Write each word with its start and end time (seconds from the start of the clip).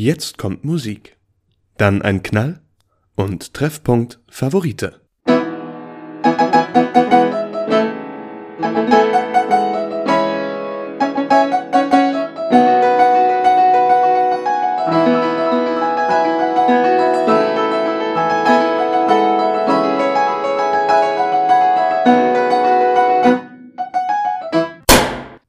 Jetzt 0.00 0.38
kommt 0.38 0.62
Musik. 0.64 1.16
Dann 1.76 2.02
ein 2.02 2.22
Knall 2.22 2.60
und 3.16 3.52
Treffpunkt 3.52 4.20
Favorite. 4.28 5.00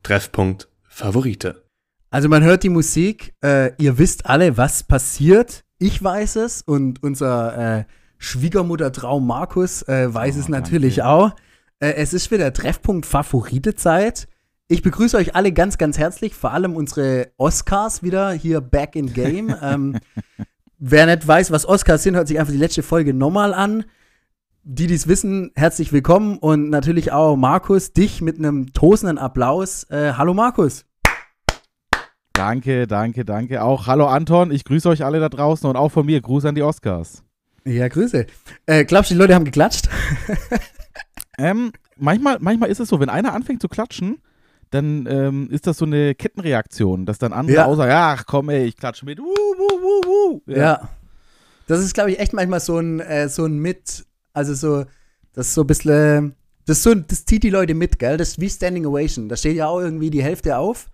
Treffpunkt 0.02 0.68
Favorite. 0.88 1.69
Also 2.12 2.28
man 2.28 2.44
hört 2.44 2.64
die 2.64 2.70
Musik, 2.70 3.36
äh, 3.44 3.72
ihr 3.78 4.00
wisst 4.00 4.26
alle, 4.26 4.58
was 4.58 4.84
passiert. 4.84 5.64
Ich 5.78 6.04
weiß 6.04 6.38
es 6.38 6.64
und 6.64 7.04
unser 7.04 7.78
äh, 7.80 7.84
Schwiegermutter-Traum 8.18 9.26
Markus 9.26 9.84
äh, 9.84 10.12
weiß 10.12 10.36
Oh, 10.36 10.40
es 10.40 10.50
natürlich 10.50 11.04
auch. 11.04 11.36
Äh, 11.80 11.94
es 11.94 12.14
ist 12.14 12.32
wieder 12.32 12.52
Treffpunkt 12.52 13.06
Favorite-Zeit. 13.06 14.28
Ich 14.68 14.82
begrüße 14.82 15.18
euch 15.18 15.36
alle 15.36 15.52
ganz, 15.52 15.78
ganz 15.78 16.00
herzlich, 16.00 16.34
vor 16.34 16.52
allem 16.52 16.76
unsere 16.76 17.32
Oscars 17.38 18.02
wieder 18.02 18.32
hier 18.32 18.60
back 18.60 18.96
in 18.96 19.14
game. 19.14 19.56
ähm, 19.62 20.00
wer 20.80 21.06
nicht 21.06 21.28
weiß, 21.28 21.52
was 21.52 21.68
Oscars 21.68 22.02
sind, 22.02 22.16
hört 22.16 22.28
sich 22.28 22.40
einfach 22.40 22.54
die 22.54 22.60
letzte 22.60 22.82
Folge 22.82 23.14
nochmal 23.14 23.54
an. 23.54 23.86
Die, 24.64 24.88
die 24.88 24.96
es 24.96 25.08
wissen, 25.08 25.52
herzlich 25.56 25.94
willkommen 25.94 26.38
und 26.40 26.72
natürlich 26.72 27.12
auch 27.12 27.36
Markus, 27.36 27.94
dich 27.94 28.22
mit 28.22 28.40
einem 28.40 28.74
tosenden 28.74 29.20
Applaus. 29.20 29.84
Äh, 29.92 30.14
hallo 30.18 30.34
Markus. 30.34 30.89
Danke, 32.40 32.88
danke, 32.88 33.26
danke. 33.26 33.62
Auch 33.62 33.88
hallo 33.88 34.08
Anton, 34.08 34.50
ich 34.52 34.64
grüße 34.64 34.88
euch 34.88 35.04
alle 35.04 35.20
da 35.20 35.28
draußen 35.28 35.70
und 35.70 35.76
auch 35.76 35.90
von 35.90 36.06
mir 36.06 36.22
Gruß 36.22 36.46
an 36.46 36.56
die 36.56 36.64
Oscars. 36.64 37.22
Ja, 37.66 37.90
Grüße. 37.90 38.28
Äh, 38.66 38.86
glaubst 38.86 39.12
du, 39.12 39.16
die 39.16 39.20
Leute 39.20 39.36
haben 39.36 39.44
geklatscht? 39.44 39.90
Ähm, 41.38 41.72
manchmal, 41.98 42.38
manchmal 42.40 42.70
ist 42.70 42.80
es 42.82 42.90
so, 42.90 43.00
wenn 43.00 43.08
einer 43.10 43.34
anfängt 43.34 43.62
zu 43.62 43.68
klatschen, 43.70 44.20
dann 44.72 45.06
ähm, 45.10 45.50
ist 45.50 45.68
das 45.68 45.78
so 45.78 45.86
eine 45.86 46.14
Kettenreaktion, 46.14 47.06
dass 47.06 47.18
dann 47.18 47.32
andere 47.32 47.58
Ja. 47.58 47.66
auch 47.66 47.76
sagen, 47.76 47.92
ach 47.94 48.26
komm 48.26 48.50
ey, 48.50 48.66
ich 48.66 48.76
klatsche 48.76 49.06
mit. 49.06 49.20
Wuh, 49.20 49.24
wuh, 49.24 49.82
wuh, 49.82 50.08
wuh. 50.08 50.42
Ja. 50.48 50.90
Das 51.68 51.80
ist, 51.80 51.94
glaube 51.94 52.12
ich, 52.12 52.20
echt 52.20 52.34
manchmal 52.34 52.60
so 52.60 52.78
ein, 52.78 53.00
äh, 53.00 53.30
so 53.30 53.46
ein 53.46 53.58
Mit, 53.58 54.06
also 54.34 54.54
so, 54.54 54.86
das 55.34 55.48
ist 55.48 55.54
so 55.56 55.62
ein 55.62 55.68
bisschen, 55.68 56.36
das, 56.66 56.78
ist 56.78 56.84
so, 56.84 56.96
das 56.96 57.26
zieht 57.26 57.44
die 57.44 57.50
Leute 57.50 57.74
mit, 57.74 58.00
gell? 58.00 58.18
Das 58.18 58.30
ist 58.30 58.42
wie 58.42 58.50
Standing 58.50 58.86
Ovation. 58.86 59.28
Da 59.30 59.38
steht 59.38 59.56
ja 59.56 59.68
auch 59.68 59.80
irgendwie 59.80 60.10
die 60.10 60.24
Hälfte 60.24 60.58
auf 60.58 60.88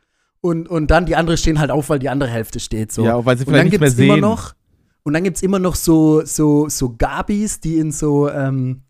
und, 0.45 0.69
und 0.69 0.91
dann 0.91 1.07
die 1.07 1.15
andere 1.15 1.37
stehen 1.37 1.59
halt 1.59 1.71
auf, 1.71 1.89
weil 1.89 1.97
die 1.97 2.09
andere 2.09 2.29
Hälfte 2.29 2.59
steht. 2.59 2.91
So. 2.91 3.03
Ja, 3.03 3.25
weil 3.25 3.35
sie 3.35 3.45
und 3.45 3.53
dann 3.53 3.67
vielleicht 3.67 3.71
nicht 3.71 3.79
mehr 3.79 3.89
gibt's 3.89 3.99
immer 3.99 4.13
sehen. 4.13 4.21
noch, 4.21 4.53
und 5.01 5.13
dann 5.13 5.23
gibt 5.23 5.37
es 5.37 5.43
immer 5.43 5.57
noch 5.57 5.73
so, 5.73 6.23
so, 6.23 6.69
so 6.69 6.95
Gabis, 6.95 7.59
die 7.59 7.77
in 7.79 7.91
so, 7.91 8.29
ähm, 8.29 8.83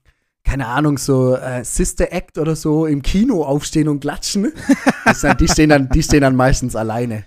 keine 0.43 0.67
Ahnung, 0.67 0.97
so 0.97 1.35
äh, 1.35 1.63
Sister 1.63 2.11
Act 2.11 2.37
oder 2.37 2.57
so 2.57 2.85
im 2.85 3.01
Kino 3.01 3.43
aufstehen 3.43 3.87
und 3.87 4.01
klatschen. 4.01 4.51
Das 5.05 5.21
sind, 5.21 5.39
die, 5.39 5.47
stehen 5.47 5.69
dann, 5.69 5.87
die 5.89 6.01
stehen 6.01 6.21
dann 6.21 6.35
meistens 6.35 6.75
alleine. 6.75 7.25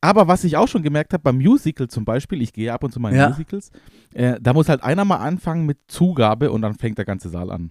Aber 0.00 0.28
was 0.28 0.44
ich 0.44 0.56
auch 0.56 0.66
schon 0.66 0.82
gemerkt 0.82 1.12
habe, 1.12 1.22
beim 1.22 1.36
Musical 1.36 1.88
zum 1.88 2.06
Beispiel, 2.06 2.40
ich 2.40 2.52
gehe 2.54 2.72
ab 2.72 2.82
und 2.82 2.92
zu 2.92 2.98
mal 3.00 3.10
in 3.10 3.16
Ja. 3.18 3.28
Musicals, 3.28 3.70
äh, 4.14 4.38
da 4.40 4.54
muss 4.54 4.68
halt 4.70 4.82
einer 4.82 5.04
mal 5.04 5.16
anfangen 5.16 5.66
mit 5.66 5.78
Zugabe 5.88 6.50
und 6.50 6.62
dann 6.62 6.74
fängt 6.74 6.96
der 6.96 7.04
ganze 7.04 7.28
Saal 7.28 7.50
an. 7.52 7.70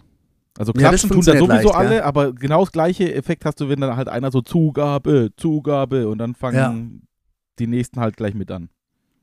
Also 0.58 0.72
Ja, 0.76 0.90
klatschen 0.90 1.10
tun 1.10 1.22
da 1.22 1.34
sowieso 1.34 1.48
leicht, 1.48 1.76
alle, 1.76 1.96
ja. 1.98 2.04
aber 2.06 2.34
genau 2.34 2.62
das 2.62 2.72
gleiche 2.72 3.14
Effekt 3.14 3.44
hast 3.46 3.60
du, 3.60 3.68
wenn 3.70 3.82
dann 3.82 3.98
halt 3.98 4.08
einer 4.08 4.32
so 4.32 4.42
Zugabe, 4.42 5.32
Zugabe 5.36 6.08
und 6.08 6.18
dann 6.18 6.34
fangen 6.34 6.56
Ja. 6.56 6.76
die 7.60 7.68
nächsten 7.68 8.00
halt 8.00 8.16
gleich 8.16 8.34
mit 8.34 8.50
an. 8.52 8.70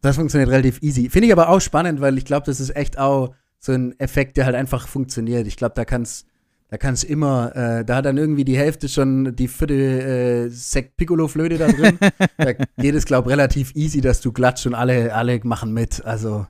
Das 0.02 0.16
funktioniert 0.16 0.50
relativ 0.50 0.82
easy. 0.82 1.08
Finde 1.08 1.26
ich 1.28 1.32
aber 1.32 1.48
auch 1.48 1.60
spannend, 1.60 2.00
weil 2.00 2.18
ich 2.18 2.24
glaube, 2.24 2.44
das 2.46 2.60
ist 2.60 2.74
echt 2.76 2.98
auch 2.98 3.34
so 3.58 3.72
ein 3.72 3.98
Effekt, 4.00 4.36
der 4.36 4.44
halt 4.46 4.56
einfach 4.56 4.88
funktioniert. 4.88 5.46
Ich 5.46 5.56
glaube, 5.56 5.74
da 5.76 5.84
kann's, 5.84 6.26
da 6.68 6.76
kann's 6.76 7.04
immer, 7.04 7.54
äh, 7.54 7.84
da 7.84 7.96
hat 7.96 8.04
dann 8.06 8.18
irgendwie 8.18 8.44
die 8.44 8.58
Hälfte 8.58 8.88
schon 8.88 9.36
die 9.36 9.46
vierte 9.46 9.74
äh, 9.74 10.48
Sekt 10.48 10.96
Piccolo 10.96 11.28
Flöte 11.28 11.56
da 11.56 11.68
drin. 11.68 11.98
da 12.36 12.52
geht 12.52 12.94
es, 12.94 13.04
glaube 13.06 13.30
ich, 13.30 13.32
relativ 13.36 13.74
easy, 13.76 14.00
dass 14.00 14.20
du 14.20 14.32
klatscht 14.32 14.66
und 14.66 14.74
alle, 14.74 15.14
alle 15.14 15.40
machen 15.44 15.72
mit. 15.72 16.04
Also 16.04 16.46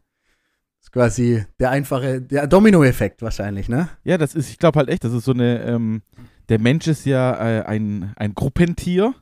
quasi 0.93 1.45
der 1.59 1.71
einfache, 1.71 2.21
der 2.21 2.47
Domino-Effekt 2.47 3.23
wahrscheinlich, 3.23 3.69
ne? 3.69 3.89
Ja, 4.05 4.19
das 4.19 4.35
ist, 4.35 4.51
ich 4.51 4.59
glaube 4.59 4.79
halt 4.79 4.89
echt, 4.89 5.05
das 5.05 5.13
ist 5.13 5.25
so 5.25 5.33
eine, 5.33 5.63
ähm, 5.63 6.03
der 6.49 6.59
Mensch 6.61 6.87
ist 6.87 7.05
ja 7.07 7.33
äh, 7.35 7.63
ein, 7.65 8.13
ein 8.17 8.35
Gruppentier 8.35 9.15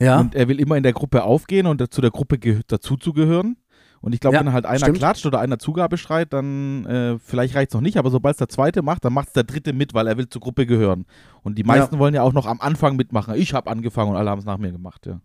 Ja. 0.00 0.20
und 0.20 0.34
er 0.34 0.48
will 0.48 0.58
immer 0.60 0.76
in 0.76 0.82
der 0.82 0.92
Gruppe 0.94 1.22
aufgehen 1.24 1.66
und 1.66 1.92
zu 1.92 2.00
der 2.00 2.10
Gruppe 2.10 2.38
geh- 2.38 2.60
dazuzugehören. 2.66 3.56
Und 4.00 4.12
ich 4.14 4.20
glaube, 4.20 4.36
Ja, 4.36 4.40
wenn 4.44 4.52
halt 4.52 4.66
einer 4.66 4.78
stimmt. 4.80 4.98
klatscht 4.98 5.24
oder 5.24 5.40
einer 5.40 5.58
Zugabe 5.58 5.96
schreit, 5.96 6.32
dann 6.34 6.84
äh, 6.84 7.18
vielleicht 7.18 7.54
reicht 7.54 7.70
es 7.70 7.74
noch 7.74 7.80
nicht, 7.80 7.96
aber 7.96 8.10
sobald 8.10 8.34
es 8.34 8.38
der 8.38 8.48
zweite 8.50 8.82
macht, 8.82 9.02
dann 9.04 9.14
macht 9.14 9.28
es 9.28 9.32
der 9.32 9.44
dritte 9.44 9.72
mit, 9.72 9.94
weil 9.94 10.06
er 10.06 10.18
will 10.18 10.28
zur 10.28 10.42
Gruppe 10.42 10.66
gehören. 10.66 11.06
Und 11.42 11.56
die 11.56 11.64
meisten 11.64 11.98
wollen 11.98 12.12
ja 12.14 12.20
auch 12.22 12.34
noch 12.34 12.44
am 12.46 12.60
Anfang 12.60 12.96
mitmachen. 12.96 13.34
Ich 13.36 13.54
habe 13.54 13.70
angefangen 13.70 14.10
und 14.10 14.16
alle 14.16 14.28
haben 14.28 14.40
es 14.40 14.44
nach 14.44 14.58
mir 14.58 14.72
gemacht, 14.72 15.06
ja. 15.06 15.20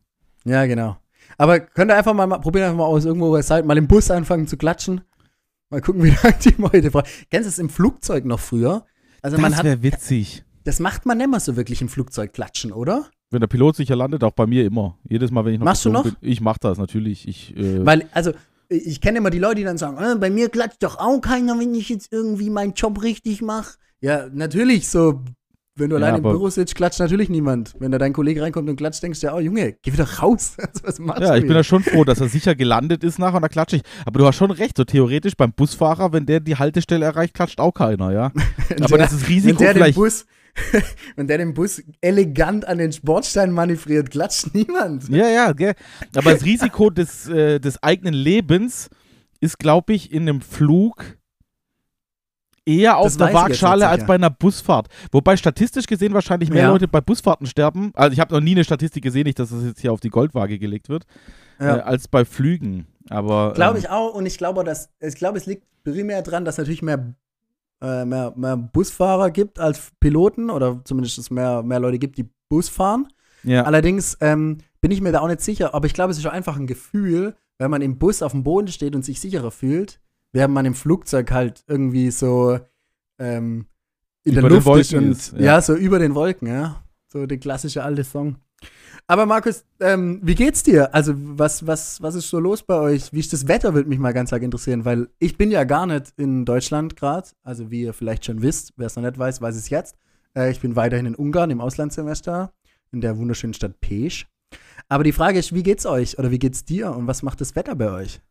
Ja, 0.45 0.65
genau. 0.65 0.95
Aber 1.37 1.59
könnt 1.59 1.91
ihr 1.91 1.97
einfach 1.97 2.13
mal, 2.13 2.25
probieren 2.39 2.67
einfach 2.67 2.77
mal 2.77 2.85
aus, 2.85 3.03
irgendwo 3.03 3.29
wo 3.31 3.35
ihr 3.37 3.43
seid, 3.43 3.65
mal 3.65 3.77
im 3.77 3.87
Bus 3.87 4.09
anfangen 4.11 4.47
zu 4.47 4.55
klatschen. 4.55 5.01
Mal 5.69 5.81
gucken, 5.81 6.03
wie 6.03 6.09
lange 6.09 6.37
die 6.43 6.55
Leute 6.57 6.91
fragen. 6.91 7.07
Kennst 7.29 7.47
du 7.47 7.49
es 7.49 7.59
im 7.59 7.69
Flugzeug 7.69 8.25
noch 8.25 8.39
früher? 8.39 8.85
Also 9.21 9.37
man 9.37 9.51
das 9.51 9.59
hat, 9.59 9.65
wäre 9.65 9.83
witzig. 9.83 10.43
das 10.63 10.79
macht 10.79 11.05
man 11.05 11.17
nicht 11.17 11.29
mehr 11.29 11.39
so 11.39 11.55
wirklich 11.55 11.81
im 11.81 11.89
Flugzeug 11.89 12.33
klatschen, 12.33 12.71
oder? 12.71 13.09
Wenn 13.31 13.41
der 13.41 13.47
Pilot 13.47 13.75
sicher 13.75 13.95
landet, 13.95 14.23
auch 14.23 14.31
bei 14.31 14.47
mir 14.47 14.65
immer. 14.65 14.97
Jedes 15.07 15.29
Mal, 15.29 15.45
wenn 15.45 15.53
ich 15.53 15.59
noch 15.59 15.65
Machst 15.65 15.85
du 15.85 15.91
noch? 15.91 16.03
Bin, 16.03 16.15
ich 16.21 16.41
mache 16.41 16.59
das 16.61 16.77
natürlich. 16.77 17.27
Ich, 17.27 17.55
äh, 17.55 17.85
Weil, 17.85 18.09
also, 18.11 18.31
ich 18.69 18.87
ich 18.87 19.01
kenne 19.01 19.19
immer 19.19 19.29
die 19.29 19.39
Leute, 19.39 19.55
die 19.55 19.63
dann 19.63 19.77
sagen, 19.77 19.97
äh, 19.97 20.15
bei 20.15 20.29
mir 20.29 20.49
klatscht 20.49 20.81
doch 20.81 20.97
auch 20.97 21.19
keiner, 21.19 21.59
wenn 21.59 21.75
ich 21.75 21.89
jetzt 21.89 22.11
irgendwie 22.11 22.49
meinen 22.49 22.73
Job 22.73 23.03
richtig 23.03 23.41
mache. 23.41 23.77
Ja, 24.01 24.29
natürlich, 24.31 24.87
so, 24.87 25.21
wenn 25.79 25.89
du 25.89 25.97
Ja, 25.97 26.05
allein 26.07 26.17
im 26.17 26.23
Büro 26.23 26.49
sitzt, 26.49 26.75
klatscht 26.75 26.99
natürlich 26.99 27.29
niemand. 27.29 27.73
Wenn 27.79 27.91
da 27.91 27.97
dein 27.97 28.13
Kollege 28.13 28.41
reinkommt 28.41 28.69
und 28.69 28.75
klatscht, 28.75 29.01
denkst 29.03 29.19
du 29.21 29.27
ja, 29.27 29.35
oh 29.35 29.39
Junge, 29.39 29.75
geh 29.81 29.93
wieder 29.93 30.07
raus. 30.19 30.55
Also, 30.59 30.79
was 30.83 30.99
machst 30.99 31.21
Ja, 31.21 31.31
du 31.33 31.39
ich 31.39 31.47
bin 31.47 31.55
ja 31.55 31.63
schon 31.63 31.83
froh, 31.83 32.03
dass 32.03 32.19
er 32.21 32.29
sicher 32.29 32.55
gelandet 32.55 33.03
ist 33.03 33.17
nachher 33.19 33.35
und 33.37 33.41
da 33.41 33.47
klatsche 33.49 33.77
ich. 33.77 33.81
Aber 34.05 34.19
du 34.19 34.25
hast 34.27 34.35
schon 34.35 34.51
recht, 34.51 34.77
so 34.77 34.83
theoretisch 34.83 35.33
beim 35.35 35.53
Busfahrer, 35.53 36.11
wenn 36.13 36.25
der 36.25 36.39
die 36.39 36.55
Haltestelle 36.57 37.05
erreicht, 37.05 37.33
klatscht 37.33 37.59
auch 37.59 37.73
keiner, 37.73 38.11
ja. 38.11 38.31
Aber 38.81 38.97
der- 38.97 38.97
das 38.99 39.13
ist 39.13 39.21
wenn 39.27 39.33
Risiko 39.35 39.63
den. 39.73 39.93
Bus, 39.93 40.25
wenn 41.15 41.27
der 41.27 41.37
den 41.37 41.53
Bus 41.53 41.81
elegant 42.01 42.67
an 42.67 42.77
den 42.79 42.91
Sportstein 42.91 43.51
manövriert, 43.51 44.11
klatscht 44.11 44.53
niemand. 44.53 45.07
Ja, 45.09 45.29
ja, 45.29 45.51
gell. 45.53 45.73
Aber 46.15 46.33
das 46.33 46.43
Risiko 46.43 46.89
des, 46.89 47.27
äh, 47.29 47.59
des 47.59 47.81
eigenen 47.83 48.13
Lebens 48.13 48.89
ist, 49.39 49.57
glaube 49.59 49.93
ich, 49.93 50.11
in 50.11 50.23
einem 50.27 50.41
Flug 50.41 51.17
eher 52.65 52.97
auf 52.97 53.05
Das 53.05 53.17
der 53.17 53.33
Waagschale 53.33 53.87
als 53.87 54.05
bei 54.05 54.15
einer 54.15 54.29
Busfahrt. 54.29 54.87
Wobei 55.11 55.37
statistisch 55.37 55.87
gesehen 55.87 56.13
wahrscheinlich 56.13 56.49
mehr 56.49 56.63
Ja. 56.63 56.71
Leute 56.71 56.87
bei 56.87 57.01
Busfahrten 57.01 57.47
sterben. 57.47 57.91
Also 57.95 58.13
ich 58.13 58.19
habe 58.19 58.33
noch 58.33 58.41
nie 58.41 58.51
eine 58.51 58.63
Statistik 58.63 59.03
gesehen, 59.03 59.23
nicht, 59.25 59.39
dass 59.39 59.49
das 59.49 59.63
jetzt 59.63 59.81
hier 59.81 59.91
auf 59.93 59.99
die 59.99 60.09
Goldwaage 60.09 60.59
gelegt 60.59 60.89
wird, 60.89 61.05
äh, 61.59 61.65
Ja. 61.65 61.79
als 61.81 62.07
bei 62.07 62.25
Flügen. 62.25 62.87
Aber 63.09 63.53
Glaube 63.53 63.77
ähm, 63.77 63.83
ich 63.83 63.89
auch. 63.89 64.13
Und 64.13 64.25
ich 64.25 64.37
glaube, 64.37 64.63
dass, 64.63 64.89
ich 64.99 65.15
glaube, 65.15 65.37
es 65.37 65.45
liegt 65.45 65.63
primär 65.83 66.21
dran, 66.21 66.45
dass 66.45 66.57
natürlich 66.57 66.81
mehr, 66.81 67.13
äh, 67.81 68.05
mehr, 68.05 68.33
mehr 68.35 68.57
Busfahrer 68.57 69.31
gibt 69.31 69.59
als 69.59 69.91
Piloten 69.99 70.49
oder 70.49 70.81
zumindest 70.83 71.17
es 71.17 71.29
mehr, 71.31 71.63
mehr 71.63 71.79
Leute 71.79 71.97
gibt, 71.99 72.17
die 72.17 72.29
Bus 72.49 72.69
fahren. 72.69 73.07
ja. 73.43 73.63
Allerdings 73.63 74.17
ähm, 74.21 74.57
bin 74.81 74.91
ich 74.91 75.01
mir 75.01 75.11
da 75.11 75.19
auch 75.21 75.27
nicht 75.27 75.41
sicher, 75.41 75.73
aber 75.73 75.85
ich 75.87 75.93
glaube, 75.93 76.11
es 76.11 76.17
ist 76.17 76.25
auch 76.25 76.31
einfach 76.33 76.57
ein 76.57 76.67
Gefühl, 76.67 77.35
wenn 77.57 77.69
man 77.71 77.81
im 77.81 77.97
Bus 77.99 78.21
auf 78.21 78.31
dem 78.31 78.43
Boden 78.43 78.69
steht 78.69 78.95
und 78.95 79.03
sich 79.03 79.19
sicherer 79.19 79.51
fühlt, 79.51 79.99
während 80.31 80.53
man 80.53 80.65
im 80.65 80.75
Flugzeug 80.75 81.31
halt 81.31 81.63
irgendwie 81.67 82.11
so 82.11 82.59
ähm, 83.19 83.65
in 84.23 84.33
Über 84.33 84.41
der 84.41 84.49
den 84.49 84.55
Luft 84.65 84.79
ist 84.79 84.93
Wolken 84.93 84.97
und 84.97 85.11
ist, 85.11 85.33
ja. 85.33 85.39
ja. 85.39 85.61
so 85.61 85.75
über 85.75 85.99
den 85.99 86.15
Wolken, 86.15 86.47
ja. 86.47 86.83
So 87.07 87.25
der 87.25 87.37
klassische 87.37 87.83
alte 87.83 88.03
Song. 88.03 88.37
Aber 89.07 89.25
Markus, 89.25 89.65
ähm, 89.79 90.19
wie 90.21 90.35
geht's 90.35 90.61
dir? 90.61 90.93
Also, 90.93 91.13
was, 91.15 91.65
was, 91.65 91.99
was 92.01 92.13
ist 92.13 92.29
so 92.29 92.39
los 92.39 92.61
bei 92.61 92.75
euch? 92.75 93.11
Wie 93.11 93.19
ist 93.19 93.33
das 93.33 93.47
Wetter, 93.47 93.73
würde 93.73 93.89
mich 93.89 93.97
mal 93.97 94.13
ganz 94.13 94.31
arg 94.31 94.43
interessieren, 94.43 94.85
weil 94.85 95.07
ich 95.17 95.35
bin 95.35 95.49
ja 95.49 95.63
gar 95.63 95.87
nicht 95.87 96.13
in 96.17 96.45
Deutschland 96.45 96.95
gerade. 96.95 97.27
Also, 97.41 97.71
wie 97.71 97.81
ihr 97.81 97.93
vielleicht 97.93 98.25
schon 98.25 98.43
wisst, 98.43 98.73
wer 98.77 98.85
es 98.85 98.95
noch 98.95 99.03
nicht 99.03 99.17
weiß, 99.17 99.41
weiß 99.41 99.55
es 99.55 99.69
jetzt. 99.69 99.95
Äh, 100.37 100.51
ich 100.51 100.59
bin 100.59 100.75
weiterhin 100.75 101.07
in 101.07 101.15
Ungarn 101.15 101.49
im 101.49 101.59
Auslandssemester, 101.59 102.53
in 102.91 103.01
der 103.01 103.17
wunderschönen 103.17 103.55
Stadt 103.55 103.81
Pech. 103.81 104.27
Aber 104.89 105.03
die 105.03 105.11
Frage 105.11 105.39
ist, 105.39 105.55
wie 105.55 105.63
geht's 105.63 105.87
euch 105.87 106.19
oder 106.19 106.29
wie 106.29 106.39
geht's 106.39 106.63
dir 106.63 106.91
und 106.91 107.07
was 107.07 107.23
macht 107.23 107.41
das 107.41 107.55
Wetter 107.55 107.75
bei 107.75 107.91
euch? 107.91 108.21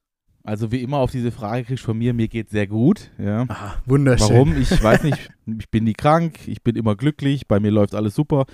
Also 0.45 0.73
wie 0.73 0.83
immer 0.83 0.99
auf 0.99 1.11
diese 1.11 1.31
Frage 1.31 1.65
kriegst 1.65 1.83
du 1.85 1.87
von 1.89 1.99
mir, 1.99 2.15
mir 2.15 2.29
geht 2.29 2.49
sehr 2.51 2.67
gut. 2.67 3.11
Ja. 3.19 3.45
Ah, 3.49 3.75
wunderschön. 3.87 4.29
Warum? 4.31 4.57
Ich 4.57 4.83
weiß 4.83 5.03
nicht. 5.05 5.31
Ich 5.59 5.71
bin 5.71 5.85
nie 5.85 5.95
krank, 5.95 6.47
ich 6.47 6.63
bin 6.63 6.77
immer 6.77 6.95
glücklich, 6.95 7.47
bei 7.49 7.59
mir 7.59 7.71
läuft 7.71 7.95
alles 7.95 8.15
super. 8.15 8.45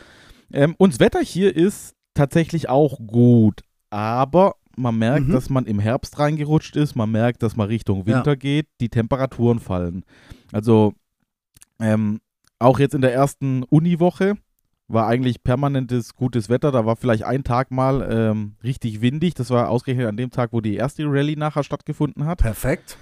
Ähm, 0.52 0.76
und 0.78 0.92
das 0.92 1.00
Wetter 1.00 1.19
hier 1.20 1.54
ist 1.56 1.94
tatsächlich 2.14 2.69
auch 2.69 3.00
gut, 3.04 3.62
aber 3.90 4.54
man 4.76 4.96
merkt, 4.96 5.26
Mhm. 5.26 5.32
dass 5.32 5.50
man 5.50 5.66
im 5.66 5.81
Herbst 5.81 6.20
reingerutscht 6.20 6.76
ist, 6.76 6.94
man 6.94 7.10
merkt, 7.10 7.42
dass 7.42 7.56
man 7.56 7.66
Richtung 7.66 7.98
Ja. 8.06 8.06
Winter 8.19 8.36
geht, 8.36 8.69
die 8.81 8.88
Temperaturen 8.90 9.58
fallen. 9.58 10.04
Also 10.52 10.94
ähm, 11.81 12.20
auch 12.60 12.78
jetzt 12.78 12.94
in 12.94 13.00
der 13.00 13.12
ersten 13.12 13.64
Uniwoche 13.64 14.34
war 14.94 15.06
eigentlich 15.06 15.43
permanentes 15.43 16.14
gutes 16.14 16.49
Wetter. 16.49 16.73
Da 16.73 16.87
war 16.87 16.96
vielleicht 16.96 17.25
ein 17.25 17.44
Tag 17.44 17.70
mal 17.70 18.08
ähm, 18.11 18.55
richtig 18.62 19.00
windig. 19.00 19.35
Das 19.35 19.50
war 19.50 19.69
ausgerechnet 19.69 20.06
an 20.08 20.17
dem 20.17 20.31
Tag, 20.31 20.52
wo 20.52 20.61
die 20.61 20.76
erste 20.76 21.05
Rallye 21.05 21.37
nachher 21.37 21.62
stattgefunden 21.64 22.25
hat. 22.25 22.38
Perfekt. 22.38 22.96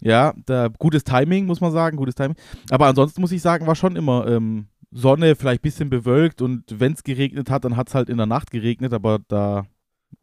Ja, 0.00 0.34
da, 0.44 0.68
gutes 0.68 1.04
Timing, 1.04 1.46
muss 1.46 1.60
man 1.62 1.72
sagen, 1.72 1.96
gutes 1.96 2.14
Timing. 2.14 2.36
Aber 2.70 2.86
ansonsten 2.86 3.20
muss 3.22 3.32
ich 3.32 3.40
sagen, 3.40 3.66
war 3.66 3.74
schon 3.74 3.96
immer 3.96 4.26
ähm, 4.26 4.66
Sonne, 4.90 5.34
vielleicht 5.36 5.60
ein 5.60 5.68
bisschen 5.68 5.88
bewölkt 5.90 6.42
und 6.42 6.64
wenn 6.68 6.92
es 6.92 7.02
geregnet 7.02 7.50
hat, 7.50 7.64
dann 7.64 7.76
hat 7.76 7.88
es 7.88 7.94
halt 7.94 8.08
in 8.10 8.18
der 8.18 8.26
Nacht 8.26 8.50
geregnet, 8.50 8.92
aber 8.92 9.18
da 9.28 9.66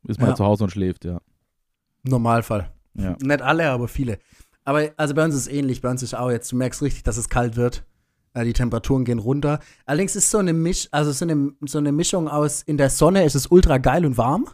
ist 0.08 0.20
man 0.20 0.26
Ja. 0.26 0.28
halt 0.28 0.38
zu 0.38 0.46
Hause 0.46 0.66
und 0.66 0.70
schläft, 0.70 1.06
ja. 1.06 1.20
Normalfall. 2.04 2.72
Ja. 2.96 3.16
Nicht 3.22 3.42
alle, 3.42 3.70
aber 3.70 3.88
viele. 3.88 4.20
Aber 4.66 4.90
also 4.98 5.14
bei 5.16 5.26
uns 5.26 5.36
ist 5.36 5.42
es 5.42 5.48
ähnlich. 5.48 5.82
Bei 5.82 5.90
uns 5.90 6.04
ist 6.04 6.14
auch 6.14 6.30
jetzt, 6.32 6.52
du 6.52 6.56
merkst 6.56 6.82
richtig, 6.82 7.04
dass 7.04 7.18
es 7.18 7.30
kalt 7.30 7.56
wird. 7.56 7.84
Äh, 8.34 8.44
Die 8.46 8.54
Temperaturen 8.54 9.06
gehen 9.06 9.20
runter. 9.20 9.60
Allerdings 9.86 10.16
ist 10.16 10.30
so 10.32 10.38
eine 10.40 10.54
Misch, 10.54 10.88
also 10.92 11.12
so 11.12 11.26
eine, 11.26 11.54
so 11.66 11.78
eine 11.78 11.92
Mischung 11.92 12.28
aus, 12.28 12.62
in 12.64 12.78
der 12.78 12.90
Sonne 12.90 13.24
ist 13.26 13.36
es 13.36 13.48
ultra 13.48 13.78
geil 13.78 14.06
und 14.06 14.18
warm. 14.18 14.48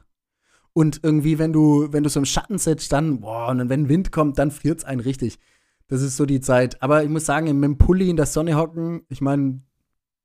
Und 0.73 0.99
irgendwie, 1.03 1.39
wenn 1.39 1.51
du, 1.51 1.87
wenn 1.91 2.03
du 2.03 2.09
so 2.09 2.19
im 2.19 2.25
Schatten 2.25 2.57
sitzt, 2.57 2.91
dann, 2.91 3.19
boah, 3.21 3.49
und 3.49 3.69
wenn 3.69 3.89
Wind 3.89 4.11
kommt, 4.11 4.37
dann 4.37 4.51
friert 4.51 4.79
es 4.79 4.85
einen 4.85 5.01
richtig. 5.01 5.39
Das 5.87 6.01
ist 6.01 6.15
so 6.17 6.25
die 6.25 6.39
Zeit. 6.41 6.81
Aber 6.83 7.03
ich 7.03 7.09
muss 7.09 7.25
sagen, 7.25 7.47
mit 7.59 7.63
dem 7.67 7.77
Pulli 7.77 8.09
in 8.09 8.15
der 8.15 8.27
Sonne 8.27 8.55
hocken, 8.55 9.01
ich 9.09 9.21
meine, 9.21 9.61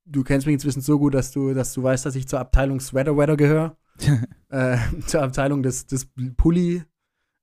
du 0.04 0.22
kennst 0.22 0.46
mich 0.46 0.52
inzwischen 0.54 0.82
so 0.82 0.98
gut, 0.98 1.14
dass 1.14 1.30
du, 1.32 1.54
dass 1.54 1.72
du 1.72 1.82
weißt, 1.82 2.04
dass 2.04 2.14
ich 2.14 2.28
zur 2.28 2.40
Abteilung 2.40 2.80
Sweater 2.80 3.16
Weather 3.16 3.36
gehöre. 3.36 3.76
äh, 4.50 4.76
zur 5.06 5.22
Abteilung 5.22 5.62
des, 5.62 5.86
des 5.86 6.08
Pulli, 6.36 6.82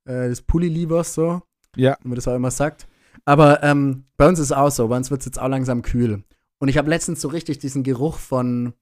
äh, 0.04 0.28
des 0.28 0.42
Pulli-Liebers, 0.42 1.14
so 1.14 1.42
Ja. 1.74 1.96
wie 2.02 2.08
man 2.08 2.16
das 2.16 2.28
auch 2.28 2.36
immer 2.36 2.50
sagt. 2.52 2.86
Aber 3.24 3.62
ähm, 3.62 4.04
bei 4.16 4.28
uns 4.28 4.38
ist 4.38 4.46
es 4.46 4.52
auch 4.52 4.70
so, 4.70 4.88
bei 4.88 4.96
uns 4.96 5.10
wird 5.10 5.20
es 5.20 5.26
jetzt 5.26 5.38
auch 5.40 5.48
langsam 5.48 5.82
kühl. 5.82 6.24
Und 6.58 6.68
ich 6.68 6.78
habe 6.78 6.88
letztens 6.90 7.20
so 7.20 7.28
richtig 7.28 7.58
diesen 7.58 7.82
Geruch 7.82 8.18
von, 8.18 8.72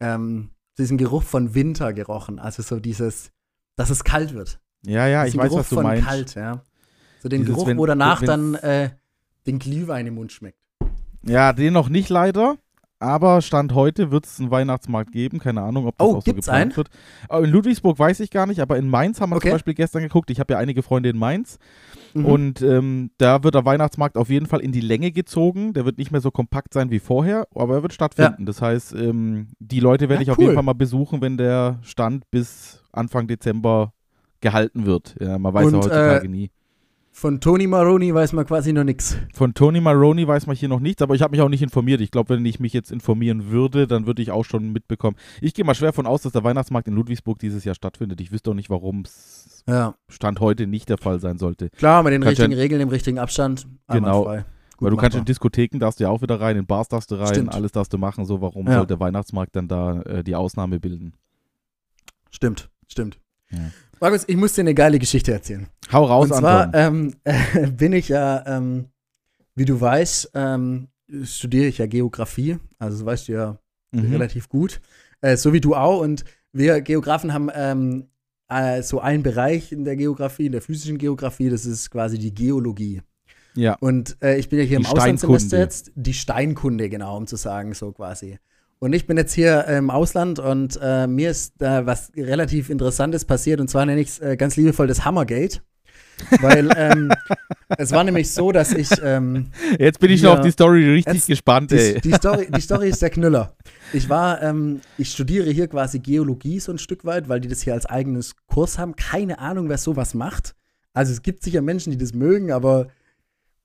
ähm, 0.00 0.50
diesen 0.78 0.98
Geruch 0.98 1.22
von 1.22 1.54
Winter 1.54 1.92
gerochen. 1.92 2.38
Also 2.38 2.62
so 2.62 2.80
dieses, 2.80 3.32
dass 3.76 3.90
es 3.90 4.04
kalt 4.04 4.34
wird. 4.34 4.60
Ja, 4.84 5.06
ja, 5.06 5.24
ich 5.24 5.32
diesen 5.32 5.40
weiß, 5.42 5.48
Geruch 5.50 5.60
was 5.60 5.68
du 5.68 5.74
von 5.76 5.84
meinst. 5.84 6.06
kalt, 6.08 6.34
ja. 6.34 6.62
So 7.22 7.28
den 7.28 7.42
Dieses, 7.42 7.54
Geruch, 7.54 7.66
wenn- 7.68 7.78
wo 7.78 7.86
danach 7.86 8.20
wenn- 8.22 8.26
dann 8.26 8.54
äh, 8.54 8.90
den 9.46 9.58
Glühwein 9.58 10.06
im 10.06 10.14
Mund 10.14 10.32
schmeckt. 10.32 10.58
Ja, 11.22 11.52
den 11.52 11.72
noch 11.74 11.88
nicht 11.90 12.08
leider. 12.08 12.56
Aber 13.00 13.40
Stand 13.40 13.74
heute 13.74 14.10
wird 14.10 14.26
es 14.26 14.38
einen 14.38 14.50
Weihnachtsmarkt 14.50 15.10
geben. 15.10 15.38
Keine 15.38 15.62
Ahnung, 15.62 15.86
ob 15.86 15.96
das 15.96 16.06
Oh, 16.06 16.16
auch 16.18 16.22
so 16.24 16.32
geplant 16.34 16.48
einen? 16.50 16.76
wird. 16.76 16.90
Aber 17.30 17.44
in 17.44 17.50
Ludwigsburg 17.50 17.98
weiß 17.98 18.20
ich 18.20 18.30
gar 18.30 18.46
nicht, 18.46 18.60
aber 18.60 18.76
in 18.76 18.88
Mainz 18.90 19.20
haben 19.22 19.30
wir 19.30 19.36
Okay. 19.36 19.48
zum 19.48 19.54
Beispiel 19.54 19.72
gestern 19.74 20.02
geguckt. 20.02 20.30
Ich 20.30 20.38
habe 20.38 20.52
ja 20.52 20.58
einige 20.58 20.82
Freunde 20.82 21.08
in 21.08 21.16
Mainz. 21.18 21.58
Mhm. 22.12 22.24
Und 22.26 22.62
ähm, 22.62 23.10
da 23.16 23.42
wird 23.42 23.54
der 23.54 23.64
Weihnachtsmarkt 23.64 24.18
auf 24.18 24.28
jeden 24.28 24.44
Fall 24.46 24.60
in 24.60 24.70
die 24.72 24.82
Länge 24.82 25.12
gezogen. 25.12 25.72
Der 25.72 25.86
wird 25.86 25.96
nicht 25.96 26.10
mehr 26.10 26.20
so 26.20 26.30
kompakt 26.30 26.74
sein 26.74 26.90
wie 26.90 26.98
vorher, 26.98 27.46
aber 27.54 27.76
er 27.76 27.82
wird 27.82 27.94
stattfinden. 27.94 28.44
Das 28.44 28.60
heißt, 28.60 28.92
ähm, 28.94 29.48
die 29.58 29.80
Leute 29.80 30.10
werde 30.10 30.22
Ja, 30.22 30.24
ich 30.24 30.30
auf 30.32 30.38
cool. 30.38 30.44
jeden 30.44 30.54
Fall 30.54 30.64
mal 30.64 30.74
besuchen, 30.74 31.22
wenn 31.22 31.38
der 31.38 31.78
Stand 31.82 32.30
bis 32.30 32.82
Anfang 32.92 33.26
Dezember 33.28 33.94
gehalten 34.42 34.84
wird. 34.84 35.16
Ja, 35.20 35.38
man 35.38 35.54
weiß 35.54 35.62
ja 35.62 35.68
Und, 35.68 35.84
heutzutage 35.84 36.26
äh, 36.26 36.28
nie. 36.28 36.50
Von 37.12 37.40
Tony 37.40 37.66
Maroni 37.66 38.14
weiß 38.14 38.32
man 38.32 38.46
quasi 38.46 38.72
noch 38.72 38.84
nichts. 38.84 39.16
Von 39.34 39.52
Tony 39.52 39.80
Maroney 39.80 40.26
weiß 40.26 40.46
man 40.46 40.54
hier 40.56 40.68
noch 40.68 40.80
nichts, 40.80 41.02
aber 41.02 41.14
ich 41.14 41.22
habe 41.22 41.32
mich 41.32 41.40
auch 41.42 41.48
nicht 41.48 41.60
informiert. 41.62 42.00
Ich 42.00 42.10
glaube, 42.10 42.34
wenn 42.34 42.46
ich 42.46 42.60
mich 42.60 42.72
jetzt 42.72 42.90
informieren 42.92 43.50
würde, 43.50 43.86
dann 43.86 44.06
würde 44.06 44.22
ich 44.22 44.30
auch 44.30 44.44
schon 44.44 44.72
mitbekommen. 44.72 45.16
Ich 45.40 45.52
gehe 45.52 45.64
mal 45.64 45.74
schwer 45.74 45.92
von 45.92 46.06
aus, 46.06 46.22
dass 46.22 46.32
der 46.32 46.44
Weihnachtsmarkt 46.44 46.86
in 46.88 46.94
Ludwigsburg 46.94 47.38
dieses 47.40 47.64
Jahr 47.64 47.74
stattfindet. 47.74 48.20
Ich 48.20 48.30
wüsste 48.32 48.50
auch 48.50 48.54
nicht, 48.54 48.70
warum 48.70 49.02
es 49.02 49.64
Ja. 49.66 49.94
Stand 50.08 50.40
heute 50.40 50.66
nicht 50.66 50.88
der 50.88 50.98
Fall 50.98 51.20
sein 51.20 51.36
sollte. 51.38 51.68
Klar, 51.70 52.02
mit 52.04 52.12
den 52.12 52.22
Kannst 52.22 52.38
richtigen 52.40 52.58
Regeln, 52.58 52.80
im 52.80 52.88
richtigen 52.88 53.18
Abstand. 53.18 53.66
Genau. 53.88 54.24
einwandfrei. 54.26 54.44
Gut 54.76 54.86
Weil 54.86 54.90
du 54.92 54.96
kannst 54.96 55.18
in. 55.18 55.24
Diskotheken 55.26 55.78
darfst 55.78 56.00
du 56.00 56.04
ja 56.04 56.10
auch 56.10 56.22
wieder 56.22 56.40
rein, 56.40 56.56
in 56.56 56.64
Bars 56.66 56.88
darfst 56.88 57.10
du 57.10 57.16
rein, 57.16 57.26
Stimmt. 57.34 57.52
alles 57.54 57.72
darfst 57.72 57.92
du 57.92 57.98
machen. 57.98 58.24
So, 58.24 58.40
warum 58.40 58.66
Ja. 58.66 58.78
soll 58.78 58.86
der 58.86 58.98
Weihnachtsmarkt 59.00 59.54
dann 59.56 59.68
da 59.68 60.00
äh, 60.02 60.24
die 60.24 60.36
Ausnahme 60.36 60.80
bilden? 60.80 61.12
Stimmt, 62.30 62.70
stimmt. 62.86 63.18
Ja. 63.50 63.58
Markus, 64.00 64.24
ich 64.26 64.36
muss 64.36 64.54
dir 64.54 64.62
eine 64.62 64.74
geile 64.74 64.98
Geschichte 64.98 65.32
erzählen. 65.32 65.66
Hau 65.92 66.04
raus, 66.04 66.30
Und 66.30 66.38
zwar 66.38 66.74
Anton. 66.74 67.14
ähm, 67.24 67.76
bin 67.76 67.92
ich 67.92 68.08
ja, 68.08 68.44
ähm, 68.46 68.86
wie 69.54 69.66
du 69.66 69.80
weißt, 69.80 70.30
ähm, 70.34 70.88
studiere 71.24 71.66
ich 71.66 71.78
ja 71.78 71.86
Geografie. 71.86 72.56
Also 72.78 72.98
das 72.98 73.06
weißt 73.06 73.28
du 73.28 73.32
ja 73.32 73.58
Mhm. 73.92 74.12
relativ 74.12 74.48
gut. 74.48 74.80
Äh, 75.20 75.36
so 75.36 75.52
wie 75.52 75.60
du 75.60 75.74
auch. 75.74 76.00
Und 76.00 76.24
wir 76.52 76.80
Geografen 76.80 77.32
haben 77.34 77.50
ähm, 77.52 78.06
äh, 78.48 78.82
so 78.82 79.00
einen 79.00 79.24
Bereich 79.24 79.72
in 79.72 79.84
der 79.84 79.96
Geografie, 79.96 80.46
in 80.46 80.52
der 80.52 80.62
physischen 80.62 80.96
Geografie, 80.96 81.50
das 81.50 81.66
ist 81.66 81.90
quasi 81.90 82.16
die 82.16 82.32
Geologie. 82.32 83.02
Ja, 83.56 83.76
Und 83.80 84.16
äh, 84.22 84.38
ich 84.38 84.48
bin 84.48 84.60
ja 84.60 84.64
hier 84.64 84.78
Die 84.78 84.84
im 84.84 84.90
Auslandssemester 84.90 85.58
jetzt, 85.58 85.90
die 85.96 86.14
Steinkunde, 86.14 86.88
genau, 86.88 87.16
um 87.16 87.26
zu 87.26 87.34
sagen, 87.34 87.74
so 87.74 87.90
quasi. 87.90 88.38
Und 88.82 88.94
ich 88.94 89.06
bin 89.06 89.18
jetzt 89.18 89.34
hier 89.34 89.66
äh, 89.68 89.76
im 89.76 89.90
Ausland 89.90 90.38
und 90.38 90.78
äh, 90.82 91.06
mir 91.06 91.30
ist 91.30 91.54
da 91.58 91.84
was 91.84 92.10
relativ 92.16 92.70
Interessantes 92.70 93.26
passiert 93.26 93.60
und 93.60 93.68
zwar 93.68 93.84
nenne 93.84 94.00
ich 94.00 94.08
es 94.08 94.18
äh, 94.20 94.36
ganz 94.38 94.56
liebevoll 94.56 94.86
das 94.86 95.04
Hammergate. 95.04 95.60
Weil 96.40 96.70
ähm, 96.76 97.12
es 97.76 97.92
war 97.92 98.04
nämlich 98.04 98.32
so, 98.32 98.52
dass 98.52 98.72
ich 98.72 98.88
ähm, 99.02 99.50
jetzt 99.78 100.00
bin 100.00 100.10
ich 100.10 100.22
Ja. 100.22 100.30
noch 100.30 100.38
auf 100.38 100.44
die 100.44 100.50
Story 100.50 100.88
richtig 100.88 101.14
Jetzt- 101.14 101.26
gespannt, 101.26 101.70
die, 101.72 101.76
ey. 101.76 102.00
die, 102.00 102.12
Story, 102.12 102.48
die 102.54 102.60
Story 102.60 102.88
ist 102.88 103.02
der 103.02 103.10
Knüller. 103.10 103.54
Ich 103.92 104.08
war, 104.08 104.40
ähm, 104.40 104.82
ich 104.98 105.10
studiere 105.10 105.50
hier 105.50 105.66
quasi 105.66 105.98
Geologie 105.98 106.60
so 106.60 106.70
ein 106.70 106.78
Stück 106.78 107.04
weit, 107.04 107.28
weil 107.28 107.40
die 107.40 107.48
das 107.48 107.62
hier 107.62 107.74
als 107.74 107.86
eigenes 107.86 108.36
Kurs 108.46 108.78
haben. 108.78 108.94
Keine 108.94 109.40
Ahnung, 109.40 109.68
wer 109.68 109.78
sowas 109.78 110.14
macht. 110.14 110.54
Also 110.92 111.12
es 111.12 111.22
gibt 111.22 111.42
sicher 111.42 111.60
Menschen, 111.60 111.90
die 111.90 111.98
das 111.98 112.14
mögen, 112.14 112.52
aber 112.52 112.86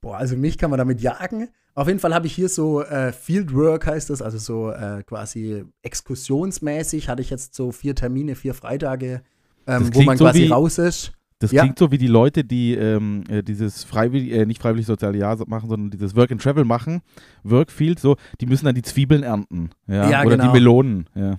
boah, 0.02 0.18
also 0.18 0.36
mich 0.36 0.58
kann 0.58 0.72
man 0.72 0.80
damit 0.80 1.00
jagen. 1.02 1.50
Auf 1.76 1.88
jeden 1.88 2.00
Fall 2.00 2.14
habe 2.14 2.26
ich 2.26 2.34
hier 2.34 2.48
so 2.48 2.82
äh, 2.82 3.12
Fieldwork 3.12 3.86
heißt 3.86 4.10
das, 4.10 4.22
also 4.22 4.38
so 4.38 4.72
äh, 4.72 5.04
quasi 5.04 5.66
exkursionsmäßig 5.84 7.10
hatte 7.10 7.22
ich 7.22 7.30
jetzt 7.30 7.54
so 7.54 7.72
vier 7.72 7.96
Termine, 7.96 8.36
vier 8.36 8.54
Freitage, 8.54 9.22
ähm, 9.68 9.90
wo 9.94 10.02
man 10.04 10.18
so 10.18 10.24
quasi 10.24 10.48
raus 10.48 10.78
ist. 10.78 11.12
Das 11.40 11.52
Ja. 11.52 11.64
klingt 11.64 11.78
so 11.78 11.92
wie 11.92 11.98
die 11.98 12.08
Leute, 12.08 12.46
die 12.46 12.76
ähm, 12.76 13.26
äh, 13.28 13.44
dieses 13.44 13.84
freiwillig, 13.84 14.32
äh, 14.32 14.46
nicht 14.46 14.62
freiwillig 14.62 14.86
soziale 14.86 15.18
Jahr 15.18 15.38
machen, 15.48 15.68
sondern 15.68 15.92
dieses 15.92 16.16
Work 16.16 16.32
and 16.32 16.42
Travel 16.42 16.64
machen, 16.64 17.02
Workfield, 17.44 18.00
so, 18.00 18.16
die 18.40 18.46
müssen 18.46 18.64
dann 18.66 18.76
die 18.76 18.82
Zwiebeln 18.82 19.24
ernten. 19.24 19.72
Ja, 19.86 20.10
Ja, 20.10 20.22
oder 20.24 20.38
genau. 20.38 20.48
die 20.48 20.54
Melonen. 20.60 21.10
Ja. 21.14 21.38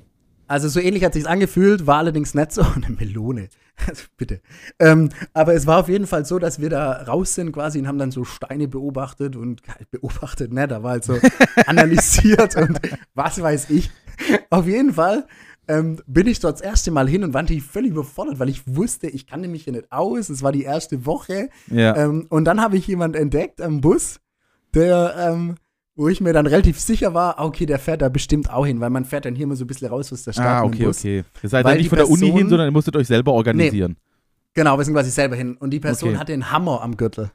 Also 0.48 0.68
so 0.68 0.80
ähnlich 0.80 1.04
hat 1.04 1.14
sich's 1.14 1.26
angefühlt, 1.26 1.86
war 1.86 1.98
allerdings 1.98 2.34
nicht 2.34 2.52
so 2.52 2.62
eine 2.74 2.90
Melone. 2.90 3.48
Also 3.86 4.04
bitte. 4.16 4.40
Ähm, 4.78 5.10
aber 5.34 5.54
es 5.54 5.66
war 5.66 5.78
auf 5.80 5.88
jeden 5.88 6.06
Fall 6.06 6.24
so, 6.24 6.38
dass 6.38 6.60
wir 6.60 6.70
da 6.70 7.02
raus 7.02 7.34
sind 7.34 7.52
quasi 7.52 7.78
und 7.78 7.86
haben 7.86 7.98
dann 7.98 8.10
so 8.10 8.24
Steine 8.24 8.68
beobachtet 8.68 9.36
und 9.36 9.62
beobachtet, 9.90 10.52
ne, 10.52 10.66
da 10.66 10.82
war 10.82 10.92
halt 10.92 11.04
so 11.04 11.18
analysiert 11.66 12.56
und 12.56 12.80
was 13.14 13.40
weiß 13.40 13.70
ich. 13.70 13.90
Auf 14.48 14.66
jeden 14.66 14.94
Fall 14.94 15.26
ähm, 15.68 16.00
bin 16.06 16.26
ich 16.26 16.40
dort 16.40 16.54
das 16.54 16.60
erste 16.62 16.90
Mal 16.90 17.08
hin 17.08 17.24
und 17.24 17.34
war 17.34 17.42
natürlich 17.42 17.64
völlig 17.64 17.90
überfordert, 17.90 18.38
weil 18.38 18.48
ich 18.48 18.62
wusste, 18.66 19.08
ich 19.08 19.26
kannte 19.26 19.48
mich 19.48 19.64
hier 19.64 19.72
nicht 19.72 19.90
aus. 19.92 20.28
Es 20.28 20.42
war 20.42 20.52
die 20.52 20.62
erste 20.62 21.04
Woche. 21.06 21.50
Ja. 21.66 21.96
Ähm, 21.96 22.26
und 22.30 22.44
dann 22.44 22.60
habe 22.60 22.76
ich 22.76 22.86
jemanden 22.86 23.18
entdeckt 23.18 23.60
am 23.60 23.80
Bus, 23.80 24.20
der, 24.74 25.14
ähm, 25.18 25.56
wo 25.96 26.08
ich 26.08 26.20
mir 26.20 26.32
dann 26.32 26.46
relativ 26.46 26.78
sicher 26.78 27.14
war, 27.14 27.38
ah, 27.38 27.44
okay, 27.46 27.66
der 27.66 27.78
fährt 27.78 28.02
da 28.02 28.08
bestimmt 28.08 28.50
auch 28.50 28.66
hin, 28.66 28.80
weil 28.80 28.90
man 28.90 29.04
fährt 29.04 29.24
dann 29.24 29.34
hier 29.34 29.44
immer 29.44 29.56
so 29.56 29.64
ein 29.64 29.66
bisschen 29.66 29.88
raus 29.88 30.12
aus 30.12 30.22
der 30.24 30.32
Stadt 30.32 30.46
ah, 30.46 30.64
mit 30.64 30.74
dem 30.74 30.76
okay, 30.76 30.84
Bus. 30.86 30.98
okay. 31.00 31.24
Ihr 31.42 31.48
seid 31.48 31.66
dann 31.66 31.76
nicht 31.78 31.88
von 31.88 31.96
der 31.98 32.08
Uni 32.08 32.20
Person- 32.20 32.38
hin, 32.38 32.48
sondern 32.48 32.68
ihr 32.68 32.72
musstet 32.72 32.96
euch 32.96 33.06
selber 33.06 33.32
organisieren. 33.32 33.96
Genau, 34.54 34.76
wir 34.78 34.84
sind 34.84 34.94
quasi 34.94 35.10
selber 35.10 35.36
hin. 35.36 35.56
Und 35.56 35.70
die 35.70 35.80
Person 35.80 36.10
Okay. 36.10 36.18
hatte 36.18 36.32
einen 36.32 36.50
Hammer 36.52 36.82
am 36.82 36.96
Gürtel. 36.96 37.30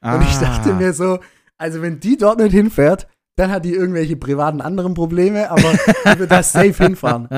Ah. 0.00 0.16
Und 0.16 0.22
ich 0.22 0.36
dachte 0.38 0.72
mir 0.74 0.92
so, 0.92 1.18
also 1.56 1.82
wenn 1.82 2.00
die 2.00 2.16
dort 2.16 2.40
nicht 2.40 2.52
hinfährt, 2.52 3.06
dann 3.36 3.50
hat 3.50 3.64
die 3.64 3.72
irgendwelche 3.72 4.16
privaten 4.16 4.60
anderen 4.60 4.94
Probleme, 4.94 5.50
aber 5.50 5.72
die 6.14 6.18
wird 6.18 6.30
da 6.30 6.42
safe 6.42 6.74
hinfahren. 6.82 7.28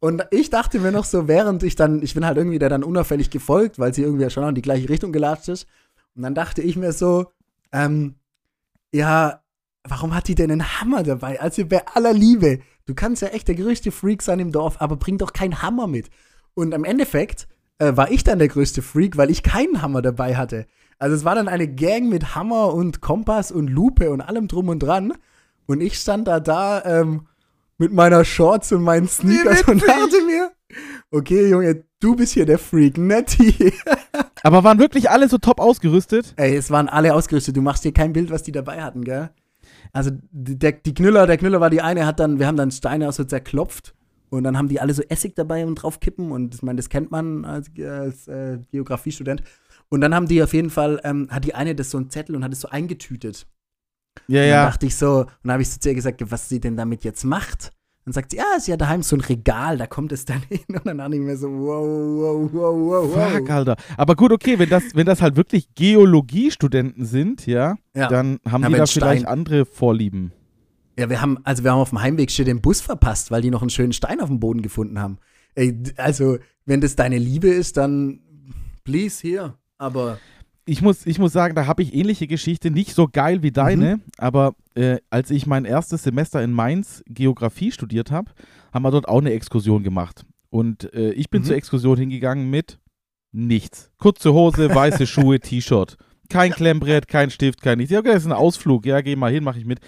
Und 0.00 0.26
ich 0.30 0.50
dachte 0.50 0.78
mir 0.80 0.92
noch 0.92 1.04
so, 1.04 1.28
während 1.28 1.62
ich 1.62 1.76
dann, 1.76 2.02
ich 2.02 2.14
bin 2.14 2.24
halt 2.26 2.36
irgendwie 2.36 2.58
der 2.58 2.68
dann 2.68 2.84
unauffällig 2.84 3.30
gefolgt, 3.30 3.78
weil 3.78 3.92
sie 3.94 4.02
irgendwie 4.02 4.28
schon 4.30 4.48
in 4.48 4.54
die 4.54 4.62
gleiche 4.62 4.88
Richtung 4.88 5.12
gelatscht 5.12 5.48
ist. 5.48 5.66
Und 6.14 6.22
dann 6.22 6.34
dachte 6.34 6.62
ich 6.62 6.76
mir 6.76 6.92
so, 6.92 7.26
ähm, 7.72 8.14
ja, 8.92 9.40
warum 9.88 10.14
hat 10.14 10.28
die 10.28 10.34
denn 10.34 10.50
einen 10.50 10.80
Hammer 10.80 11.02
dabei? 11.02 11.40
Also 11.40 11.64
bei 11.66 11.86
aller 11.86 12.12
Liebe, 12.12 12.60
du 12.86 12.94
kannst 12.94 13.22
ja 13.22 13.28
echt 13.28 13.48
der 13.48 13.54
größte 13.54 13.92
Freak 13.92 14.22
sein 14.22 14.40
im 14.40 14.52
Dorf, 14.52 14.80
aber 14.80 14.96
bring 14.96 15.18
doch 15.18 15.32
keinen 15.32 15.62
Hammer 15.62 15.86
mit. 15.86 16.10
Und 16.54 16.72
im 16.72 16.84
Endeffekt 16.84 17.48
äh, 17.78 17.96
war 17.96 18.10
ich 18.10 18.24
dann 18.24 18.38
der 18.38 18.48
größte 18.48 18.82
Freak, 18.82 19.16
weil 19.16 19.30
ich 19.30 19.42
keinen 19.42 19.82
Hammer 19.82 20.02
dabei 20.02 20.36
hatte. 20.36 20.66
Also 20.98 21.16
es 21.16 21.24
war 21.24 21.34
dann 21.34 21.48
eine 21.48 21.68
Gang 21.68 22.08
mit 22.08 22.34
Hammer 22.34 22.72
und 22.72 23.00
Kompass 23.00 23.50
und 23.52 23.68
Lupe 23.68 24.10
und 24.10 24.20
allem 24.20 24.48
drum 24.48 24.68
und 24.68 24.80
dran. 24.80 25.12
Und 25.66 25.80
ich 25.80 25.98
stand 25.98 26.28
da 26.28 26.40
da 26.40 26.84
ähm, 26.84 27.26
mit 27.78 27.92
meiner 27.92 28.24
Shorts 28.24 28.72
und 28.72 28.82
meinen 28.82 29.08
Sneakers 29.08 29.62
und 29.62 29.82
dachte 29.82 30.24
mir, 30.24 30.52
okay, 31.10 31.48
Junge, 31.48 31.84
du 32.00 32.14
bist 32.14 32.34
hier 32.34 32.46
der 32.46 32.58
Freak, 32.58 32.96
nicht 32.96 33.38
die. 33.38 33.72
Aber 34.42 34.62
waren 34.62 34.78
wirklich 34.78 35.10
alle 35.10 35.28
so 35.28 35.38
top 35.38 35.58
ausgerüstet? 35.58 36.34
Ey, 36.36 36.56
es 36.56 36.70
waren 36.70 36.88
alle 36.88 37.14
ausgerüstet. 37.14 37.56
Du 37.56 37.62
machst 37.62 37.84
dir 37.84 37.92
kein 37.92 38.12
Bild, 38.12 38.30
was 38.30 38.42
die 38.42 38.52
dabei 38.52 38.82
hatten, 38.82 39.04
gell? 39.04 39.30
Also 39.92 40.10
die- 40.30 40.58
der, 40.58 40.72
die 40.72 40.94
Knüller, 40.94 41.26
der 41.26 41.36
Knüller 41.38 41.60
war 41.60 41.70
die 41.70 41.82
eine, 41.82 42.06
hat 42.06 42.20
dann, 42.20 42.38
wir 42.38 42.46
haben 42.46 42.56
dann 42.56 42.70
Steine 42.70 43.08
auch 43.08 43.12
so 43.12 43.24
zerklopft 43.24 43.94
und 44.30 44.44
dann 44.44 44.56
haben 44.58 44.68
die 44.68 44.80
alle 44.80 44.94
so 44.94 45.02
Essig 45.02 45.34
dabei 45.36 45.66
und 45.66 45.76
draufkippen 45.76 46.32
und 46.32 46.54
ich 46.54 46.62
meine, 46.62 46.76
das 46.76 46.88
kennt 46.88 47.10
man 47.10 47.44
als, 47.44 47.70
als 47.78 48.26
äh, 48.28 48.58
Geografiestudent. 48.70 49.42
Und 49.90 50.00
dann 50.00 50.14
haben 50.14 50.26
die 50.26 50.42
auf 50.42 50.54
jeden 50.54 50.70
Fall, 50.70 51.00
ähm, 51.04 51.28
hat 51.30 51.44
die 51.44 51.54
eine 51.54 51.74
das 51.74 51.90
so 51.90 51.98
einen 51.98 52.10
Zettel 52.10 52.34
und 52.34 52.42
hat 52.42 52.52
es 52.52 52.60
so 52.62 52.68
eingetütet. 52.68 53.46
Ja, 54.26 54.40
Und 54.40 54.46
dann 54.46 54.48
ja. 54.48 54.64
dachte 54.66 54.86
ich 54.86 54.96
so, 54.96 55.20
und 55.20 55.28
dann 55.44 55.52
habe 55.52 55.62
ich 55.62 55.70
so 55.70 55.78
zu 55.78 55.88
ihr 55.90 55.94
gesagt, 55.94 56.22
was 56.30 56.48
sie 56.48 56.60
denn 56.60 56.76
damit 56.76 57.04
jetzt 57.04 57.24
macht. 57.24 57.70
Dann 58.04 58.12
sagt 58.12 58.32
sie, 58.32 58.36
ja, 58.36 58.44
sie 58.60 58.72
hat 58.72 58.80
daheim 58.82 59.02
so 59.02 59.16
ein 59.16 59.20
Regal, 59.22 59.78
da 59.78 59.86
kommt 59.86 60.12
es 60.12 60.24
dann 60.26 60.42
hin. 60.48 60.60
Und 60.68 60.84
dann 60.86 60.98
dachte 60.98 61.14
ich 61.14 61.20
mir 61.22 61.36
so, 61.36 61.48
wow, 61.48 61.86
wow, 61.86 62.50
wow, 62.52 63.12
wow, 63.12 63.12
Fuck, 63.32 63.42
wow. 63.48 63.50
Alter. 63.50 63.76
Aber 63.96 64.14
gut, 64.14 64.30
okay, 64.32 64.58
wenn 64.58 64.68
das, 64.68 64.82
wenn 64.94 65.06
das 65.06 65.22
halt 65.22 65.36
wirklich 65.36 65.74
Geologiestudenten 65.74 67.04
sind, 67.04 67.46
ja, 67.46 67.76
Ja. 67.94 68.08
dann 68.08 68.38
haben 68.48 68.62
Ja, 68.62 68.68
die 68.68 68.76
da 68.76 68.86
Stein- 68.86 69.02
vielleicht 69.02 69.26
andere 69.26 69.64
Vorlieben. 69.66 70.32
Ja, 70.98 71.10
wir 71.10 71.20
haben, 71.20 71.38
also 71.44 71.64
wir 71.64 71.72
haben 71.72 71.80
auf 71.80 71.90
dem 71.90 72.00
Heimweg 72.02 72.30
schon 72.30 72.44
den 72.44 72.60
Bus 72.60 72.80
verpasst, 72.80 73.30
weil 73.30 73.42
die 73.42 73.50
noch 73.50 73.62
einen 73.62 73.70
schönen 73.70 73.92
Stein 73.92 74.20
auf 74.20 74.28
dem 74.28 74.38
Boden 74.38 74.62
gefunden 74.62 74.98
haben. 75.00 75.18
Ey, 75.56 75.76
also, 75.96 76.38
wenn 76.66 76.80
das 76.80 76.94
deine 76.96 77.18
Liebe 77.18 77.48
ist, 77.48 77.76
dann 77.76 78.20
please 78.84 79.20
hier. 79.20 79.54
Aber 79.78 80.18
Ich 80.66 80.80
muss, 80.80 81.04
ich 81.06 81.18
muss 81.18 81.32
sagen, 81.32 81.54
da 81.54 81.66
habe 81.66 81.82
ich 81.82 81.94
ähnliche 81.94 82.26
Geschichte, 82.26 82.70
nicht 82.70 82.94
so 82.94 83.06
geil 83.06 83.42
wie 83.42 83.50
deine, 83.52 84.00
aber 84.16 84.54
äh, 84.74 84.96
als 85.10 85.30
ich 85.30 85.46
mein 85.46 85.66
erstes 85.66 86.02
Semester 86.04 86.42
in 86.42 86.52
Mainz 86.52 87.02
Geografie 87.06 87.70
studiert 87.70 88.10
habe, 88.10 88.30
haben 88.72 88.82
wir 88.82 88.90
dort 88.90 89.06
auch 89.08 89.20
eine 89.20 89.32
Exkursion 89.32 89.82
gemacht. 89.82 90.24
Und 90.48 90.92
äh, 90.94 91.10
ich 91.12 91.28
bin 91.28 91.42
Mhm. 91.42 91.46
zur 91.46 91.56
Exkursion 91.56 91.98
hingegangen 91.98 92.48
mit 92.48 92.78
nichts. 93.32 93.90
Kurze 93.98 94.32
Hose, 94.32 94.74
weiße 94.74 95.06
Schuhe, 95.06 95.38
T-Shirt. 95.40 95.96
Kein 96.30 96.52
Klemmbrett, 96.52 97.08
kein 97.08 97.28
Stift, 97.30 97.60
kein 97.60 97.76
nichts. 97.78 97.92
Ja, 97.92 97.98
okay, 97.98 98.12
das 98.12 98.22
ist 98.22 98.26
ein 98.26 98.32
Ausflug. 98.32 98.86
Ja, 98.86 99.02
geh 99.02 99.14
mal 99.16 99.30
hin, 99.30 99.44
mach 99.44 99.56
ich 99.56 99.66
mit. 99.66 99.80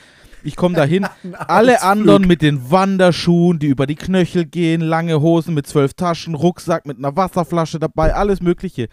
Ich 0.45 0.55
komme 0.57 0.75
da 0.77 0.85
hin. 0.85 1.07
Alle 1.49 1.83
anderen 1.83 2.27
mit 2.27 2.43
den 2.43 2.71
Wanderschuhen, 2.71 3.59
die 3.59 3.69
über 3.69 3.87
die 3.87 3.95
Knöchel 3.95 4.45
gehen, 4.45 4.83
lange 4.83 5.21
Hosen 5.23 5.55
mit 5.55 5.67
zwölf 5.67 5.95
Taschen, 5.95 6.35
Rucksack 6.35 6.85
mit 6.87 6.99
einer 6.99 7.17
Wasserflasche 7.17 7.79
dabei, 7.79 8.15
alles 8.15 8.43
Mögliche. 8.43 8.89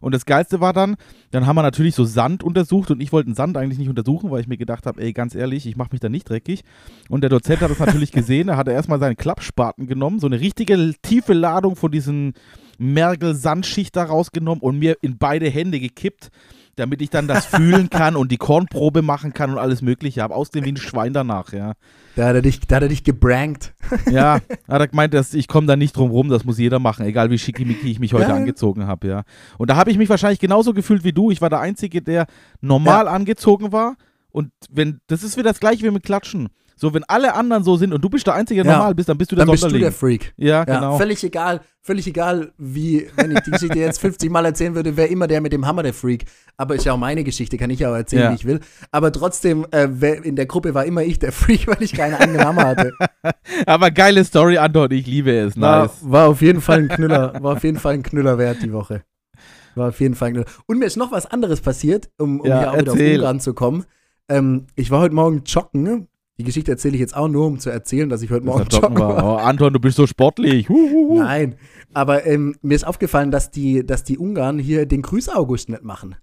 Und 0.00 0.14
das 0.14 0.26
Geilste 0.26 0.60
war 0.60 0.72
dann, 0.72 0.96
dann 1.30 1.46
haben 1.46 1.56
wir 1.56 1.62
natürlich 1.62 1.94
so 1.94 2.04
Sand 2.04 2.42
untersucht 2.42 2.90
und 2.90 3.00
ich 3.00 3.12
wollte 3.12 3.30
den 3.30 3.34
Sand 3.34 3.56
eigentlich 3.56 3.78
nicht 3.78 3.88
untersuchen, 3.88 4.30
weil 4.30 4.40
ich 4.40 4.48
mir 4.48 4.56
gedacht 4.56 4.86
habe, 4.86 5.00
ey, 5.00 5.12
ganz 5.12 5.34
ehrlich, 5.34 5.66
ich 5.66 5.76
mache 5.76 5.90
mich 5.92 6.00
da 6.00 6.08
nicht 6.08 6.28
dreckig. 6.28 6.64
Und 7.08 7.22
der 7.22 7.30
Dozent 7.30 7.60
hat 7.60 7.70
das 7.70 7.78
natürlich 7.78 8.12
gesehen, 8.12 8.48
da 8.48 8.56
hat 8.56 8.68
er 8.68 8.74
erstmal 8.74 8.98
seinen 8.98 9.16
Klappspaten 9.16 9.86
genommen, 9.86 10.20
so 10.20 10.26
eine 10.26 10.40
richtige 10.40 10.94
tiefe 11.02 11.32
Ladung 11.32 11.76
von 11.76 11.90
diesen 11.90 12.34
Mergel-Sandschicht 12.78 13.94
da 13.96 14.04
rausgenommen 14.04 14.60
und 14.62 14.78
mir 14.78 14.96
in 15.02 15.18
beide 15.18 15.48
Hände 15.48 15.80
gekippt, 15.80 16.30
damit 16.78 17.02
ich 17.02 17.10
dann 17.10 17.28
das 17.28 17.46
fühlen 17.46 17.90
kann 17.90 18.16
und 18.16 18.30
die 18.32 18.36
Kornprobe 18.36 19.02
machen 19.02 19.34
kann 19.34 19.50
und 19.50 19.58
alles 19.58 19.82
Mögliche. 19.82 20.22
Habe 20.22 20.34
ausgesehen 20.34 20.64
wie 20.64 20.72
ein 20.72 20.76
Schwein 20.76 21.12
danach, 21.12 21.52
ja. 21.52 21.74
Da 22.16 22.28
hat 22.28 22.34
er 22.36 22.42
dich, 22.42 22.60
da 22.60 22.76
hat 22.76 22.82
er 22.82 22.88
dich 22.88 23.04
gebrankt. 23.04 23.74
Ja, 24.10 24.34
hat 24.68 24.80
er 24.80 24.88
gemeint, 24.88 25.14
dass 25.14 25.34
ich 25.34 25.48
komme 25.48 25.66
da 25.66 25.76
nicht 25.76 25.96
drum 25.96 26.10
rum, 26.10 26.28
das 26.28 26.44
muss 26.44 26.58
jeder 26.58 26.78
machen, 26.78 27.06
egal 27.06 27.30
wie 27.30 27.38
schickimicki 27.38 27.90
ich 27.90 28.00
mich 28.00 28.12
heute 28.12 28.30
Ja. 28.30 28.36
angezogen 28.36 28.86
habe, 28.86 29.06
ja. 29.08 29.22
Und 29.58 29.70
da 29.70 29.76
habe 29.76 29.90
ich 29.90 29.98
mich 29.98 30.08
wahrscheinlich 30.08 30.40
genauso 30.40 30.72
gefühlt 30.74 31.04
wie 31.04 31.12
du. 31.12 31.30
Ich 31.30 31.40
war 31.40 31.50
der 31.50 31.60
Einzige, 31.60 32.02
der 32.02 32.26
normal 32.60 33.08
angezogen 33.08 33.72
war. 33.72 33.96
Und 34.30 34.50
wenn, 34.70 35.00
das 35.06 35.22
ist 35.22 35.36
wieder 35.36 35.50
das 35.50 35.60
gleiche 35.60 35.84
wie 35.84 35.90
mit 35.90 36.02
Klatschen. 36.02 36.48
So, 36.80 36.94
wenn 36.94 37.02
alle 37.04 37.34
anderen 37.34 37.64
so 37.64 37.76
sind 37.76 37.92
und 37.92 38.02
du 38.02 38.08
bist 38.08 38.26
der 38.26 38.34
Einzige, 38.34 38.62
der 38.62 38.70
Ja. 38.72 38.78
normal 38.78 38.94
bist, 38.94 39.08
dann 39.08 39.18
bist 39.18 39.32
du 39.32 39.36
der 39.36 39.44
Dann 39.44 39.50
bist 39.52 39.64
du 39.64 39.66
Sonderling. 39.68 39.82
der 39.82 39.92
Freak. 39.92 40.32
ja, 40.36 40.46
Ja, 40.58 40.64
genau. 40.64 40.96
völlig 40.96 41.22
egal, 41.24 41.60
völlig 41.82 42.06
egal, 42.06 42.52
wie, 42.56 43.08
wenn 43.16 43.32
ich 43.32 43.40
die 43.40 43.50
Geschichte 43.50 43.78
jetzt 43.78 43.98
50 44.00 44.30
Mal 44.30 44.44
erzählen 44.44 44.74
würde, 44.76 44.96
wäre 44.96 45.08
immer 45.08 45.26
der 45.26 45.40
mit 45.40 45.52
dem 45.52 45.66
Hammer 45.66 45.82
der 45.82 45.92
Freak. 45.92 46.26
Aber 46.56 46.76
ist 46.76 46.84
ja 46.84 46.92
auch 46.92 46.96
meine 46.98 47.24
Geschichte, 47.24 47.56
kann 47.56 47.70
ich 47.70 47.80
ja 47.80 47.90
auch 47.90 47.96
erzählen, 47.96 48.22
Ja. 48.22 48.30
wie 48.30 48.34
ich 48.36 48.44
will. 48.44 48.60
Aber 48.92 49.10
trotzdem, 49.10 49.66
äh, 49.72 49.88
wer- 49.90 50.24
in 50.24 50.36
der 50.36 50.46
Gruppe 50.46 50.72
war 50.74 50.84
immer 50.84 51.02
ich 51.02 51.18
der 51.18 51.32
Freak, 51.32 51.66
weil 51.66 51.82
ich 51.82 51.92
keinen 51.94 52.14
eigenen 52.14 52.44
Hammer 52.44 52.66
hatte. 52.66 52.92
Aber 53.66 53.90
geile 53.90 54.24
Story, 54.24 54.58
Anton, 54.58 54.90
ich 54.92 55.06
liebe 55.06 55.32
es. 55.36 55.60
War, 55.60 55.82
Nice. 55.86 55.98
war 56.02 56.28
auf 56.28 56.40
jeden 56.42 56.60
Fall 56.60 56.78
ein 56.78 56.88
Knüller, 56.88 57.34
war 57.42 57.54
auf 57.56 57.64
jeden 57.64 57.78
Fall 57.78 57.94
ein 57.94 58.02
Knüller 58.04 58.38
wert 58.38 58.58
die 58.62 58.72
Woche. 58.72 59.02
War 59.74 59.88
auf 59.88 60.00
jeden 60.00 60.14
Fall 60.14 60.28
ein 60.28 60.34
Knüller. 60.34 60.46
Und 60.66 60.78
mir 60.78 60.86
ist 60.86 60.96
noch 60.96 61.10
was 61.12 61.26
anderes 61.26 61.60
passiert, 61.60 62.08
um, 62.18 62.40
um 62.40 62.46
Ja, 62.46 62.58
hier 62.60 62.70
auch 62.70 62.78
wieder 62.78 62.92
auf 62.92 62.98
erzähl. 62.98 63.16
Ungarn 63.18 63.40
zu 63.40 63.54
kommen. 63.54 63.84
Ähm, 64.28 64.66
ich 64.76 64.90
war 64.90 65.00
heute 65.00 65.14
Morgen 65.14 65.42
joggen. 65.44 66.06
Die 66.38 66.44
Geschichte 66.44 66.70
erzähle 66.70 66.94
ich 66.94 67.00
jetzt 67.00 67.16
auch 67.16 67.26
nur, 67.26 67.46
um 67.46 67.58
zu 67.58 67.68
erzählen, 67.68 68.08
dass 68.08 68.22
ich 68.22 68.30
heute 68.30 68.46
Morgen 68.46 68.64
Das 68.68 68.80
joggen 68.80 68.96
war. 68.98 69.16
war. 69.16 69.24
Oh, 69.24 69.36
Anton, 69.38 69.72
du 69.72 69.80
bist 69.80 69.96
so 69.96 70.06
sportlich. 70.06 70.68
Huhuhu. 70.68 71.18
Nein, 71.18 71.56
aber 71.92 72.26
ähm, 72.26 72.54
mir 72.62 72.76
ist 72.76 72.86
aufgefallen, 72.86 73.32
dass 73.32 73.50
die, 73.50 73.84
dass 73.84 74.04
die 74.04 74.18
Ungarn 74.18 74.58
hier 74.60 74.86
den 74.86 75.02
Grüß-August 75.02 75.68
nicht 75.68 75.82
machen. 75.82 76.14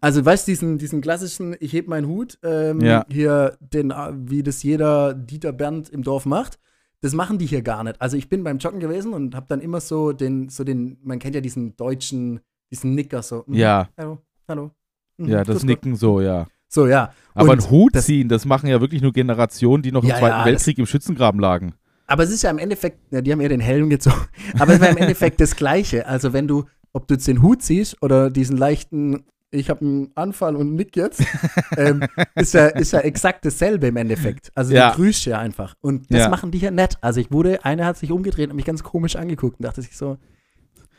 Also, 0.00 0.24
weißt 0.24 0.46
du, 0.46 0.52
diesen, 0.52 0.78
diesen 0.78 1.00
klassischen, 1.00 1.56
ich 1.60 1.72
heb 1.72 1.88
meinen 1.88 2.06
Hut, 2.06 2.38
ähm, 2.44 2.80
Ja. 2.82 3.06
hier, 3.10 3.56
den, 3.60 3.90
äh, 3.90 4.12
wie 4.14 4.42
das 4.42 4.62
jeder 4.62 5.14
Dieter 5.14 5.52
Bernd 5.52 5.88
im 5.88 6.02
Dorf 6.02 6.26
macht, 6.26 6.58
das 7.00 7.14
machen 7.14 7.38
die 7.38 7.46
hier 7.46 7.62
gar 7.62 7.82
nicht. 7.84 8.00
Also, 8.02 8.16
ich 8.18 8.28
bin 8.28 8.44
beim 8.44 8.58
Joggen 8.58 8.80
gewesen 8.80 9.14
und 9.14 9.34
habe 9.34 9.46
dann 9.48 9.60
immer 9.60 9.80
so 9.80 10.12
den, 10.12 10.50
so 10.50 10.62
den, 10.62 10.98
man 11.02 11.18
kennt 11.18 11.34
ja 11.34 11.40
diesen 11.40 11.74
deutschen, 11.76 12.40
diesen 12.70 12.94
Nicker 12.94 13.22
so. 13.22 13.44
mhm, 13.46 13.54
Ja, 13.54 13.88
Hallo, 13.96 14.18
hallo. 14.46 14.70
mhm, 15.16 15.28
ja, 15.30 15.42
das. 15.42 15.64
Nicken 15.64 15.96
so, 15.96 16.20
ja. 16.20 16.46
So, 16.68 16.86
ja. 16.86 17.12
Aber 17.34 17.52
Und 17.52 17.64
ein 17.64 17.70
Hut 17.70 17.94
das- 17.94 18.06
ziehen, 18.06 18.28
das 18.28 18.44
machen 18.44 18.68
ja 18.68 18.80
wirklich 18.80 19.00
nur 19.02 19.12
Generationen, 19.12 19.82
die 19.82 19.92
noch 19.92 20.02
im 20.02 20.10
Ja, 20.10 20.16
Zweiten 20.18 20.38
ja, 20.38 20.44
Weltkrieg 20.44 20.78
im 20.78 20.86
Schützengraben 20.86 21.40
lagen. 21.40 21.74
Aber 22.06 22.22
es 22.24 22.30
ist 22.30 22.42
ja 22.42 22.50
im 22.50 22.58
Endeffekt, 22.58 22.98
ja, 23.12 23.20
die 23.20 23.30
haben 23.32 23.40
eher 23.40 23.48
den 23.48 23.60
Helm 23.60 23.90
gezogen, 23.90 24.16
aber 24.58 24.74
es 24.74 24.80
war 24.80 24.88
im 24.88 24.96
Endeffekt 24.96 25.40
das 25.40 25.56
Gleiche. 25.56 26.06
Also 26.06 26.32
wenn 26.32 26.48
du, 26.48 26.64
ob 26.92 27.06
du 27.06 27.14
jetzt 27.14 27.28
den 27.28 27.42
Hut 27.42 27.62
siehst 27.62 28.02
oder 28.02 28.30
diesen 28.30 28.56
leichten, 28.56 29.24
ich 29.50 29.70
habe 29.70 29.80
einen 29.82 30.10
Anfall 30.14 30.56
und 30.56 30.74
nick 30.74 30.96
jetzt, 30.96 31.22
ähm, 31.76 32.02
ist, 32.34 32.54
ja, 32.54 32.66
ist 32.66 32.92
ja 32.92 33.00
exakt 33.00 33.44
dasselbe 33.44 33.86
im 33.86 33.96
Endeffekt. 33.96 34.50
Also 34.54 34.74
Ja. 34.74 34.90
du 34.90 34.96
grüßt 34.96 35.26
ja 35.26 35.38
einfach. 35.38 35.74
Und 35.80 36.10
das 36.12 36.20
Ja. 36.22 36.28
machen 36.28 36.50
die 36.50 36.58
hier 36.58 36.70
nett. 36.70 36.96
Also 37.02 37.20
ich 37.20 37.30
wurde, 37.30 37.64
einer 37.64 37.86
hat 37.86 37.96
sich 37.98 38.10
umgedreht 38.10 38.50
und 38.50 38.56
mich 38.56 38.64
ganz 38.66 38.82
komisch 38.82 39.16
angeguckt 39.16 39.58
und 39.60 39.64
dachte 39.64 39.80
sich 39.82 39.96
so, 39.96 40.16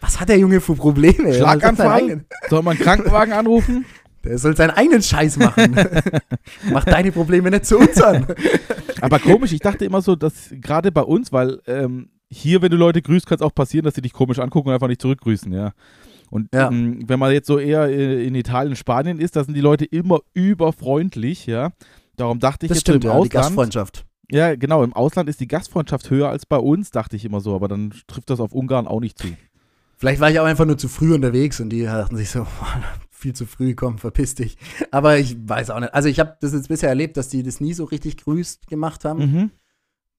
was 0.02 0.20
hat 0.20 0.30
der 0.30 0.38
Junge 0.40 0.62
für 0.62 0.76
Probleme? 0.76 1.34
Schlaganfall? 1.34 1.90
eigenen- 1.92 2.26
Soll 2.50 2.64
man 2.64 2.78
einen 2.78 2.84
Krankenwagen 2.86 3.34
anrufen? 3.34 3.86
Der 4.24 4.38
soll 4.38 4.56
seinen 4.56 4.72
eigenen 4.72 5.02
Scheiß 5.02 5.38
machen. 5.38 5.76
Mach 6.72 6.84
deine 6.84 7.12
Probleme 7.12 7.50
nicht 7.50 7.66
zu 7.66 7.78
uns 7.78 8.02
an. 8.02 8.28
Aber 9.02 9.20
komisch, 9.20 9.54
ich 9.54 9.62
dachte 9.62 9.86
immer 9.86 10.02
so, 10.02 10.16
dass 10.16 10.50
gerade 10.52 10.92
bei 10.92 11.02
uns, 11.02 11.32
weil 11.32 11.62
ähm, 11.68 12.10
hier, 12.30 12.62
wenn 12.62 12.70
du 12.72 12.78
Leute 12.78 13.02
grüßt, 13.02 13.26
kann 13.26 13.38
es 13.38 13.42
auch 13.42 13.56
passieren, 13.56 13.86
dass 13.86 13.96
sie 13.96 14.02
dich 14.02 14.14
komisch 14.14 14.40
angucken 14.40 14.68
und 14.70 14.74
einfach 14.74 14.88
nicht 14.90 15.02
zurückgrüßen, 15.02 15.52
ja. 15.54 15.72
Und 16.30 16.54
Ja. 16.54 16.70
ähm, 16.70 17.04
wenn 17.08 17.18
man 17.18 17.32
jetzt 17.32 17.48
so 17.48 17.58
eher 17.58 17.86
äh, 17.88 18.26
in 18.28 18.36
Italien, 18.36 18.76
Spanien 18.76 19.20
ist, 19.20 19.36
da 19.36 19.44
sind 19.44 19.56
die 19.56 19.62
Leute 19.62 19.86
immer 19.86 20.20
überfreundlich, 20.34 21.46
ja. 21.46 21.72
Darum 22.18 22.40
dachte 22.40 22.66
ich 22.66 22.70
Das 22.70 22.80
jetzt 22.80 22.88
so 22.88 22.92
stimmt, 22.92 23.06
im 23.06 23.10
ja, 23.10 23.14
die 23.16 23.20
Ausland. 23.22 23.32
Gastfreundschaft. 23.46 24.06
Ja, 24.32 24.56
genau, 24.56 24.84
im 24.84 24.94
Ausland 24.94 25.28
ist 25.30 25.40
die 25.40 25.48
Gastfreundschaft 25.48 26.10
höher 26.12 26.30
als 26.30 26.46
bei 26.46 26.58
uns, 26.58 26.92
dachte 26.92 27.16
ich 27.16 27.26
immer 27.26 27.40
so, 27.40 27.56
aber 27.56 27.68
dann 27.68 27.94
trifft 28.06 28.30
das 28.30 28.40
auf 28.40 28.52
Ungarn 28.54 28.86
auch 28.86 29.00
nicht 29.00 29.18
zu. 29.18 29.28
Vielleicht 29.98 30.20
war 30.22 30.30
ich 30.30 30.40
auch 30.40 30.46
einfach 30.46 30.66
nur 30.66 30.78
zu 30.78 30.88
früh 30.88 31.16
unterwegs 31.16 31.60
und 31.60 31.70
die 31.72 31.84
dachten 31.84 32.16
sich 32.16 32.30
so, 32.30 32.46
viel 33.20 33.34
zu 33.34 33.46
früh, 33.46 33.76
komm, 33.76 33.98
verpiss 33.98 34.36
dich. 34.36 34.58
Aber 34.92 35.18
ich 35.18 35.38
weiß 35.48 35.70
auch 35.72 35.80
nicht. 35.80 35.94
Also 35.94 36.08
ich 36.10 36.20
habe 36.20 36.38
das 36.42 36.54
jetzt 36.54 36.70
bisher 36.70 36.90
erlebt, 36.90 37.18
dass 37.18 37.28
die 37.30 37.44
das 37.44 37.60
nie 37.60 37.74
so 37.74 37.84
richtig 37.84 38.18
grüßt 38.18 38.68
gemacht 38.68 39.06
haben. 39.06 39.20
Mhm. 39.20 39.52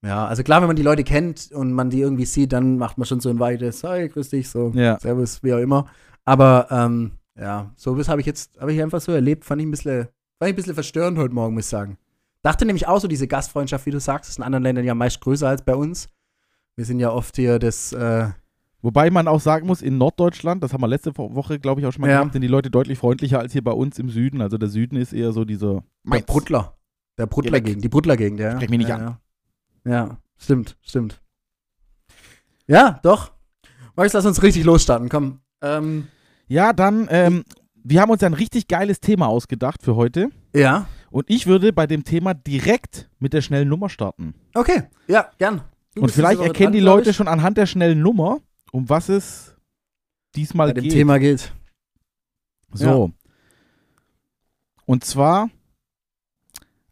Ja, 0.03 0.25
also 0.27 0.41
klar, 0.43 0.61
wenn 0.61 0.67
man 0.67 0.75
die 0.75 0.81
Leute 0.83 1.03
kennt 1.03 1.51
und 1.51 1.73
man 1.73 1.89
die 1.89 1.99
irgendwie 2.01 2.25
sieht, 2.25 2.53
dann 2.53 2.77
macht 2.77 2.97
man 2.97 3.05
schon 3.05 3.19
so 3.19 3.29
ein 3.29 3.39
weites, 3.39 3.83
hey, 3.83 4.07
grüß 4.09 4.29
dich, 4.29 4.49
so, 4.49 4.71
Ja. 4.73 4.99
servus, 4.99 5.43
wie 5.43 5.53
auch 5.53 5.59
immer. 5.59 5.87
Aber 6.25 6.67
ähm, 6.71 7.11
ja, 7.39 7.71
so 7.75 7.97
was 7.97 8.07
habe 8.09 8.21
ich 8.21 8.27
jetzt, 8.27 8.59
habe 8.59 8.73
ich 8.73 8.81
einfach 8.81 9.01
so 9.01 9.11
erlebt, 9.11 9.45
fand 9.45 9.61
ich 9.61 9.67
ein 9.67 9.71
bisschen, 9.71 10.03
fand 10.39 10.49
ich 10.49 10.53
ein 10.53 10.55
bisschen 10.55 10.73
verstörend 10.73 11.17
heute 11.17 11.33
Morgen, 11.33 11.53
muss 11.53 11.65
ich 11.65 11.69
sagen. 11.69 11.97
Dachte 12.43 12.65
nämlich 12.65 12.87
auch 12.87 12.99
so, 12.99 13.07
diese 13.07 13.27
Gastfreundschaft, 13.27 13.85
wie 13.85 13.91
du 13.91 13.99
sagst, 13.99 14.29
ist 14.31 14.37
in 14.37 14.43
anderen 14.43 14.63
Ländern 14.63 14.85
ja 14.85 14.95
meist 14.95 15.21
größer 15.21 15.47
als 15.47 15.61
bei 15.63 15.75
uns. 15.75 16.09
Wir 16.75 16.85
sind 16.85 16.99
ja 16.99 17.11
oft 17.11 17.35
hier 17.35 17.59
das, 17.59 17.93
äh, 17.93 18.29
Wobei 18.81 19.09
man 19.11 19.27
auch 19.27 19.39
sagen 19.39 19.67
muss, 19.67 19.81
in 19.81 19.97
Norddeutschland, 19.97 20.63
das 20.63 20.73
haben 20.73 20.81
wir 20.81 20.87
letzte 20.87 21.15
Wo- 21.17 21.35
Woche, 21.35 21.59
glaube 21.59 21.81
ich, 21.81 21.87
auch 21.87 21.91
schon 21.93 22.01
mal 22.01 22.09
Ja. 22.09 22.19
gemacht, 22.19 22.33
sind 22.33 22.41
die 22.41 22.47
Leute 22.47 22.71
deutlich 22.71 22.97
freundlicher 22.97 23.39
als 23.39 23.53
hier 23.53 23.63
bei 23.63 23.71
uns 23.71 23.99
im 23.99 24.09
Süden. 24.09 24.41
Also 24.41 24.57
der 24.57 24.69
Süden 24.69 24.95
ist 24.95 25.13
eher 25.13 25.31
so 25.33 25.45
dieser 25.45 25.83
Der 26.03 26.19
Bruttler. 26.21 26.75
Der. 27.17 27.27
Bruttler-Gegend, 27.27 27.83
die 27.83 27.89
Bruttler-Gegend, 27.89 28.39
ja. 28.39 28.53
Sprech 28.53 28.69
mich 28.69 28.79
nicht 28.79 28.89
ja, 28.89 28.95
an. 28.95 29.17
Ja. 29.85 29.91
ja, 29.91 30.17
stimmt, 30.37 30.77
stimmt. 30.81 31.21
Ja, 32.67 32.99
doch. 33.03 33.31
Max, 33.95 34.13
lass 34.13 34.25
uns 34.25 34.41
richtig 34.41 34.63
losstarten, 34.63 35.09
komm. 35.09 35.39
Ähm, 35.61 36.07
Ja, 36.47 36.73
dann, 36.73 37.07
ähm, 37.11 37.43
wir 37.83 38.01
haben 38.01 38.09
uns 38.09 38.23
ein 38.23 38.33
richtig 38.33 38.67
geiles 38.67 38.99
Thema 38.99 39.27
ausgedacht 39.27 39.83
für 39.83 39.95
heute. 39.95 40.29
ja, 40.55 40.87
Und 41.11 41.29
ich 41.29 41.45
würde 41.45 41.73
bei 41.73 41.87
dem 41.87 42.03
Thema 42.05 42.33
direkt 42.33 43.09
mit 43.19 43.33
der 43.33 43.41
schnellen 43.41 43.67
Nummer 43.67 43.89
starten. 43.89 44.33
okay, 44.55 44.83
ja, 45.07 45.27
gern. 45.37 45.61
Du 45.93 46.01
Und 46.03 46.11
vielleicht 46.11 46.41
erkennen 46.41 46.71
die 46.71 46.79
Leute 46.79 47.13
schon 47.13 47.27
anhand 47.27 47.57
der 47.57 47.65
schnellen 47.65 48.01
Nummer, 48.01 48.39
um 48.71 48.89
was 48.89 49.09
es 49.09 49.55
diesmal 50.35 50.67
bei 50.69 50.73
dem 50.73 50.83
geht. 50.83 50.93
Thema 50.93 51.17
geht. 51.19 51.53
So. 52.73 53.11
Und 54.85 55.03
zwar, 55.03 55.49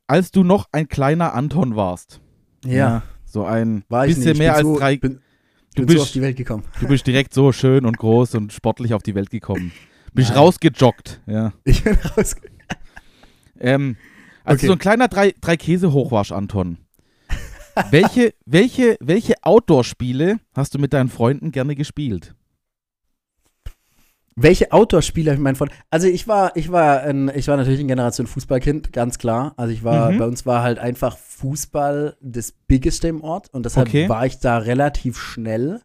als 0.07 0.31
du 0.31 0.43
noch 0.43 0.67
ein 0.71 0.87
kleiner 0.87 1.33
Anton 1.33 1.75
warst. 1.75 2.21
Ja, 2.65 3.03
So 3.25 3.45
ein 3.45 3.83
war 3.89 4.05
bisschen 4.05 4.23
nicht. 4.23 4.31
Ich 4.33 4.39
mehr 4.39 4.55
als 4.55 4.63
so, 4.63 4.77
drei. 4.77 4.97
Bin, 4.97 5.21
Du 5.75 5.85
bin 5.85 5.95
so 5.95 6.01
auf 6.01 6.07
bist, 6.07 6.15
die 6.15 6.21
Welt 6.21 6.35
gekommen. 6.35 6.63
du 6.81 6.87
bist 6.87 7.05
direkt 7.07 7.33
so 7.33 7.51
schön 7.51 7.85
und 7.85 7.97
groß 7.97 8.35
und 8.35 8.51
sportlich 8.51 8.93
auf 8.93 9.03
die 9.03 9.15
Welt 9.15 9.29
gekommen. 9.29 9.71
Bist 10.13 10.29
Nein. 10.29 10.39
rausgejoggt, 10.39 11.21
ja. 11.27 11.53
Ich 11.63 11.83
bin 11.83 11.93
raus. 11.95 12.35
Ähm, 13.59 13.95
also 14.43 14.57
Okay. 14.61 14.65
so 14.67 14.73
ein 14.73 14.79
kleiner 14.79 15.07
drei, 15.07 15.35
drei 15.39 15.55
Käse 15.55 15.93
Hochwasch, 15.93 16.31
Anton. 16.31 16.79
Welche, 17.91 18.33
welche, 18.45 18.97
welche 18.99 19.35
Outdoor-Spiele 19.41 20.39
hast 20.55 20.73
du 20.75 20.79
mit 20.79 20.93
deinen 20.93 21.09
Freunden 21.09 21.51
gerne 21.51 21.75
gespielt? 21.75 22.35
Welche 24.35 24.71
Outdoor-Spiele 24.71 25.31
habe 25.31 25.37
ich 25.39 25.43
meinen 25.43 25.55
von? 25.55 25.69
Also 25.89 26.07
ich 26.07 26.27
war, 26.27 26.55
ich 26.55 26.71
war, 26.71 27.01
ein, 27.01 27.29
ich 27.35 27.47
war 27.49 27.57
natürlich 27.57 27.81
ein 27.81 27.89
Generation 27.89 28.25
Fußballkind, 28.25 28.93
ganz 28.93 29.17
klar. 29.17 29.53
Also 29.57 29.73
ich 29.73 29.83
war, 29.83 30.11
Mhm. 30.11 30.17
bei 30.17 30.25
uns 30.25 30.45
war 30.45 30.63
halt 30.63 30.79
einfach 30.79 31.17
Fußball 31.17 32.15
das 32.21 32.53
Biggeste 32.53 33.09
im 33.09 33.21
Ort 33.21 33.49
und 33.53 33.65
deshalb 33.65 33.89
Okay. 33.89 34.07
war 34.07 34.25
ich 34.25 34.39
da 34.39 34.59
relativ 34.59 35.17
schnell, 35.19 35.81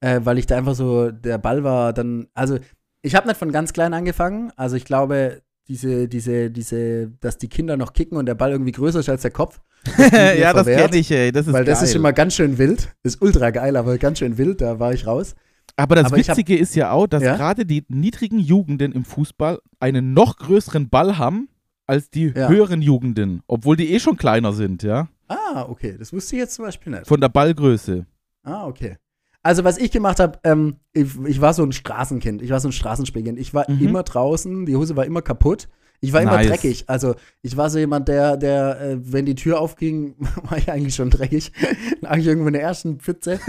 äh, 0.00 0.20
weil 0.24 0.36
ich 0.36 0.44
da 0.44 0.58
einfach 0.58 0.74
so, 0.74 1.10
der 1.10 1.38
Ball 1.38 1.64
war 1.64 1.94
dann, 1.94 2.26
also 2.34 2.58
ich 3.00 3.14
habe 3.14 3.28
nicht 3.28 3.38
von 3.38 3.50
ganz 3.52 3.72
klein 3.72 3.94
angefangen. 3.94 4.52
Also 4.56 4.76
ich 4.76 4.84
glaube, 4.84 5.40
diese, 5.68 6.06
diese, 6.06 6.50
diese, 6.50 7.08
dass 7.20 7.38
die 7.38 7.48
Kinder 7.48 7.78
noch 7.78 7.94
kicken 7.94 8.18
und 8.18 8.26
der 8.26 8.34
Ball 8.34 8.50
irgendwie 8.50 8.72
größer 8.72 9.00
ist 9.00 9.08
als 9.08 9.22
der 9.22 9.30
Kopf. 9.30 9.60
ja, 10.40 10.52
das 10.52 10.66
kenne 10.66 10.96
ich, 10.96 11.10
ey. 11.10 11.32
Das 11.32 11.46
ist 11.46 11.52
Weil 11.52 11.64
das 11.64 11.80
geil. 11.80 11.88
ist 11.88 11.94
immer 11.94 12.12
ganz 12.12 12.34
schön 12.34 12.58
wild. 12.58 12.94
Ist 13.02 13.20
ultra 13.22 13.50
geil, 13.50 13.76
aber 13.76 13.98
ganz 13.98 14.18
schön 14.18 14.38
wild, 14.38 14.60
da 14.60 14.78
war 14.78 14.92
ich 14.92 15.06
raus. 15.06 15.34
Aber 15.76 15.94
das 15.96 16.06
Aber 16.06 16.16
ich 16.18 16.28
hab- 16.30 16.36
Witzige 16.36 16.56
ist 16.56 16.74
ja 16.74 16.90
auch, 16.90 17.06
dass 17.06 17.22
Ja? 17.22 17.36
gerade 17.36 17.66
die 17.66 17.84
niedrigen 17.88 18.38
Jugenden 18.38 18.92
im 18.92 19.04
Fußball 19.04 19.58
einen 19.80 20.14
noch 20.14 20.36
größeren 20.38 20.88
Ball 20.88 21.18
haben 21.18 21.48
als 21.86 22.08
die 22.10 22.32
Ja. 22.34 22.48
höheren 22.48 22.82
Jugenden, 22.82 23.42
obwohl 23.46 23.76
die 23.76 23.92
eh 23.92 24.00
schon 24.00 24.16
kleiner 24.16 24.52
sind, 24.52 24.82
ja, 24.82 25.08
Ah, 25.28 25.66
okay. 25.68 25.96
Das 25.98 26.12
wusste 26.12 26.36
ich 26.36 26.40
jetzt 26.40 26.54
zum 26.54 26.64
Beispiel 26.66 26.92
nicht. 26.92 27.06
von 27.08 27.20
der 27.20 27.28
Ballgröße. 27.28 28.06
Ah, 28.44 28.64
okay. 28.66 28.96
Also, 29.42 29.64
was 29.64 29.76
ich 29.76 29.90
gemacht 29.90 30.20
habe, 30.20 30.38
ähm, 30.44 30.76
ich, 30.92 31.06
ich 31.26 31.40
war 31.40 31.52
so 31.52 31.64
ein 31.64 31.72
Straßenkind. 31.72 32.42
Ich 32.42 32.50
war 32.50 32.60
so 32.60 32.68
ein 32.68 32.72
Straßenspielkind. 32.72 33.38
Ich 33.38 33.52
war 33.52 33.68
Mhm. 33.68 33.80
immer 33.82 34.02
draußen, 34.04 34.66
die 34.66 34.76
Hose 34.76 34.94
war 34.96 35.04
immer 35.04 35.22
kaputt. 35.22 35.68
Ich 36.00 36.12
war 36.12 36.22
immer 36.22 36.36
Nice. 36.36 36.48
dreckig. 36.48 36.84
Also, 36.88 37.14
ich 37.42 37.56
war 37.56 37.70
so 37.70 37.78
jemand, 37.78 38.08
der, 38.08 38.36
der 38.36 38.80
äh, 38.80 38.98
wenn 39.00 39.26
die 39.26 39.34
Tür 39.34 39.60
aufging, 39.60 40.14
war 40.42 40.58
ich 40.58 40.70
eigentlich 40.70 40.94
schon 40.94 41.10
dreckig. 41.10 41.52
Dann 42.00 42.10
habe 42.10 42.20
ich 42.20 42.26
irgendwo 42.26 42.48
in 42.48 42.54
der 42.54 42.62
ersten 42.62 43.00
Pfütze. 43.00 43.40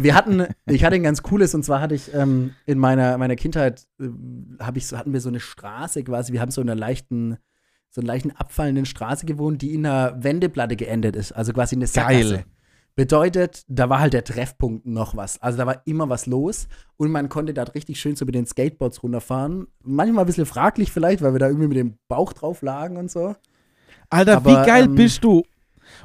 Wir 0.00 0.14
hatten, 0.14 0.46
ich 0.66 0.84
hatte 0.84 0.96
ein 0.96 1.02
ganz 1.02 1.22
cooles, 1.22 1.54
und 1.54 1.64
zwar 1.64 1.80
hatte 1.80 1.94
ich 1.94 2.12
ähm, 2.14 2.52
in 2.66 2.78
meiner, 2.78 3.18
meiner 3.18 3.36
Kindheit, 3.36 3.86
äh, 4.00 4.08
hab 4.58 4.76
ich 4.76 4.86
so, 4.86 4.98
hatten 4.98 5.12
wir 5.12 5.20
so 5.20 5.28
eine 5.28 5.40
Straße 5.40 6.04
quasi, 6.04 6.32
wir 6.32 6.40
haben 6.40 6.50
so 6.50 6.60
in 6.60 6.68
einer 6.68 6.78
leichten, 6.78 7.38
so 7.90 8.00
einer 8.00 8.08
leichten 8.08 8.32
abfallenden 8.32 8.86
Straße 8.86 9.26
gewohnt, 9.26 9.62
die 9.62 9.74
in 9.74 9.86
einer 9.86 10.22
Wendeplatte 10.22 10.76
geendet 10.76 11.16
ist. 11.16 11.32
Also 11.32 11.52
quasi 11.52 11.76
eine 11.76 11.86
Sackgasse. 11.86 12.34
Geil. 12.34 12.44
Bedeutet, 12.96 13.64
da 13.66 13.88
war 13.88 13.98
halt 13.98 14.12
der 14.12 14.22
Treffpunkt 14.22 14.86
noch 14.86 15.16
was. 15.16 15.42
Also 15.42 15.58
da 15.58 15.66
war 15.66 15.82
immer 15.84 16.08
was 16.08 16.26
los 16.26 16.68
und 16.96 17.10
man 17.10 17.28
konnte 17.28 17.52
da 17.52 17.64
richtig 17.64 18.00
schön 18.00 18.14
so 18.14 18.24
mit 18.24 18.36
den 18.36 18.46
Skateboards 18.46 19.02
runterfahren. 19.02 19.66
Manchmal 19.82 20.24
ein 20.24 20.26
bisschen 20.26 20.46
fraglich 20.46 20.92
vielleicht, 20.92 21.20
weil 21.20 21.32
wir 21.32 21.40
da 21.40 21.48
irgendwie 21.48 21.66
mit 21.66 21.76
dem 21.76 21.94
Bauch 22.06 22.32
drauf 22.32 22.62
lagen 22.62 22.96
und 22.96 23.10
so. 23.10 23.34
Alter, 24.10 24.36
Aber, 24.36 24.50
wie 24.50 24.66
geil 24.66 24.84
ähm, 24.84 24.94
bist 24.94 25.24
du? 25.24 25.42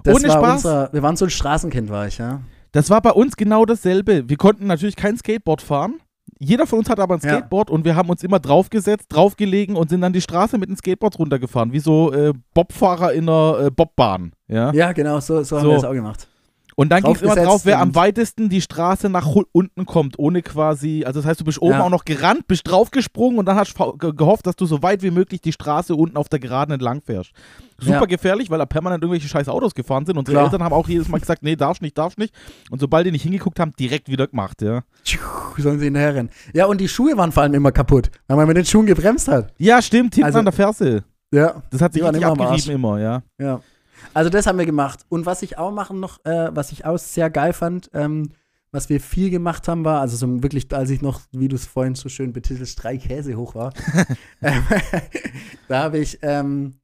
Das 0.04 0.16
Ohne 0.16 0.30
war 0.30 0.38
Spaß. 0.38 0.66
Unser, 0.66 0.90
wir 0.94 1.04
waren 1.04 1.16
so 1.16 1.26
ein 1.26 1.30
Straßenkind, 1.32 1.90
war 1.90 2.08
ich, 2.08 2.18
ja. 2.18 2.42
Das 2.72 2.90
war 2.90 3.02
bei 3.02 3.12
uns 3.12 3.38
genau 3.38 3.66
dasselbe. 3.66 4.28
Wir 4.28 4.38
konnten 4.38 4.66
natürlich 4.66 4.96
kein 4.96 5.16
Skateboard 5.18 5.62
fahren. 5.62 6.00
Jeder 6.40 6.66
von 6.66 6.80
uns 6.80 6.90
hatte 6.90 7.04
aber 7.04 7.16
ein 7.16 7.22
Ja. 7.24 7.30
Skateboard 7.38 7.70
und 7.70 7.86
wir 7.86 7.96
haben 7.96 8.10
uns 8.10 8.24
immer 8.24 8.40
draufgesetzt, 8.40 9.08
draufgelegen 9.10 9.76
und 9.76 9.90
sind 9.90 10.02
dann 10.02 10.14
die 10.14 10.22
Straße 10.22 10.58
mit 10.58 10.70
den 10.70 10.78
Skateboards 10.78 11.20
runtergefahren, 11.20 11.72
wie 11.72 11.80
so 11.80 12.12
äh, 12.14 12.34
Bobfahrer 12.54 13.14
in 13.14 13.28
einer 13.30 13.66
äh, 13.66 13.72
Bobbahn. 13.72 14.34
Ja? 14.48 14.72
Ja, 14.74 14.92
genau, 14.94 15.20
so, 15.20 15.44
so, 15.44 15.58
haben 15.58 15.64
So. 15.66 15.70
wir 15.70 15.76
das 15.76 15.84
auch 15.84 15.94
gemacht. 15.94 16.28
Und 16.80 16.88
dann 16.94 17.04
ging 17.04 17.14
es 17.14 17.22
immer 17.22 17.36
drauf, 17.36 17.66
wer 17.66 17.80
am 17.80 17.94
weitesten 17.94 18.48
die 18.48 18.62
Straße 18.62 19.10
nach 19.10 19.28
unten 19.52 19.86
kommt, 19.86 20.18
ohne 20.18 20.42
quasi, 20.42 21.04
also 21.06 21.20
das 21.20 21.28
heißt, 21.28 21.42
du 21.42 21.44
bist 21.44 21.62
oben 21.62 21.74
Ja. 21.74 21.84
auch 21.84 21.90
noch 21.90 22.06
gerannt, 22.06 22.48
bist 22.48 22.70
draufgesprungen 22.70 23.38
und 23.38 23.46
dann 23.48 23.58
hast 23.58 23.76
gehofft, 23.98 24.48
dass 24.48 24.56
du 24.56 24.66
so 24.66 24.82
weit 24.82 25.04
wie 25.04 25.12
möglich 25.12 25.42
die 25.42 25.52
Straße 25.52 25.94
unten 25.94 26.16
auf 26.16 26.30
der 26.30 26.40
Geraden 26.40 26.72
entlang 26.72 27.02
fährst. 27.02 27.32
Super 27.80 28.00
Ja. 28.00 28.06
gefährlich, 28.06 28.50
weil 28.50 28.60
da 28.60 28.66
permanent 28.66 29.04
irgendwelche 29.04 29.28
scheiß 29.28 29.50
Autos 29.50 29.76
gefahren 29.76 30.06
sind. 30.06 30.18
Unsere 30.18 30.36
Klar. 30.36 30.46
Eltern 30.46 30.64
haben 30.64 30.72
auch 30.72 30.88
jedes 30.88 31.10
Mal 31.10 31.20
gesagt, 31.20 31.44
nee, 31.44 31.58
darfst 31.58 31.82
nicht, 31.82 31.98
darfst 31.98 32.18
nicht. 32.18 32.34
Und 32.72 32.80
sobald 32.80 33.06
die 33.06 33.12
nicht 33.12 33.24
hingeguckt 33.24 33.60
haben, 33.60 33.74
direkt 33.78 34.08
wieder 34.08 34.28
gemacht, 34.28 34.62
ja. 34.62 34.84
Sollen 35.58 35.80
sie 35.80 35.86
hinterher 35.86 36.16
rennen. 36.16 36.30
Ja, 36.54 36.68
und 36.68 36.80
die 36.80 36.88
Schuhe 36.88 37.18
waren 37.18 37.34
vor 37.34 37.44
allem 37.44 37.56
immer 37.56 37.74
kaputt, 37.74 38.10
weil 38.28 38.38
man 38.38 38.48
mit 38.48 38.56
den 38.56 38.64
Schuhen 38.66 38.86
gebremst 38.86 39.28
hat. 39.28 39.54
Ja, 39.58 39.82
stimmt, 39.82 40.16
hinten 40.16 40.28
Also- 40.28 40.40
an 40.40 40.46
der 40.46 40.54
Ferse. 40.54 41.04
Ja, 41.34 41.62
Das 41.72 41.82
hat 41.82 41.92
sich 41.92 42.02
richtig 42.02 42.22
immer 42.24 42.32
abgerieben 42.32 42.72
immer, 42.72 43.00
ja. 43.00 43.22
ja. 43.38 43.60
Also 44.14 44.30
das 44.30 44.48
haben 44.48 44.58
wir 44.58 44.66
gemacht. 44.66 45.06
Und 45.10 45.26
was 45.26 45.42
ich 45.42 45.58
auch 45.58 45.72
machen 45.72 46.00
noch, 46.00 46.24
äh, 46.26 46.50
was 46.54 46.72
ich 46.72 46.86
auch 46.86 46.98
sehr 46.98 47.30
geil 47.30 47.54
fand, 47.54 47.90
ähm, 47.94 48.30
was 48.72 48.90
wir 48.90 49.00
viel 49.02 49.30
gemacht 49.30 49.68
haben, 49.68 49.84
war, 49.84 50.02
also 50.02 50.16
so 50.16 50.44
wirklich, 50.44 50.72
als 50.74 50.90
ich 50.90 51.02
noch, 51.02 51.22
wie 51.32 51.48
du 51.48 51.56
es 51.56 51.66
vorhin 51.66 51.96
so 51.96 52.08
schön 52.10 52.34
betitelst, 52.34 52.82
drei 52.84 52.98
Käse 52.98 53.36
hoch 53.36 53.56
war, 53.56 53.74
ähm, 54.42 54.64
da 55.68 55.84
habe 55.84 55.98
ich, 55.98 56.20
ähm, 56.22 56.76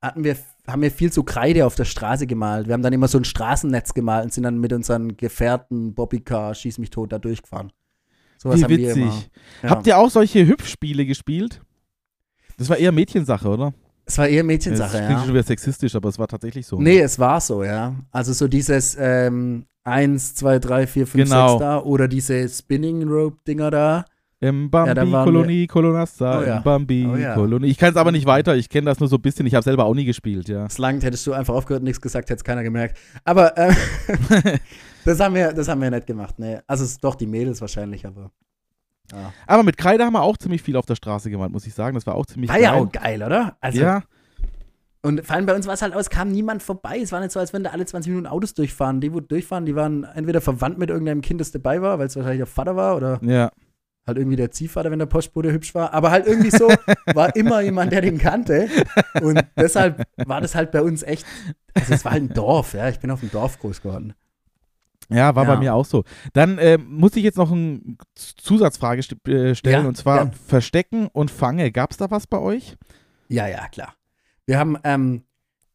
hatten 0.00 0.24
wir, 0.24 0.36
haben 0.66 0.82
wir 0.82 0.90
viel 0.90 1.12
zu 1.12 1.24
Kreide 1.24 1.66
auf 1.66 1.74
der 1.74 1.84
Straße 1.84 2.26
gemalt. 2.26 2.66
Wir 2.66 2.74
haben 2.74 2.82
dann 2.82 2.92
immer 2.92 3.08
so 3.08 3.18
ein 3.18 3.24
Straßennetz 3.24 3.94
gemalt 3.94 4.24
und 4.24 4.32
sind 4.32 4.44
dann 4.44 4.58
mit 4.58 4.72
unseren 4.72 5.16
Gefährten, 5.16 5.94
Bobbycar, 5.94 6.54
Schieß 6.54 6.78
mich 6.78 6.90
tot, 6.90 7.12
da 7.12 7.18
durchgefahren. 7.18 7.72
Wie 8.44 8.62
haben 8.62 8.68
wir 8.68 8.92
immer. 8.92 9.06
witzig. 9.06 9.30
Ja. 9.62 9.70
Habt 9.70 9.86
ihr 9.86 9.98
auch 9.98 10.10
solche 10.10 10.46
Hüpfspiele 10.46 11.06
gespielt? 11.06 11.62
Das 12.56 12.68
war 12.68 12.76
eher 12.76 12.92
Mädchensache, 12.92 13.48
oder? 13.48 13.72
Es 14.04 14.18
war 14.18 14.28
eher 14.28 14.42
das 14.42 14.46
Mädchensache, 14.46 14.96
klingt 14.98 15.10
ja. 15.10 15.18
schon 15.20 15.34
wieder 15.34 15.42
sexistisch, 15.42 15.94
aber 15.94 16.08
es 16.08 16.18
war 16.18 16.28
tatsächlich 16.28 16.66
so. 16.66 16.80
Nee, 16.80 17.00
es 17.00 17.18
war 17.18 17.40
so, 17.40 17.62
ja. 17.64 17.94
Also 18.10 18.32
so 18.32 18.48
dieses 18.48 18.96
ähm, 18.98 19.64
1, 19.84 20.34
2, 20.34 20.58
3, 20.58 20.86
4, 20.86 21.06
5, 21.06 21.24
Genau. 21.24 21.48
6 21.50 21.60
da 21.60 21.78
oder 21.80 22.08
diese 22.08 22.48
Spinning 22.48 23.08
Rope-Dinger 23.08 23.70
da. 23.70 24.04
Im 24.40 24.70
Ja, 24.72 24.92
Bambi-Kolonie, 24.92 25.68
Kolonasta, 25.68 26.40
Oh 26.40 26.42
ja. 26.42 26.56
im 26.56 26.62
Bambi-Kolonie. 26.64 27.64
Oh 27.64 27.66
ja. 27.66 27.70
Ich 27.70 27.78
kann 27.78 27.90
es 27.90 27.96
aber 27.96 28.10
nicht 28.10 28.26
weiter, 28.26 28.56
ich 28.56 28.68
kenne 28.68 28.86
das 28.86 28.98
nur 28.98 29.08
so 29.08 29.14
ein 29.16 29.22
bisschen, 29.22 29.46
ich 29.46 29.54
habe 29.54 29.62
selber 29.62 29.84
auch 29.84 29.94
nie 29.94 30.04
gespielt, 30.04 30.48
ja. 30.48 30.64
Das 30.64 30.78
langt, 30.78 31.04
hättest 31.04 31.24
du 31.28 31.32
einfach 31.32 31.54
aufgehört 31.54 31.82
und 31.82 31.84
nichts 31.84 32.00
gesagt, 32.00 32.28
hätte 32.28 32.38
es 32.38 32.44
keiner 32.44 32.64
gemerkt. 32.64 32.98
Aber 33.24 33.56
äh, 33.56 33.72
das, 35.04 35.20
haben 35.20 35.36
wir, 35.36 35.52
das 35.52 35.68
haben 35.68 35.80
wir 35.80 35.92
nicht 35.92 36.08
gemacht, 36.08 36.40
nee. 36.40 36.58
Also 36.66 36.82
es 36.82 36.90
ist 36.92 37.04
doch 37.04 37.14
die 37.14 37.28
Mädels 37.28 37.60
wahrscheinlich, 37.60 38.04
aber. 38.04 38.32
Ja. 39.12 39.32
Aber 39.46 39.62
mit 39.62 39.76
Kreide 39.76 40.04
haben 40.04 40.14
wir 40.14 40.22
auch 40.22 40.36
ziemlich 40.38 40.62
viel 40.62 40.76
auf 40.76 40.86
der 40.86 40.94
Straße 40.96 41.30
gemalt, 41.30 41.52
muss 41.52 41.66
ich 41.66 41.74
sagen. 41.74 41.94
Das 41.94 42.06
war 42.06 42.14
auch 42.14 42.26
ziemlich 42.26 42.48
War 42.50 42.56
geil. 42.56 42.64
ja 42.64 42.72
auch 42.74 42.90
geil, 42.90 43.22
oder? 43.22 43.56
Also, 43.60 43.80
ja, 43.80 44.02
Und 45.02 45.24
vor 45.26 45.36
allem 45.36 45.46
bei 45.46 45.54
uns 45.54 45.66
war 45.66 45.74
es 45.74 45.82
halt 45.82 45.94
aus, 45.94 46.10
kam 46.10 46.30
niemand 46.30 46.62
vorbei. 46.62 46.98
Es 47.00 47.12
war 47.12 47.20
nicht 47.20 47.32
so, 47.32 47.40
als 47.40 47.52
wenn 47.52 47.64
da 47.64 47.70
alle 47.70 47.84
20 47.84 48.10
Minuten 48.10 48.26
Autos 48.26 48.54
durchfahren. 48.54 49.00
Die, 49.00 49.12
wo 49.12 49.20
durchfahren, 49.20 49.66
die 49.66 49.74
waren 49.76 50.04
entweder 50.04 50.40
verwandt 50.40 50.78
mit 50.78 50.90
irgendeinem 50.90 51.20
Kind, 51.20 51.40
das 51.40 51.50
dabei 51.50 51.82
war, 51.82 51.98
weil 51.98 52.06
es 52.06 52.16
wahrscheinlich 52.16 52.40
der 52.40 52.46
Vater 52.46 52.76
war 52.76 52.96
oder 52.96 53.20
ja. 53.22 53.50
halt 54.06 54.16
irgendwie 54.18 54.36
der 54.36 54.50
Ziehvater, 54.50 54.90
wenn 54.90 54.98
der 54.98 55.06
Postbote 55.06 55.52
hübsch 55.52 55.74
war. 55.74 55.92
Aber 55.92 56.10
halt 56.10 56.26
irgendwie 56.26 56.50
so 56.50 56.68
war 57.14 57.36
immer 57.36 57.60
jemand, 57.60 57.92
der 57.92 58.00
den 58.00 58.18
kannte. 58.18 58.68
Und 59.20 59.44
deshalb 59.56 60.04
war 60.16 60.40
das 60.40 60.54
halt 60.54 60.70
bei 60.70 60.80
uns 60.82 61.02
echt, 61.02 61.26
also 61.74 61.94
es 61.94 62.04
war 62.04 62.12
halt 62.12 62.22
ein 62.22 62.34
Dorf, 62.34 62.72
ja. 62.74 62.88
Ich 62.88 63.00
bin 63.00 63.10
auf 63.10 63.20
dem 63.20 63.30
Dorf 63.30 63.58
groß 63.58 63.82
geworden. 63.82 64.14
Ja, 65.08 65.34
war 65.34 65.44
Ja. 65.44 65.54
bei 65.54 65.60
mir 65.60 65.74
auch 65.74 65.84
so. 65.84 66.04
Dann 66.32 66.58
ähm, 66.60 66.86
muss 66.88 67.16
ich 67.16 67.22
jetzt 67.24 67.38
noch 67.38 67.50
eine 67.52 67.80
Zusatzfrage 68.14 69.02
st 69.02 69.28
äh, 69.28 69.54
stellen 69.54 69.82
Ja, 69.82 69.88
und 69.88 69.96
zwar 69.96 70.24
ja. 70.24 70.30
Verstecken 70.46 71.08
und 71.12 71.30
Fange. 71.30 71.70
Gab 71.72 71.90
es 71.90 71.96
da 71.96 72.10
was 72.10 72.26
bei 72.26 72.38
euch? 72.38 72.76
Ja, 73.28 73.46
ja, 73.48 73.68
klar. 73.68 73.94
Wir 74.46 74.58
haben, 74.58 74.76
ähm, 74.84 75.24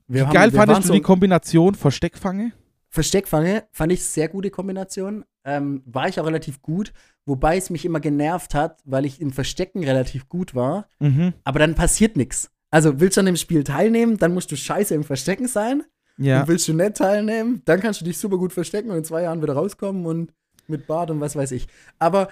wir 0.07 0.21
Wie 0.21 0.25
haben, 0.27 0.33
geil 0.33 0.51
wir 0.53 0.59
fandest 0.59 0.83
du 0.83 0.87
so 0.87 0.93
die 0.93 1.01
Kombination 1.01 1.75
Versteckfange? 1.75 2.51
Versteckfange 2.89 3.65
fand 3.71 3.91
ich 3.91 4.03
sehr 4.05 4.29
gute 4.29 4.49
Kombination. 4.49 5.25
Ähm, 5.43 5.81
war 5.85 6.07
ich 6.07 6.19
auch 6.19 6.25
relativ 6.25 6.61
gut, 6.61 6.93
wobei 7.25 7.57
es 7.57 7.69
mich 7.69 7.85
immer 7.85 7.99
genervt 7.99 8.53
hat, 8.53 8.79
weil 8.85 9.05
ich 9.05 9.21
im 9.21 9.31
Verstecken 9.31 9.83
relativ 9.83 10.27
gut 10.29 10.55
war. 10.55 10.87
Mhm. 10.99 11.33
Aber 11.43 11.59
dann 11.59 11.75
passiert 11.75 12.17
nichts. 12.17 12.49
Also 12.69 12.99
willst 12.99 13.15
du 13.17 13.21
an 13.21 13.27
dem 13.27 13.37
Spiel 13.37 13.63
teilnehmen, 13.63 14.17
dann 14.17 14.33
musst 14.33 14.51
du 14.51 14.57
scheiße 14.57 14.93
im 14.93 15.03
Verstecken 15.03 15.47
sein. 15.47 15.83
Ja. 16.17 16.41
Und 16.41 16.47
willst 16.47 16.67
du 16.67 16.73
nicht 16.73 16.95
teilnehmen, 16.95 17.61
dann 17.65 17.79
kannst 17.79 18.01
du 18.01 18.05
dich 18.05 18.17
super 18.17 18.37
gut 18.37 18.53
verstecken 18.53 18.89
und 18.89 18.97
in 18.97 19.03
zwei 19.03 19.23
Jahren 19.23 19.41
wieder 19.41 19.53
rauskommen 19.53 20.05
und 20.05 20.33
mit 20.67 20.87
Bart 20.87 21.11
und 21.11 21.21
was 21.21 21.35
weiß 21.35 21.51
ich. 21.51 21.67
Aber 21.99 22.29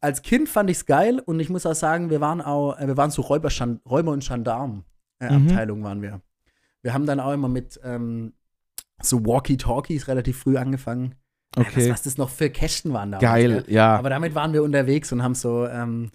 als 0.00 0.22
Kind 0.22 0.48
fand 0.48 0.70
ich 0.70 0.78
es 0.78 0.86
geil 0.86 1.20
und 1.24 1.40
ich 1.40 1.50
muss 1.50 1.66
auch 1.66 1.74
sagen, 1.74 2.10
wir 2.10 2.20
waren 2.20 2.40
auch, 2.40 2.78
äh, 2.78 2.86
wir 2.86 2.96
waren 2.96 3.10
so 3.10 3.22
Räuber, 3.22 3.50
Räuber 3.88 4.12
und 4.12 4.26
Gendarm 4.26 4.84
äh, 5.18 5.30
Mhm. 5.32 5.82
Waren 5.82 6.02
wir. 6.02 6.20
Wir 6.82 6.94
haben 6.94 7.06
dann 7.06 7.20
auch 7.20 7.32
immer 7.32 7.48
mit 7.48 7.80
ähm, 7.82 8.34
so 9.02 9.24
Walkie-Talkies 9.24 10.08
relativ 10.08 10.38
früh 10.38 10.56
angefangen. 10.56 11.14
Was, 11.54 11.66
Okay. 11.68 11.90
was 11.90 12.02
das 12.02 12.18
noch 12.18 12.28
für 12.28 12.50
Kästen 12.50 12.92
waren 12.92 13.12
da. 13.12 13.18
Geil, 13.18 13.64
ja. 13.68 13.96
Aber 13.96 14.10
damit 14.10 14.34
waren 14.34 14.52
wir 14.52 14.62
unterwegs 14.62 15.10
und 15.12 15.22
haben 15.22 15.34
so, 15.34 15.66
ähm, 15.66 16.10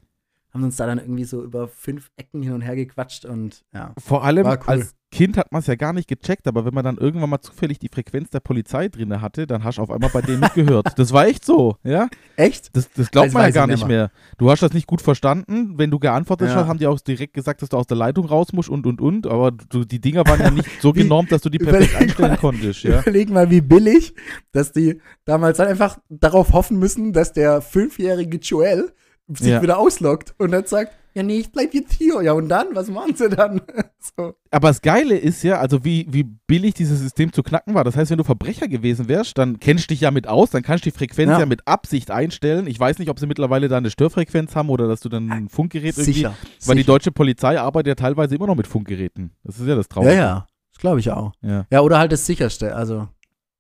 haben 0.54 0.64
uns 0.64 0.76
da 0.76 0.86
dann 0.86 1.00
irgendwie 1.00 1.24
so 1.24 1.44
über 1.44 1.68
fünf 1.68 2.12
Ecken 2.18 2.42
hin 2.44 2.54
und 2.54 2.62
her 2.62 2.76
gequatscht 2.76 3.26
und 3.26 3.64
ja. 3.74 3.94
Vor 3.98 4.24
allem 4.24 4.46
cool. 4.46 4.60
als 4.66 4.94
Kind 5.14 5.36
hat 5.36 5.52
man 5.52 5.60
es 5.60 5.68
ja 5.68 5.76
gar 5.76 5.92
nicht 5.92 6.08
gecheckt, 6.08 6.48
aber 6.48 6.64
wenn 6.64 6.74
man 6.74 6.86
dann 6.86 6.96
irgendwann 6.98 7.30
mal 7.30 7.42
zufällig 7.42 7.80
die 7.80 7.90
Frequenz 7.90 8.30
der 8.30 8.40
Polizei 8.40 8.88
drin 8.88 9.22
hatte, 9.22 9.46
dann 9.46 9.66
hast 9.66 9.78
du 9.78 9.82
auf 9.82 9.92
einmal 9.92 10.10
bei 10.10 10.22
denen 10.22 10.40
mitgehört. 10.56 10.98
Das 10.98 11.12
war 11.12 11.26
echt 11.28 11.44
so, 11.44 11.76
ja. 11.84 12.08
Echt? 12.38 12.74
Das, 12.78 12.90
das 12.94 13.12
glaubt 13.12 13.28
Das 13.28 13.34
man 13.34 13.44
ja 13.44 13.50
gar 13.50 13.66
ich 13.66 13.72
nicht 13.72 13.80
nicht 13.80 13.88
mehr. 13.90 14.10
Du 14.38 14.50
hast 14.50 14.62
das 14.62 14.72
nicht 14.72 14.88
gut 14.88 15.02
verstanden. 15.02 15.78
Wenn 15.78 15.92
du 15.92 16.00
geantwortet 16.00 16.48
Ja. 16.48 16.56
hast, 16.56 16.68
haben 16.68 16.80
die 16.80 16.88
auch 16.88 16.98
direkt 17.02 17.34
gesagt, 17.34 17.62
dass 17.62 17.68
du 17.68 17.76
aus 17.76 17.88
der 17.88 17.98
Leitung 17.98 18.26
raus 18.26 18.54
musst 18.54 18.70
und 18.70 18.88
und 18.88 19.02
und. 19.02 19.28
Aber 19.28 19.52
du, 19.52 19.84
die 19.84 20.00
Dinger 20.00 20.26
waren 20.26 20.40
ja 20.40 20.50
nicht 20.50 20.70
so 20.82 20.94
genormt, 20.94 21.30
dass 21.34 21.42
du 21.42 21.50
die 21.50 21.58
perfekt 21.60 21.94
einstellen 21.94 22.32
mal. 22.32 22.38
konntest, 22.38 22.84
ja. 22.84 23.02
Überleg 23.02 23.30
mal, 23.30 23.50
wie 23.50 23.60
billig, 23.62 24.14
dass 24.54 24.72
die 24.72 25.02
damals 25.26 25.58
dann 25.58 25.68
einfach 25.68 25.98
darauf 26.08 26.54
hoffen 26.54 26.80
müssen, 26.80 27.12
dass 27.12 27.34
der 27.34 27.62
fünfjährige 27.62 28.38
Joel 28.38 28.94
sich 29.38 29.48
Ja. 29.48 29.62
wieder 29.62 29.78
ausloggt 29.80 30.34
und 30.38 30.52
dann 30.52 30.66
sagt, 30.66 30.94
Ja, 31.14 31.24
nee, 31.24 31.40
ich 31.40 31.52
bleib 31.52 31.74
jetzt 31.74 31.92
hier. 31.92 32.22
Ja, 32.22 32.32
und 32.32 32.48
dann? 32.48 32.68
Was 32.74 32.88
machen 32.90 33.14
sie 33.18 33.28
dann? 33.28 33.60
so. 34.00 34.34
Aber 34.50 34.70
das 34.70 34.82
Geile 34.82 35.18
ist 35.18 35.44
ja, 35.44 35.60
also 35.60 35.84
wie, 35.84 36.08
wie 36.10 36.24
billig 36.24 36.74
dieses 36.74 37.00
System 37.02 37.34
zu 37.34 37.44
knacken 37.44 37.74
war. 37.74 37.84
Das 37.84 37.98
heißt, 37.98 38.12
wenn 38.12 38.18
du 38.18 38.24
Verbrecher 38.24 38.70
gewesen 38.70 39.10
wärst, 39.10 39.38
dann 39.38 39.60
kennst 39.60 39.84
du 39.84 39.88
dich 39.90 40.00
ja 40.00 40.12
mit 40.12 40.26
aus, 40.28 40.52
dann 40.52 40.64
kannst 40.64 40.86
du 40.86 40.90
die 40.90 40.98
Frequenz 40.98 41.30
ja, 41.32 41.40
Ja. 41.42 41.46
mit 41.46 41.68
Absicht 41.68 42.12
einstellen. 42.12 42.66
Ich 42.66 42.80
weiß 42.80 42.98
nicht, 42.98 43.10
ob 43.10 43.20
sie 43.20 43.28
mittlerweile 43.28 43.68
da 43.68 43.76
eine 43.76 43.90
Störfrequenz 43.92 44.56
haben 44.56 44.70
oder 44.70 44.88
dass 44.88 45.02
du 45.02 45.10
dann 45.10 45.30
ein 45.34 45.50
Funkgerät 45.50 45.98
irgendwie. 45.98 46.14
Sicher. 46.14 46.34
Weil 46.66 46.78
die 46.78 46.86
deutsche 46.86 47.12
Polizei 47.12 47.60
arbeitet 47.60 47.88
ja 47.90 47.96
teilweise 47.96 48.36
immer 48.36 48.48
noch 48.48 48.56
mit 48.56 48.68
Funkgeräten. 48.68 49.32
Das 49.44 49.60
ist 49.60 49.68
ja 49.68 49.76
das 49.76 49.88
Ja, 49.88 49.94
Traurige. 49.94 50.16
ja. 50.16 50.48
Das 50.72 50.80
glaube 50.80 51.02
ich 51.02 51.12
auch. 51.12 51.34
Ja. 51.42 51.66
Ja, 51.70 51.82
oder 51.82 52.00
halt 52.00 52.14
das 52.14 52.26
sicherste, 52.26 52.74
also 52.74 53.10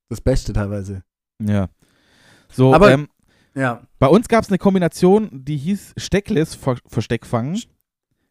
das 0.07 0.21
Beste 0.21 0.53
teilweise. 0.53 1.03
ja. 1.45 1.67
So, 2.49 2.73
Aber- 2.73 2.91
ähm, 2.91 3.07
Ja. 3.53 3.81
bei 3.99 4.07
uns 4.07 4.27
gab 4.27 4.43
es 4.43 4.49
eine 4.49 4.57
Kombination, 4.57 5.29
die 5.43 5.57
hieß 5.57 5.93
Steckless 5.97 6.55
Ver 6.55 6.77
Versteckfangen. 6.85 7.61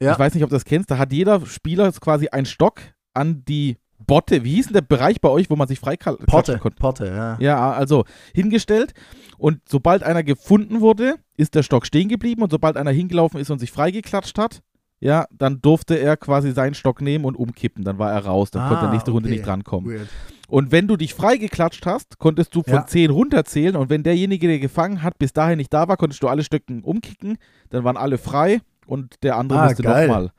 Ja. 0.00 0.12
Ich 0.12 0.18
weiß 0.18 0.34
nicht, 0.34 0.44
ob 0.44 0.50
du 0.50 0.56
das 0.56 0.64
kennst. 0.64 0.90
Da 0.90 0.98
hat 0.98 1.12
jeder 1.12 1.44
Spieler 1.44 1.92
quasi 1.92 2.28
einen 2.28 2.46
Stock 2.46 2.80
an 3.12 3.44
die 3.44 3.76
Botte. 4.06 4.44
Wie 4.44 4.54
hieß 4.54 4.66
denn 4.66 4.74
der 4.74 4.80
Bereich 4.80 5.20
bei 5.20 5.28
euch, 5.28 5.50
wo 5.50 5.56
man 5.56 5.68
sich 5.68 5.78
freiklatschen 5.78 6.26
Porte, 6.26 6.58
konnte? 6.58 6.78
Porte, 6.78 7.06
ja. 7.06 7.36
Ja, 7.38 7.72
also 7.72 8.04
hingestellt. 8.32 8.94
Und 9.36 9.60
sobald 9.68 10.02
einer 10.02 10.22
gefunden 10.22 10.80
wurde, 10.80 11.16
ist 11.36 11.54
der 11.54 11.62
Stock 11.62 11.86
stehen 11.86 12.08
geblieben. 12.08 12.42
Und 12.42 12.50
sobald 12.50 12.76
einer 12.76 12.90
hingelaufen 12.90 13.38
ist 13.40 13.50
und 13.50 13.58
sich 13.58 13.70
freigeklatscht 13.70 14.38
hat, 14.38 14.62
ja, 15.00 15.26
dann 15.30 15.60
durfte 15.62 15.98
er 15.98 16.16
quasi 16.16 16.52
seinen 16.52 16.74
Stock 16.74 17.00
nehmen 17.00 17.24
und 17.24 17.34
umkippen. 17.34 17.84
Dann 17.84 17.98
war 17.98 18.12
er 18.12 18.24
raus. 18.26 18.50
Dann 18.50 18.68
konnte 18.68 18.82
der 18.82 18.90
Ah, 18.90 18.92
nächste 18.92 19.10
Runde 19.10 19.28
okay. 19.28 19.36
nicht 19.36 19.46
drankommen. 19.46 19.90
Weird. 19.90 20.08
Und 20.48 20.72
wenn 20.72 20.88
du 20.88 20.96
dich 20.96 21.14
freigeklatscht 21.14 21.86
hast, 21.86 22.18
konntest 22.18 22.54
du 22.54 22.62
von 22.62 22.74
Ja. 22.74 22.86
10 22.86 23.10
runterzählen. 23.10 23.76
Und 23.76 23.88
wenn 23.88 24.02
derjenige, 24.02 24.46
der 24.48 24.58
gefangen 24.58 25.02
hat, 25.02 25.18
bis 25.18 25.32
dahin 25.32 25.58
nicht 25.58 25.72
da 25.72 25.88
war, 25.88 25.96
konntest 25.96 26.22
du 26.22 26.28
alle 26.28 26.42
Stöcken 26.44 26.82
umkicken. 26.82 27.38
Dann 27.70 27.84
waren 27.84 27.96
alle 27.96 28.18
frei 28.18 28.60
und 28.86 29.14
der 29.22 29.36
andere 29.36 29.60
Ah, 29.60 29.64
musste 29.66 29.82
geil. 29.82 30.08
nochmal. 30.08 30.30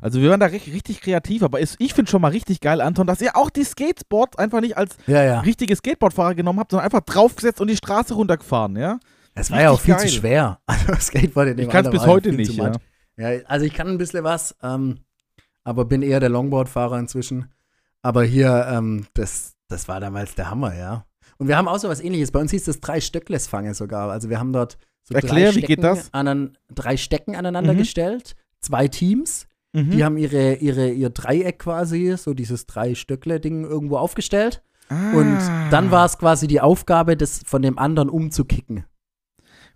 Also 0.00 0.20
wir 0.22 0.30
waren 0.30 0.38
da 0.40 0.46
richtig, 0.46 0.72
richtig 0.74 1.00
kreativ, 1.00 1.42
aber 1.42 1.60
es- 1.60 1.74
ich 1.78 1.94
finde 1.94 2.10
schon 2.10 2.20
mal 2.22 2.30
richtig 2.30 2.60
geil, 2.60 2.80
Anton, 2.80 3.06
dass 3.06 3.20
ihr 3.22 3.34
auch 3.34 3.50
die 3.50 3.64
Skateboard 3.64 4.38
einfach 4.38 4.60
nicht 4.60 4.76
als 4.76 4.96
Ja, 5.06 5.24
ja. 5.24 5.40
richtige 5.40 5.74
Skateboardfahrer 5.74 6.34
genommen 6.34 6.60
habt, 6.60 6.70
sondern 6.70 6.84
einfach 6.84 7.00
draufgesetzt 7.00 7.60
und 7.60 7.68
die 7.68 7.76
Straße 7.76 8.14
runtergefahren, 8.14 8.76
ja? 8.76 8.98
Es 9.34 9.50
war 9.50 9.60
ja 9.62 9.70
auch 9.70 9.80
viel 9.80 9.94
richtig 9.94 10.14
zu 10.14 10.20
geil. 10.22 10.30
schwer. 10.30 10.58
Also 10.66 10.94
Skateboard 11.00 11.48
in 11.48 11.56
dem 11.56 11.66
Ich 11.66 11.72
kann 11.72 11.84
es 11.86 11.90
bis 11.90 12.06
heute 12.06 12.32
nicht, 12.32 12.52
ja. 12.54 12.72
Ja. 13.16 13.28
Also 13.46 13.66
ich 13.66 13.74
kann 13.74 13.88
ein 13.88 13.98
bisschen 13.98 14.24
was, 14.24 14.56
ähm, 14.62 15.00
aber 15.64 15.84
bin 15.84 16.02
eher 16.02 16.20
der 16.20 16.28
Longboard-Fahrer 16.28 16.98
inzwischen. 16.98 17.52
Aber 18.02 18.22
hier, 18.24 18.66
ähm, 18.70 19.06
das, 19.14 19.54
das 19.68 19.88
war 19.88 20.00
damals 20.00 20.34
der 20.34 20.50
Hammer, 20.50 20.76
ja. 20.76 21.04
Und 21.38 21.48
wir 21.48 21.56
haben 21.56 21.68
auch 21.68 21.78
so 21.78 21.88
was 21.88 22.00
ähnliches. 22.00 22.30
Bei 22.30 22.40
uns 22.40 22.50
hieß 22.52 22.64
das 22.64 22.80
drei 22.80 23.00
Stöckles-Fange 23.00 23.74
sogar. 23.74 24.10
Also 24.10 24.30
wir 24.30 24.38
haben 24.38 24.52
dort 24.52 24.78
so 25.02 25.14
Erklär, 25.14 25.52
drei 25.52 25.60
Stecken? 25.60 26.00
Anan, 26.12 26.58
drei 26.72 26.96
Stecken 26.96 27.36
aneinander 27.36 27.74
Mhm. 27.74 27.78
gestellt, 27.78 28.34
zwei 28.60 28.88
Teams. 28.88 29.46
Mhm. 29.72 29.90
Die 29.90 30.04
haben 30.04 30.16
ihre, 30.16 30.54
ihre, 30.54 30.88
ihr 30.90 31.10
Dreieck 31.10 31.58
quasi, 31.58 32.14
so 32.16 32.32
dieses 32.32 32.66
Drei-Stöckle-Ding 32.66 33.64
irgendwo 33.64 33.98
aufgestellt. 33.98 34.62
Und 34.88 35.36
Ah. 35.38 35.68
dann 35.70 35.90
war 35.90 36.06
es 36.06 36.16
quasi 36.16 36.46
die 36.46 36.60
Aufgabe, 36.60 37.16
das 37.16 37.40
von 37.44 37.60
dem 37.60 37.76
anderen 37.78 38.08
umzukicken. 38.08 38.84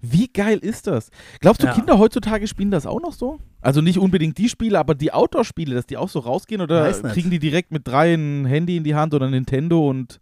Wie 0.01 0.29
geil 0.29 0.59
ist 0.59 0.87
das? 0.87 1.11
Glaubst 1.41 1.63
du, 1.63 1.67
Ja. 1.67 1.75
Kinder 1.75 1.99
heutzutage 1.99 2.47
spielen 2.47 2.71
das 2.71 2.87
auch 2.87 3.01
noch 3.01 3.13
so? 3.13 3.39
Also 3.61 3.81
nicht 3.83 3.99
unbedingt 3.99 4.39
die 4.39 4.49
Spiele, 4.49 4.79
aber 4.79 4.95
die 4.95 5.13
Outdoor-Spiele, 5.13 5.75
dass 5.75 5.87
die 5.87 5.97
auch 5.99 6.09
so 6.09 6.21
rausgehen 6.21 6.63
oder 6.63 6.85
Weiß 6.85 7.03
nicht. 7.03 7.13
kriegen 7.13 7.31
die 7.31 7.39
direkt 7.39 7.71
mit 7.73 7.87
drei 7.87 8.15
ein 8.15 8.47
Handy 8.47 8.77
in 8.79 8.85
die 8.85 8.95
Hand 8.95 9.13
oder 9.15 9.27
ein 9.27 9.33
Nintendo 9.33 9.89
und 9.89 10.21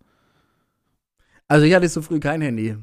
Also 1.47 1.65
ich 1.65 1.75
hatte 1.75 1.89
so 1.89 2.03
früh 2.03 2.21
kein 2.21 2.41
Handy. 2.41 2.77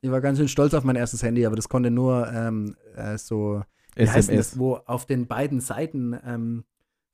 Ich 0.00 0.10
war 0.10 0.20
ganz 0.20 0.38
schön 0.38 0.48
stolz 0.48 0.74
auf 0.74 0.84
mein 0.84 0.96
erstes 0.96 1.22
Handy, 1.22 1.44
aber 1.46 1.56
das 1.56 1.68
konnte 1.68 1.90
nur 1.90 2.30
ähm, 2.32 2.76
äh, 2.94 3.18
so, 3.18 3.62
wie 3.96 4.02
heißt 4.08 4.28
denn 4.28 4.36
SMS? 4.36 4.50
das, 4.50 4.58
wo 4.58 4.76
auf 4.76 5.06
den 5.06 5.26
beiden 5.26 5.60
Seiten 5.60 6.16
ähm, 6.24 6.64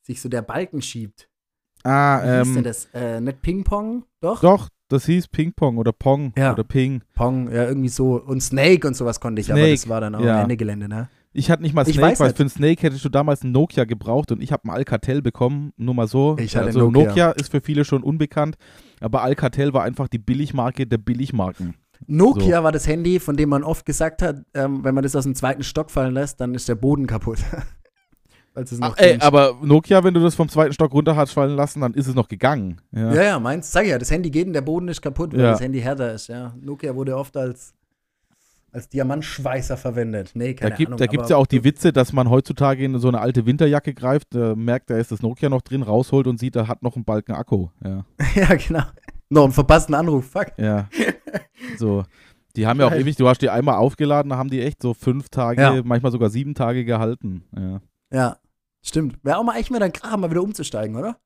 sich 0.03 0.21
so 0.21 0.29
der 0.29 0.42
Balken 0.42 0.83
schiebt. 0.83 1.29
Ah, 1.85 2.21
Wie 2.23 2.38
hieß 2.38 2.49
denn 2.49 2.57
ähm, 2.59 2.64
das? 2.64 2.88
Äh, 2.92 3.21
nicht 3.21 3.40
Ping-Pong? 3.42 4.05
Doch? 4.21 4.40
doch, 4.40 4.68
das 4.92 5.07
hieß 5.07 5.28
Ping-Pong 5.28 5.78
oder 5.78 5.92
Pong 5.92 6.33
Ja. 6.37 6.52
oder 6.52 6.64
Ping. 6.64 7.02
Pong, 7.14 7.50
ja, 7.50 7.64
irgendwie 7.64 7.88
so. 7.88 8.20
Und 8.22 8.42
Snake 8.42 8.87
und 8.87 8.94
sowas 8.94 9.20
konnte 9.20 9.40
ich, 9.40 9.50
aber 9.50 9.61
Snake, 9.61 9.72
das 9.74 9.88
war 9.88 10.00
dann 10.00 10.14
auch 10.14 10.24
ja. 10.24 10.42
Ende 10.42 10.57
Gelände, 10.57 10.88
ne? 10.88 11.09
Ich 11.35 11.50
hatte 11.50 11.62
nicht 11.62 11.74
mal 11.74 11.85
Snake, 11.87 12.00
weiß 12.02 12.20
weil 12.20 12.28
nicht. 12.28 12.37
für 12.37 12.42
einen 12.42 12.50
Snake 12.50 12.83
hättest 12.83 13.05
du 13.05 13.09
damals 13.09 13.42
ein 13.42 13.52
Nokia 13.52 13.85
gebraucht 13.85 14.31
und 14.33 14.42
ich 14.42 14.52
habe 14.52 14.64
ein 14.68 14.70
Alcatel 14.70 15.22
bekommen, 15.22 15.72
nur 15.78 15.94
mal 15.94 16.07
so. 16.07 16.37
Ich 16.38 16.55
hatte 16.57 16.66
also 16.66 16.90
Nokia. 16.90 17.09
Nokia 17.09 17.31
ist 17.31 17.50
für 17.50 17.62
viele 17.62 17.85
schon 17.87 18.02
unbekannt, 18.02 18.57
aber 19.00 19.22
Alcatel 19.22 19.72
war 19.72 19.83
einfach 19.83 20.09
die 20.09 20.18
Billigmarke 20.18 20.87
der 20.87 20.98
Billigmarken. 20.98 21.74
Nokia 22.07 22.62
war 22.64 22.72
das 22.72 22.87
Handy, 22.87 23.18
von 23.20 23.37
dem 23.37 23.48
man 23.48 23.62
oft 23.62 23.87
gesagt 23.87 24.22
hat, 24.22 24.42
ähm, 24.55 24.85
wenn 24.85 24.94
man 24.94 25.05
das 25.05 25.16
aus 25.16 25.24
dem 25.24 25.35
zweiten 25.35 25.62
Stock 25.62 25.90
fallen 25.90 26.12
lässt, 26.14 26.40
dann 26.40 26.55
ist 26.55 26.68
der 26.68 26.74
Boden 26.74 27.07
kaputt. 27.07 27.38
Als 28.54 28.70
es 28.72 28.78
noch 28.78 28.92
Ach, 28.92 28.98
ey, 28.98 29.18
aber 29.20 29.56
Nokia, 29.62 30.04
wenn 30.04 30.12
du 30.12 30.20
das 30.20 30.34
vom 30.34 30.48
zweiten 30.48 30.72
Stock 30.74 30.92
runter 30.92 31.16
hast 31.16 31.32
fallen 31.32 31.56
lassen, 31.56 31.80
dann 31.80 31.94
ist 31.94 32.06
es 32.06 32.14
noch 32.14 32.28
gegangen. 32.28 32.80
Ja. 32.92 33.14
Ja, 33.14 33.22
ja, 33.22 33.38
meins. 33.40 33.72
Sag 33.72 33.86
ja, 33.86 33.98
das 33.98 34.10
Handy 34.10 34.30
geht 34.30 34.46
und 34.46 34.52
der 34.52 34.60
Boden 34.60 34.88
ist 34.88 35.00
kaputt, 35.00 35.32
weil 35.32 35.40
Ja. 35.40 35.50
das 35.52 35.60
Handy 35.60 35.80
härter 35.80 36.12
ist, 36.12 36.28
ja. 36.28 36.52
Nokia 36.60 36.94
wurde 36.94 37.16
oft 37.16 37.34
als, 37.36 37.72
als 38.70 38.88
Diamantschweißer 38.90 39.78
verwendet. 39.78 40.32
Nee, 40.34 40.52
Da 40.54 40.60
keine 40.68 40.74
gibt 40.76 40.88
Ahnung. 40.88 40.98
da 40.98 41.06
gibt's 41.06 41.24
aber- 41.24 41.30
ja 41.30 41.36
auch 41.38 41.46
die 41.46 41.64
Witze, 41.64 41.92
dass 41.94 42.12
man 42.12 42.28
heutzutage 42.28 42.84
in 42.84 42.98
so 42.98 43.08
eine 43.08 43.20
alte 43.20 43.46
Winterjacke 43.46 43.94
greift, 43.94 44.34
äh, 44.34 44.54
merkt, 44.54 44.90
da 44.90 44.98
ist 44.98 45.12
das 45.12 45.22
Nokia 45.22 45.48
noch 45.48 45.62
drin, 45.62 45.82
rausholt 45.82 46.26
und 46.26 46.38
sieht, 46.38 46.54
da 46.56 46.68
hat 46.68 46.82
noch 46.82 46.94
einen 46.96 47.04
Balken 47.06 47.32
Akku. 47.32 47.68
Ja, 47.82 48.04
ja, 48.34 48.54
genau. 48.54 48.82
Noch 49.30 49.44
einen 49.44 49.52
verpassten 49.52 49.94
Anruf, 49.94 50.26
fuck. 50.30 50.52
ja. 50.58 50.88
so. 51.78 52.04
Die 52.54 52.66
haben 52.66 52.78
ja 52.80 52.86
auch 52.86 52.92
ewig, 52.94 53.16
du 53.16 53.26
hast 53.26 53.40
die 53.40 53.48
einmal 53.48 53.76
aufgeladen, 53.76 54.28
da 54.28 54.36
haben 54.36 54.50
die 54.50 54.60
echt 54.60 54.82
so 54.82 54.92
fünf 54.92 55.30
Tage, 55.30 55.62
Ja. 55.62 55.80
manchmal 55.82 56.12
sogar 56.12 56.28
sieben 56.28 56.54
Tage 56.54 56.84
gehalten. 56.84 57.44
Ja. 57.56 57.80
Ja, 58.12 58.37
stimmt. 58.85 59.18
Wäre 59.25 59.38
auch 59.38 59.44
mal 59.44 59.57
echt 59.57 59.70
mal 59.70 59.79
dann 59.79 59.92
Kram, 59.92 60.20
mal 60.20 60.31
wieder 60.31 60.42
umzusteigen, 60.42 60.96
oder? 60.96 61.16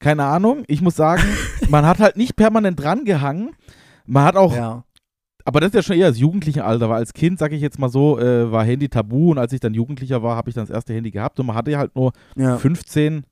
Keine 0.00 0.24
Ahnung, 0.24 0.64
ich 0.68 0.80
muss 0.80 0.96
sagen, 0.96 1.22
man 1.68 1.84
hat 1.86 1.98
halt 1.98 2.16
nicht 2.16 2.36
permanent 2.36 2.80
dran 2.80 3.04
gehangen. 3.04 3.54
Man 4.06 4.24
hat 4.24 4.36
auch, 4.36 4.54
Ja. 4.54 4.84
aber 5.44 5.60
das 5.60 5.68
ist 5.70 5.74
ja 5.74 5.82
schon 5.82 5.96
eher 5.96 6.08
das 6.08 6.18
jugendliche 6.18 6.64
Alter, 6.64 6.88
weil 6.88 6.96
als 6.98 7.12
Kind, 7.12 7.38
sag 7.38 7.52
ich 7.52 7.60
jetzt 7.60 7.78
mal 7.78 7.88
so, 7.88 8.18
äh, 8.18 8.50
war 8.50 8.64
Handy 8.64 8.88
tabu 8.88 9.30
und 9.32 9.38
als 9.38 9.52
ich 9.52 9.60
dann 9.60 9.74
Jugendlicher 9.74 10.22
war, 10.22 10.36
habe 10.36 10.48
ich 10.50 10.54
dann 10.54 10.64
das 10.66 10.74
erste 10.74 10.94
Handy 10.94 11.10
gehabt 11.10 11.38
und 11.40 11.46
man 11.46 11.56
hatte 11.56 11.76
halt 11.76 11.94
nur 11.96 12.12
ja. 12.36 12.56
15 12.58 13.24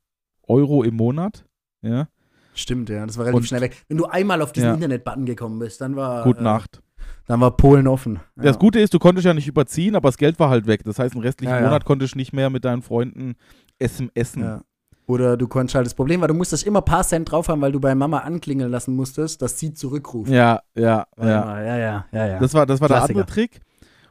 Euro 0.47 0.83
im 0.83 0.95
Monat. 0.95 1.45
Ja, 1.81 2.07
Stimmt, 2.53 2.89
ja. 2.89 3.05
Das 3.05 3.17
war 3.19 3.25
relativ 3.25 3.41
Und- 3.41 3.47
schnell 3.47 3.61
weg. 3.61 3.85
Wenn 3.87 3.97
du 3.97 4.05
einmal 4.05 4.41
auf 4.41 4.51
diesen 4.51 4.69
Ja. 4.69 4.73
Internet-Button 4.73 5.25
gekommen 5.27 5.59
bist, 5.59 5.79
dann 5.79 5.95
war. 5.95 6.23
gute 6.23 6.39
äh, 6.39 6.43
Nacht. 6.43 6.81
Dann 7.25 7.41
war 7.41 7.51
Polen 7.57 7.87
offen. 7.87 8.19
Ja. 8.37 8.43
Das 8.43 8.59
Gute 8.59 8.79
ist, 8.79 8.93
du 8.93 8.99
konntest 8.99 9.25
ja 9.25 9.33
nicht 9.33 9.47
überziehen, 9.47 9.95
aber 9.95 10.09
das 10.09 10.17
Geld 10.17 10.39
war 10.39 10.49
halt 10.49 10.65
weg. 10.67 10.83
Das 10.85 10.97
heißt, 10.99 11.13
einen 11.15 11.23
restlichen 11.23 11.51
Ja, 11.53 11.59
ja. 11.59 11.65
Monat 11.65 11.83
konntest 11.85 12.13
du 12.13 12.17
nicht 12.17 12.33
mehr 12.33 12.49
mit 12.49 12.63
deinen 12.65 12.81
Freunden 12.81 13.35
essen. 13.79 14.09
essen. 14.15 14.43
Ja. 14.43 14.61
Oder 15.07 15.37
du 15.37 15.47
konntest 15.47 15.75
halt, 15.75 15.85
das 15.85 15.93
Problem 15.93 16.19
war, 16.21 16.27
du 16.27 16.33
musstest 16.33 16.65
immer 16.65 16.79
ein 16.79 16.85
paar 16.85 17.03
Cent 17.03 17.31
drauf 17.31 17.47
haben, 17.47 17.61
weil 17.61 17.71
du 17.71 17.79
bei 17.79 17.95
Mama 17.95 18.19
anklingeln 18.19 18.69
lassen 18.71 18.95
musstest, 18.95 19.41
dass 19.41 19.57
sie 19.57 19.73
zurückruft. 19.73 20.29
Ja, 20.29 20.61
ja, 20.75 21.05
ja. 21.17 21.25
ja, 21.25 21.77
ja, 21.77 22.05
ja, 22.11 22.27
ja. 22.27 22.39
Das 22.39 22.53
war, 22.53 22.65
das 22.65 22.81
war 22.81 22.87
der 22.89 23.01
andere 23.03 23.25
Trick. 23.25 23.61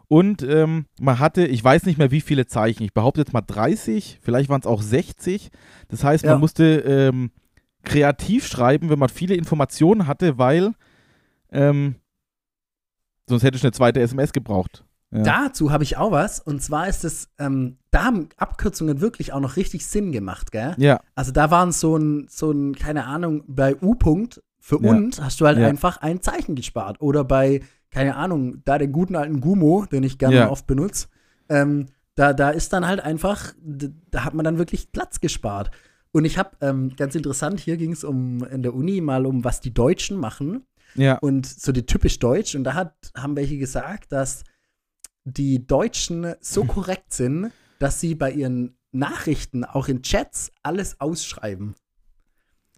Und 0.08 0.42
ähm, 0.42 0.86
man 1.00 1.18
hatte, 1.18 1.46
ich 1.46 1.62
weiß 1.62 1.84
nicht 1.84 1.98
mehr 1.98 2.10
wie 2.12 2.20
viele 2.20 2.46
Zeichen, 2.46 2.84
ich 2.84 2.94
behaupte 2.94 3.20
jetzt 3.20 3.32
mal 3.32 3.40
30, 3.42 4.20
vielleicht 4.22 4.48
waren 4.48 4.60
es 4.60 4.66
auch 4.66 4.80
60. 4.80 5.50
Das 5.88 6.04
heißt, 6.04 6.24
Ja. 6.24 6.32
man 6.32 6.40
musste 6.40 6.78
ähm, 6.78 7.30
kreativ 7.82 8.46
schreiben, 8.46 8.88
wenn 8.88 8.98
man 8.98 9.08
viele 9.08 9.34
Informationen 9.34 10.06
hatte, 10.06 10.38
weil 10.38 10.72
ähm, 11.52 11.96
sonst 13.28 13.42
hätte 13.42 13.56
ich 13.56 13.64
eine 13.64 13.72
zweite 13.72 14.00
SMS 14.00 14.32
gebraucht. 14.32 14.84
Ja. 15.12 15.22
Dazu 15.22 15.70
habe 15.70 15.84
ich 15.84 15.96
auch 15.96 16.10
was. 16.10 16.40
Und 16.40 16.62
zwar 16.62 16.88
ist 16.88 17.04
es, 17.04 17.28
ähm, 17.38 17.78
da 17.90 18.04
haben 18.04 18.28
Abkürzungen 18.36 19.00
wirklich 19.00 19.32
auch 19.32 19.40
noch 19.40 19.56
richtig 19.56 19.86
Sinn 19.86 20.12
gemacht, 20.12 20.50
gell? 20.52 20.74
ja, 20.78 21.00
Also 21.14 21.32
da 21.32 21.50
waren 21.50 21.70
so 21.72 21.96
ein, 21.96 22.26
so 22.28 22.50
ein, 22.50 22.74
keine 22.74 23.06
Ahnung, 23.06 23.44
bei 23.46 23.76
U-Punkt 23.80 24.42
für 24.60 24.82
Ja. 24.82 24.90
und 24.90 25.22
hast 25.22 25.40
du 25.40 25.46
halt 25.46 25.58
Ja. 25.58 25.68
einfach 25.68 25.98
ein 25.98 26.20
Zeichen 26.22 26.56
gespart. 26.56 27.00
Oder 27.00 27.22
bei, 27.24 27.60
keine 27.90 28.16
Ahnung, 28.16 28.62
da 28.64 28.78
den 28.78 28.90
guten 28.92 29.14
alten 29.14 29.40
Gumo, 29.40 29.86
den 29.90 30.02
ich 30.02 30.18
gerne 30.18 30.50
oft 30.50 30.66
benutze, 30.66 31.06
ähm, 31.48 31.86
da, 32.16 32.32
da 32.32 32.50
ist 32.50 32.72
dann 32.72 32.86
halt 32.86 33.00
einfach, 33.00 33.52
da 34.10 34.24
hat 34.24 34.34
man 34.34 34.44
dann 34.44 34.58
wirklich 34.58 34.90
Platz 34.90 35.20
gespart. 35.20 35.70
Und 36.12 36.24
ich 36.24 36.36
habe, 36.38 36.50
ähm, 36.62 36.92
ganz 36.96 37.14
interessant, 37.14 37.60
hier 37.60 37.76
ging 37.76 37.92
es 37.92 38.02
um 38.02 38.42
in 38.44 38.62
der 38.62 38.74
Uni 38.74 39.00
mal 39.00 39.24
um, 39.26 39.44
was 39.44 39.60
die 39.60 39.72
Deutschen 39.72 40.16
machen 40.16 40.64
ja, 40.96 41.18
und 41.18 41.46
so 41.46 41.72
die 41.72 41.86
typisch 41.86 42.18
deutsch. 42.18 42.54
Und 42.54 42.64
da 42.64 42.74
hat, 42.74 42.94
haben 43.16 43.36
welche 43.36 43.58
gesagt, 43.58 44.12
dass 44.12 44.44
die 45.24 45.66
Deutschen 45.66 46.34
so 46.40 46.64
korrekt 46.66 47.12
sind, 47.12 47.52
dass 47.78 48.00
sie 48.00 48.14
bei 48.14 48.32
ihren 48.32 48.78
Nachrichten, 48.92 49.64
auch 49.64 49.88
in 49.88 50.02
Chats, 50.02 50.50
alles 50.62 51.00
ausschreiben. 51.00 51.74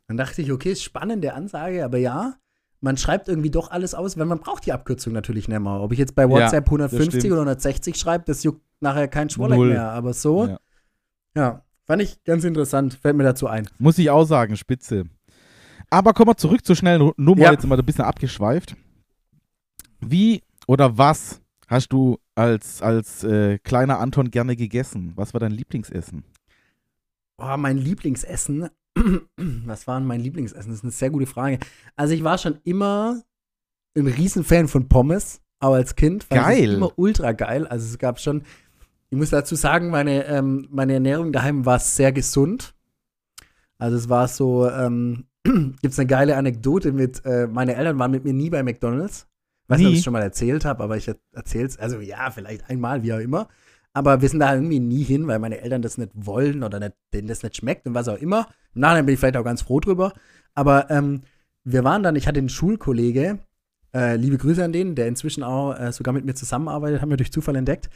Dann 0.09 0.16
dachte 0.16 0.42
ich, 0.42 0.50
okay, 0.50 0.72
ist 0.72 0.83
spannende 0.83 1.35
Ansage, 1.35 1.85
aber 1.85 1.98
ja, 1.98 2.35
man 2.81 2.96
schreibt 2.96 3.28
irgendwie 3.28 3.50
doch 3.50 3.70
alles 3.70 3.94
aus, 3.94 4.16
weil 4.16 4.26
man 4.26 4.38
braucht 4.38 4.66
die 4.66 4.72
Abkürzung 4.72 5.12
natürlich 5.12 5.48
nicht 5.48 5.59
mehr. 5.59 5.81
Ob 5.81 5.92
ich 5.92 5.98
jetzt 5.98 6.14
bei 6.14 6.28
WhatsApp 6.28 6.64
das 6.64 6.72
150 6.72 7.20
stimmt. 7.20 7.33
oder 7.33 7.42
160 7.42 7.96
schreibe, 7.96 8.24
das 8.26 8.42
juckt 8.42 8.62
nachher 8.81 9.09
kein 9.09 9.28
Schwolleck 9.31 9.59
mehr. 9.59 9.90
Aber 9.90 10.14
so, 10.14 10.46
Ja. 10.46 10.59
ja. 11.35 11.64
fand 11.85 12.02
ich 12.02 12.22
ganz 12.24 12.44
interessant, 12.44 12.94
fällt 12.94 13.16
mir 13.16 13.24
dazu 13.24 13.46
ein. 13.48 13.68
Muss 13.78 13.98
ich 13.98 14.11
auch 14.11 14.24
sagen, 14.24 14.57
spitze. 14.57 15.04
Aber 15.90 16.12
kommen 16.12 16.29
wir 16.31 16.37
zurück 16.37 16.64
zur 16.64 16.77
schnellen 16.77 17.12
Nummer, 17.16 17.42
Ja. 17.42 17.53
jetzt 17.53 17.62
sind 17.62 17.70
wir 17.70 17.79
ein 17.79 17.85
bisschen 17.87 18.05
abgeschweift. 18.05 18.77
Wie 20.01 20.42
oder 20.66 20.98
was 20.98 21.40
hast 21.66 21.92
du 21.92 22.18
als, 22.35 22.83
als 22.83 23.24
äh, 23.24 23.59
kleiner 23.59 23.98
Anton 23.98 24.31
gerne 24.31 24.55
gegessen? 24.57 25.12
Was 25.16 25.33
war 25.33 25.40
dein 25.40 25.53
Lieblingsessen? 25.53 26.24
Oh, 27.38 27.57
mein 27.57 27.79
Lieblingsessen. 27.79 28.68
Was 29.37 29.87
war 29.87 30.01
denn 30.01 30.09
mein 30.09 30.20
Lieblingsessen? 30.20 30.70
Das 30.70 30.79
ist 30.79 30.83
eine 30.85 30.90
sehr 30.90 31.11
gute 31.11 31.27
Frage. 31.27 31.59
Also 31.94 32.14
ich 32.14 32.24
war 32.24 32.37
schon 32.37 32.59
immer 32.64 33.22
ein 33.96 34.09
Riesenfan 34.09 34.66
von 34.66 34.88
Pommes, 34.88 35.40
aber 35.61 35.77
als 35.77 35.94
Kind 35.94 36.24
fand 36.24 36.40
Geil. 36.42 36.70
es 36.70 36.77
immer 36.77 36.98
ultra 36.98 37.31
geil. 37.33 37.66
Also 37.68 37.87
es 37.87 37.98
gab 37.98 38.18
schon, 38.18 38.42
ich 39.11 39.16
muss 39.16 39.31
dazu 39.31 39.55
sagen, 39.55 39.90
meine, 39.90 40.24
ähm, 40.27 40.66
meine 40.72 40.94
Ernährung 40.94 41.31
daheim 41.33 41.64
war 41.64 41.79
sehr 41.79 42.11
gesund. 42.12 42.74
Also 43.79 43.96
es 43.96 44.09
war 44.09 44.27
so, 44.27 44.68
ähm, 44.68 45.27
gibt 45.82 45.92
es 45.92 45.98
eine 45.98 46.06
geile 46.06 46.37
Anekdote 46.37 46.92
mit, 46.92 47.24
äh, 47.24 47.46
meine 47.46 47.74
Eltern 47.74 47.98
waren 47.98 48.11
mit 48.11 48.24
mir 48.24 48.32
nie 48.32 48.50
bei 48.50 48.62
McDonalds. 48.62 49.26
Weiß 49.68 49.78
nicht, 49.78 49.87
ob 49.87 49.92
ich 49.92 49.98
es 49.98 50.04
schon 50.04 50.12
mal 50.14 50.22
erzählt 50.22 50.64
habe, 50.64 50.82
aber 50.82 50.96
ich 50.96 51.11
erzähle 51.32 51.66
es, 51.66 51.78
also 51.78 52.00
ja, 52.00 52.30
vielleicht 52.30 52.70
einmal, 52.70 53.02
wie 53.02 53.12
auch 53.12 53.18
immer. 53.18 53.48
Aber 53.92 54.22
wir 54.22 54.28
sind 54.28 54.40
da 54.40 54.54
irgendwie 54.54 54.80
nie 54.80 55.02
hin, 55.02 55.26
weil 55.26 55.38
meine 55.38 55.61
Eltern 55.61 55.82
das 55.82 55.98
nicht 55.98 56.12
wollen 56.14 56.62
oder 56.62 56.78
nicht, 56.78 56.94
denen 57.12 57.28
das 57.28 57.42
nicht 57.42 57.56
schmeckt 57.56 57.87
und 57.87 57.94
was 57.94 58.08
auch 58.08 58.16
immer. 58.16 58.48
Im 58.74 58.80
Nachhinein 58.82 59.06
bin 59.06 59.14
ich 59.14 59.20
vielleicht 59.20 59.37
auch 59.37 59.44
ganz 59.44 59.62
froh 59.62 59.80
drüber. 59.80 60.12
Aber 60.54 60.90
ähm, 60.90 61.22
wir 61.64 61.84
waren 61.84 62.02
dann, 62.02 62.16
ich 62.16 62.26
hatte 62.26 62.38
einen 62.38 62.48
Schulkollege, 62.48 63.38
äh, 63.94 64.16
liebe 64.16 64.38
Grüße 64.38 64.62
an 64.62 64.72
den, 64.72 64.94
der 64.94 65.08
inzwischen 65.08 65.42
auch 65.42 65.74
äh, 65.74 65.92
sogar 65.92 66.14
mit 66.14 66.24
mir 66.24 66.34
zusammenarbeitet, 66.34 67.00
haben 67.02 67.11
wir 67.11 67.16
durch 67.16 67.32
Zufall 67.32 67.56
entdeckt. 67.56 67.88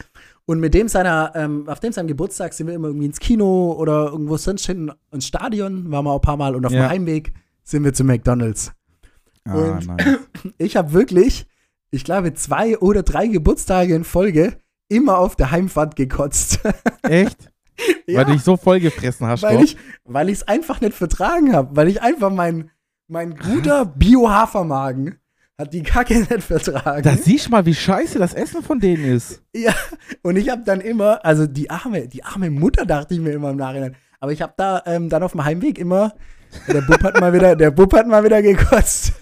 Und 0.47 0.61
mit 0.61 0.75
dem 0.75 0.89
seiner, 0.89 1.33
ähm, 1.35 1.69
auf 1.69 1.81
dem 1.81 1.93
seinem 1.93 2.09
Geburtstag 2.09 2.53
sind 2.55 2.67
wir 2.67 2.75
immer 2.75 2.89
irgendwie 2.89 3.07
ins 3.07 3.21
Kino 3.21 3.73
oder 3.79 4.11
irgendwo 4.11 4.37
sonst 4.37 4.67
hin 4.67 4.93
ins 5.11 5.27
Stadion, 5.27 5.91
waren 5.91 6.05
wir 6.05 6.11
auch 6.11 6.19
ein 6.19 6.23
paar 6.23 6.37
Mal 6.37 6.55
und 6.57 6.67
auf 6.67 6.73
Ja. 6.73 6.83
dem 6.87 6.91
Heimweg 6.91 7.33
sind 7.65 7.85
wir 7.85 7.93
zu 7.93 8.05
McDonalds. 8.05 8.73
Ah, 9.45 9.55
Und- 9.55 9.87
nice. 9.87 10.19
Ich 10.59 10.77
habe 10.77 10.93
wirklich, 10.93 11.47
ich 11.91 12.05
glaube, 12.05 12.35
zwei 12.35 12.77
oder 12.79 13.03
drei 13.05 13.27
Geburtstage 13.29 13.95
in 13.95 14.03
Folge 14.05 14.57
immer 14.89 15.19
auf 15.19 15.37
der 15.37 15.51
Heimfahrt 15.53 15.95
gekotzt. 15.97 16.59
Echt? 17.03 17.51
Ja, 18.07 18.19
Weil 18.21 18.25
du 18.27 18.33
dich 18.33 18.43
so 18.43 18.57
voll 18.57 18.81
gefressen 18.81 19.27
hast, 19.27 19.43
weil 19.43 19.57
doch? 19.57 19.63
ich 19.65 19.77
weil 20.05 20.29
ich 20.29 20.39
es 20.39 20.49
einfach 20.49 20.81
nicht 20.81 20.95
vertragen 20.95 21.55
habe, 21.55 21.75
weil 21.77 21.89
ich 21.89 22.03
einfach 22.03 22.31
mein 22.31 22.71
mein 23.09 23.37
guter 23.37 23.85
Bio-Hafermagen 23.87 25.17
hat 25.59 25.73
die 25.73 25.83
Kacke 25.83 26.15
nicht 26.19 26.43
vertragen. 26.43 27.03
Da 27.03 27.17
siehst 27.17 27.47
du 27.47 27.51
mal, 27.51 27.65
wie 27.67 27.75
scheiße 27.75 28.19
das 28.19 28.35
Essen 28.35 28.63
von 28.63 28.79
denen 28.81 29.05
ist. 29.05 29.43
ja, 29.55 29.75
und 30.23 30.37
ich 30.37 30.49
habe 30.51 30.63
dann 30.65 30.81
immer, 30.81 31.25
also 31.25 31.47
die 31.47 31.71
arme, 31.71 32.09
die 32.09 32.25
arme 32.25 32.51
Mutter 32.51 32.85
dachte 32.87 33.15
ich 33.15 33.21
mir 33.21 33.33
immer 33.33 33.51
im 33.51 33.57
Nachhinein, 33.57 33.97
aber 34.21 34.33
ich 34.33 34.43
habe 34.43 34.55
da 34.57 34.83
ähm, 34.87 35.09
dann 35.09 35.23
auf 35.23 35.33
dem 35.33 35.45
Heimweg 35.45 35.79
immer 35.79 36.15
der 36.69 36.81
Bub 36.83 37.03
hat 37.03 37.21
mal 37.21 37.33
wieder, 37.33 37.57
der 37.57 37.71
Bub 37.71 37.93
hat 37.95 38.07
mal 38.07 38.25
wieder 38.25 38.43
gekotzt. 38.43 39.13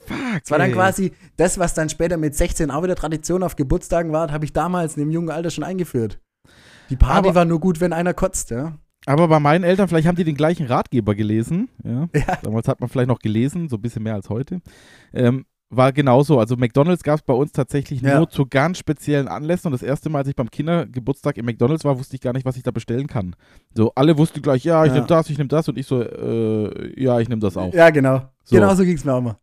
Fuck. 0.00 0.16
Das 0.42 0.50
war 0.50 0.58
dann 0.58 0.72
quasi 0.72 1.12
das, 1.36 1.58
was 1.58 1.74
dann 1.74 1.88
später 1.90 2.16
mit 2.16 2.34
16 2.34 2.70
auch 2.70 2.82
wieder 2.82 2.94
Tradition 2.96 3.42
auf 3.42 3.56
Geburtstagen 3.56 4.10
war, 4.12 4.32
habe 4.32 4.44
ich 4.44 4.52
damals 4.52 4.96
in 4.96 5.00
dem 5.02 5.10
jungen 5.10 5.30
Alter 5.30 5.50
schon 5.50 5.64
eingeführt. 5.64 6.18
Die 6.90 6.96
Party 6.96 7.28
Aber- 7.28 7.34
war 7.34 7.44
nur 7.44 7.60
gut, 7.60 7.80
wenn 7.80 7.92
einer 7.92 8.14
kotzt, 8.14 8.50
ja. 8.50 8.78
Aber 9.06 9.28
bei 9.28 9.38
meinen 9.38 9.64
Eltern, 9.64 9.88
vielleicht 9.88 10.08
haben 10.08 10.16
die 10.16 10.24
den 10.24 10.34
gleichen 10.34 10.66
Ratgeber 10.66 11.14
gelesen. 11.14 11.68
Ja. 11.84 12.08
Ja. 12.14 12.36
Damals 12.42 12.68
hat 12.68 12.80
man 12.80 12.88
vielleicht 12.88 13.08
noch 13.08 13.20
gelesen, 13.20 13.68
so 13.68 13.76
ein 13.76 13.82
bisschen 13.82 14.02
mehr 14.02 14.14
als 14.14 14.28
heute. 14.28 14.60
Ähm, 15.14 15.44
war 15.70 15.92
genauso. 15.92 16.38
Also 16.38 16.56
McDonalds 16.56 17.02
gab 17.02 17.18
es 17.18 17.22
bei 17.22 17.34
uns 17.34 17.52
tatsächlich 17.52 18.00
Ja. 18.00 18.18
nur 18.18 18.30
zu 18.30 18.46
ganz 18.46 18.78
speziellen 18.78 19.28
Anlässen. 19.28 19.66
Und 19.68 19.72
das 19.72 19.82
erste 19.82 20.08
Mal, 20.08 20.18
als 20.20 20.28
ich 20.28 20.36
beim 20.36 20.50
Kindergeburtstag 20.50 21.36
im 21.36 21.44
McDonalds 21.46 21.84
war, 21.84 21.98
wusste 21.98 22.14
ich 22.16 22.22
gar 22.22 22.32
nicht, 22.32 22.46
was 22.46 22.56
ich 22.56 22.62
da 22.62 22.70
bestellen 22.70 23.06
kann. 23.06 23.36
So, 23.74 23.92
alle 23.94 24.16
wussten 24.16 24.40
gleich, 24.40 24.64
ja, 24.64 24.84
ich 24.84 24.88
Ja. 24.90 24.94
nehme 24.96 25.06
das, 25.06 25.28
ich 25.30 25.36
nehme 25.38 25.48
das. 25.48 25.68
Und 25.68 25.76
ich 25.78 25.86
so, 25.86 26.02
äh, 26.02 27.00
ja, 27.02 27.20
ich 27.20 27.28
nehme 27.28 27.40
das 27.40 27.56
auch. 27.56 27.72
Ja, 27.74 27.90
genau. 27.90 28.22
So. 28.44 28.56
Genau 28.56 28.74
so 28.74 28.82
ging 28.84 28.96
es 28.96 29.04
mir 29.04 29.12
auch 29.12 29.18
immer. 29.18 29.38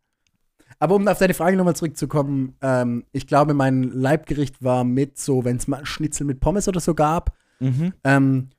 Aber 0.80 0.96
um 0.96 1.08
auf 1.08 1.18
deine 1.20 1.34
Frage 1.34 1.56
nochmal 1.58 1.76
zurückzukommen, 1.76 2.56
ähm, 2.62 3.06
ich 3.12 3.28
glaube, 3.28 3.54
mein 3.54 3.84
Leibgericht 3.84 4.62
war 4.64 4.84
mit 4.84 5.18
so, 5.18 5.46
wenn 5.46 5.58
es 5.58 5.68
mal 5.68 5.86
Schnitzel 5.86 6.26
mit 6.26 6.40
Pommes 6.42 6.68
oder 6.68 6.80
so 6.82 6.94
gab. 6.96 7.34
Mhm. 7.60 7.94
Ähm, 8.04 8.50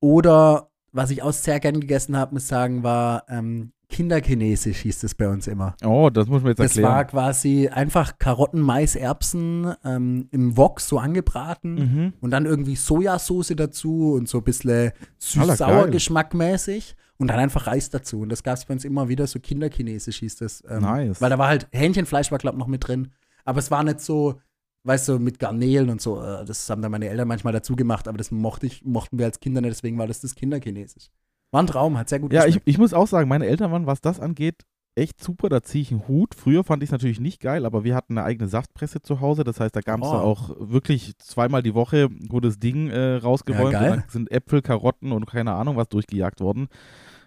oder 0.00 0.68
was 0.92 1.10
ich 1.10 1.22
auch 1.22 1.32
sehr 1.32 1.58
gern 1.58 1.80
gegessen 1.80 2.16
habe, 2.16 2.34
muss 2.34 2.42
ich 2.44 2.48
sagen, 2.48 2.82
war 2.84 3.24
ähm, 3.28 3.72
Kinderchinesisch, 3.94 4.78
hieß 4.78 5.04
es 5.04 5.14
bei 5.14 5.28
uns 5.28 5.46
immer. 5.46 5.76
Oh, 5.84 6.10
das 6.10 6.26
muss 6.26 6.42
man 6.42 6.50
jetzt 6.50 6.58
Das 6.58 6.82
war 6.82 6.98
erklären. 6.98 7.06
quasi 7.10 7.68
einfach 7.68 8.18
Karotten, 8.18 8.60
Mais, 8.60 8.96
Erbsen 8.96 9.72
ähm, 9.84 10.26
im 10.32 10.56
Wok 10.56 10.80
so 10.80 10.98
angebraten 10.98 11.74
Mhm. 11.74 12.12
und 12.20 12.30
dann 12.32 12.44
irgendwie 12.46 12.74
Sojasauce 12.76 13.52
dazu 13.56 14.14
und 14.14 14.28
so 14.28 14.38
ein 14.38 14.44
bisschen 14.44 14.90
süß-sauer 15.18 15.88
geschmackmäßig 15.88 16.96
und 17.18 17.28
dann 17.28 17.38
einfach 17.38 17.66
Reis 17.68 17.90
dazu. 17.90 18.20
Und 18.22 18.30
das 18.30 18.42
gab 18.42 18.56
es 18.56 18.64
bei 18.64 18.74
uns 18.74 18.84
immer 18.84 19.08
wieder, 19.08 19.26
so 19.26 19.38
Kinderchinesisch 19.38 20.18
hieß 20.18 20.36
das. 20.36 20.64
Ähm, 20.68 20.82
Nice. 20.82 21.20
Weil 21.20 21.30
da 21.30 21.38
war 21.38 21.48
halt 21.48 21.68
Hähnchenfleisch 21.72 22.30
war, 22.30 22.38
glaube 22.38 22.56
ich, 22.56 22.58
noch 22.58 22.66
mit 22.66 22.86
drin. 22.86 23.12
Aber 23.44 23.58
es 23.60 23.70
war 23.70 23.84
nicht 23.84 24.00
so, 24.00 24.40
weißt 24.84 25.08
du, 25.08 25.18
mit 25.18 25.38
Garnelen 25.38 25.88
und 25.90 26.00
so. 26.00 26.20
äh, 26.20 26.44
Das 26.44 26.68
haben 26.68 26.82
dann 26.82 26.90
meine 26.90 27.08
Eltern 27.08 27.28
manchmal 27.28 27.52
dazu 27.52 27.76
gemacht, 27.76 28.08
aber 28.08 28.18
das 28.18 28.30
mochte 28.30 28.66
ich, 28.66 28.84
mochten 28.84 29.18
wir 29.18 29.26
als 29.26 29.38
Kinder 29.40 29.60
nicht, 29.60 29.70
deswegen 29.76 29.98
war 29.98 30.06
das 30.08 30.20
das 30.20 30.34
Kinderchinesisch. 30.34 31.10
War 31.54 31.62
ein 31.62 31.66
Traum, 31.68 31.96
hat 31.96 32.08
sehr 32.08 32.18
gut 32.18 32.32
Ja, 32.32 32.40
ich, 32.40 32.46
geschmeckt. 32.46 32.68
ich 32.68 32.78
muss 32.78 32.92
auch 32.92 33.06
sagen, 33.06 33.28
meine 33.28 33.46
Eltern 33.46 33.70
waren, 33.70 33.86
was 33.86 34.00
das 34.00 34.18
angeht, 34.18 34.56
echt 34.96 35.22
super. 35.22 35.48
Da 35.48 35.62
ziehe 35.62 35.82
ich 35.82 35.90
einen 35.92 36.06
Hut. 36.08 36.34
Früher 36.34 36.64
fand 36.64 36.82
ich 36.82 36.88
es 36.88 36.92
natürlich 36.92 37.20
nicht 37.20 37.40
geil, 37.40 37.64
aber 37.64 37.84
wir 37.84 37.94
hatten 37.94 38.18
eine 38.18 38.26
eigene 38.26 38.48
Saftpresse 38.48 39.02
zu 39.02 39.20
Hause. 39.20 39.44
Das 39.44 39.60
heißt, 39.60 39.74
da 39.74 39.80
gab 39.80 40.00
es 40.02 40.08
Oh. 40.08 40.12
da 40.12 40.20
auch 40.20 40.50
wirklich 40.58 41.16
zweimal 41.18 41.62
die 41.62 41.74
Woche 41.74 42.08
gutes 42.28 42.58
Ding 42.58 42.90
äh, 42.90 43.14
rausgeräumt. 43.16 43.72
Ja, 43.72 43.80
geil. 43.80 43.90
und 43.92 43.96
dann 44.02 44.08
sind 44.08 44.32
Äpfel, 44.32 44.62
Karotten 44.62 45.12
und 45.12 45.26
keine 45.26 45.52
Ahnung 45.52 45.76
was 45.76 45.88
durchgejagt 45.88 46.40
worden. 46.40 46.66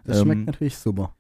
das 0.04 0.22
schmeckt 0.22 0.40
ähm, 0.40 0.46
natürlich 0.46 0.78
super. 0.78 1.13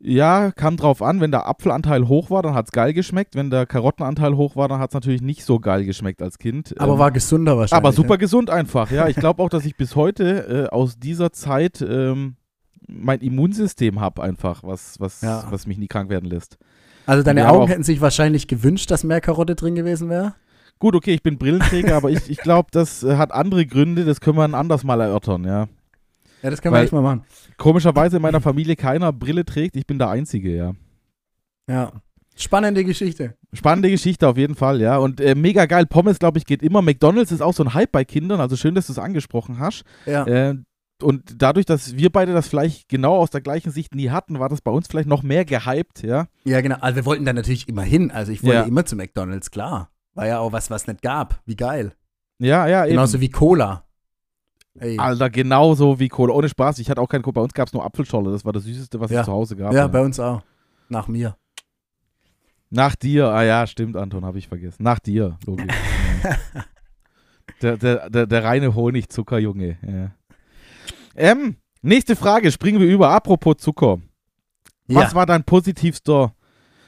Ja, 0.00 0.50
kam 0.52 0.76
drauf 0.76 1.00
an, 1.00 1.20
wenn 1.20 1.30
der 1.30 1.46
Apfelanteil 1.46 2.08
hoch 2.08 2.28
war, 2.28 2.42
dann 2.42 2.52
hat 2.54 2.66
es 2.66 2.72
geil 2.72 2.92
geschmeckt. 2.92 3.36
Wenn 3.36 3.48
der 3.50 3.64
Karottenanteil 3.64 4.36
hoch 4.36 4.54
war, 4.54 4.68
dann 4.68 4.78
hat 4.80 4.90
es 4.90 4.94
natürlich 4.94 5.22
nicht 5.22 5.44
so 5.44 5.60
geil 5.60 5.84
geschmeckt 5.86 6.20
als 6.20 6.38
Kind. 6.38 6.74
Aber 6.78 6.94
Ähm, 6.94 6.98
war 6.98 7.10
gesunder 7.10 7.56
wahrscheinlich. 7.56 7.84
aber 7.86 7.92
super 7.92 8.14
Ne? 8.14 8.18
gesund 8.18 8.50
einfach, 8.50 8.90
ja. 8.90 9.08
Ich 9.08 9.16
glaube 9.16 9.42
auch, 9.42 9.48
dass 9.48 9.64
ich 9.64 9.76
bis 9.76 9.96
heute 9.96 10.66
äh, 10.70 10.74
aus 10.74 10.98
dieser 10.98 11.32
Zeit 11.32 11.80
ähm, 11.80 12.36
mein 12.86 13.20
Immunsystem 13.20 13.98
habe 14.00 14.22
einfach, 14.22 14.62
was, 14.62 15.00
was, 15.00 15.22
Ja. 15.22 15.44
was 15.50 15.66
mich 15.66 15.78
nie 15.78 15.86
krank 15.88 16.10
werden 16.10 16.28
lässt. 16.28 16.58
Also 17.06 17.22
deine 17.22 17.48
Augen 17.50 17.68
hätten 17.68 17.82
sich 17.82 18.00
wahrscheinlich 18.02 18.46
gewünscht, 18.46 18.90
dass 18.90 19.04
mehr 19.04 19.20
Karotte 19.22 19.54
drin 19.54 19.74
gewesen 19.74 20.10
wäre. 20.10 20.34
Gut, 20.80 20.94
okay, 20.96 21.14
ich 21.14 21.22
bin 21.22 21.38
Brillenträger, 21.38 21.96
aber 21.96 22.10
ich, 22.10 22.28
ich 22.28 22.38
glaube, 22.38 22.68
das 22.72 23.02
äh, 23.04 23.16
hat 23.16 23.32
andere 23.32 23.64
Gründe, 23.64 24.04
das 24.04 24.20
können 24.20 24.36
wir 24.36 24.44
ein 24.44 24.54
anders 24.54 24.84
mal 24.84 25.00
erörtern, 25.00 25.44
ja. 25.44 25.68
Ja, 26.42 26.50
das 26.50 26.60
können 26.60 26.74
wir 26.74 26.78
Weil- 26.78 26.84
echt 26.84 26.92
mal 26.92 27.00
machen. 27.00 27.24
Komischerweise 27.56 28.16
in 28.16 28.22
meiner 28.22 28.40
Familie 28.40 28.76
keiner 28.76 29.12
Brille 29.12 29.44
trägt, 29.44 29.76
ich 29.76 29.86
bin 29.86 29.98
der 29.98 30.08
Einzige, 30.10 30.54
ja. 30.54 30.72
Ja. 31.68 31.92
Spannende 32.36 32.84
Geschichte. 32.84 33.36
Spannende 33.52 33.90
Geschichte 33.90 34.26
auf 34.26 34.36
jeden 34.36 34.56
Fall, 34.56 34.80
ja. 34.80 34.96
Und 34.98 35.20
äh, 35.20 35.34
mega 35.36 35.66
geil, 35.66 35.86
Pommes, 35.86 36.18
glaube 36.18 36.38
ich, 36.38 36.46
geht 36.46 36.62
immer. 36.62 36.82
McDonalds 36.82 37.30
ist 37.30 37.40
auch 37.40 37.54
so 37.54 37.62
ein 37.62 37.74
Hype 37.74 37.92
bei 37.92 38.04
Kindern, 38.04 38.40
also 38.40 38.56
schön, 38.56 38.74
dass 38.74 38.86
du 38.88 38.92
es 38.92 38.98
angesprochen 38.98 39.60
hast. 39.60 39.84
Ja. 40.04 40.26
Äh, 40.26 40.56
und 41.02 41.42
dadurch, 41.42 41.64
dass 41.66 41.96
wir 41.96 42.10
beide 42.10 42.32
das 42.32 42.48
vielleicht 42.48 42.88
genau 42.88 43.16
aus 43.16 43.30
der 43.30 43.40
gleichen 43.40 43.70
Sicht 43.70 43.94
nie 43.94 44.10
hatten, 44.10 44.38
war 44.40 44.48
das 44.48 44.60
bei 44.60 44.70
uns 44.72 44.88
vielleicht 44.88 45.08
noch 45.08 45.22
mehr 45.22 45.44
gehypt, 45.44 46.02
ja. 46.02 46.26
Ja, 46.44 46.60
genau. 46.60 46.76
Also 46.80 46.96
wir 46.96 47.04
wollten 47.04 47.24
da 47.24 47.32
natürlich 47.32 47.68
immer 47.68 47.82
hin. 47.82 48.10
Also 48.10 48.32
ich 48.32 48.42
wollte 48.42 48.56
Ja. 48.60 48.62
immer 48.64 48.84
zu 48.84 48.96
McDonalds, 48.96 49.50
klar. 49.50 49.90
War 50.14 50.26
ja 50.26 50.38
auch 50.40 50.52
was, 50.52 50.70
was 50.70 50.86
nicht 50.86 51.02
gab. 51.02 51.40
Wie 51.46 51.56
geil. 51.56 51.92
Ja, 52.40 52.66
ja, 52.66 52.84
eben. 52.84 52.92
Genauso 52.94 53.20
wie 53.20 53.28
Cola. 53.28 53.84
Ey. 54.78 54.98
Alter, 54.98 55.30
genauso 55.30 56.00
wie 56.00 56.08
Cola. 56.08 56.34
Ohne 56.34 56.48
Spaß, 56.48 56.78
ich 56.80 56.90
hatte 56.90 57.00
auch 57.00 57.08
keinen 57.08 57.22
Cola. 57.22 57.34
Bei 57.34 57.40
uns 57.42 57.54
gab 57.54 57.68
es 57.68 57.72
nur 57.72 57.84
Apfelscholle. 57.84 58.32
Das 58.32 58.44
war 58.44 58.52
das 58.52 58.64
Süßeste, 58.64 58.98
was 59.00 59.10
Ja. 59.10 59.20
es 59.20 59.26
zu 59.26 59.32
Hause 59.32 59.56
gab. 59.56 59.72
ja, 59.72 59.86
bei 59.86 60.00
uns 60.00 60.18
auch. 60.18 60.42
Nach 60.88 61.06
mir. 61.08 61.36
Nach 62.70 62.96
dir, 62.96 63.28
ah 63.28 63.44
ja, 63.44 63.66
stimmt, 63.68 63.96
Anton, 63.96 64.24
habe 64.24 64.38
ich 64.38 64.48
vergessen. 64.48 64.82
Nach 64.82 64.98
dir, 64.98 65.38
logisch. 65.46 65.66
der, 67.62 67.76
der, 67.76 68.10
der, 68.10 68.26
der 68.26 68.44
reine 68.44 68.74
Honigzucker, 68.74 69.38
Junge. 69.38 69.78
Ja. 69.86 70.10
Ähm, 71.14 71.56
nächste 71.82 72.16
Frage, 72.16 72.50
springen 72.50 72.80
wir 72.80 72.88
über. 72.88 73.10
Apropos 73.10 73.58
Zucker. 73.58 73.98
Was 74.88 75.12
ja. 75.12 75.14
war 75.14 75.26
dein 75.26 75.44
positivster, 75.44 76.34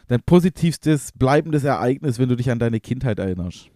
dein 0.09 0.20
positivstes 0.22 1.12
bleibendes 1.12 1.62
Ereignis, 1.64 2.18
wenn 2.18 2.29
du 2.29 2.37
dich 2.37 2.51
an 2.51 2.59
deine 2.59 2.81
Kindheit 2.81 3.18
erinnerst? 3.20 3.70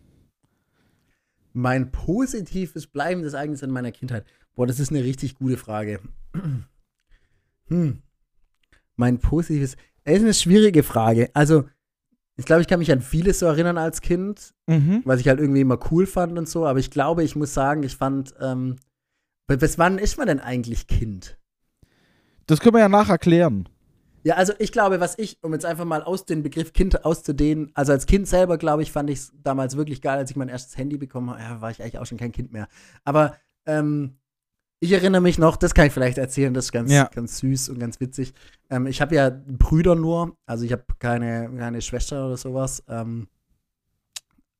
Mein 1.52 1.90
positives 1.90 2.86
bleibendes 2.86 3.32
Ereignis 3.32 3.62
in 3.62 3.70
meiner 3.70 3.92
Kindheit. 3.92 4.24
Boah, 4.54 4.66
das 4.66 4.78
ist 4.80 4.90
eine 4.90 5.02
richtig 5.04 5.36
gute 5.36 5.56
Frage. 5.56 6.00
Hm. 7.68 8.02
Mein 8.96 9.18
positives. 9.20 9.76
Es 10.02 10.16
ist 10.16 10.22
eine 10.24 10.34
schwierige 10.34 10.82
Frage. 10.82 11.30
Also, 11.34 11.68
ich 12.36 12.44
glaube, 12.44 12.62
ich 12.62 12.68
kann 12.68 12.80
mich 12.80 12.90
an 12.90 13.00
vieles 13.00 13.38
so 13.38 13.46
erinnern 13.46 13.78
als 13.78 14.00
Kind, 14.00 14.54
Mhm. 14.66 15.02
was 15.04 15.20
ich 15.20 15.28
halt 15.28 15.38
irgendwie 15.38 15.60
immer 15.60 15.78
cool 15.92 16.06
fand 16.06 16.36
und 16.36 16.48
so. 16.48 16.66
Aber 16.66 16.78
ich 16.80 16.90
glaube, 16.90 17.22
ich 17.22 17.36
muss 17.36 17.54
sagen, 17.54 17.82
ich 17.84 17.96
fand. 17.96 18.34
Ähm, 18.40 18.76
bis 19.46 19.78
wann 19.78 19.98
ist 19.98 20.16
man 20.18 20.26
denn 20.26 20.40
eigentlich 20.40 20.86
Kind? 20.88 21.38
Das 22.46 22.58
können 22.60 22.74
wir 22.74 22.80
ja 22.80 22.88
nachher 22.88 23.18
klären. 23.18 23.68
Ja, 24.22 24.35
also 24.35 24.52
ich 24.59 24.70
glaube, 24.72 25.00
was 25.00 25.18
ich, 25.18 25.38
um 25.42 25.52
jetzt 25.52 25.64
einfach 25.64 25.85
mal 25.87 26.02
aus 26.02 26.26
dem 26.26 26.42
Begriff 26.42 26.72
Kind 26.72 27.04
auszudehnen, 27.04 27.70
also 27.74 27.92
als 27.92 28.06
Kind 28.06 28.28
selber, 28.28 28.59
glaube 28.59 28.83
ich, 28.83 28.92
fand 28.92 29.09
ich 29.11 29.18
es 29.18 29.33
damals 29.42 29.76
wirklich 29.76 30.02
geil, 30.02 30.18
als 30.18 30.30
ich 30.30 30.37
mein 30.37 30.48
erstes 30.50 30.76
Handy 30.76 30.98
bekommen 30.98 31.30
habe. 31.30 31.40
Ja, 31.42 31.61
war 31.61 31.70
ich 31.70 31.80
eigentlich 31.83 31.98
auch 31.98 32.06
schon 32.06 32.18
kein 32.18 32.33
Kind 32.33 32.52
mehr. 32.52 32.68
Aber 33.04 33.37
ähm, 33.66 34.18
ich 34.80 34.92
erinnere 34.92 35.20
mich 35.22 35.38
noch, 35.38 35.56
das 35.56 35.74
kann 35.74 35.87
ich 35.87 35.92
vielleicht 35.92 36.18
erzählen, 36.18 36.52
das 36.54 36.66
ist 36.66 36.72
ganz, 36.72 36.90
Ja. 36.92 37.04
ganz 37.14 37.38
süß 37.38 37.68
und 37.70 37.78
ganz 37.78 38.00
witzig. 38.00 38.35
Ähm, 38.68 38.87
ich 38.87 39.00
habe 39.00 39.14
ja 39.14 39.30
Brüder 39.30 39.94
nur, 39.94 40.37
also 40.46 40.64
ich 40.64 40.72
habe 40.72 40.85
keine, 40.98 41.50
keine 41.56 41.80
Schwester 41.83 42.26
oder 42.26 42.37
sowas. 42.37 42.83
Ähm, 42.88 43.26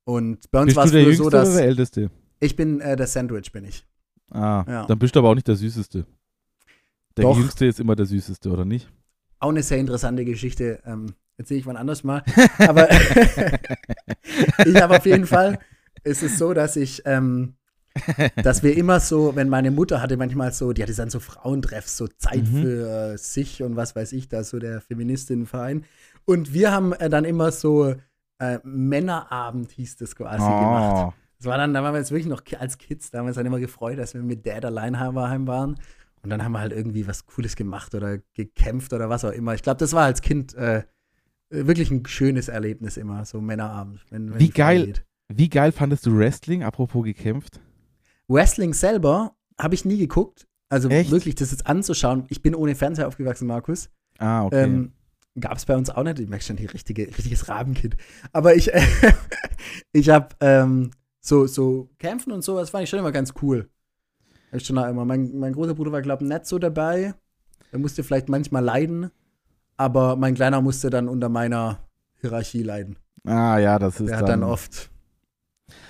Und 0.05 0.51
bei 0.51 0.63
uns 0.63 0.75
war 0.77 0.85
es 0.87 0.93
Jüngste 0.93 1.15
so, 1.17 1.25
oder 1.27 1.41
dass 1.41 1.55
der 1.57 1.67
Älteste? 1.67 2.11
ich 2.41 2.57
bin 2.57 2.81
äh, 2.81 2.97
der 2.97 3.07
Sandwich, 3.07 3.53
bin 3.53 3.65
ich. 3.65 3.87
Ah, 4.31 4.65
Ja. 4.67 4.87
dann 4.87 4.99
bist 4.99 5.15
du 5.15 5.21
aber 5.21 5.29
auch 5.31 5.35
nicht 5.35 5.49
der 5.49 5.57
Süßeste. 5.57 6.07
Der 7.17 7.25
Doch. 7.25 7.37
Jüngste 7.37 7.67
ist 7.67 7.81
immer 7.81 7.97
der 7.97 8.07
Süßeste, 8.07 8.51
oder 8.51 8.65
nicht? 8.65 8.89
Auch 9.41 9.49
eine 9.49 9.63
sehr 9.63 9.79
interessante 9.79 10.25
Geschichte. 10.25 10.81
Ähm, 10.87 11.15
erzähle 11.37 11.61
ich 11.61 11.67
wann 11.67 11.77
anders 11.77 12.05
mal. 12.05 12.23
Aber 12.59 12.89
ich 14.65 14.81
habe 14.81 14.97
auf 14.97 15.07
jeden 15.07 15.27
Fall, 15.27 15.59
ist 16.05 16.23
es 16.23 16.39
so, 16.39 16.55
dass 16.55 16.77
ich, 16.77 17.03
ähm, 17.07 17.55
dass 18.37 18.63
wir 18.63 18.77
immer 18.77 19.01
so, 19.01 19.35
wenn 19.35 19.49
meine 19.49 19.71
Mutter 19.71 20.01
hatte 20.01 20.17
manchmal 20.17 20.53
so, 20.53 20.73
die 20.73 20.83
hatte 20.83 20.95
dann 20.95 21.11
so 21.11 21.19
Frauentreffs, 21.19 21.97
so 21.97 22.07
Zeit 22.07 22.45
Mhm. 22.45 22.63
für 22.63 23.13
äh, 23.15 23.19
sich 23.19 23.63
und 23.63 23.75
was 23.77 23.97
weiß 23.97 24.13
ich, 24.13 24.29
da 24.29 24.45
so 24.45 24.59
der 24.59 24.81
Feministinnenverein. 24.81 25.85
Und 26.27 26.53
wir 26.53 26.71
haben 26.71 26.93
äh, 26.93 27.09
dann 27.09 27.25
immer 27.25 27.51
so 27.51 27.95
äh, 28.39 28.59
Männerabend 28.63 29.73
hieß 29.73 29.97
das 29.97 30.15
quasi 30.15 30.45
gemacht. 30.45 31.07
Oh. 31.09 31.13
Das 31.39 31.47
war 31.47 31.57
dann, 31.57 31.73
da 31.73 31.83
waren 31.83 31.95
wir 31.95 31.99
jetzt 31.99 32.11
wirklich 32.11 32.27
noch 32.29 32.43
als 32.59 32.77
Kids, 32.77 33.11
da 33.11 33.19
haben 33.19 33.25
wir 33.25 33.29
uns 33.29 33.37
dann 33.37 33.47
immer 33.47 33.61
gefreut, 33.61 33.99
dass 33.99 34.13
wir 34.13 34.23
mit 34.23 34.47
Dad 34.47 34.65
allein 34.67 34.99
waren. 35.47 35.77
Und 36.23 36.31
dann 36.31 36.45
haben 36.45 36.53
wir 36.53 36.61
halt 36.61 36.73
irgendwie 36.73 37.07
was 37.07 37.27
Cooles 37.27 37.57
gemacht 37.57 37.95
oder 37.95 38.19
gekämpft 38.35 38.93
oder 38.93 39.09
was 39.09 39.25
auch 39.25 39.33
immer. 39.33 39.55
Ich 39.55 39.63
glaube, 39.63 39.79
das 39.79 39.93
war 39.93 40.05
als 40.05 40.21
Kind 40.21 40.55
äh, 40.55 40.85
wirklich 41.51 41.91
ein 41.91 42.05
schönes 42.07 42.49
Erlebnis 42.49 42.97
immer, 42.97 43.25
so 43.25 43.41
Männerabend. 43.41 44.05
Wenn, 44.11 44.33
wenn 44.33 44.41
Wie 44.41 44.51
geil. 44.51 44.95
Wie 45.33 45.49
geil 45.49 45.71
fandest 45.71 46.07
du 46.07 46.19
Wrestling, 46.19 46.65
apropos 46.65 47.05
gekämpft? 47.05 47.61
Wrestling 48.27 48.75
selber 48.75 49.37
habe 49.59 49.75
ich 49.75 49.85
nie 49.85 49.99
geguckt. 49.99 50.49
Also 50.69 50.89
Echt? 50.89 51.11
wirklich, 51.11 51.37
das 51.37 51.53
jetzt 51.53 51.67
anzuschauen. 51.67 52.25
Ich 52.29 52.43
bin 52.43 52.55
ohne 52.55 52.75
Fernseher 52.75 53.07
aufgewachsen, 53.07 53.47
Markus. 53.47 53.91
Ah, 54.19 54.45
okay. 54.45 54.65
Ähm, 54.65 54.93
Gab 55.39 55.57
es 55.57 55.65
bei 55.65 55.77
uns 55.77 55.89
auch 55.91 56.03
nicht. 56.03 56.19
Ich 56.19 56.29
merke 56.29 56.45
schon, 56.45 56.57
die 56.57 56.67
richtige, 56.67 57.07
richtiges 57.07 57.49
Rabenkind. 57.49 57.97
Aber 58.33 58.55
ich, 58.57 58.75
äh, 58.75 58.83
ich 59.93 60.09
habe 60.09 60.35
ähm, 60.41 60.91
so, 61.21 61.47
so 61.47 61.91
Kämpfen 61.99 62.33
und 62.33 62.43
sowas 62.43 62.71
fand 62.71 62.85
ich 62.85 62.91
schon 62.91 62.99
immer 62.99 63.13
ganz 63.13 63.35
cool. 63.43 63.71
Ich 64.53 64.67
schon 64.67 64.79
auch 64.79 64.89
immer. 64.89 65.05
Mein, 65.05 65.39
mein 65.39 65.53
großer 65.53 65.75
Bruder 65.75 65.93
war, 65.93 66.03
glaube 66.03 66.25
ich, 66.25 66.31
nicht 66.31 66.47
so 66.47 66.59
dabei. 66.59 67.15
Er 67.73 67.79
musste 67.79 68.03
vielleicht 68.03 68.29
manchmal 68.29 68.65
leiden. 68.65 69.11
Aber 69.77 70.17
mein 70.17 70.35
Kleiner 70.35 70.61
musste 70.61 70.91
dann 70.91 71.09
unter 71.09 71.29
meiner 71.29 71.79
Hierarchie 72.21 72.63
leiden. 72.63 72.97
ah, 73.25 73.59
ja, 73.59 73.79
das 73.79 74.01
ist 74.01 74.09
Der 74.11 74.19
hat 74.19 74.29
dann 74.29 74.43
oft. 74.43 74.91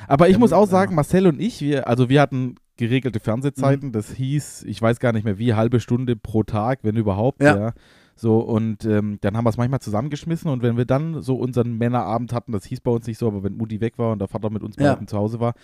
Aber 0.07 0.29
ich 0.29 0.38
muss 0.38 0.53
auch 0.53 0.66
sagen, 0.66 0.94
Marcel 0.94 1.27
und 1.27 1.40
ich, 1.40 1.61
wir, 1.62 1.88
also 1.88 2.09
wir 2.09 2.20
hatten 2.20 2.57
geregelte 2.77 3.18
Fernsehzeiten. 3.20 3.88
Mhm. 3.88 3.92
Das 3.92 4.12
hieß, 4.12 4.64
ich 4.64 4.81
weiß 4.81 5.01
gar 5.01 5.12
nicht 5.12 5.25
mehr 5.25 5.38
wie, 5.38 5.55
halbe 5.55 5.81
Stunde 5.81 6.16
pro 6.16 6.42
Tag, 6.42 6.81
wenn 6.83 6.96
überhaupt. 6.96 7.42
Ja. 7.42 7.57
Ja. 7.59 7.73
So, 8.14 8.40
und 8.40 8.85
ähm, 8.85 9.16
dann 9.23 9.37
haben 9.37 9.44
wir 9.44 9.51
es 9.51 9.57
manchmal 9.57 9.81
zusammengeschmissen 9.81 10.51
und 10.51 10.62
wenn 10.62 10.77
wir 10.77 10.85
dann 10.85 11.23
so 11.23 11.37
unseren 11.37 11.79
Männerabend 11.79 12.35
hatten, 12.35 12.53
das 12.53 12.66
hieß 12.66 12.83
bei 12.83 12.90
uns 12.90 13.07
nicht 13.07 13.16
so, 13.16 13.27
aber 13.29 13.42
wenn 13.42 13.57
Mutti 13.57 13.81
weg 13.81 13.96
war 13.96 14.12
und 14.12 14.18
der 14.18 14.29
Vater 14.29 14.51
mit 14.51 14.62
uns 14.62 14.77
Ja. 14.77 14.92
beiden 14.92 15.09
zu 15.09 15.16
Hause 15.16 15.40
war, 15.40 15.55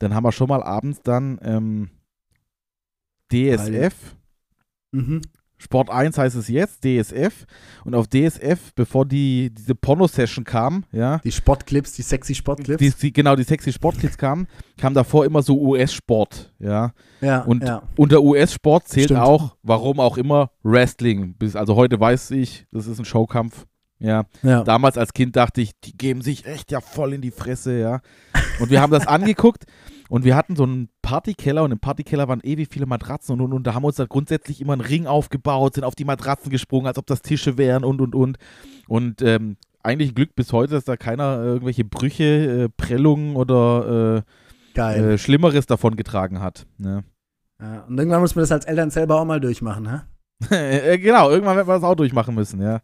dann 0.00 0.12
haben 0.14 0.24
wir 0.24 0.32
schon 0.32 0.48
mal 0.48 0.62
abends 0.62 1.00
dann 1.02 1.38
ähm, 1.42 1.90
DSF, 3.32 3.94
Mhm. 4.92 5.20
Sport 5.62 5.90
1 5.90 6.16
heißt 6.16 6.36
es 6.36 6.48
jetzt, 6.48 6.82
DSF. 6.84 7.44
Und 7.84 7.94
auf 7.94 8.06
DSF, 8.08 8.72
bevor 8.74 9.04
die, 9.04 9.50
diese 9.54 9.74
Porno-Session 9.74 10.42
kam, 10.44 10.84
ja, 10.90 11.18
Die 11.18 11.30
Sportclips, 11.30 11.92
die 11.92 12.02
sexy 12.02 12.34
Sportclips. 12.34 12.78
die, 12.78 12.90
die, 12.90 13.12
genau, 13.12 13.36
die 13.36 13.42
sexy 13.42 13.70
Sportkids 13.72 14.16
kamen, 14.16 14.46
kam 14.78 14.94
davor 14.94 15.26
immer 15.26 15.42
so 15.42 15.60
US-Sport, 15.60 16.54
ja. 16.58 16.92
ja, 17.20 17.42
Und 17.42 17.62
ja. 17.62 17.82
unter 17.96 18.22
US-Sport 18.22 18.88
zählt 18.88 19.06
Stimmt. 19.06 19.20
auch, 19.20 19.56
warum 19.62 20.00
auch 20.00 20.16
immer, 20.16 20.50
Wrestling. 20.62 21.34
Bis, 21.34 21.54
also 21.54 21.76
heute 21.76 22.00
weiß 22.00 22.30
ich, 22.30 22.66
das 22.72 22.86
ist 22.86 22.98
ein 22.98 23.04
Showkampf. 23.04 23.66
Ja, 24.02 24.24
ja. 24.42 24.64
damals 24.64 24.96
als 24.96 25.12
Kind 25.12 25.36
dachte 25.36 25.60
ich, 25.60 25.72
die 25.84 25.92
geben 25.94 26.22
sich 26.22 26.46
echt 26.46 26.72
ja 26.72 26.80
voll 26.80 27.12
in 27.12 27.20
die 27.20 27.30
Fresse, 27.30 27.78
ja. 27.78 28.00
Und 28.60 28.70
wir 28.70 28.80
haben 28.80 28.90
das 28.92 29.06
angeguckt 29.06 29.64
und 30.10 30.24
wir 30.24 30.34
hatten 30.34 30.56
so 30.56 30.64
einen 30.64 30.88
Partykeller 31.02 31.62
und 31.62 31.70
im 31.70 31.78
Partykeller 31.78 32.26
waren 32.26 32.40
ewig 32.42 32.68
viele 32.68 32.84
Matratzen 32.84 33.32
und 33.34 33.40
und 33.40 33.52
und. 33.52 33.64
Da 33.64 33.74
haben 33.74 33.84
wir 33.84 33.86
uns 33.86 33.96
dann 33.96 34.08
grundsätzlich 34.08 34.60
immer 34.60 34.72
einen 34.72 34.82
Ring 34.82 35.06
aufgebaut, 35.06 35.74
sind 35.74 35.84
auf 35.84 35.94
die 35.94 36.04
Matratzen 36.04 36.50
gesprungen, 36.50 36.88
als 36.88 36.98
ob 36.98 37.06
das 37.06 37.22
Tische 37.22 37.56
wären 37.58 37.84
und 37.84 38.00
und 38.00 38.16
und. 38.16 38.36
Und 38.88 39.22
ähm, 39.22 39.56
eigentlich 39.84 40.16
Glück 40.16 40.34
bis 40.34 40.52
heute, 40.52 40.74
dass 40.74 40.84
da 40.84 40.96
keiner 40.96 41.40
irgendwelche 41.44 41.84
Brüche, 41.84 42.24
äh, 42.64 42.68
Prellungen 42.68 43.36
oder 43.36 44.24
äh, 44.76 44.80
äh, 44.80 45.16
Schlimmeres 45.16 45.66
davon 45.66 45.94
getragen 45.94 46.40
hat. 46.40 46.66
Ne? 46.76 47.04
Ja. 47.60 47.82
Und 47.82 47.96
irgendwann 47.96 48.20
muss 48.20 48.34
man 48.34 48.42
das 48.42 48.50
als 48.50 48.64
Eltern 48.64 48.90
selber 48.90 49.20
auch 49.20 49.24
mal 49.24 49.40
durchmachen, 49.40 49.88
hä? 49.88 50.00
Äh, 50.50 50.98
genau, 50.98 51.30
irgendwann 51.30 51.54
werden 51.54 51.68
wir 51.68 51.74
das 51.74 51.84
auch 51.84 51.94
durchmachen 51.94 52.34
müssen, 52.34 52.60
ja. 52.60 52.80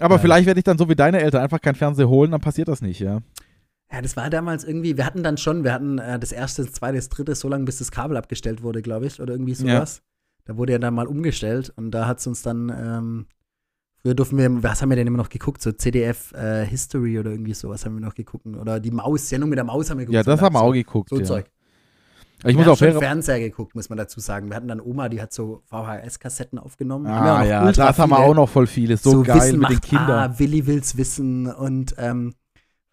Aber 0.00 0.16
Geil. 0.16 0.22
vielleicht 0.22 0.46
werde 0.46 0.60
ich 0.60 0.64
dann 0.64 0.76
so 0.76 0.86
wie 0.86 0.96
deine 0.96 1.20
Eltern 1.20 1.42
einfach 1.42 1.62
kein 1.62 1.76
Fernseher 1.76 2.10
holen, 2.10 2.32
dann 2.32 2.42
passiert 2.42 2.68
das 2.68 2.82
nicht, 2.82 3.00
ja. 3.00 3.20
Ja, 3.92 4.02
das 4.02 4.16
war 4.16 4.30
damals 4.30 4.64
irgendwie, 4.64 4.96
wir 4.96 5.06
hatten 5.06 5.22
dann 5.22 5.36
schon, 5.36 5.62
wir 5.62 5.72
hatten 5.72 5.98
äh, 5.98 6.18
das 6.18 6.32
erste, 6.32 6.64
das 6.64 6.72
zweite, 6.72 6.96
das 6.96 7.08
dritte 7.08 7.34
so 7.34 7.48
lange, 7.48 7.64
bis 7.64 7.78
das 7.78 7.90
Kabel 7.90 8.16
abgestellt 8.16 8.62
wurde, 8.62 8.82
glaube 8.82 9.06
ich, 9.06 9.20
oder 9.20 9.34
irgendwie 9.34 9.54
sowas. 9.54 10.02
Da 10.46 10.56
wurde 10.56 10.72
ja 10.72 10.78
dann 10.78 10.94
mal 10.94 11.06
umgestellt 11.06 11.72
und 11.76 11.90
da 11.90 12.06
hat 12.06 12.18
es 12.18 12.26
uns 12.26 12.42
dann, 12.42 12.68
ähm, 12.70 13.26
früher 14.02 14.14
durften 14.14 14.36
wir, 14.36 14.62
was 14.62 14.82
haben 14.82 14.90
wir 14.90 14.96
denn 14.96 15.06
immer 15.06 15.18
noch 15.18 15.30
geguckt? 15.30 15.62
So 15.62 15.72
CDF 15.72 16.32
äh, 16.32 16.66
History 16.66 17.18
oder 17.18 17.30
irgendwie 17.30 17.54
sowas 17.54 17.84
haben 17.84 17.94
wir 17.94 18.00
noch 18.00 18.14
geguckt. 18.14 18.46
Oder 18.46 18.80
die 18.80 18.90
Maus, 18.90 19.28
Sendung 19.28 19.48
mit 19.48 19.56
der 19.56 19.64
Maus 19.64 19.90
haben 19.90 19.98
wir 19.98 20.06
geguckt. 20.06 20.14
Ja, 20.14 20.22
das 20.22 20.40
so, 20.40 20.46
haben 20.46 20.54
wir 20.54 20.58
so, 20.58 20.64
auch 20.66 20.72
geguckt. 20.72 21.08
So 21.10 21.18
ja. 21.18 21.24
Zeug. 21.24 21.46
Ich 22.38 22.48
wir 22.48 22.54
muss 22.56 22.64
haben 22.64 22.72
auch 22.72 22.76
schon 22.76 22.90
fair, 22.90 22.98
Fernseher 22.98 23.40
geguckt, 23.40 23.74
muss 23.74 23.88
man 23.88 23.96
dazu 23.96 24.20
sagen. 24.20 24.50
Wir 24.50 24.56
hatten 24.56 24.68
dann 24.68 24.80
Oma, 24.80 25.08
die 25.08 25.22
hat 25.22 25.32
so 25.32 25.62
VHS-Kassetten 25.70 26.58
aufgenommen. 26.58 27.08
Haben 27.08 27.26
Ah 27.26 27.44
ja, 27.44 27.72
das 27.72 27.98
haben 27.98 28.10
wir 28.10 28.18
auch 28.18 28.34
noch 28.34 28.50
voll 28.50 28.66
viele. 28.66 28.98
So, 28.98 29.22
geil 29.22 29.36
Wissen 29.36 29.60
mit 29.60 29.70
den 29.70 29.74
macht 29.76 29.82
Kindern. 29.84 30.10
A, 30.10 30.38
Willi 30.38 30.66
will's 30.66 30.98
wissen 30.98 31.46
und 31.46 31.94
ähm, 31.96 32.34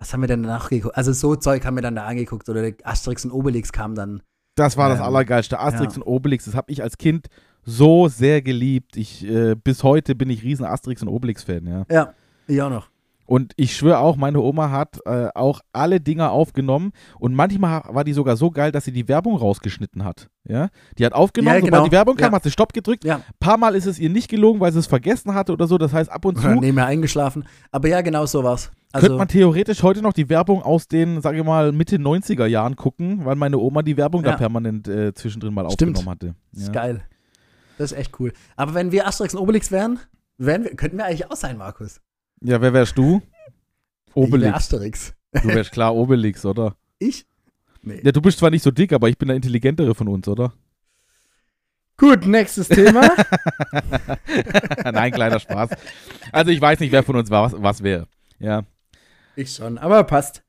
was 0.02 0.12
haben 0.14 0.22
wir 0.22 0.28
denn 0.28 0.42
danach 0.42 0.70
geguckt? 0.70 0.98
Also 0.98 1.14
so 1.14 1.36
Zeug 1.36 1.64
haben 1.64 1.76
wir 1.76 1.84
dann 1.84 1.96
da 1.96 2.08
angeguckt 2.08 2.50
oder 2.50 2.64
der 2.64 2.74
Asterix 2.84 3.24
und 3.24 3.30
Obelix 3.32 3.72
kam 3.72 3.94
dann. 3.94 4.24
Das 4.56 4.76
war 4.76 4.90
das 4.90 4.98
Ähm, 4.98 5.06
Allergeilste. 5.06 5.60
Asterix 5.60 5.96
ja. 5.96 6.02
und 6.02 6.08
Obelix, 6.08 6.46
das 6.46 6.56
habe 6.56 6.72
ich 6.72 6.82
als 6.82 6.98
Kind 6.98 7.28
so 7.64 8.08
sehr 8.08 8.42
geliebt. 8.42 8.98
Ich, 8.98 9.24
äh, 9.24 9.54
bis 9.56 9.84
heute 9.84 10.16
bin 10.16 10.32
ich 10.32 10.42
riesen 10.42 10.66
Asterix 10.66 11.04
und 11.04 11.08
Obelix-Fan, 11.08 11.68
ja. 11.68 11.86
Ja, 11.92 12.14
ich 12.48 12.60
auch 12.64 12.72
noch. 12.72 12.90
Und 13.32 13.54
ich 13.56 13.78
schwöre 13.78 14.00
auch, 14.00 14.18
meine 14.18 14.42
Oma 14.42 14.72
hat 14.72 15.00
äh, 15.06 15.30
auch 15.36 15.62
alle 15.72 16.02
Dinger 16.02 16.32
aufgenommen 16.32 16.92
und 17.18 17.34
manchmal 17.34 17.82
war 17.88 18.04
die 18.04 18.12
sogar 18.12 18.36
so 18.36 18.52
geil, 18.52 18.74
dass 18.74 18.84
sie 18.84 18.92
die 18.92 19.08
Werbung 19.08 19.38
rausgeschnitten 19.38 20.04
hat. 20.04 20.28
Ja? 20.44 20.68
Die 20.98 21.06
hat 21.06 21.14
aufgenommen, 21.14 21.56
Ja, 21.56 21.60
sobald 21.62 21.72
genau. 21.74 21.86
die 21.86 21.92
Werbung 21.94 22.16
kam, 22.18 22.32
Ja. 22.32 22.36
hat 22.36 22.44
sie 22.44 22.52
Stopp 22.52 22.74
gedrückt. 22.74 23.06
Ja. 23.06 23.16
Ein 23.16 23.24
paar 23.40 23.56
Mal 23.56 23.76
ist 23.76 23.86
es 23.86 24.00
ihr 24.00 24.10
nicht 24.10 24.28
gelungen, 24.30 24.60
weil 24.60 24.74
sie 24.74 24.80
es 24.80 24.88
vergessen 24.88 25.34
hatte 25.34 25.54
oder 25.54 25.66
so. 25.68 25.78
Das 25.78 25.94
heißt, 25.94 26.12
ab 26.12 26.26
und 26.26 26.36
zu 26.42 26.46
Oder 26.46 26.56
nebenher 26.60 26.88
eingeschlafen. 26.88 27.46
Aber 27.72 27.88
ja, 27.88 28.02
genau 28.02 28.26
so 28.26 28.44
war's. 28.44 28.66
könnte 28.92 29.08
Also, 29.08 29.18
man 29.18 29.30
theoretisch 29.30 29.82
heute 29.82 30.02
noch 30.02 30.12
die 30.12 30.28
Werbung 30.28 30.62
aus 30.62 30.90
den, 30.90 31.22
sage 31.22 31.38
ich 31.38 31.46
mal, 31.46 31.72
Mitte 31.72 31.96
90er 32.00 32.48
Jahren 32.48 32.76
gucken, 32.76 33.24
weil 33.24 33.38
meine 33.38 33.60
Oma 33.60 33.82
die 33.82 33.96
Werbung 33.96 34.24
da 34.24 34.32
Ja. 34.32 34.36
permanent 34.36 34.90
äh, 34.90 35.14
zwischendrin 35.14 35.54
mal 35.54 35.72
Stimmt. 35.72 35.96
aufgenommen 35.98 36.10
hatte. 36.20 36.36
das 36.52 36.64
ist 36.64 36.74
geil. 36.74 37.02
Das 37.78 37.94
ist 37.94 37.98
echt 37.98 38.20
cool. 38.20 38.34
Aber 38.58 38.74
wenn 38.74 38.92
wir 38.92 39.08
Asterix 39.08 39.34
und 39.36 39.40
Obelix 39.42 39.72
wären, 39.72 40.00
wären 40.38 40.66
wir, 40.66 40.76
könnten 40.76 40.98
wir 40.98 41.06
eigentlich 41.06 41.32
auch 41.32 41.38
sein, 41.38 41.58
Markus. 41.58 42.02
Ja, 42.42 42.62
wer 42.62 42.74
wärst 42.74 42.98
du? 42.98 43.22
Ich 44.10 44.16
wär 44.16 44.24
Obelix. 44.24 44.56
Asterix. 44.56 45.14
Du 45.32 45.48
wärst 45.48 45.72
klar 45.72 45.96
Obelix, 45.96 46.46
oder? 46.46 46.76
Ich? 47.00 47.26
Nee. 47.84 48.02
Ja, 48.04 48.12
du 48.12 48.22
bist 48.22 48.40
zwar 48.40 48.50
nicht 48.50 48.64
so 48.64 48.72
dick, 48.72 48.94
aber 48.94 49.10
ich 49.10 49.18
bin 49.18 49.28
der 49.28 49.36
intelligentere 49.36 49.96
von 49.96 50.08
uns, 50.08 50.28
oder? 50.28 50.54
Gut, 51.98 52.26
nächstes 52.26 52.68
Thema. 52.68 53.12
Nein, 54.92 55.12
kleiner 55.12 55.40
Spaß. 55.40 55.70
Also 56.32 56.52
ich 56.52 56.60
weiß 56.60 56.80
nicht, 56.80 56.92
wer 56.92 57.04
von 57.04 57.16
uns 57.16 57.30
was, 57.30 57.54
was 57.58 57.84
wäre. 57.84 58.08
Ja. 58.40 58.64
ich 59.36 59.54
schon, 59.54 59.78
aber 59.78 60.04
passt. 60.04 60.44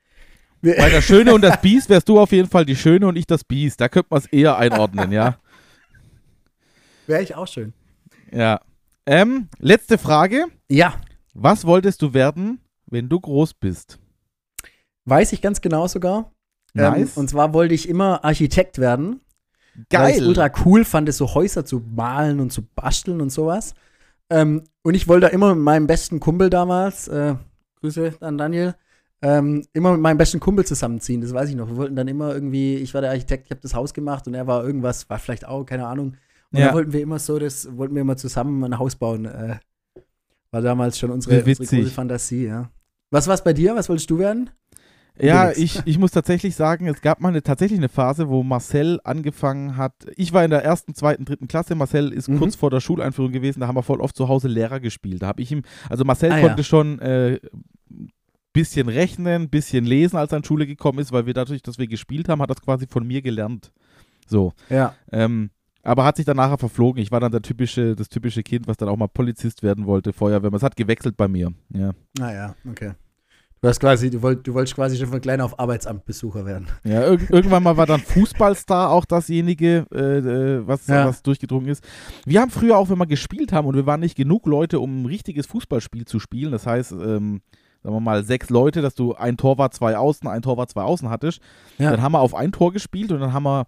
Bei 0.62 0.88
der 0.88 1.02
Schöne 1.02 1.34
und 1.34 1.42
das 1.42 1.60
Biest 1.62 1.88
wärst 1.88 2.08
du 2.08 2.18
auf 2.18 2.32
jeden 2.32 2.48
Fall 2.48 2.64
die 2.64 2.76
Schöne 2.76 3.06
und 3.06 3.16
ich 3.16 3.26
das 3.26 3.44
Biest. 3.44 3.80
Da 3.80 3.88
könnte 3.88 4.08
man 4.10 4.20
es 4.20 4.26
eher 4.26 4.56
einordnen, 4.56 5.12
ja. 5.12 5.38
Wäre 7.06 7.22
ich 7.22 7.34
auch 7.34 7.46
schön. 7.46 7.74
Ja. 8.30 8.60
Ähm, 9.04 9.48
letzte 9.58 9.98
Frage. 9.98 10.46
Ja, 10.68 10.94
Was 11.34 11.64
wolltest 11.66 12.02
du 12.02 12.12
werden, 12.14 12.60
wenn 12.86 13.08
du 13.08 13.20
groß 13.20 13.54
bist? 13.54 13.98
weiß 15.04 15.32
ich 15.32 15.42
ganz 15.42 15.60
genau 15.60 15.88
sogar. 15.88 16.30
Ähm, 16.76 16.92
Nice. 16.92 17.16
und 17.16 17.28
zwar 17.28 17.52
wollte 17.52 17.74
ich 17.74 17.88
immer 17.88 18.24
Architekt 18.24 18.78
werden. 18.78 19.20
Weil 19.90 20.10
ich 20.12 20.18
Geil. 20.18 20.28
ultra 20.28 20.48
cool 20.64 20.84
fand, 20.84 21.08
es 21.08 21.16
so 21.16 21.34
Häuser 21.34 21.64
zu 21.64 21.80
malen 21.80 22.38
und 22.38 22.52
zu 22.52 22.62
basteln 22.62 23.20
und 23.20 23.30
sowas. 23.30 23.74
Ähm, 24.30 24.62
und 24.82 24.94
ich 24.94 25.08
wollte 25.08 25.26
da 25.26 25.32
immer 25.32 25.54
mit 25.56 25.64
meinem 25.64 25.86
besten 25.88 26.20
Kumpel 26.20 26.50
damals, 26.50 27.08
äh, 27.08 27.34
Grüße 27.80 28.14
an 28.20 28.38
Daniel, 28.38 28.74
ähm, 29.22 29.66
immer 29.72 29.90
mit 29.92 30.00
meinem 30.02 30.18
besten 30.18 30.38
Kumpel 30.38 30.64
zusammenziehen. 30.64 31.20
Das 31.20 31.34
weiß 31.34 31.48
ich 31.48 31.56
noch. 31.56 31.68
Wir 31.68 31.76
wollten 31.76 31.96
dann 31.96 32.06
immer 32.08 32.32
irgendwie, 32.32 32.76
ich 32.76 32.94
war 32.94 33.00
der 33.00 33.10
Architekt, 33.10 33.46
ich 33.46 33.50
habe 33.50 33.60
das 33.60 33.74
Haus 33.74 33.92
gemacht 33.94 34.26
und 34.28 34.34
er 34.34 34.46
war 34.46 34.62
irgendwas, 34.64 35.10
war 35.10 35.18
vielleicht 35.18 35.46
auch, 35.48 35.64
keine 35.64 35.86
Ahnung. 35.88 36.16
Und 36.52 36.58
Ja. 36.60 36.66
dann 36.66 36.74
wollten 36.76 36.92
wir 36.92 37.00
immer 37.00 37.18
so, 37.18 37.38
das 37.40 37.76
wollten 37.76 37.94
wir 37.96 38.02
immer 38.02 38.16
zusammen 38.16 38.62
ein 38.62 38.78
Haus 38.78 38.94
bauen. 38.94 39.24
Äh, 39.24 39.56
war 40.52 40.60
damals 40.60 40.98
schon 40.98 41.10
unsere, 41.10 41.42
unsere 41.42 41.66
große 41.82 41.90
Fantasie, 41.90 42.44
ja. 42.46 42.70
Was 43.10 43.26
war's 43.26 43.42
bei 43.42 43.52
dir? 43.52 43.74
Was 43.74 43.88
wolltest 43.88 44.08
du 44.10 44.18
werden? 44.18 44.50
Ja, 45.20 45.52
ich, 45.52 45.82
ich 45.84 45.98
muss 45.98 46.10
tatsächlich 46.10 46.54
sagen, 46.56 46.86
es 46.86 47.02
gab 47.02 47.20
mal 47.20 47.28
eine, 47.28 47.42
tatsächlich 47.42 47.78
eine 47.78 47.90
Phase, 47.90 48.30
wo 48.30 48.42
Marcel 48.42 48.98
angefangen 49.04 49.76
hat. 49.76 49.92
Ich 50.16 50.32
war 50.32 50.42
in 50.42 50.50
der 50.50 50.64
ersten, 50.64 50.94
zweiten, 50.94 51.26
dritten 51.26 51.48
Klasse. 51.48 51.74
Marcel 51.74 52.12
ist 52.12 52.28
Mhm. 52.28 52.38
kurz 52.38 52.56
vor 52.56 52.70
der 52.70 52.80
Schuleinführung 52.80 53.30
gewesen. 53.30 53.60
Da 53.60 53.66
haben 53.66 53.76
wir 53.76 53.82
voll 53.82 54.00
oft 54.00 54.16
zu 54.16 54.28
Hause 54.28 54.48
Lehrer 54.48 54.80
gespielt. 54.80 55.20
Da 55.22 55.26
habe 55.26 55.42
ich 55.42 55.52
ihm, 55.52 55.62
also 55.90 56.04
Marcel 56.06 56.32
Ah, 56.32 56.38
ja. 56.38 56.46
konnte 56.48 56.64
schon 56.64 56.98
äh, 57.00 57.38
bisschen 58.54 58.88
rechnen, 58.88 59.48
bisschen 59.50 59.84
lesen, 59.84 60.16
als 60.16 60.32
er 60.32 60.38
in 60.38 60.44
Schule 60.44 60.66
gekommen 60.66 60.98
ist, 60.98 61.12
weil 61.12 61.26
wir 61.26 61.34
dadurch, 61.34 61.62
dass 61.62 61.78
wir 61.78 61.86
gespielt 61.88 62.28
haben, 62.30 62.40
hat 62.40 62.50
das 62.50 62.60
quasi 62.62 62.86
von 62.86 63.06
mir 63.06 63.20
gelernt. 63.22 63.70
So. 64.26 64.52
Ja. 64.70 64.94
Ähm, 65.10 65.50
aber 65.82 66.04
hat 66.04 66.16
sich 66.16 66.24
dann 66.26 66.36
nachher 66.36 66.58
verflogen. 66.58 67.02
Ich 67.02 67.10
war 67.10 67.20
dann 67.20 67.32
der 67.32 67.42
typische, 67.42 67.94
das 67.96 68.08
typische 68.08 68.42
Kind, 68.42 68.66
was 68.66 68.76
dann 68.76 68.88
auch 68.88 68.96
mal 68.96 69.08
Polizist 69.08 69.62
werden 69.62 69.86
wollte, 69.86 70.12
Feuerwehrmann. 70.12 70.56
Es 70.56 70.62
hat 70.62 70.76
gewechselt 70.76 71.16
bei 71.16 71.28
mir. 71.28 71.52
Ja, 71.70 71.92
Naja, 72.18 72.54
okay. 72.68 72.92
Du 73.60 73.68
hast 73.68 73.78
quasi, 73.78 74.10
du, 74.10 74.20
wollt, 74.22 74.44
du 74.44 74.54
wolltest 74.54 74.74
quasi 74.74 74.96
schon 74.96 75.06
von 75.06 75.20
klein 75.20 75.40
auf 75.40 75.56
Arbeitsamtbesucher 75.60 76.44
werden. 76.44 76.66
ja 76.82 77.06
irg 77.06 77.30
irgendwann 77.30 77.62
mal 77.62 77.76
war 77.76 77.86
dann 77.86 78.00
Fußballstar 78.00 78.90
auch 78.90 79.04
dasjenige, 79.04 79.86
äh, 79.94 79.98
äh, 80.18 80.66
was, 80.66 80.88
Ja. 80.88 81.06
was 81.06 81.22
durchgedrungen 81.22 81.68
ist. 81.68 81.84
Wir 82.26 82.40
haben 82.40 82.50
früher 82.50 82.76
auch, 82.76 82.90
wenn 82.90 82.98
wir 82.98 83.06
gespielt 83.06 83.52
haben 83.52 83.68
und 83.68 83.76
wir 83.76 83.86
waren 83.86 84.00
nicht 84.00 84.16
genug 84.16 84.46
Leute, 84.46 84.80
um 84.80 85.02
ein 85.02 85.06
richtiges 85.06 85.46
Fußballspiel 85.46 86.06
zu 86.06 86.18
spielen, 86.18 86.50
das 86.50 86.66
heißt, 86.66 86.90
ähm, 86.90 87.40
sagen 87.84 87.94
wir 87.94 88.00
mal, 88.00 88.24
sechs 88.24 88.50
Leute, 88.50 88.82
dass 88.82 88.96
du 88.96 89.14
ein 89.14 89.36
Torwart, 89.36 89.74
zwei 89.74 89.96
Außen, 89.96 90.26
ein 90.28 90.42
Torwart, 90.42 90.68
zwei 90.70 90.82
Außen 90.82 91.08
hattest, 91.08 91.40
Ja. 91.78 91.92
dann 91.92 92.02
haben 92.02 92.12
wir 92.12 92.20
auf 92.20 92.34
ein 92.34 92.50
Tor 92.50 92.72
gespielt 92.72 93.12
und 93.12 93.20
dann 93.20 93.32
haben 93.32 93.44
wir 93.44 93.66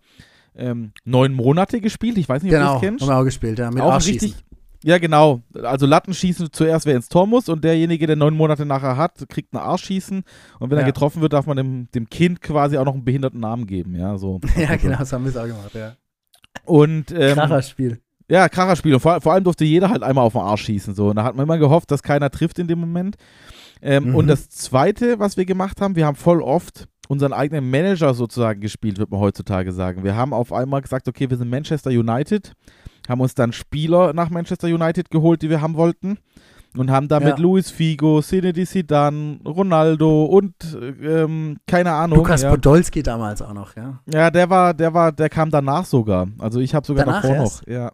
ähm, 0.57 0.93
neun 1.05 1.33
Monate 1.33 1.81
gespielt. 1.81 2.19
Ich 2.19 2.29
weiß 2.29 2.43
nicht, 2.43 2.53
ob 2.53 2.59
du 2.59 2.61
Genau, 2.61 2.73
das 2.75 2.83
haben 2.83 2.89
kennst. 2.99 3.07
wir 3.09 3.17
auch 3.17 3.25
gespielt, 3.25 3.59
ja. 3.59 3.71
Mit 3.71 3.83
auch 3.83 3.97
richtig. 3.97 4.35
Ja, 4.83 4.99
genau. 4.99 5.41
Also 5.63 5.87
Lattenschießen 5.87 6.49
zuerst, 6.53 6.85
wer 6.85 6.95
ins 6.95 7.09
Tor 7.09 7.27
muss 7.27 7.49
und 7.49 7.65
derjenige, 7.65 8.07
der 8.07 8.17
neun 8.17 8.35
Monate 8.37 8.67
nachher 8.67 8.99
hat, 8.99 9.27
kriegt 9.31 9.55
ein 9.55 9.57
Arschschießen 9.57 10.23
und 10.61 10.71
wenn 10.71 10.77
Ja. 10.77 10.83
er 10.85 10.87
getroffen 10.87 11.23
wird, 11.23 11.33
darf 11.33 11.47
man 11.47 11.57
dem, 11.57 11.89
dem 11.95 12.11
Kind 12.11 12.43
quasi 12.43 12.77
auch 12.77 12.85
noch 12.85 12.93
einen 12.93 13.05
behinderten 13.05 13.41
Namen 13.41 13.67
geben, 13.67 13.95
ja, 13.97 14.19
so. 14.19 14.41
Ja, 14.59 14.77
genau, 14.77 14.99
das 14.99 15.11
haben 15.13 15.25
wir 15.25 15.31
es 15.31 15.37
auch 15.39 15.47
gemacht, 15.47 15.73
ja. 15.75 15.95
Und 16.67 17.11
ähm, 17.13 17.35
Kracherspiel. 17.35 18.01
ja, 18.29 18.49
Kracherspiel. 18.51 18.93
Und 18.95 19.01
vor, 19.01 19.21
vor 19.23 19.33
allem 19.33 19.45
durfte 19.45 19.65
jeder 19.65 19.89
halt 19.89 20.03
einmal 20.03 20.25
auf 20.27 20.35
den 20.35 20.43
Arsch 20.43 20.65
schießen. 20.65 20.95
So. 20.95 21.09
Und 21.09 21.17
da 21.17 21.25
hat 21.25 21.35
man 21.35 21.45
immer 21.45 21.59
gehofft, 21.59 21.91
dass 21.91 22.03
keiner 22.03 22.31
trifft 22.31 22.59
in 22.59 22.69
dem 22.69 22.79
Moment. 22.79 23.17
Ähm, 23.83 24.11
Mhm. 24.11 24.15
Und 24.15 24.27
das 24.29 24.49
Zweite, 24.51 25.19
was 25.19 25.37
wir 25.37 25.45
gemacht 25.47 25.81
haben, 25.81 25.97
wir 25.97 26.07
haben 26.07 26.15
voll 26.17 26.41
oft 26.43 26.89
unseren 27.09 27.33
eigenen 27.33 27.71
Manager 27.71 28.15
sozusagen 28.15 28.61
gespielt, 28.61 28.99
wird 28.99 29.11
man 29.11 29.21
heutzutage 29.21 29.73
sagen. 29.73 30.05
Wir 30.05 30.17
haben 30.17 30.33
auf 30.33 30.53
einmal 30.53 30.83
gesagt, 30.83 31.09
okay, 31.09 31.29
wir 31.31 31.37
sind 31.37 31.51
Manchester 31.51 31.91
United, 31.91 32.53
haben 33.09 33.21
uns 33.21 33.35
dann 33.35 33.53
Spieler 33.53 34.13
nach 34.13 34.31
Manchester 34.31 34.69
United 34.69 35.11
geholt, 35.11 35.43
die 35.43 35.51
wir 35.51 35.61
haben 35.61 35.75
wollten. 35.75 36.19
Und 36.77 36.91
haben 36.91 37.07
damit 37.07 37.39
Ja. 37.39 37.43
Luis 37.43 37.71
Figo, 37.71 38.21
Zinedine 38.21 38.67
Zidane, 38.67 39.39
Ronaldo 39.47 40.25
und 40.25 40.55
ähm, 41.01 41.59
keine 41.69 41.93
Ahnung. 41.93 42.19
Lukas 42.19 42.43
ja. 42.43 42.51
Podolski 42.51 43.01
damals 43.01 43.43
auch 43.43 43.53
noch, 43.55 43.77
ja. 43.77 44.01
Ja, 44.13 44.29
der 44.29 44.51
war, 44.51 44.75
der 44.75 44.93
war, 44.93 45.13
der 45.13 45.29
kam 45.29 45.51
danach 45.51 45.85
sogar. 45.85 46.27
Also 46.41 46.59
ich 46.59 46.75
habe 46.75 46.85
sogar 46.85 47.05
Danach 47.05 47.23
davor 47.23 47.37
erst? 47.37 47.67
noch. 47.69 47.73
Ja. 47.73 47.93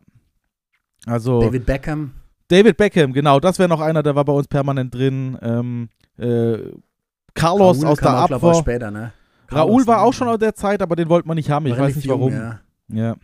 Also 1.04 1.42
David 1.42 1.66
Beckham. 1.66 2.12
David 2.48 2.78
Beckham, 2.78 3.12
genau, 3.12 3.38
das 3.38 3.58
wäre 3.58 3.68
noch 3.68 3.80
einer, 3.80 4.02
der 4.02 4.14
war 4.14 4.24
bei 4.24 4.32
uns 4.32 4.48
permanent 4.48 4.94
drin. 4.94 5.36
Ähm, 5.42 5.88
äh, 6.18 6.58
Carlos 7.34 7.84
aus 7.84 7.98
kam 7.98 8.28
der 8.28 8.36
Abwehr. 8.36 8.54
später, 8.54 8.90
ne? 8.90 9.12
Raoul 9.48 9.68
Carlos, 9.68 9.86
war 9.86 10.02
auch 10.02 10.12
schon 10.12 10.28
aus 10.28 10.38
der 10.38 10.54
Zeit, 10.54 10.80
aber 10.82 10.96
den 10.96 11.08
wollte 11.08 11.26
man 11.26 11.36
nicht 11.36 11.50
haben. 11.50 11.66
Ich 11.66 11.72
War 11.72 11.80
weiß 11.80 11.96
nicht 11.96 12.04
jung, 12.06 12.20
warum. 12.20 12.32
Ja. 12.32 12.60
Ja. 12.92 13.16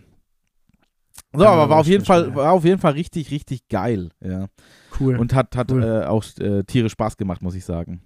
So, 1.33 1.43
Ja, 1.43 1.51
aber 1.51 1.69
war 1.71 1.79
auf 1.81 1.87
jeden 1.87 2.05
Fall, 2.05 2.35
war 2.35 2.53
auf 2.53 2.65
jeden 2.65 2.81
Fall 2.81 2.93
richtig, 2.93 3.31
richtig 3.31 3.69
geil. 3.69 4.11
Ja. 4.21 4.47
Cool. 4.99 5.17
Und 5.19 5.35
hat, 5.35 5.57
hat 5.57 5.71
Cool. 5.71 5.83
äh, 5.83 6.05
auch 6.07 6.25
äh, 6.41 6.63
tierisch 6.65 6.93
Spaß 6.93 7.17
gemacht, 7.17 7.43
muss 7.43 7.55
ich 7.55 7.65
sagen. 7.65 8.01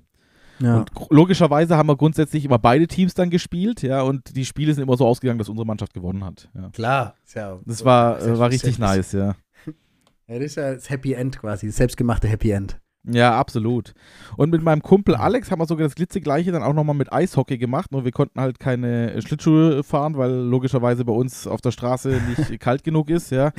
ja. 0.58 0.78
Und 0.78 0.90
logischerweise 1.10 1.76
haben 1.76 1.88
wir 1.88 1.96
grundsätzlich 1.96 2.44
immer 2.44 2.58
beide 2.58 2.86
Teams 2.86 3.14
dann 3.14 3.30
gespielt, 3.30 3.82
ja, 3.82 4.02
und 4.02 4.36
die 4.36 4.44
Spiele 4.44 4.74
sind 4.74 4.82
immer 4.82 4.96
so 4.96 5.06
ausgegangen, 5.06 5.38
dass 5.38 5.48
unsere 5.48 5.66
Mannschaft 5.66 5.94
gewonnen 5.94 6.24
hat. 6.24 6.48
Ja. 6.54 6.68
Klar. 6.70 7.14
Ist 7.24 7.34
ja, 7.36 7.58
Das 7.64 7.84
war, 7.84 8.38
war 8.38 8.50
richtig 8.50 8.78
nice, 8.78 9.12
ja. 9.12 9.34
Ja, 10.28 10.36
das 10.38 10.44
ist 10.46 10.54
ja 10.56 10.74
das 10.74 10.88
Happy 10.90 11.12
End 11.12 11.40
quasi, 11.40 11.66
das 11.66 11.76
selbstgemachte 11.76 12.28
Happy 12.28 12.50
End. 12.52 12.79
Ja, 13.04 13.38
absolut. 13.38 13.94
Und 14.36 14.50
mit 14.50 14.62
meinem 14.62 14.82
Kumpel 14.82 15.14
Alex 15.14 15.50
haben 15.50 15.60
wir 15.60 15.66
sogar 15.66 15.86
das 15.86 15.94
glitzegleiche 15.94 16.52
dann 16.52 16.62
auch 16.62 16.74
nochmal 16.74 16.96
mit 16.96 17.12
Eishockey 17.12 17.56
gemacht. 17.56 17.92
Nur 17.92 18.04
wir 18.04 18.12
konnten 18.12 18.40
halt 18.40 18.60
keine 18.60 19.20
Schlittschuhe 19.22 19.82
fahren, 19.82 20.16
weil 20.16 20.30
logischerweise 20.30 21.04
bei 21.04 21.12
uns 21.12 21.46
auf 21.46 21.60
der 21.60 21.70
Straße 21.70 22.20
nicht 22.28 22.60
kalt 22.60 22.84
genug 22.84 23.08
ist, 23.08 23.30
ja. 23.30 23.52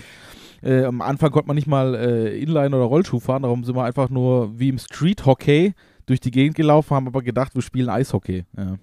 Äh, 0.61 0.83
am 0.83 1.01
Anfang 1.01 1.31
konnte 1.31 1.47
man 1.47 1.55
nicht 1.55 1.67
mal 1.67 1.95
äh, 1.95 2.39
Inline 2.39 2.75
oder 2.75 2.85
Rollschuh 2.85 3.19
fahren, 3.19 3.41
darum 3.41 3.63
sind 3.63 3.75
wir 3.75 3.83
einfach 3.83 4.09
nur 4.09 4.59
wie 4.59 4.69
im 4.69 4.77
Street 4.77 5.25
Hockey 5.25 5.73
durch 6.05 6.19
die 6.19 6.29
Gegend 6.29 6.55
gelaufen, 6.55 6.95
haben 6.95 7.07
aber 7.07 7.23
gedacht, 7.23 7.55
wir 7.55 7.63
spielen 7.63 7.89
Eishockey. 7.89 8.45
Ja. 8.55 8.77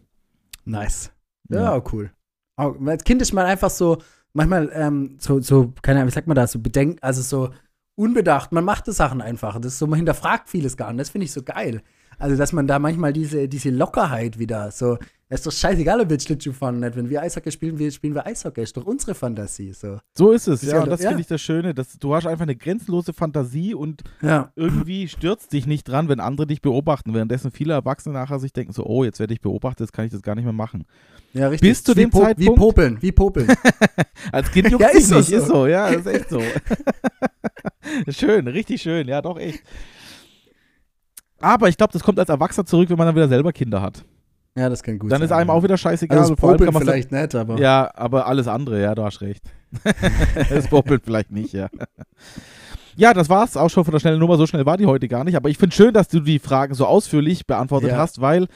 Nice. 0.64 1.12
Ja, 1.48 1.80
cool. 1.92 2.10
Auch, 2.56 2.74
weil 2.80 2.94
als 2.94 3.04
Kind 3.04 3.22
ist 3.22 3.32
man 3.32 3.46
einfach 3.46 3.70
so, 3.70 3.98
manchmal 4.32 4.70
ähm, 4.74 5.16
so, 5.20 5.40
so, 5.40 5.72
keine 5.82 6.00
Ahnung, 6.00 6.08
wie 6.08 6.14
sagt 6.14 6.26
man 6.26 6.34
das, 6.34 6.52
so 6.52 6.58
bedenkt, 6.58 7.02
also 7.02 7.22
so 7.22 7.54
unbedacht, 7.98 8.52
man 8.52 8.64
macht 8.64 8.86
die 8.86 8.92
Sachen 8.92 9.20
einfach. 9.20 9.60
Das 9.60 9.78
so, 9.78 9.86
man 9.86 9.96
hinterfragt 9.96 10.48
vieles 10.48 10.76
gar 10.76 10.92
nicht. 10.92 11.00
Das 11.00 11.10
finde 11.10 11.24
ich 11.24 11.32
so 11.32 11.42
geil. 11.42 11.82
Also, 12.18 12.36
dass 12.36 12.52
man 12.52 12.66
da 12.66 12.78
manchmal 12.78 13.12
diese, 13.12 13.48
diese 13.48 13.70
Lockerheit 13.70 14.38
wieder 14.38 14.70
so, 14.70 14.98
es 15.30 15.40
ist 15.40 15.46
doch 15.46 15.52
scheißegal, 15.52 16.00
ob 16.00 16.08
wir 16.08 16.18
Schlittschuh 16.18 16.52
fahren 16.52 16.78
oder 16.78 16.86
nicht. 16.86 16.96
Wenn 16.96 17.10
wir 17.10 17.20
Eishockey 17.20 17.52
spielen, 17.52 17.78
wir 17.78 17.90
spielen 17.92 18.14
wir 18.14 18.26
Eishockey. 18.26 18.62
Ist 18.62 18.74
doch 18.78 18.86
unsere 18.86 19.14
Fantasie. 19.14 19.74
So. 19.74 19.98
So 20.16 20.32
ist 20.32 20.48
es, 20.48 20.62
Ist 20.62 20.72
ja. 20.72 20.82
Und 20.82 20.88
das 20.88 21.02
ja. 21.02 21.10
finde 21.10 21.20
ich 21.20 21.26
das 21.28 21.40
Schöne. 21.42 21.74
Dass 21.74 21.98
du 21.98 22.14
hast 22.14 22.26
einfach 22.26 22.44
eine 22.44 22.56
grenzenlose 22.56 23.12
Fantasie 23.12 23.74
und 23.74 24.02
Ja. 24.22 24.50
irgendwie 24.56 25.06
stürzt 25.06 25.52
dich 25.52 25.66
nicht 25.66 25.84
dran, 25.86 26.08
wenn 26.08 26.18
andere 26.20 26.46
dich 26.46 26.62
beobachten. 26.62 27.12
Währenddessen 27.12 27.50
viele 27.50 27.74
Erwachsene 27.74 28.14
nachher 28.14 28.38
sich 28.38 28.54
denken 28.54 28.72
so, 28.72 28.86
oh, 28.86 29.04
jetzt 29.04 29.20
werde 29.20 29.34
ich 29.34 29.42
beobachtet, 29.42 29.80
jetzt 29.80 29.92
kann 29.92 30.06
ich 30.06 30.12
das 30.12 30.22
gar 30.22 30.34
nicht 30.34 30.44
mehr 30.44 30.54
machen. 30.54 30.86
Ja, 31.34 31.48
richtig. 31.48 31.68
Bis 31.68 31.84
zu 31.84 31.94
wie 31.94 32.00
dem 32.00 32.10
Po- 32.10 32.20
Wie 32.20 32.24
Zeitpunkt- 32.24 32.58
popeln, 32.58 32.98
wie 33.02 33.12
popeln. 33.12 33.48
Als 34.32 34.50
Kind 34.50 34.70
juckt 34.70 34.82
Ja, 34.82 34.88
ist 34.88 35.10
nicht, 35.10 35.28
so. 35.28 35.36
ist 35.36 35.46
so, 35.46 35.66
ja, 35.66 35.88
ist 35.88 36.06
echt 36.06 36.30
so. 36.30 36.40
schön, 38.08 38.48
richtig 38.48 38.80
schön, 38.80 39.06
ja, 39.08 39.20
doch 39.20 39.38
echt. 39.38 39.62
Aber 41.40 41.68
ich 41.68 41.76
glaube, 41.76 41.92
das 41.92 42.02
kommt 42.02 42.18
als 42.18 42.28
Erwachsener 42.28 42.66
zurück, 42.66 42.90
wenn 42.90 42.98
man 42.98 43.06
dann 43.06 43.16
wieder 43.16 43.28
selber 43.28 43.52
Kinder 43.52 43.80
hat. 43.80 44.04
ja, 44.56 44.68
das 44.68 44.82
kann 44.82 44.98
gut 44.98 45.10
Dann 45.12 45.18
sein. 45.20 45.26
ist 45.26 45.32
einem 45.32 45.48
ja. 45.48 45.54
auch 45.54 45.62
wieder 45.62 45.76
scheißegal. 45.76 46.18
Also 46.18 46.34
das 46.34 46.40
vor 46.40 46.50
allem 46.50 46.72
vielleicht 46.74 47.12
nicht, 47.12 47.34
aber. 47.34 47.58
Ja, 47.60 47.90
aber 47.94 48.26
alles 48.26 48.48
andere, 48.48 48.80
ja, 48.82 48.94
du 48.94 49.04
hast 49.04 49.20
recht. 49.20 49.42
das 50.50 50.66
Popeln 50.68 51.00
vielleicht 51.04 51.30
nicht, 51.30 51.52
ja. 51.52 51.68
Ja, 52.96 53.14
das 53.14 53.28
war's 53.28 53.56
auch 53.56 53.68
schon 53.70 53.84
von 53.84 53.92
der 53.92 54.00
schnellen 54.00 54.18
Nummer. 54.18 54.36
So 54.36 54.46
schnell 54.48 54.66
war 54.66 54.76
die 54.76 54.86
heute 54.86 55.06
gar 55.06 55.22
nicht. 55.22 55.36
Aber 55.36 55.48
ich 55.48 55.56
finde 55.58 55.76
schön, 55.76 55.94
dass 55.94 56.08
du 56.08 56.18
die 56.18 56.40
Fragen 56.40 56.74
so 56.74 56.84
ausführlich 56.86 57.46
beantwortet 57.46 57.90
Ja. 57.90 57.96
hast, 57.98 58.20
weil 58.20 58.48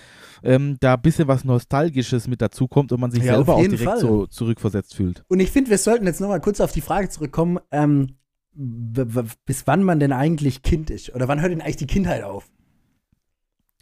ähm, 0.43 0.79
da 0.81 0.95
ein 0.95 1.01
bisschen 1.03 1.29
was 1.29 1.45
Nostalgisches 1.45 2.27
mit 2.27 2.43
dazu 2.43 2.67
kommt 2.67 2.91
und 2.91 2.99
man 3.01 3.13
sich 3.13 3.23
Ja, 3.23 3.35
selber 3.37 3.55
auch 3.55 3.61
direkt 3.61 3.83
Fall. 3.85 3.99
so 4.01 4.27
zurückversetzt 4.27 4.97
fühlt. 4.97 5.23
Und 5.29 5.39
ich 5.39 5.53
finde, 5.53 5.71
wir 5.71 5.79
sollten 5.79 6.07
jetzt 6.07 6.21
nochmal 6.21 6.41
kurz 6.41 6.61
auf 6.61 6.73
die 6.73 6.81
Frage 6.81 7.09
zurückkommen, 7.09 7.61
ähm, 7.71 8.17
bis 8.55 9.67
wann 9.67 9.85
man 9.85 10.01
denn 10.01 10.13
eigentlich 10.13 10.63
Kind 10.63 10.91
ist? 10.91 11.15
Oder 11.15 11.29
wann 11.29 11.41
hört 11.41 11.53
denn 11.53 11.61
eigentlich 11.61 11.77
die 11.77 11.87
Kindheit 11.87 12.25
auf? 12.25 12.51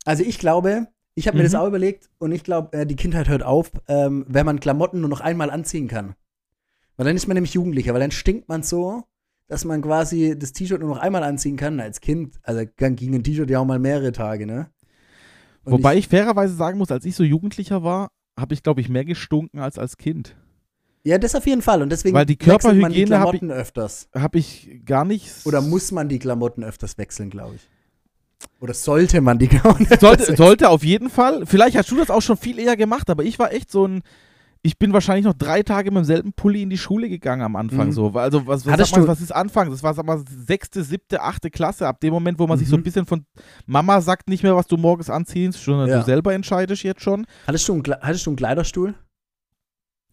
Also 0.05 0.22
ich 0.24 0.38
glaube, 0.38 0.88
ich 1.14 1.26
habe 1.26 1.36
mir 1.36 1.42
Mhm. 1.42 1.46
das 1.46 1.55
auch 1.55 1.66
überlegt 1.66 2.09
und 2.18 2.32
ich 2.32 2.44
glaube, 2.44 2.76
äh, 2.78 2.86
die 2.86 2.96
Kindheit 2.96 3.28
hört 3.28 3.42
auf, 3.42 3.70
ähm, 3.88 4.24
wenn 4.28 4.46
man 4.46 4.61
Klamotten 4.61 5.01
nur 5.01 5.11
noch 5.11 5.20
einmal 5.20 5.51
anziehen 5.51 5.88
kann. 5.88 6.14
Weil 6.96 7.07
dann 7.07 7.16
ist 7.16 7.26
man 7.26 7.34
nämlich 7.34 7.55
Jugendlicher, 7.55 7.92
weil 7.92 8.01
dann 8.01 8.11
stinkt 8.11 8.48
man 8.48 8.62
so, 8.62 9.05
dass 9.48 9.64
man 9.64 9.82
quasi 9.82 10.36
das 10.38 10.53
T-Shirt 10.53 10.80
nur 10.80 10.90
noch 10.90 10.98
einmal 11.01 11.22
anziehen 11.24 11.57
kann. 11.57 11.80
Als 11.80 12.01
Kind, 12.01 12.36
also 12.42 12.62
dann 12.76 12.96
ging 12.96 13.14
ein 13.14 13.22
T-Shirt 13.24 13.51
ja 13.51 13.59
auch 13.59 13.64
mal 13.64 13.78
mehrere 13.78 14.12
Tage, 14.12 14.46
ne? 14.46 14.70
Und 15.64 15.72
Wobei 15.72 15.96
ich, 15.96 16.09
fairerweise 16.09 16.55
sagen 16.55 16.78
muss, 16.78 16.90
als 16.90 17.05
ich 17.05 17.14
so 17.14 17.22
Jugendlicher 17.24 17.82
war, 17.82 18.11
habe 18.38 18.55
ich, 18.55 18.62
glaube 18.62 18.80
ich, 18.80 18.88
mehr 18.88 19.05
gestunken 19.05 19.59
als 19.61 19.78
als 19.78 19.96
Kind. 19.98 20.36
Ja, 21.05 21.18
das 21.18 21.34
auf 21.34 21.46
jeden 21.46 21.62
Fall. 21.62 21.82
Und 21.82 21.90
deswegen 21.90 22.14
Weil 22.14 22.26
die 22.26 22.34
wechselt 22.38 22.62
man 22.62 22.74
die 22.76 22.80
Körperhygiene 22.80 23.18
hab 23.18 23.34
ich- 23.34 23.40
Klamotten 23.40 23.51
öfters. 23.51 24.09
Habe 24.14 24.38
ich 24.38 24.80
gar 24.86 25.05
nicht. 25.05 25.30
Oder 25.46 25.61
muss 25.62 25.92
man 25.92 26.09
die 26.09 26.18
Klamotten 26.18 26.62
öfters 26.64 26.96
wechseln, 26.98 27.30
glaube 27.30 27.57
ich. 27.57 27.68
Oder 28.61 28.74
sollte 28.74 29.20
man 29.20 29.38
die 29.38 29.49
öfters 29.64 30.01
sollte, 30.01 30.36
sollte 30.36 30.68
auf 30.68 30.84
jeden 30.84 31.11
Fall. 31.11 31.47
Vielleicht 31.47 31.76
hast 31.76 31.91
du 31.91 31.97
das 31.97 32.11
auch 32.11 32.22
schon 32.22 32.36
viel 32.36 32.59
eher 32.59 32.76
gemacht, 32.76 33.09
aber 33.11 33.24
ich 33.24 33.38
war 33.38 33.53
echt 33.53 33.70
so 33.70 33.86
ein. 33.86 34.03
Ich 34.62 34.78
bin 34.78 34.93
wahrscheinlich 34.93 35.24
noch 35.24 35.32
drei 35.32 35.62
Tage 35.62 35.91
mit 35.91 35.97
demselben 36.01 36.34
Pulli 36.34 36.61
in 36.62 36.68
die 36.68 36.76
Schule 36.76 37.09
gegangen 37.09 37.41
am 37.41 37.57
Anfang. 37.57 37.86
Mhm. 37.88 37.93
So. 37.93 38.09
Also, 38.11 38.47
was, 38.47 38.66
was, 38.66 38.93
man, 38.93 39.07
was 39.09 39.22
ist 39.22 39.32
Anfang? 39.34 39.70
Das 39.70 39.82
war, 39.82 39.95
sag 39.95 40.05
mal, 40.05 40.22
sechste, 40.28 40.84
siebte, 40.84 41.22
achte 41.22 41.49
Klasse. 41.51 41.86
Ab 41.88 41.99
dem 42.01 42.12
Moment, 42.12 42.38
wo 42.38 42.47
man 42.47 42.59
sich 42.59 42.68
so 42.68 42.76
ein 42.76 42.80
Mhm. 42.80 42.84
bisschen 42.84 43.07
von 43.07 43.24
Mama 43.64 44.03
sagt 44.03 44.28
nicht 44.28 44.43
mehr, 44.43 44.55
was 44.55 44.66
du 44.66 44.76
morgens 44.76 45.09
anziehst, 45.09 45.64
sondern 45.64 45.88
Ja. 45.88 46.01
du 46.01 46.05
selber 46.05 46.34
entscheidest 46.34 46.82
jetzt 46.82 47.01
schon. 47.01 47.26
Hattest 47.47 47.66
du, 47.68 47.72
einen, 47.72 47.82
hattest 48.03 48.26
du 48.26 48.30
einen 48.30 48.36
Kleiderstuhl? 48.36 48.95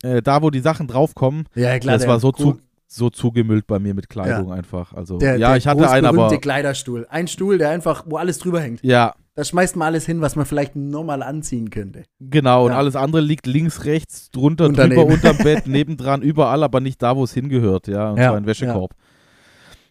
Äh, 0.01 0.21
da, 0.21 0.41
wo 0.41 0.49
die 0.49 0.61
Sachen 0.61 0.87
draufkommen, 0.87 1.49
Ja, 1.53 1.77
das 1.79 2.07
war 2.07 2.19
so, 2.21 2.31
zu, 2.31 2.59
so 2.87 3.09
zugemüllt 3.09 3.67
bei 3.67 3.79
mir 3.79 3.93
mit 3.93 4.09
Kleidung 4.09 4.51
einfach. 4.51 4.93
Also, 4.93 5.17
Der, 5.17 5.37
ja, 5.37 5.49
der 5.49 5.57
ich 5.57 5.67
hatte 5.67 5.89
einen, 5.89 6.05
aber. 6.05 6.35
Kleiderstuhl. 6.39 7.05
Ein 7.09 7.27
Stuhl, 7.27 7.57
der 7.57 7.69
einfach, 7.69 8.05
wo 8.07 8.17
alles 8.17 8.39
drüber 8.39 8.61
hängt. 8.61 8.81
Ja, 8.83 9.13
Da 9.35 9.43
schmeißt 9.43 9.75
man 9.75 9.87
alles 9.87 10.05
hin, 10.05 10.19
was 10.21 10.35
man 10.35 10.45
vielleicht 10.47 10.75
normal 10.75 11.21
anziehen 11.21 11.69
könnte. 11.69 12.03
Genau, 12.19 12.65
und 12.65 12.71
Ja. 12.71 12.77
alles 12.77 12.95
andere 12.95 13.21
liegt 13.21 13.45
links, 13.45 13.85
rechts, 13.85 14.31
drunter, 14.31 14.65
Und 14.65 14.77
drüber, 14.77 15.05
unterm 15.05 15.37
Bett, 15.37 15.67
nebendran, 15.67 16.21
überall, 16.23 16.63
aber 16.63 16.79
nicht 16.79 17.01
da, 17.03 17.15
wo 17.15 17.23
es 17.23 17.33
hingehört, 17.33 17.87
ja, 17.87 18.11
und 18.11 18.17
Ja, 18.17 18.29
zwar 18.29 18.37
ein 18.37 18.45
Wäschekorb. 18.47 18.95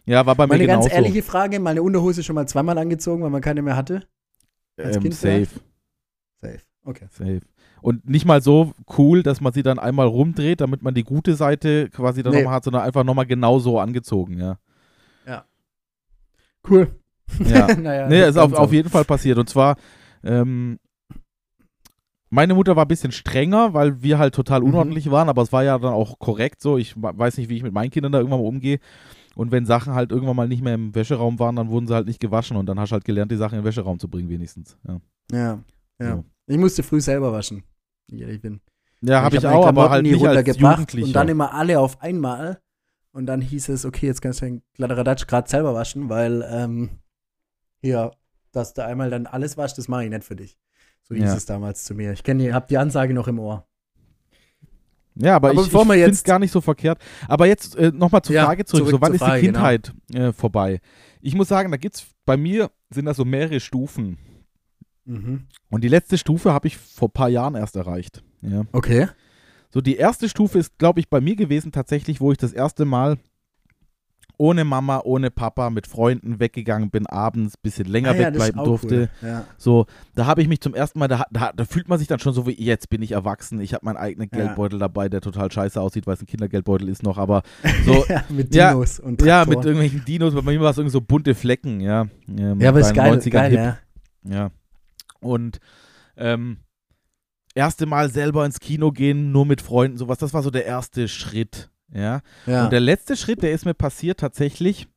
Ja, 0.05 0.25
war 0.25 0.35
bei 0.35 0.45
mir 0.47 0.53
Meine 0.53 0.65
genauso. 0.65 0.89
ganz 0.89 0.95
ehrliche 0.95 1.21
Frage, 1.23 1.59
meine 1.59 1.81
Unterhose 1.83 2.23
schon 2.23 2.35
mal 2.35 2.47
zweimal 2.47 2.77
angezogen, 2.77 3.23
weil 3.23 3.29
man 3.29 3.41
keine 3.41 3.61
mehr 3.61 3.75
hatte? 3.75 4.01
als 4.77 4.97
ähm, 4.97 5.03
Kind 5.03 5.15
safe, 5.15 5.47
Safe. 6.41 6.59
Okay. 6.83 7.07
safe. 7.09 7.41
Und 7.81 8.09
nicht 8.09 8.25
mal 8.25 8.41
so 8.41 8.73
cool, 8.97 9.23
dass 9.23 9.39
man 9.41 9.53
sie 9.53 9.63
dann 9.63 9.79
einmal 9.79 10.07
rumdreht, 10.07 10.61
damit 10.61 10.81
man 10.81 10.93
die 10.93 11.03
gute 11.03 11.35
Seite 11.35 11.89
quasi 11.89 12.23
dann 12.23 12.33
Nee. 12.33 12.39
nochmal 12.39 12.55
hat, 12.55 12.63
sondern 12.63 12.81
einfach 12.83 13.03
nochmal 13.03 13.25
genau 13.25 13.59
so 13.59 13.79
angezogen, 13.79 14.37
ja. 14.39 14.57
Cool. 16.69 16.89
Ja. 17.45 17.67
naja, 17.77 18.07
Nee, 18.09 18.27
ist 18.27 18.37
auf, 18.37 18.53
auf 18.53 18.73
jeden 18.73 18.89
Fall 18.89 19.05
passiert. 19.05 19.37
Und 19.37 19.49
zwar 19.49 19.77
Ähm, 20.23 20.79
meine 22.29 22.53
Mutter 22.55 22.75
war 22.75 22.83
ein 22.83 22.87
bisschen 22.89 23.13
strenger, 23.13 23.73
weil 23.73 24.01
wir 24.01 24.17
halt 24.19 24.35
total 24.35 24.59
Mhm. 24.61 24.67
unordentlich 24.67 25.09
waren, 25.11 25.29
aber 25.29 25.43
es 25.43 25.53
war 25.53 25.63
ja 25.63 25.77
dann 25.77 25.93
auch 25.93 26.19
korrekt 26.19 26.61
so. 26.61 26.77
Ich 26.77 26.93
weiß 26.97 27.37
nicht, 27.37 27.47
wie 27.49 27.55
ich 27.55 27.63
mit 27.63 27.71
meinen 27.71 27.91
Kindern 27.91 28.11
da 28.11 28.17
irgendwann 28.17 28.41
mal 28.41 28.47
umgehe. 28.47 28.79
Und 29.35 29.51
wenn 29.51 29.65
Sachen 29.65 29.93
halt 29.93 30.11
irgendwann 30.11 30.35
mal 30.35 30.47
nicht 30.49 30.61
mehr 30.63 30.73
im 30.73 30.93
Wäscheraum 30.95 31.39
waren, 31.39 31.55
dann 31.55 31.69
wurden 31.69 31.87
sie 31.87 31.93
halt 31.93 32.07
nicht 32.07 32.19
gewaschen 32.19 32.57
und 32.57 32.65
dann 32.65 32.79
hast 32.79 32.89
du 32.89 32.93
halt 32.95 33.05
gelernt, 33.05 33.31
die 33.31 33.37
Sachen 33.37 33.55
in 33.55 33.61
den 33.61 33.65
Wäscheraum 33.67 33.99
zu 33.99 34.09
bringen, 34.09 34.27
wenigstens. 34.29 34.77
Ja, 34.85 34.99
Ja, 35.31 35.59
ja. 35.99 36.15
So. 36.17 36.25
Ich 36.47 36.57
musste 36.57 36.81
früh 36.83 37.01
selber 37.01 37.31
waschen. 37.31 37.63
wie 38.07 38.21
ehrlich 38.21 38.41
bin. 38.41 38.61
ja 39.01 39.21
habe 39.21 39.35
ich, 39.35 39.43
hab 39.43 39.51
meine 39.51 39.63
auch, 39.63 39.67
aber 39.67 39.89
halt 39.89 40.03
nie 40.03 40.11
nicht 40.13 40.21
runtergebracht. 40.21 40.93
Und 40.95 41.13
dann 41.13 41.27
immer 41.29 41.53
alle 41.53 41.79
auf 41.79 42.01
einmal. 42.01 42.59
Und 43.11 43.25
dann 43.25 43.41
hieß 43.41 43.69
es, 43.69 43.83
okay, 43.85 44.05
jetzt 44.07 44.21
kannst 44.21 44.41
du 44.41 44.45
den 44.45 44.61
Kladderadatsch 44.75 45.27
gerade 45.27 45.49
selber 45.49 45.73
waschen, 45.73 46.07
weil 46.09 46.45
ähm, 46.49 46.89
hier, 47.81 48.11
dass 48.51 48.73
du 48.73 48.85
einmal 48.85 49.09
dann 49.09 49.25
alles 49.27 49.57
waschst, 49.57 49.77
das 49.77 49.87
mache 49.87 50.03
ich 50.05 50.09
nicht 50.09 50.23
für 50.23 50.35
dich. 50.35 50.57
So 51.03 51.15
hieß 51.15 51.23
Ja. 51.23 51.35
es 51.35 51.45
damals 51.45 51.83
zu 51.83 51.95
mir. 51.95 52.11
Ich 52.13 52.23
kenne 52.23 52.43
die, 52.43 52.53
hab 52.53 52.67
die 52.67 52.77
Ansage 52.77 53.13
noch 53.13 53.27
im 53.27 53.39
Ohr. 53.39 53.65
Ja, 55.15 55.35
aber, 55.37 55.49
Aber 55.49 55.61
ich, 55.61 55.67
ich 55.67 55.71
finde 55.73 56.09
es 56.09 56.23
gar 56.23 56.37
nicht 56.37 56.51
so 56.51 56.61
verkehrt. 56.61 56.99
Aber 57.27 57.47
jetzt 57.47 57.75
äh, 57.75 57.91
nochmal 57.91 58.21
zur 58.21 58.35
Ja, 58.35 58.45
Frage 58.45 58.65
zurück. 58.65 58.87
zurück 58.87 58.91
so, 58.91 59.01
wann 59.01 59.13
ist 59.15 59.19
Frage, 59.19 59.41
die 59.41 59.47
genau. 59.47 59.59
Kindheit 59.67 59.93
äh, 60.13 60.31
vorbei? 60.31 60.79
Ich 61.21 61.33
muss 61.33 61.47
sagen, 61.47 61.71
da 61.71 61.77
gibt's 61.77 62.05
bei 62.25 62.37
mir 62.37 62.69
sind 62.91 63.05
da 63.05 63.13
so 63.15 63.25
mehrere 63.25 63.59
Stufen. 63.59 64.17
Mhm. 65.07 65.47
Und 65.69 65.83
die 65.83 65.87
letzte 65.89 66.17
Stufe 66.17 66.53
habe 66.53 66.67
ich 66.67 66.77
vor 66.77 67.07
ein 67.09 67.13
paar 67.13 67.29
Jahren 67.29 67.55
erst 67.55 67.75
erreicht. 67.75 68.23
Ja. 68.41 68.63
Okay. 68.71 69.07
So, 69.69 69.81
die 69.81 69.95
erste 69.97 70.29
Stufe 70.29 70.59
ist, 70.59 70.77
glaube 70.77 70.99
ich, 70.99 71.09
bei 71.09 71.21
mir 71.21 71.35
gewesen 71.35 71.71
tatsächlich, 71.71 72.21
wo 72.21 72.31
ich 72.31 72.37
das 72.37 72.53
erste 72.53 72.85
Mal 72.85 73.17
ohne 74.39 74.65
Mama, 74.65 75.01
ohne 75.03 75.31
Papa, 75.31 75.71
mit 75.71 75.87
Freunden 75.87 76.39
weggegangen 76.39 76.91
bin, 76.91 77.07
abends, 77.07 77.57
bisschen 77.57 77.87
länger 77.87 78.11
Ah 78.11 78.15
ja, 78.15 78.27
wegbleiben 78.27 78.59
auch 78.59 78.65
durfte. 78.65 79.09
Cool. 79.23 79.27
Ja. 79.29 79.45
So, 79.57 79.87
da 80.13 80.27
habe 80.27 80.43
ich 80.43 80.47
mich 80.47 80.61
zum 80.61 80.75
ersten 80.75 80.99
Mal, 80.99 81.07
da, 81.07 81.25
da, 81.31 81.51
da 81.55 81.65
fühlt 81.65 81.87
man 81.89 81.97
sich 81.97 82.07
dann 82.07 82.19
schon 82.19 82.33
so 82.33 82.45
wie, 82.45 82.53
jetzt 82.53 82.89
bin 82.89 83.01
ich 83.01 83.13
erwachsen, 83.13 83.59
ich 83.59 83.73
habe 83.73 83.83
meinen 83.85 83.97
eigenen 83.97 84.29
Ja. 84.31 84.37
Geldbeutel 84.37 84.77
dabei, 84.77 85.09
der 85.09 85.21
total 85.21 85.51
scheiße 85.51 85.81
aussieht, 85.81 86.05
weil 86.05 86.13
es 86.13 86.21
ein 86.21 86.27
Kindergeldbeutel 86.27 86.87
ist 86.87 87.01
noch, 87.01 87.17
aber 87.17 87.41
so, 87.83 88.05
ja, 88.09 88.23
mit 88.29 88.53
Ja, 88.53 88.73
Dinos 88.73 88.99
und 88.99 89.21
ja, 89.23 89.43
Traktoren. 89.43 89.57
mit 89.57 89.65
irgendwelchen 89.65 90.05
Dinos, 90.05 90.35
bei 90.35 90.41
mir 90.43 90.61
war 90.61 90.69
es 90.69 90.77
irgendwie 90.77 90.93
so 90.93 91.01
bunte 91.01 91.33
Flecken, 91.33 91.81
ja. 91.81 92.05
Ähm, 92.29 92.61
Ja, 92.61 92.69
aber 92.69 92.81
ist 92.81 92.93
geil, 92.93 93.13
90ern 93.13 93.31
geil, 93.31 93.53
ja. 93.55 93.77
Ja. 94.23 94.51
Und 95.19 95.59
ähm, 96.15 96.57
erste 97.55 97.85
Mal 97.85 98.09
selber 98.09 98.45
ins 98.45 98.59
Kino 98.59 98.91
gehen, 98.91 99.31
nur 99.31 99.45
mit 99.45 99.61
Freunden, 99.61 99.97
sowas, 99.97 100.17
das 100.17 100.33
war 100.33 100.43
so 100.43 100.51
der 100.51 100.65
erste 100.65 101.07
Schritt. 101.07 101.69
Ja. 101.91 102.21
ja. 102.45 102.65
Und 102.65 102.71
der 102.71 102.79
letzte 102.79 103.15
Schritt, 103.15 103.41
der 103.41 103.51
ist 103.51 103.65
mir 103.65 103.73
passiert 103.73 104.19
tatsächlich. 104.19 104.87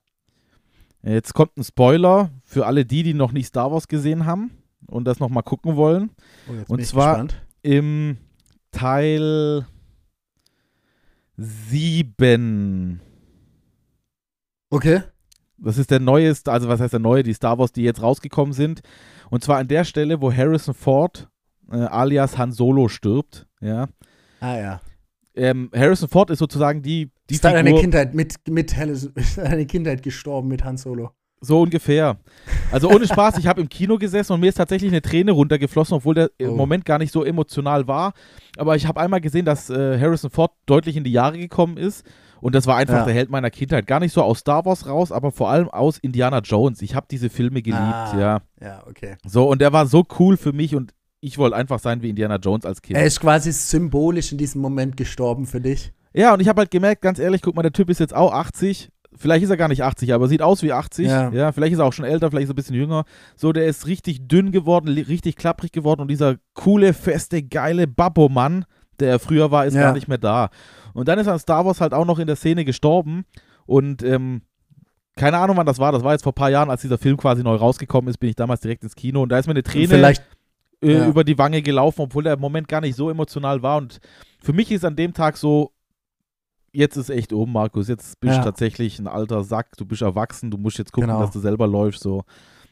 Jetzt 1.02 1.32
kommt 1.34 1.56
ein 1.56 1.64
Spoiler 1.64 2.30
für 2.44 2.66
alle 2.66 2.84
die, 2.84 3.02
die 3.02 3.14
noch 3.14 3.32
nicht 3.32 3.46
Star 3.46 3.72
Wars 3.72 3.88
gesehen 3.88 4.26
haben 4.26 4.50
und 4.86 5.04
das 5.04 5.18
nochmal 5.20 5.42
gucken 5.42 5.76
wollen. 5.76 6.10
oh, 6.48 6.72
und 6.72 6.84
zwar- 6.84 7.12
gespannt. 7.24 7.46
Im 7.62 8.16
Teil 8.72 9.66
7. 11.36 13.00
Okay. 14.70 15.02
Das 15.58 15.76
ist 15.76 15.90
der 15.90 16.00
neueste, 16.00 16.50
also 16.50 16.68
was 16.68 16.80
heißt 16.80 16.94
der 16.94 17.00
neue, 17.00 17.22
die 17.22 17.34
Star 17.34 17.58
Wars, 17.58 17.72
die 17.72 17.82
jetzt 17.82 18.02
rausgekommen 18.02 18.52
sind. 18.52 18.80
Und 19.30 19.42
zwar 19.44 19.58
an 19.58 19.68
der 19.68 19.84
Stelle, 19.84 20.20
wo 20.20 20.32
Harrison 20.32 20.74
Ford 20.74 21.28
äh, 21.70 21.76
alias 21.76 22.36
Han 22.36 22.52
Solo 22.52 22.88
stirbt. 22.88 23.46
Ja. 23.60 23.86
Ah 24.40 24.56
ja. 24.58 24.80
Ähm, 25.34 25.70
Harrison 25.74 26.08
Ford 26.08 26.30
ist 26.30 26.40
sozusagen 26.40 26.82
die, 26.82 27.10
die 27.28 27.34
ist 27.34 27.44
da 27.44 27.52
deine 27.52 27.68
Figur, 27.68 27.80
Kindheit 27.82 28.14
mit, 28.14 28.36
mit 28.48 28.76
ist 29.14 29.38
deine 29.38 29.66
Kindheit 29.66 30.02
gestorben 30.02 30.48
mit 30.48 30.64
Han 30.64 30.76
Solo? 30.76 31.10
so 31.40 31.62
ungefähr. 31.62 32.18
Also 32.70 32.90
ohne 32.90 33.06
Spaß, 33.06 33.38
ich 33.38 33.46
habe 33.46 33.60
im 33.60 33.68
Kino 33.68 33.96
gesessen 33.96 34.34
und 34.34 34.40
mir 34.40 34.48
ist 34.48 34.56
tatsächlich 34.56 34.90
eine 34.90 35.00
Träne 35.02 35.32
runtergeflossen, 35.32 35.96
obwohl 35.96 36.14
der 36.14 36.30
im 36.38 36.50
Oh. 36.50 36.54
Moment 36.54 36.84
gar 36.84 36.98
nicht 36.98 37.12
so 37.12 37.24
emotional 37.24 37.88
war. 37.88 38.12
Aber 38.58 38.76
ich 38.76 38.86
habe 38.86 39.00
einmal 39.00 39.20
gesehen, 39.20 39.46
dass 39.46 39.70
äh, 39.70 39.98
Harrison 39.98 40.30
Ford 40.30 40.52
deutlich 40.66 40.96
in 40.96 41.04
die 41.04 41.12
Jahre 41.12 41.38
gekommen 41.38 41.76
ist. 41.78 42.04
Und 42.40 42.54
das 42.54 42.66
war 42.66 42.76
einfach 42.76 42.94
Ja. 42.98 43.04
der 43.04 43.14
Held 43.14 43.30
meiner 43.30 43.50
Kindheit. 43.50 43.86
Gar 43.86 44.00
nicht 44.00 44.12
so 44.12 44.22
aus 44.22 44.38
Star 44.40 44.64
Wars 44.64 44.86
raus, 44.86 45.12
aber 45.12 45.30
vor 45.32 45.50
allem 45.50 45.68
aus 45.68 45.98
Indiana 45.98 46.38
Jones. 46.40 46.82
Ich 46.82 46.94
habe 46.94 47.06
diese 47.10 47.28
Filme 47.30 47.62
geliebt, 47.62 47.82
Ah. 47.82 48.18
ja. 48.18 48.40
Ja, 48.60 48.82
okay. 48.88 49.16
So, 49.26 49.48
und 49.48 49.60
der 49.60 49.72
war 49.72 49.86
so 49.86 50.04
cool 50.18 50.36
für 50.36 50.52
mich 50.52 50.74
und 50.74 50.92
ich 51.20 51.36
wollte 51.38 51.56
einfach 51.56 51.78
sein 51.78 52.00
wie 52.02 52.08
Indiana 52.10 52.36
Jones 52.36 52.64
als 52.64 52.80
Kind. 52.80 52.98
Er 52.98 53.04
ist 53.04 53.20
quasi 53.20 53.52
symbolisch 53.52 54.32
in 54.32 54.38
diesem 54.38 54.60
Moment 54.62 54.96
gestorben 54.96 55.46
für 55.46 55.60
dich. 55.60 55.92
Ja, 56.14 56.32
und 56.34 56.40
ich 56.40 56.48
habe 56.48 56.60
halt 56.60 56.70
gemerkt, 56.70 57.02
ganz 57.02 57.18
ehrlich, 57.18 57.42
guck 57.42 57.54
mal, 57.54 57.62
der 57.62 57.72
Typ 57.72 57.90
ist 57.90 58.00
jetzt 58.00 58.14
auch 58.16 58.32
80. 58.32 58.88
Vielleicht 59.16 59.42
ist 59.44 59.50
er 59.50 59.56
gar 59.56 59.68
nicht 59.68 59.82
80, 59.82 60.14
aber 60.14 60.28
sieht 60.28 60.40
aus 60.40 60.62
wie 60.62 60.72
80. 60.72 61.06
Ja. 61.08 61.30
Ja, 61.30 61.52
vielleicht 61.52 61.72
ist 61.74 61.78
er 61.80 61.84
auch 61.84 61.92
schon 61.92 62.04
älter, 62.04 62.30
vielleicht 62.30 62.44
ist 62.44 62.50
er 62.50 62.54
ein 62.54 62.56
bisschen 62.56 62.76
jünger. 62.76 63.04
So, 63.36 63.52
der 63.52 63.66
ist 63.66 63.86
richtig 63.86 64.28
dünn 64.28 64.50
geworden, 64.52 64.88
richtig 64.88 65.36
klapprig 65.36 65.72
geworden 65.72 66.00
und 66.00 66.08
dieser 66.08 66.36
coole, 66.54 66.94
feste, 66.94 67.42
geile 67.42 67.86
Babbo-Mann, 67.86 68.64
der 68.98 69.10
er 69.10 69.18
früher 69.18 69.50
war, 69.50 69.66
ist 69.66 69.74
Ja. 69.74 69.82
gar 69.82 69.92
nicht 69.94 70.08
mehr 70.08 70.18
da. 70.18 70.48
Und 70.94 71.08
dann 71.08 71.18
ist 71.18 71.26
er 71.26 71.34
in 71.34 71.38
Star 71.38 71.64
Wars 71.64 71.80
halt 71.80 71.92
auch 71.94 72.04
noch 72.04 72.18
in 72.18 72.26
der 72.26 72.36
Szene 72.36 72.64
gestorben 72.64 73.24
und 73.66 74.02
ähm, 74.02 74.42
keine 75.16 75.38
Ahnung, 75.38 75.56
wann 75.56 75.66
das 75.66 75.78
war. 75.78 75.92
Das 75.92 76.02
war 76.04 76.12
jetzt 76.12 76.22
vor 76.22 76.32
ein 76.32 76.34
paar 76.36 76.50
Jahren, 76.50 76.70
als 76.70 76.82
dieser 76.82 76.96
Film 76.98 77.16
quasi 77.16 77.42
neu 77.42 77.54
rausgekommen 77.56 78.08
ist, 78.08 78.18
bin 78.18 78.30
ich 78.30 78.36
damals 78.36 78.60
direkt 78.60 78.82
ins 78.84 78.94
Kino 78.94 79.22
und 79.22 79.28
da 79.28 79.38
ist 79.38 79.46
mir 79.46 79.52
eine 79.52 79.62
Träne 79.62 79.88
Vielleicht, 79.88 80.22
äh, 80.82 80.92
Ja. 80.94 81.06
über 81.08 81.24
die 81.24 81.36
Wange 81.36 81.60
gelaufen, 81.62 82.02
obwohl 82.02 82.22
der 82.22 82.36
Moment 82.38 82.68
gar 82.68 82.80
nicht 82.80 82.96
so 82.96 83.10
emotional 83.10 83.62
war. 83.62 83.76
Und 83.78 83.98
für 84.42 84.52
mich 84.52 84.70
ist 84.70 84.84
an 84.84 84.96
dem 84.96 85.12
Tag 85.12 85.36
so, 85.36 85.72
jetzt 86.72 86.96
ist 86.96 87.10
echt 87.10 87.32
oben, 87.32 87.52
Markus. 87.52 87.88
Jetzt 87.88 88.18
bist 88.20 88.34
du 88.34 88.38
Ja. 88.38 88.44
tatsächlich 88.44 88.98
ein 88.98 89.08
alter 89.08 89.42
Sack, 89.44 89.76
du 89.76 89.84
bist 89.84 90.02
erwachsen, 90.02 90.50
du 90.50 90.56
musst 90.56 90.78
jetzt 90.78 90.92
gucken, 90.92 91.08
Genau. 91.10 91.20
dass 91.20 91.32
du 91.32 91.40
selber 91.40 91.66
läufst. 91.66 92.02
So. 92.02 92.22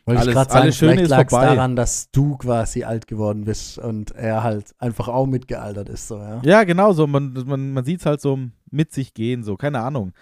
Wollte 0.09 0.20
alles- 0.20 0.28
ich 0.28 0.34
gerade 0.34 0.50
sagen, 0.50 0.62
alles 0.62 0.76
Schöne 0.76 0.92
vielleicht 0.96 1.11
lag 1.11 1.28
daran, 1.30 1.76
dass 1.76 2.11
du 2.11 2.36
quasi 2.36 2.82
alt 2.84 3.06
geworden 3.06 3.44
bist 3.44 3.78
und 3.78 4.11
er 4.12 4.42
halt 4.42 4.74
einfach 4.78 5.06
auch 5.09 5.26
mitgealtert 5.26 5.88
ist. 5.88 6.09
So, 6.09 6.18
ja. 6.18 6.40
Ja, 6.42 6.64
genau 6.64 6.92
so. 6.92 7.06
Man, 7.06 7.32
man, 7.46 7.72
man 7.72 7.84
sieht 7.84 8.00
es 8.00 8.06
halt 8.06 8.20
so 8.20 8.38
mit 8.70 8.92
sich 8.92 9.14
gehen, 9.14 9.42
so, 9.44 9.56
keine 9.56 9.80
Ahnung. 9.80 10.12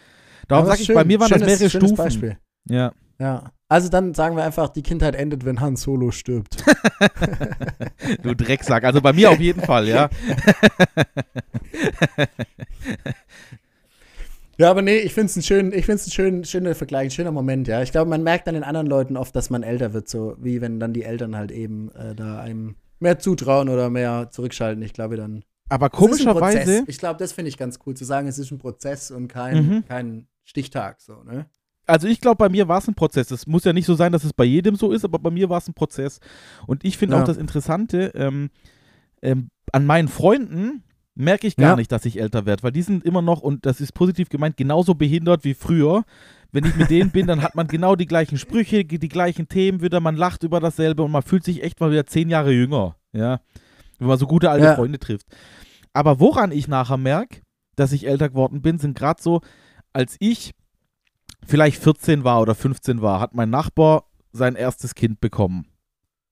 Darum 0.49 0.64
Aber 0.64 0.72
sage 0.76 0.82
ich, 0.82 0.95
bei 0.95 1.05
mir 1.05 1.18
waren 1.18 1.28
schönes, 1.28 1.47
das 1.49 1.61
mehrere 1.61 1.70
Stufen. 1.70 1.97
Beispiel. 1.97 2.37
Ja. 2.68 2.93
Ja. 3.18 3.51
Also 3.68 3.89
dann 3.89 4.14
sagen 4.14 4.37
wir 4.37 4.45
einfach, 4.45 4.68
die 4.68 4.82
Kindheit 4.82 5.16
endet, 5.16 5.45
wenn 5.45 5.61
Han 5.61 5.74
Solo 5.76 6.11
stirbt. 6.12 6.62
Du 8.22 8.34
Drecksack. 8.37 8.84
Also 8.84 9.01
bei 9.01 9.12
mir 9.12 9.30
auf 9.30 9.41
jeden 9.41 9.61
Fall, 9.62 9.89
ja. 9.89 10.09
Ja, 14.59 14.71
aber 14.71 14.81
nee, 14.83 14.99
ich 14.99 15.13
finde 15.13 15.27
es 15.27 15.37
ein 15.37 15.43
schön, 15.43 15.73
ich 15.73 15.85
find's 15.87 16.07
ein 16.07 16.11
schön, 16.13 16.45
schöner 16.45 16.75
Vergleich, 16.75 17.09
ein 17.09 17.11
schöner 17.11 17.33
Moment, 17.33 17.69
ja. 17.69 17.83
Ich 17.83 17.93
glaube, 17.93 18.09
man 18.09 18.23
merkt 18.23 18.49
an 18.49 18.55
den 18.55 18.65
anderen 18.65 18.87
Leuten 18.87 19.17
oft, 19.17 19.37
dass 19.37 19.51
man 19.51 19.63
älter 19.63 19.93
wird, 19.93 20.09
so 20.09 20.37
wie 20.39 20.61
wenn 20.61 20.81
dann 20.81 20.93
die 20.95 21.03
Eltern 21.03 21.37
halt 21.37 21.51
eben 21.53 21.91
äh, 21.93 22.15
da 22.15 22.39
einem 22.41 22.77
mehr 22.99 23.19
zutrauen 23.19 23.69
oder 23.69 23.91
mehr 23.91 24.29
zurückschalten. 24.31 24.83
Ich 24.83 24.95
glaube 24.95 25.17
dann. 25.17 25.45
Aber 25.69 25.91
komischerweise. 25.91 26.85
Ich 26.87 26.99
glaube, 26.99 27.19
das 27.19 27.33
finde 27.33 27.51
ich 27.51 27.59
ganz 27.59 27.79
cool, 27.85 27.95
zu 27.95 28.05
sagen, 28.05 28.29
es 28.29 28.39
ist 28.39 28.51
ein 28.51 28.59
Prozess 28.59 29.11
und 29.11 29.29
kein, 29.29 29.67
Mhm. 29.67 29.85
kein 29.87 30.27
Stichtag, 30.45 31.01
so, 31.01 31.23
ne? 31.25 31.47
also 31.89 32.09
ich 32.09 32.21
glaube, 32.21 32.37
bei 32.39 32.49
mir 32.49 32.67
war 32.67 32.79
es 32.79 32.89
ein 32.89 32.95
Prozess. 32.95 33.31
Es 33.31 33.47
muss 33.47 33.63
ja 33.65 33.73
nicht 33.73 33.87
so 33.87 33.95
sein, 33.95 34.11
dass 34.11 34.25
es 34.25 34.33
bei 34.33 34.45
jedem 34.45 34.75
so 34.77 34.91
ist, 34.91 35.05
aber 35.05 35.19
bei 35.21 35.31
mir 35.31 35.49
war 35.49 35.59
es 35.59 35.69
ein 35.69 35.75
Prozess. 35.75 36.19
Und 36.67 36.85
ich 36.85 36.97
finde 36.99 37.15
Ja. 37.15 37.23
auch 37.23 37.27
das 37.27 37.37
Interessante, 37.37 38.11
ähm, 38.17 38.51
ähm, 39.23 39.51
an 39.73 39.87
meinen 39.87 40.09
Freunden 40.09 40.83
merke 41.17 41.47
ich 41.47 41.57
gar 41.57 41.71
Ja. 41.71 41.77
nicht, 41.77 41.91
dass 41.91 42.05
ich 42.05 42.21
älter 42.21 42.47
werde, 42.47 42.62
weil 42.62 42.73
die 42.73 42.83
sind 42.83 43.05
immer 43.05 43.23
noch, 43.23 43.41
und 43.41 43.67
das 43.67 43.81
ist 43.81 43.93
positiv 43.93 44.29
gemeint, 44.29 44.57
genauso 44.57 44.95
behindert 44.95 45.45
wie 45.45 45.55
früher. 45.55 46.05
Wenn 46.53 46.64
ich 46.64 46.77
mit 46.77 46.91
denen 46.91 47.11
bin, 47.11 47.27
dann 47.27 47.43
hat 47.43 47.55
man 47.57 47.67
genau 47.67 47.97
die 47.97 48.07
gleichen 48.07 48.39
Sprüche, 48.39 48.85
die 48.85 49.09
gleichen 49.09 49.49
Themen 49.49 49.83
wieder, 49.83 50.01
man 50.01 50.17
lacht 50.17 50.43
über 50.45 50.61
dasselbe 50.61 51.03
und 51.03 51.11
man 51.11 51.23
fühlt 51.23 51.43
sich 51.45 51.62
echt 51.62 51.81
mal 51.81 51.91
wieder 51.91 52.07
zehn 52.07 52.29
Jahre 52.31 52.53
jünger, 52.53 52.97
ja. 53.12 53.41
Wenn 53.99 54.09
man 54.09 54.19
so 54.19 54.27
gute 54.27 54.51
alte 54.51 54.67
Ja. 54.67 54.75
Freunde 54.77 54.99
trifft. 54.99 55.27
Aber 55.93 56.21
woran 56.21 56.53
ich 56.53 56.69
nachher 56.69 56.99
merke, 56.99 57.41
dass 57.75 57.93
ich 57.93 58.07
älter 58.07 58.29
geworden 58.29 58.62
bin, 58.62 58.79
sind 58.79 58.97
gerade 58.97 59.21
so, 59.23 59.41
als 59.93 60.17
ich 60.21 60.53
vielleicht 61.47 61.83
14 61.83 62.25
war 62.25 62.41
oder 62.43 62.55
15 62.55 63.01
war, 63.03 63.21
hat 63.21 63.35
mein 63.35 63.51
Nachbar 63.51 64.05
sein 64.33 64.55
erstes 64.55 64.95
Kind 64.95 65.21
bekommen. 65.21 65.67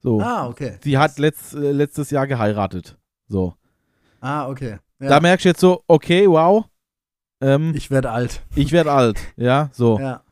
So. 0.00 0.20
Ah, 0.20 0.46
okay. 0.46 0.76
Sie 0.82 0.98
hat 0.98 1.18
letzt, 1.18 1.54
äh, 1.54 1.72
letztes 1.72 2.10
Jahr 2.10 2.26
geheiratet. 2.26 2.98
So. 3.28 3.54
Ah, 4.24 4.48
okay. 4.48 4.78
Ja. 5.00 5.08
Da 5.10 5.20
merkst 5.20 5.44
du 5.44 5.50
jetzt 5.50 5.60
so, 5.60 5.82
okay, 5.86 6.26
wow. 6.26 6.64
Ähm, 7.42 7.74
ich 7.76 7.90
werde 7.90 8.10
alt. 8.10 8.40
ich 8.54 8.72
werde 8.72 8.90
alt. 8.90 9.18
Ja, 9.36 9.68
so. 9.72 9.98
Ja. 9.98 10.22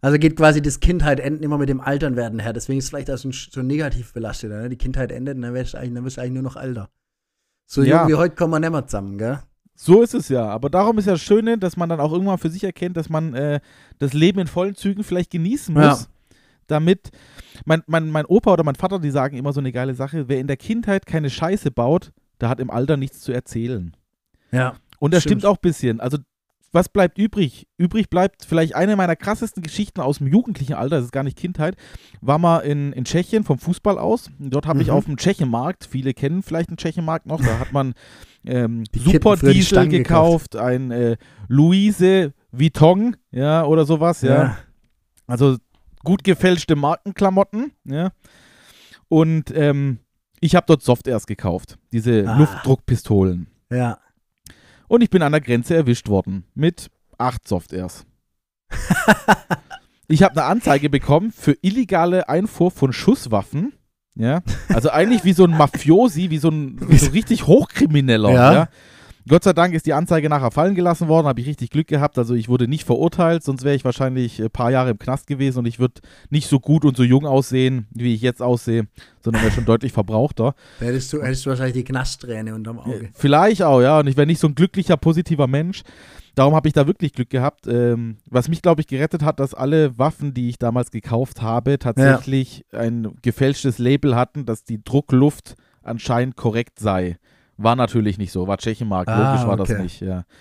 Also 0.00 0.18
geht 0.18 0.36
quasi 0.36 0.62
das 0.62 0.78
Kindheit 0.78 1.18
enden 1.18 1.42
immer 1.42 1.58
mit 1.58 1.68
dem 1.68 1.80
Altern 1.80 2.14
werden 2.14 2.38
her. 2.38 2.52
Deswegen 2.52 2.78
ist 2.78 2.84
es 2.84 2.90
vielleicht 2.90 3.10
auch 3.10 3.16
so, 3.18 3.30
so 3.32 3.62
negativ 3.62 4.12
belastet. 4.12 4.50
Ne? 4.50 4.68
Die 4.68 4.76
Kindheit 4.76 5.10
endet 5.10 5.36
und 5.36 5.42
dann 5.42 5.54
wirst 5.54 5.74
du 5.74 5.78
eigentlich, 5.78 5.94
dann 5.94 6.04
wirst 6.04 6.16
du 6.16 6.20
eigentlich 6.20 6.34
nur 6.34 6.42
noch 6.42 6.56
älter. 6.56 6.88
So 7.66 7.82
Ja. 7.82 8.02
jung 8.02 8.10
wie 8.10 8.14
heute 8.14 8.34
kommen 8.36 8.52
wir 8.52 8.60
nicht 8.60 8.70
mehr 8.70 8.86
zusammen, 8.86 9.18
gell? 9.18 9.40
So 9.74 10.02
ist 10.02 10.14
es 10.14 10.28
ja. 10.28 10.46
Aber 10.48 10.70
darum 10.70 10.98
ist 10.98 11.06
ja 11.06 11.12
das 11.12 11.22
Schöne, 11.22 11.58
dass 11.58 11.76
man 11.76 11.88
dann 11.88 11.98
auch 11.98 12.12
irgendwann 12.12 12.38
für 12.38 12.50
sich 12.50 12.62
erkennt, 12.62 12.96
dass 12.96 13.08
man 13.08 13.34
äh, 13.34 13.60
das 13.98 14.12
Leben 14.12 14.38
in 14.40 14.46
vollen 14.46 14.74
Zügen 14.76 15.02
vielleicht 15.02 15.30
genießen 15.30 15.72
muss. 15.74 15.82
Ja. 15.82 15.98
Damit, 16.68 17.10
mein, 17.64 17.82
mein, 17.86 18.10
mein 18.10 18.26
Opa 18.26 18.52
oder 18.52 18.62
mein 18.64 18.76
Vater, 18.76 18.98
die 19.00 19.10
sagen 19.10 19.36
immer 19.36 19.52
so 19.52 19.60
eine 19.60 19.72
geile 19.72 19.94
Sache, 19.94 20.28
wer 20.28 20.38
in 20.38 20.46
der 20.46 20.56
Kindheit 20.56 21.06
keine 21.06 21.30
Scheiße 21.30 21.70
baut, 21.70 22.12
der 22.42 22.48
hat 22.50 22.60
im 22.60 22.70
Alter 22.70 22.96
nichts 22.98 23.20
zu 23.20 23.32
erzählen. 23.32 23.96
Ja. 24.50 24.74
Und 24.98 25.14
das 25.14 25.22
Stimmt. 25.22 25.40
stimmt, 25.40 25.46
auch 25.50 25.56
ein 25.56 25.62
bisschen. 25.62 26.00
Also 26.00 26.18
was 26.74 26.88
bleibt 26.88 27.18
übrig? 27.18 27.66
Übrig 27.76 28.08
bleibt 28.08 28.46
vielleicht 28.46 28.74
eine 28.74 28.96
meiner 28.96 29.14
krassesten 29.14 29.62
Geschichten 29.62 30.00
aus 30.00 30.18
dem 30.18 30.26
jugendlichen 30.26 30.72
Alter, 30.72 30.96
das 30.96 31.04
ist 31.06 31.12
gar 31.12 31.22
nicht 31.22 31.36
Kindheit, 31.36 31.76
war 32.22 32.38
mal 32.38 32.60
in, 32.60 32.92
in 32.94 33.04
Tschechien 33.04 33.44
vom 33.44 33.58
Fußball 33.58 33.98
aus. 33.98 34.30
Dort 34.38 34.66
habe 34.66 34.80
ich 34.80 34.88
Mhm. 34.88 34.94
auf 34.94 35.04
dem 35.04 35.16
Tschechenmarkt, 35.18 35.84
viele 35.90 36.14
kennen 36.14 36.42
vielleicht 36.42 36.70
den 36.70 36.78
Tschechenmarkt 36.78 37.26
noch, 37.26 37.42
da 37.42 37.58
hat 37.58 37.72
man 37.72 37.92
ähm, 38.46 38.84
Super 38.94 39.36
Diesel 39.36 39.62
Stangen 39.62 39.90
gekauft, 39.90 40.56
ein 40.56 40.90
äh, 40.90 41.16
Luise 41.48 42.32
Vuitton, 42.52 43.16
ja, 43.30 43.64
oder 43.64 43.84
sowas, 43.84 44.22
ja. 44.22 44.56
Also 45.26 45.58
gut 46.04 46.24
gefälschte 46.24 46.74
Markenklamotten, 46.74 47.72
ja. 47.84 48.12
Und 49.08 49.52
ähm, 49.54 49.98
ich 50.42 50.54
habe 50.54 50.66
dort 50.66 50.82
Softairs 50.82 51.26
gekauft, 51.26 51.78
diese 51.92 52.24
Ah. 52.28 52.36
Luftdruckpistolen. 52.36 53.46
ja. 53.70 53.98
Und 54.88 55.00
ich 55.00 55.08
bin 55.08 55.22
an 55.22 55.32
der 55.32 55.40
Grenze 55.40 55.74
erwischt 55.74 56.08
worden 56.10 56.44
mit 56.54 56.90
acht 57.16 57.48
Softairs. 57.48 58.04
ich 60.08 60.22
habe 60.22 60.32
eine 60.38 60.44
Anzeige 60.44 60.90
bekommen 60.90 61.32
für 61.32 61.56
illegale 61.62 62.28
Einfuhr 62.28 62.70
von 62.70 62.92
Schusswaffen. 62.92 63.72
Ja, 64.14 64.42
also 64.68 64.90
eigentlich 64.90 65.24
wie 65.24 65.32
so 65.32 65.44
ein 65.44 65.56
Mafiosi, 65.56 66.28
wie 66.28 66.36
so 66.36 66.50
ein, 66.50 66.78
wie 66.90 66.98
so 66.98 67.06
ein 67.06 67.12
richtig 67.14 67.46
Hochkrimineller. 67.46 68.30
Ja. 68.32 68.52
Ja. 68.52 68.68
Gott 69.28 69.44
sei 69.44 69.52
Dank 69.52 69.74
ist 69.74 69.86
die 69.86 69.92
Anzeige 69.92 70.28
nachher 70.28 70.50
fallen 70.50 70.74
gelassen 70.74 71.08
worden, 71.08 71.26
habe 71.26 71.40
ich 71.40 71.46
richtig 71.46 71.70
Glück 71.70 71.86
gehabt. 71.86 72.18
Also 72.18 72.34
ich 72.34 72.48
wurde 72.48 72.66
nicht 72.66 72.84
verurteilt, 72.84 73.42
sonst 73.42 73.64
wäre 73.64 73.76
ich 73.76 73.84
wahrscheinlich 73.84 74.42
ein 74.42 74.50
paar 74.50 74.70
Jahre 74.70 74.90
im 74.90 74.98
Knast 74.98 75.26
gewesen 75.26 75.60
und 75.60 75.66
ich 75.66 75.78
würde 75.78 76.00
nicht 76.30 76.48
so 76.48 76.58
gut 76.58 76.84
und 76.84 76.96
so 76.96 77.02
jung 77.02 77.26
aussehen, 77.26 77.86
wie 77.92 78.14
ich 78.14 78.20
jetzt 78.20 78.42
aussehe, 78.42 78.88
sondern 79.20 79.42
wäre 79.42 79.52
schon 79.52 79.64
deutlich 79.64 79.92
verbrauchter. 79.92 80.54
Da 80.80 80.86
hättest 80.86 81.12
du, 81.12 81.22
hättest 81.22 81.46
du 81.46 81.50
wahrscheinlich 81.50 81.74
die 81.74 81.84
Knaststrähne 81.84 82.54
unterm 82.54 82.78
Auge. 82.78 83.10
Vielleicht 83.14 83.62
auch, 83.62 83.80
ja. 83.80 84.00
Und 84.00 84.08
ich 84.08 84.16
wäre 84.16 84.26
nicht 84.26 84.40
so 84.40 84.48
ein 84.48 84.54
glücklicher, 84.54 84.96
positiver 84.96 85.46
Mensch. 85.46 85.82
Darum 86.34 86.54
habe 86.54 86.66
ich 86.66 86.72
da 86.72 86.86
wirklich 86.86 87.12
Glück 87.12 87.30
gehabt. 87.30 87.66
Ähm, 87.66 88.16
was 88.26 88.48
mich, 88.48 88.62
glaube 88.62 88.80
ich, 88.80 88.86
gerettet 88.86 89.22
hat, 89.22 89.38
dass 89.38 89.54
alle 89.54 89.98
Waffen, 89.98 90.32
die 90.32 90.48
ich 90.48 90.58
damals 90.58 90.90
gekauft 90.90 91.42
habe, 91.42 91.78
tatsächlich 91.78 92.64
ein 92.72 93.16
gefälschtes 93.20 93.78
Label 93.78 94.16
hatten, 94.16 94.46
dass 94.46 94.64
die 94.64 94.82
Druckluft 94.82 95.56
anscheinend 95.82 96.36
korrekt 96.36 96.78
sei. 96.78 97.18
War 97.62 97.76
natürlich 97.76 98.18
nicht 98.18 98.32
so, 98.32 98.46
war 98.46 98.58
Tschechenmark, 98.58 99.08
Ah, 99.08 99.32
logisch 99.32 99.46
war 99.46 99.56
das 99.56 99.70
okay. 99.70 99.82
nicht, 99.82 100.00
ja. 100.00 100.24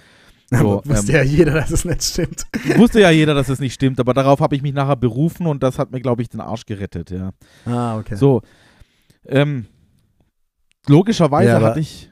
So, 0.54 0.82
wusste 0.84 1.14
ähm, 1.14 1.16
ja 1.18 1.24
jeder, 1.24 1.54
dass 1.54 1.72
es 1.72 1.86
nicht 1.86 2.04
stimmt. 2.04 2.46
wusste 2.78 3.00
ja 3.00 3.10
jeder, 3.10 3.34
dass 3.34 3.48
es 3.48 3.60
nicht 3.60 3.74
stimmt, 3.74 4.02
aber 4.02 4.14
darauf 4.14 4.42
habe 4.42 4.54
ich 4.54 4.62
mich 4.62 4.74
nachher 4.74 4.98
berufen 4.98 5.48
und 5.48 5.64
das 5.64 5.80
hat 5.80 5.92
mir, 5.92 6.02
glaube 6.02 6.22
ich, 6.24 6.28
den 6.30 6.42
Arsch 6.42 6.66
gerettet, 6.66 7.10
ja. 7.10 7.32
Ah, 7.66 7.98
okay. 7.98 8.16
So, 8.16 8.42
ähm, 9.26 9.68
logischerweise 10.88 11.52
Ja, 11.52 11.62
hatte 11.62 11.80
ich 11.80 12.10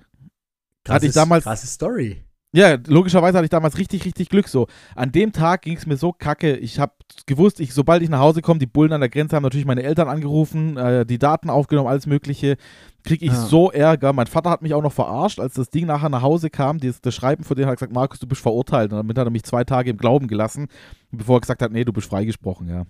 hatte 0.87 1.05
ich 1.05 1.13
damals- 1.13 1.43
Krasse 1.43 1.67
Story. 1.67 2.23
Ja, 2.51 2.77
logischerweise 2.87 3.37
hatte 3.37 3.45
ich 3.45 3.51
damals 3.51 3.77
richtig, 3.77 4.05
richtig 4.05 4.27
Glück 4.29 4.47
so. 4.47 4.65
An 4.95 5.11
dem 5.11 5.31
Tag 5.33 5.61
ging 5.61 5.77
es 5.77 5.85
mir 5.85 5.97
so 5.97 6.11
kacke. 6.11 6.55
Ich 6.57 6.79
habe 6.79 6.93
gewusst, 7.27 7.59
ich, 7.59 7.75
sobald 7.75 8.01
ich 8.01 8.09
nach 8.09 8.19
Hause 8.21 8.41
komme, 8.41 8.59
die 8.59 8.65
Bullen 8.65 8.91
an 8.91 9.01
der 9.01 9.09
Grenze 9.09 9.35
haben 9.35 9.43
natürlich 9.43 9.67
meine 9.67 9.83
Eltern 9.83 10.07
angerufen, 10.07 10.75
äh, 10.75 11.05
die 11.05 11.19
Daten 11.19 11.51
aufgenommen, 11.51 11.87
alles 11.87 12.07
Mögliche. 12.07 12.57
Kriege 13.03 13.23
ich 13.25 13.31
Ja. 13.31 13.37
so 13.45 13.71
Ärger. 13.71 14.13
Mein 14.13 14.25
Vater 14.25 14.49
hat 14.49 14.63
mich 14.63 14.73
auch 14.73 14.81
noch 14.81 14.91
verarscht, 14.93 15.39
als 15.39 15.53
das 15.53 15.69
Ding 15.69 15.85
nachher 15.85 16.09
nach 16.09 16.23
Hause 16.23 16.49
kam. 16.49 16.79
Das, 16.79 16.99
das 17.01 17.13
Schreiben 17.13 17.43
von 17.43 17.55
dem 17.55 17.65
hat 17.67 17.73
er 17.73 17.75
gesagt, 17.75 17.93
Markus, 17.93 18.17
du 18.19 18.25
bist 18.25 18.41
verurteilt. 18.41 18.91
Und 18.91 18.97
damit 18.97 19.15
hat 19.19 19.27
er 19.27 19.31
mich 19.31 19.43
zwei 19.43 19.63
Tage 19.63 19.91
im 19.91 19.97
Glauben 19.97 20.27
gelassen, 20.27 20.69
bevor 21.11 21.37
er 21.37 21.41
gesagt 21.41 21.61
hat, 21.61 21.71
nee, 21.71 21.85
du 21.85 21.93
bist 21.93 22.09
freigesprochen, 22.09 22.67
ja. 22.67 22.85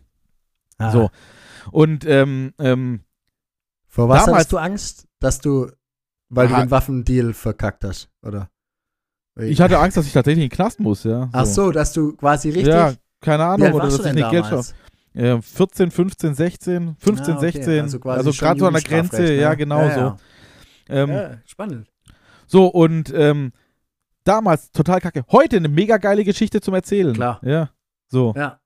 Ah. 0.78 0.92
So. 0.92 1.10
Und 1.72 2.06
ähm, 2.06 2.54
ähm, 2.60 3.02
Vor 3.88 4.08
was 4.08 4.20
Damals- 4.20 4.36
hattest 4.36 4.52
du 4.54 4.58
Angst, 4.58 5.08
dass 5.20 5.40
du, 5.42 5.68
weil 6.30 6.48
du 6.48 6.54
Aha. 6.54 6.64
den 6.64 6.72
Waffendeal 6.72 7.34
verkackt 7.34 7.84
hast, 7.84 8.10
oder? 8.24 8.50
Ich 9.42 9.62
hatte 9.62 9.78
Angst, 9.80 9.98
dass 9.98 10.06
ich 10.06 10.14
tatsächlich 10.14 10.44
in 10.46 10.50
den 10.50 10.56
Knast 10.56 10.80
muss, 10.80 11.04
ja. 11.04 11.30
Ach 11.32 11.46
so, 11.46 11.72
dass 11.72 11.94
du 11.94 12.16
quasi 12.16 12.50
richtig. 12.50 12.68
Ja, 12.74 12.94
keine 13.22 13.46
Ahnung, 13.46 13.74
oder 13.74 13.86
dass 13.86 14.06
ich 14.06 14.14
nicht 14.14 14.30
Geld? 14.32 14.74
Äh, 15.16 15.42
14, 15.42 15.92
15, 15.92 16.34
16, 16.36 16.96
15, 17.00 17.34
Ah, 17.34 17.38
okay. 17.38 17.52
16. 17.52 17.82
Also 17.84 18.00
Also 18.10 18.32
gerade 18.32 18.60
so 18.60 18.68
an 18.68 18.74
der 18.74 18.84
Grenze, 18.84 19.22
ne? 19.24 19.36
ja, 19.36 19.54
genau 19.56 19.80
Ja, 19.82 19.94
so. 19.94 20.00
ja. 20.00 20.18
Ähm, 20.90 21.10
Ja, 21.10 21.38
spannend. 21.46 21.88
So, 22.46 22.68
und 22.68 23.12
ähm, 23.16 23.52
damals 24.24 24.72
total 24.72 25.02
kacke. 25.02 25.24
Heute 25.32 25.58
eine 25.58 25.68
mega 25.68 25.98
geile 25.98 26.24
Geschichte 26.24 26.62
zum 26.62 26.74
Erzählen. 26.76 27.14
Klar. 27.14 27.40
Ja. 27.44 27.70
So. 28.08 28.34
Ja. 28.38 28.60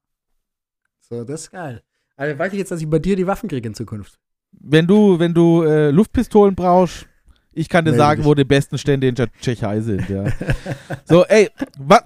So, 0.99 1.24
das 1.24 1.41
ist 1.43 1.51
geil. 1.51 1.82
Also 2.15 2.38
weiß 2.38 2.53
ich 2.53 2.59
jetzt, 2.59 2.71
dass 2.71 2.82
ich 2.82 2.89
bei 2.89 2.99
dir 2.99 3.15
die 3.15 3.26
Waffen 3.28 3.49
kriege 3.49 3.67
in 3.67 3.74
Zukunft. 3.74 4.19
Wenn 4.51 4.86
du, 4.86 5.17
wenn 5.19 5.34
du 5.34 5.63
äh, 5.63 5.89
Luftpistolen 5.91 6.55
brauchst, 6.55 7.07
ich 7.54 7.70
kann 7.70 7.86
dir 7.86 7.91
Melde 7.91 8.04
sagen, 8.04 8.26
wo 8.26 8.34
die 8.34 8.43
besten 8.43 8.78
Stände 8.78 9.08
in 9.08 9.16
der 9.16 9.32
Tschechei 9.41 9.82
sind, 9.82 10.10
ja. 10.10 10.26
so, 11.06 11.26
ey, 11.26 11.49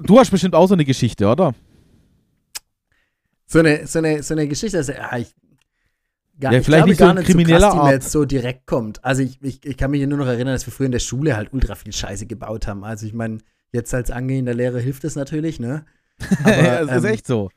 du 0.02 0.20
hast 0.20 0.32
bestimmt 0.32 0.56
auch 0.56 0.68
so 0.68 0.74
eine 0.74 0.86
Geschichte, 0.86 1.28
oder? 1.28 1.54
So 3.46 3.60
eine, 3.60 3.88
so 3.88 4.00
eine, 4.00 4.24
so 4.24 4.34
eine 4.34 4.48
Geschichte, 4.48 4.78
also, 4.78 4.92
ja, 4.92 5.18
ich, 5.18 5.34
gar, 6.40 6.52
Ja, 6.54 6.60
ich 6.60 6.66
vielleicht 6.66 6.86
glaube 6.86 6.90
nicht 6.90 7.00
so 7.00 7.06
gar 7.06 7.10
ein 7.12 7.16
nicht 7.18 7.28
so 7.28 7.34
krimineller 7.34 7.70
krass, 7.70 7.74
die 7.74 7.86
mir 7.86 7.92
jetzt 7.92 8.12
so 8.12 8.26
direkt 8.26 8.66
kommt. 8.66 9.04
Also 9.04 9.24
ich, 9.24 9.42
ich, 9.42 9.66
ich 9.66 9.78
kann 9.78 9.92
mich 9.92 10.06
nur 10.06 10.18
noch 10.18 10.28
erinnern, 10.28 10.54
dass 10.54 10.66
wir 10.66 10.74
früher 10.74 10.88
in 10.88 10.92
der 10.92 11.00
Schule 11.00 11.36
halt 11.36 11.54
ultra 11.54 11.76
viel 11.76 11.94
Scheiße 11.94 12.26
gebaut 12.26 12.68
haben. 12.68 12.84
Also 12.84 13.06
ich 13.06 13.14
meine, 13.14 13.40
jetzt 13.72 13.94
als 13.94 14.12
angehender 14.12 14.54
Lehrer 14.54 14.80
hilft 14.80 15.04
es 15.04 15.16
natürlich, 15.16 15.60
ne? 15.60 15.86
Ja, 16.46 16.84
das 16.84 16.98
ist 16.98 17.04
ähm, 17.06 17.14
echt 17.14 17.28
so. 17.28 17.50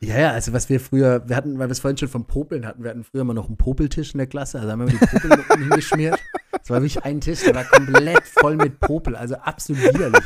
Ja, 0.00 0.18
ja, 0.18 0.30
also 0.32 0.52
was 0.52 0.68
wir 0.68 0.78
früher, 0.78 1.26
wir 1.28 1.36
hatten, 1.36 1.58
weil 1.58 1.68
wir 1.68 1.72
es 1.72 1.80
vorhin 1.80 1.96
schon 1.96 2.08
vom 2.08 2.26
Popeln 2.26 2.66
hatten, 2.66 2.82
wir 2.82 2.90
hatten 2.90 3.02
früher 3.04 3.22
immer 3.22 3.32
noch 3.34 3.46
einen 3.46 3.56
Popeltisch 3.56 4.12
in 4.12 4.18
der 4.18 4.26
Klasse, 4.26 4.58
also 4.60 4.70
haben 4.70 4.80
wir 4.80 4.86
die 4.88 4.96
Popel 5.06 5.32
unten 5.32 5.58
hingeschmiert. 5.62 6.18
Das 6.52 6.68
war 6.70 6.82
wirklich 6.82 7.02
ein 7.04 7.20
Tisch, 7.20 7.42
der 7.44 7.54
war 7.54 7.64
komplett 7.64 8.22
voll 8.24 8.56
mit 8.56 8.78
Popel, 8.80 9.16
also 9.16 9.36
absolut 9.36 9.82
widerlich. 9.82 10.24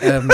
ähm, 0.00 0.30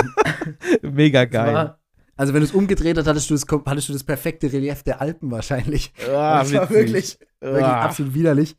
Mega 0.82 1.24
geil. 1.24 1.54
War, 1.54 1.78
also 2.16 2.32
wenn 2.34 2.40
du 2.40 2.46
es 2.46 2.52
umgedreht 2.52 2.96
hast, 2.98 3.06
hattest 3.06 3.30
du, 3.30 3.34
das, 3.34 3.44
hattest 3.66 3.88
du 3.88 3.92
das 3.94 4.04
perfekte 4.04 4.52
Relief 4.52 4.82
der 4.82 5.00
Alpen 5.00 5.30
wahrscheinlich. 5.30 5.92
Ah, 6.10 6.38
das 6.42 6.52
war 6.52 6.62
witzig. 6.70 6.74
wirklich, 6.86 7.18
wirklich 7.40 7.64
Ah. 7.64 7.82
absolut 7.82 8.14
widerlich. 8.14 8.56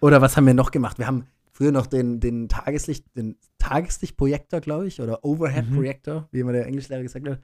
Oder 0.00 0.20
was 0.20 0.36
haben 0.36 0.46
wir 0.46 0.54
noch 0.54 0.70
gemacht? 0.70 0.98
Wir 0.98 1.06
haben 1.06 1.26
früher 1.52 1.72
noch 1.72 1.86
den, 1.86 2.20
den 2.20 2.48
Tageslicht, 2.48 3.04
den 3.16 3.36
Tageslichtprojektor, 3.58 4.60
glaube 4.60 4.86
ich, 4.86 5.00
oder 5.00 5.24
Overhead-Projektor, 5.24 6.28
wie 6.32 6.40
immer 6.40 6.52
der 6.52 6.66
Englischlehrer 6.66 7.02
gesagt 7.02 7.28
hat. 7.28 7.40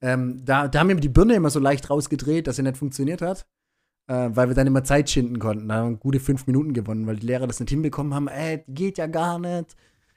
Ähm, 0.00 0.42
da, 0.44 0.68
da 0.68 0.80
haben 0.80 0.88
wir 0.88 0.96
die 0.96 1.08
Birne 1.08 1.34
immer 1.34 1.50
so 1.50 1.58
leicht 1.58 1.90
rausgedreht, 1.90 2.46
dass 2.46 2.56
sie 2.56 2.62
nicht 2.62 2.76
funktioniert 2.76 3.20
hat, 3.22 3.46
äh, 4.06 4.30
weil 4.32 4.48
wir 4.48 4.54
dann 4.54 4.66
immer 4.66 4.84
Zeit 4.84 5.10
schinden 5.10 5.38
konnten. 5.38 5.68
Da 5.68 5.76
haben 5.76 5.90
wir 5.92 5.96
gute 5.96 6.20
fünf 6.20 6.46
Minuten 6.46 6.72
gewonnen, 6.72 7.06
weil 7.06 7.16
die 7.16 7.26
Lehrer 7.26 7.46
das 7.46 7.60
nicht 7.60 7.70
hinbekommen 7.70 8.14
haben. 8.14 8.28
Ey, 8.28 8.64
geht 8.68 8.98
ja 8.98 9.06
gar 9.06 9.38
nicht. 9.38 9.74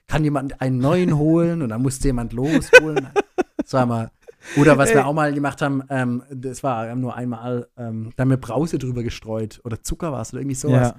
Kann 0.08 0.24
jemand 0.24 0.62
einen 0.62 0.78
neuen 0.80 1.18
holen? 1.18 1.62
Und 1.62 1.70
dann 1.70 1.82
musste 1.82 2.08
jemand 2.08 2.34
losholen. 2.34 3.08
Das 3.64 3.74
war 3.74 3.86
mal. 3.86 4.12
Oder 4.58 4.78
was 4.80 4.90
Ey. 4.90 4.96
wir 4.96 5.06
auch 5.06 5.14
mal 5.14 5.32
gemacht 5.34 5.62
haben, 5.62 5.84
ähm, 5.90 6.24
das 6.34 6.64
war 6.64 6.94
nur 6.96 7.16
einmal, 7.16 7.68
ähm, 7.78 8.12
da 8.16 8.24
haben 8.24 8.32
wir 8.32 8.38
Brause 8.38 8.80
drüber 8.80 9.04
gestreut 9.04 9.62
oder 9.64 9.84
Zucker 9.84 10.12
war 10.12 10.22
es 10.24 10.34
oder 10.34 10.42
irgendwie 10.42 10.56
sowas. 10.56 10.90
Ja. 10.90 10.96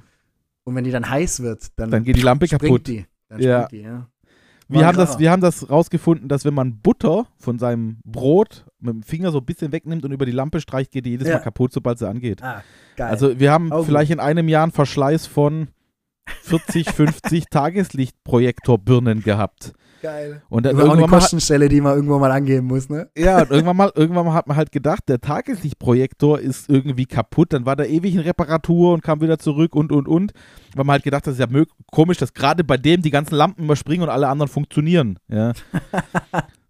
Und 0.62 0.76
wenn 0.76 0.84
die 0.84 0.92
dann 0.92 1.10
heiß 1.10 1.42
wird, 1.42 1.66
dann, 1.76 1.90
Dann 1.90 2.04
geht 2.04 2.14
die 2.16 2.20
Lampe 2.22 2.46
kaputt. 2.46 2.86
die. 2.86 3.04
Dann 3.28 3.40
Ja. 3.40 3.66
die, 3.66 3.80
ja. 3.80 4.06
Wir 4.72 4.86
haben, 4.86 4.96
das, 4.96 5.18
wir 5.18 5.30
haben 5.30 5.40
das 5.42 5.70
rausgefunden, 5.70 6.28
dass 6.28 6.44
wenn 6.44 6.54
man 6.54 6.78
Butter 6.80 7.26
von 7.38 7.58
seinem 7.58 7.98
Brot 8.04 8.64
mit 8.80 8.94
dem 8.94 9.02
Finger 9.02 9.30
so 9.30 9.38
ein 9.38 9.44
bisschen 9.44 9.72
wegnimmt 9.72 10.04
und 10.04 10.12
über 10.12 10.26
die 10.26 10.32
Lampe 10.32 10.60
streicht, 10.60 10.92
geht 10.92 11.06
die 11.06 11.10
jedes 11.10 11.28
Ja. 11.28 11.34
Mal 11.34 11.40
kaputt, 11.40 11.72
sobald 11.72 11.98
sie 11.98 12.08
angeht. 12.08 12.42
Ah. 12.42 12.62
Also 12.98 13.38
wir 13.38 13.52
haben 13.52 13.72
Auch 13.72 13.78
gut. 13.78 13.86
vielleicht 13.86 14.10
in 14.10 14.20
einem 14.20 14.48
Jahr 14.48 14.62
einen 14.64 14.72
Verschleiß 14.72 15.26
von 15.26 15.68
40, 16.42 16.90
50 16.90 17.44
Tageslichtprojektorbirnen 17.50 19.22
gehabt. 19.22 19.72
Geil. 20.02 20.42
Und 20.50 20.66
dann 20.66 20.76
war 20.76 20.84
auch 20.84 20.90
eine 20.90 21.00
irgendwann 21.00 21.20
Kostenstelle, 21.20 21.68
die 21.70 21.80
man 21.80 21.94
irgendwo 21.94 22.18
mal 22.18 22.30
angeben 22.30 22.66
muss, 22.66 22.90
ne? 22.90 23.08
ja, 23.16 23.40
und 23.40 23.50
irgendwann 23.50 23.76
mal, 23.76 23.92
irgendwann 23.94 24.26
mal 24.26 24.34
hat 24.34 24.46
man 24.46 24.56
halt 24.56 24.72
gedacht, 24.72 25.08
der 25.08 25.20
Tageslichtprojektor 25.20 26.38
ist 26.40 26.68
irgendwie 26.68 27.06
kaputt. 27.06 27.54
Dann 27.54 27.64
war 27.64 27.76
der 27.76 27.88
ewig 27.88 28.14
in 28.14 28.20
Reparatur 28.20 28.92
und 28.92 29.02
kam 29.02 29.22
wieder 29.22 29.38
zurück 29.38 29.74
und 29.74 29.92
und 29.92 30.06
und. 30.06 30.32
Weil 30.74 30.84
man 30.84 30.94
halt 30.94 31.04
gedacht 31.04 31.22
hat, 31.22 31.28
das 31.28 31.38
ist 31.38 31.52
ja 31.52 31.64
komisch, 31.90 32.18
dass 32.18 32.34
gerade 32.34 32.64
bei 32.64 32.76
dem 32.76 33.00
die 33.00 33.10
ganzen 33.10 33.36
Lampen 33.36 33.64
überspringen 33.64 34.02
und 34.02 34.10
alle 34.10 34.28
anderen 34.28 34.50
funktionieren. 34.50 35.18
Ja. 35.28 35.52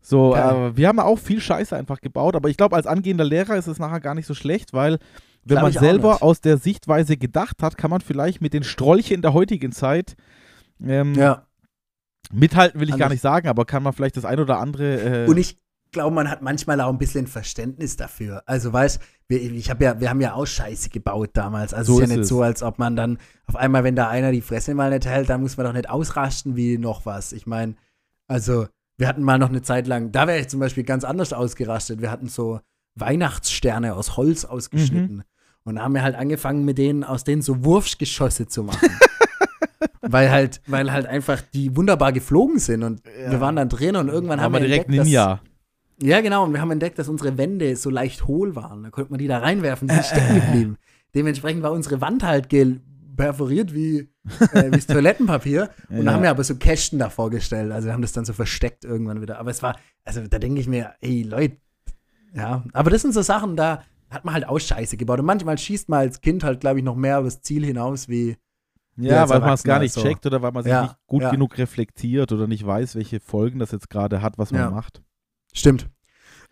So, 0.05 0.35
äh, 0.35 0.77
wir 0.77 0.89
haben 0.89 0.99
auch 0.99 1.19
viel 1.19 1.41
Scheiße 1.41 1.77
einfach 1.77 2.01
gebaut, 2.01 2.35
aber 2.35 2.49
ich 2.49 2.57
glaube, 2.57 2.75
als 2.75 2.89
angehender 2.89 3.25
Lehrer 3.25 3.57
ist 3.57 3.69
es 3.69 3.79
nachher 3.79 4.01
gar 4.01 4.17
nicht 4.17 4.27
so 4.27 4.35
schlecht, 4.35 4.73
weil 4.73 4.99
wenn 5.45 5.63
man 5.63 5.73
selber 5.73 6.23
aus 6.25 6.41
der 6.41 6.57
Sichtweise 6.57 7.17
gedacht 7.17 7.63
hat, 7.63 7.77
kann 7.77 7.91
man 7.91 8.01
vielleicht 8.01 8.41
mit 8.41 8.53
den 8.53 8.65
Strolchen 8.65 9.23
der 9.23 9.33
heutigen 9.33 9.71
Zeit 9.71 10.17
ähm, 10.85 11.15
Ja. 11.15 11.47
Mithalten, 12.31 12.81
will 12.81 12.89
ich 12.89 12.97
gar 12.97 13.09
nicht 13.09 13.21
sagen, 13.23 13.49
aber 13.49 13.65
kann 13.65 13.83
man 13.83 13.93
vielleicht 13.93 14.17
das 14.17 14.25
ein 14.25 14.39
oder 14.39 14.59
andere. 14.59 15.25
Äh, 15.25 15.29
Und 15.29 15.37
ich 15.39 15.59
glaube, 15.91 16.15
man 16.15 16.31
hat 16.31 16.43
manchmal 16.43 16.81
auch 16.81 16.89
ein 16.89 16.99
bisschen 16.99 17.27
Verständnis 17.27 17.97
dafür. 17.97 18.43
Also, 18.47 18.73
weißt 18.73 19.01
wir, 19.29 19.41
ich 19.41 19.71
habe 19.71 19.85
ja, 19.85 20.01
wir 20.01 20.11
haben 20.11 20.21
ja 20.21 20.35
auch 20.35 20.47
Scheiße 20.47 20.91
gebaut 20.91 21.31
damals. 21.35 21.75
Also, 21.75 21.95
So 21.95 21.99
es 22.01 22.05
ist 22.05 22.11
ja 22.11 22.15
ist 22.15 22.19
nicht 22.19 22.23
es. 22.25 22.29
so, 22.29 22.43
als 22.43 22.63
ob 22.63 22.79
man 22.79 22.97
dann 22.97 23.19
auf 23.47 23.57
einmal, 23.57 23.85
wenn 23.85 23.97
da 23.97 24.09
einer 24.09 24.33
die 24.33 24.41
Fresse 24.43 24.75
mal 24.75 24.91
nicht 24.91 25.07
hält, 25.07 25.29
dann 25.29 25.41
muss 25.41 25.57
man 25.57 25.67
doch 25.67 25.73
nicht 25.73 25.89
ausrasten 25.91 26.57
wie 26.57 26.79
noch 26.79 27.07
was. 27.07 27.33
Ich 27.33 27.47
meine, 27.47 27.75
also, 28.29 28.67
wir 28.99 29.09
hatten 29.09 29.23
mal 29.23 29.39
noch 29.39 29.49
eine 29.49 29.63
Zeit 29.63 29.87
lang, 29.87 30.13
da 30.13 30.27
wäre 30.27 30.39
ich 30.39 30.49
zum 30.49 30.61
Beispiel 30.61 30.85
ganz 30.85 31.05
anders 31.05 31.33
ausgerastet. 31.33 32.01
Wir 32.01 32.11
hatten 32.11 32.29
so 32.29 32.61
Weihnachtssterne 32.95 33.95
aus 33.95 34.17
Holz 34.17 34.45
ausgeschnitten. 34.45 35.17
Mhm. 35.17 35.23
Und 35.65 35.81
haben 35.81 35.95
wir 35.95 36.03
halt 36.03 36.17
angefangen, 36.17 36.65
mit 36.65 36.77
denen, 36.77 37.05
aus 37.05 37.23
denen 37.23 37.41
so 37.41 37.65
Wurfgeschosse 37.65 38.49
zu 38.49 38.65
machen. 38.65 38.89
Weil 40.03 40.31
halt, 40.31 40.61
weil 40.67 40.93
halt 40.93 41.07
einfach 41.07 41.41
die 41.55 41.75
wunderbar 41.77 42.13
geflogen 42.13 42.59
sind 42.59 42.83
und 42.83 43.03
Ja. 43.25 43.31
wir 43.33 43.41
waren 43.41 43.57
dann 43.57 43.69
drin 43.69 43.97
und 43.97 44.09
irgendwann 44.09 44.41
haben 44.41 44.55
haben 44.55 44.63
wir 44.63 44.69
direkt 44.69 44.87
entdeckt, 44.87 45.01
dass- 45.01 45.07
Ninja. 45.07 45.41
Ja, 46.03 46.21
genau. 46.21 46.45
Und 46.45 46.53
wir 46.53 46.61
haben 46.61 46.71
entdeckt, 46.73 46.99
dass 46.99 47.09
unsere 47.09 47.39
Wände 47.39 47.77
so 47.77 47.89
leicht 47.89 48.27
hohl 48.27 48.57
waren. 48.57 48.83
Da 48.83 48.91
konnte 48.91 49.11
man 49.13 49.19
die 49.19 49.29
da 49.29 49.39
reinwerfen, 49.39 49.87
die 49.87 49.95
sind 49.95 50.05
stecken 50.07 50.35
geblieben. 50.35 50.77
Dementsprechend 51.15 51.63
war 51.63 51.71
unsere 51.71 52.01
Wand 52.01 52.25
halt 52.25 52.49
gel 52.49 52.81
perforiert 53.17 53.73
wie, 53.75 53.99
äh, 54.53 54.65
wie 54.67 54.71
das 54.73 54.87
Toilettenpapier. 54.89 55.71
Und 55.91 55.99
Ja. 55.99 56.03
da 56.05 56.13
haben 56.15 56.23
wir 56.25 56.31
aber 56.31 56.43
so 56.43 56.57
Kästen 56.57 56.99
da 56.99 57.09
vorgestellt. 57.09 57.71
Also 57.71 57.87
wir 57.87 57.93
haben 57.93 58.03
das 58.03 58.13
dann 58.13 58.25
so 58.25 58.33
versteckt 58.33 58.85
irgendwann 58.85 59.21
wieder. 59.21 59.39
Aber 59.39 59.51
es 59.51 59.63
war, 59.63 59.77
also 60.05 60.27
da 60.27 60.39
denke 60.41 60.61
ich 60.61 60.67
mir, 60.67 60.95
ey 61.03 61.23
Leute, 61.23 61.59
ja. 62.35 62.65
Aber 62.73 62.91
das 62.91 63.03
sind 63.03 63.13
so 63.15 63.23
Sachen, 63.23 63.55
da 63.57 63.83
hat 64.11 64.25
man 64.25 64.35
halt 64.35 64.49
auch 64.49 64.59
Scheiße 64.59 64.97
gebaut. 64.97 65.21
Und 65.21 65.27
manchmal 65.27 65.57
schießt 65.59 65.89
man 65.89 66.01
als 66.01 66.21
Kind 66.21 66.43
halt, 66.43 66.61
glaube 66.61 66.79
ich, 66.81 66.85
noch 66.85 66.97
mehr 66.97 67.21
übers 67.21 67.43
Ziel 67.43 67.65
hinaus, 67.65 68.09
wie, 68.09 68.37
Ja, 68.97 69.29
weil 69.29 69.41
man 69.41 69.55
es 69.55 69.63
gar 69.63 69.79
nicht 69.79 69.93
so. 69.93 70.03
checkt 70.03 70.27
oder 70.27 70.43
weil 70.43 70.53
man 70.53 70.63
sich 70.65 70.71
Ja, 70.71 70.83
nicht 70.83 70.97
gut 71.07 71.23
ja. 71.23 71.31
genug 71.31 71.57
reflektiert 71.59 72.31
oder 72.33 72.47
nicht 72.47 72.67
weiß, 72.67 72.95
welche 72.97 73.21
Folgen 73.21 73.59
das 73.59 73.71
jetzt 73.73 73.89
gerade 73.91 74.21
hat, 74.23 74.37
was 74.39 74.53
man 74.53 74.61
Ja. 74.61 74.71
macht. 74.71 75.03
Stimmt. 75.55 75.89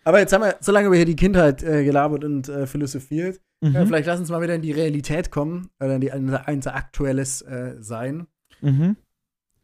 Aber 0.03 0.19
jetzt 0.19 0.33
haben 0.33 0.41
wir, 0.41 0.55
so 0.59 0.71
lange 0.71 0.87
über 0.87 0.95
hier 0.95 1.05
die 1.05 1.15
Kindheit 1.15 1.61
äh, 1.61 1.83
gelabert 1.83 2.23
und 2.23 2.49
äh, 2.49 2.65
philosophiert, 2.65 3.39
Mhm. 3.61 3.75
äh, 3.75 3.85
vielleicht 3.85 4.07
lass 4.07 4.19
uns 4.19 4.29
mal 4.31 4.41
wieder 4.41 4.55
in 4.55 4.63
die 4.63 4.71
Realität 4.71 5.29
kommen, 5.29 5.69
oder 5.79 5.95
in 5.95 6.01
die, 6.01 6.07
in 6.07 6.33
unser 6.47 6.75
aktuelles 6.75 7.43
äh, 7.43 7.75
Sein. 7.79 8.25
Mhm. 8.61 8.95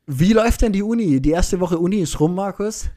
Wie 0.05 0.33
läuft 0.33 0.61
denn 0.61 0.71
die 0.71 0.83
Uni? 0.83 1.19
Die 1.19 1.31
erste 1.31 1.59
Woche 1.59 1.79
Uni 1.79 1.97
ist 1.97 2.19
rum, 2.19 2.35
Markus. 2.35 2.89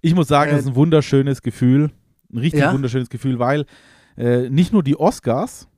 Ich 0.00 0.14
muss 0.14 0.26
sagen, 0.26 0.50
Äh, 0.50 0.54
das 0.54 0.62
ist 0.64 0.70
ein 0.70 0.74
wunderschönes 0.74 1.42
Gefühl. 1.42 1.90
Ein 2.32 2.38
richtig 2.38 2.60
Ja? 2.60 2.72
wunderschönes 2.72 3.08
Gefühl, 3.10 3.38
weil 3.38 3.64
äh, 4.16 4.50
nicht 4.50 4.72
nur 4.72 4.82
die 4.82 4.96
Oscars 4.98 5.68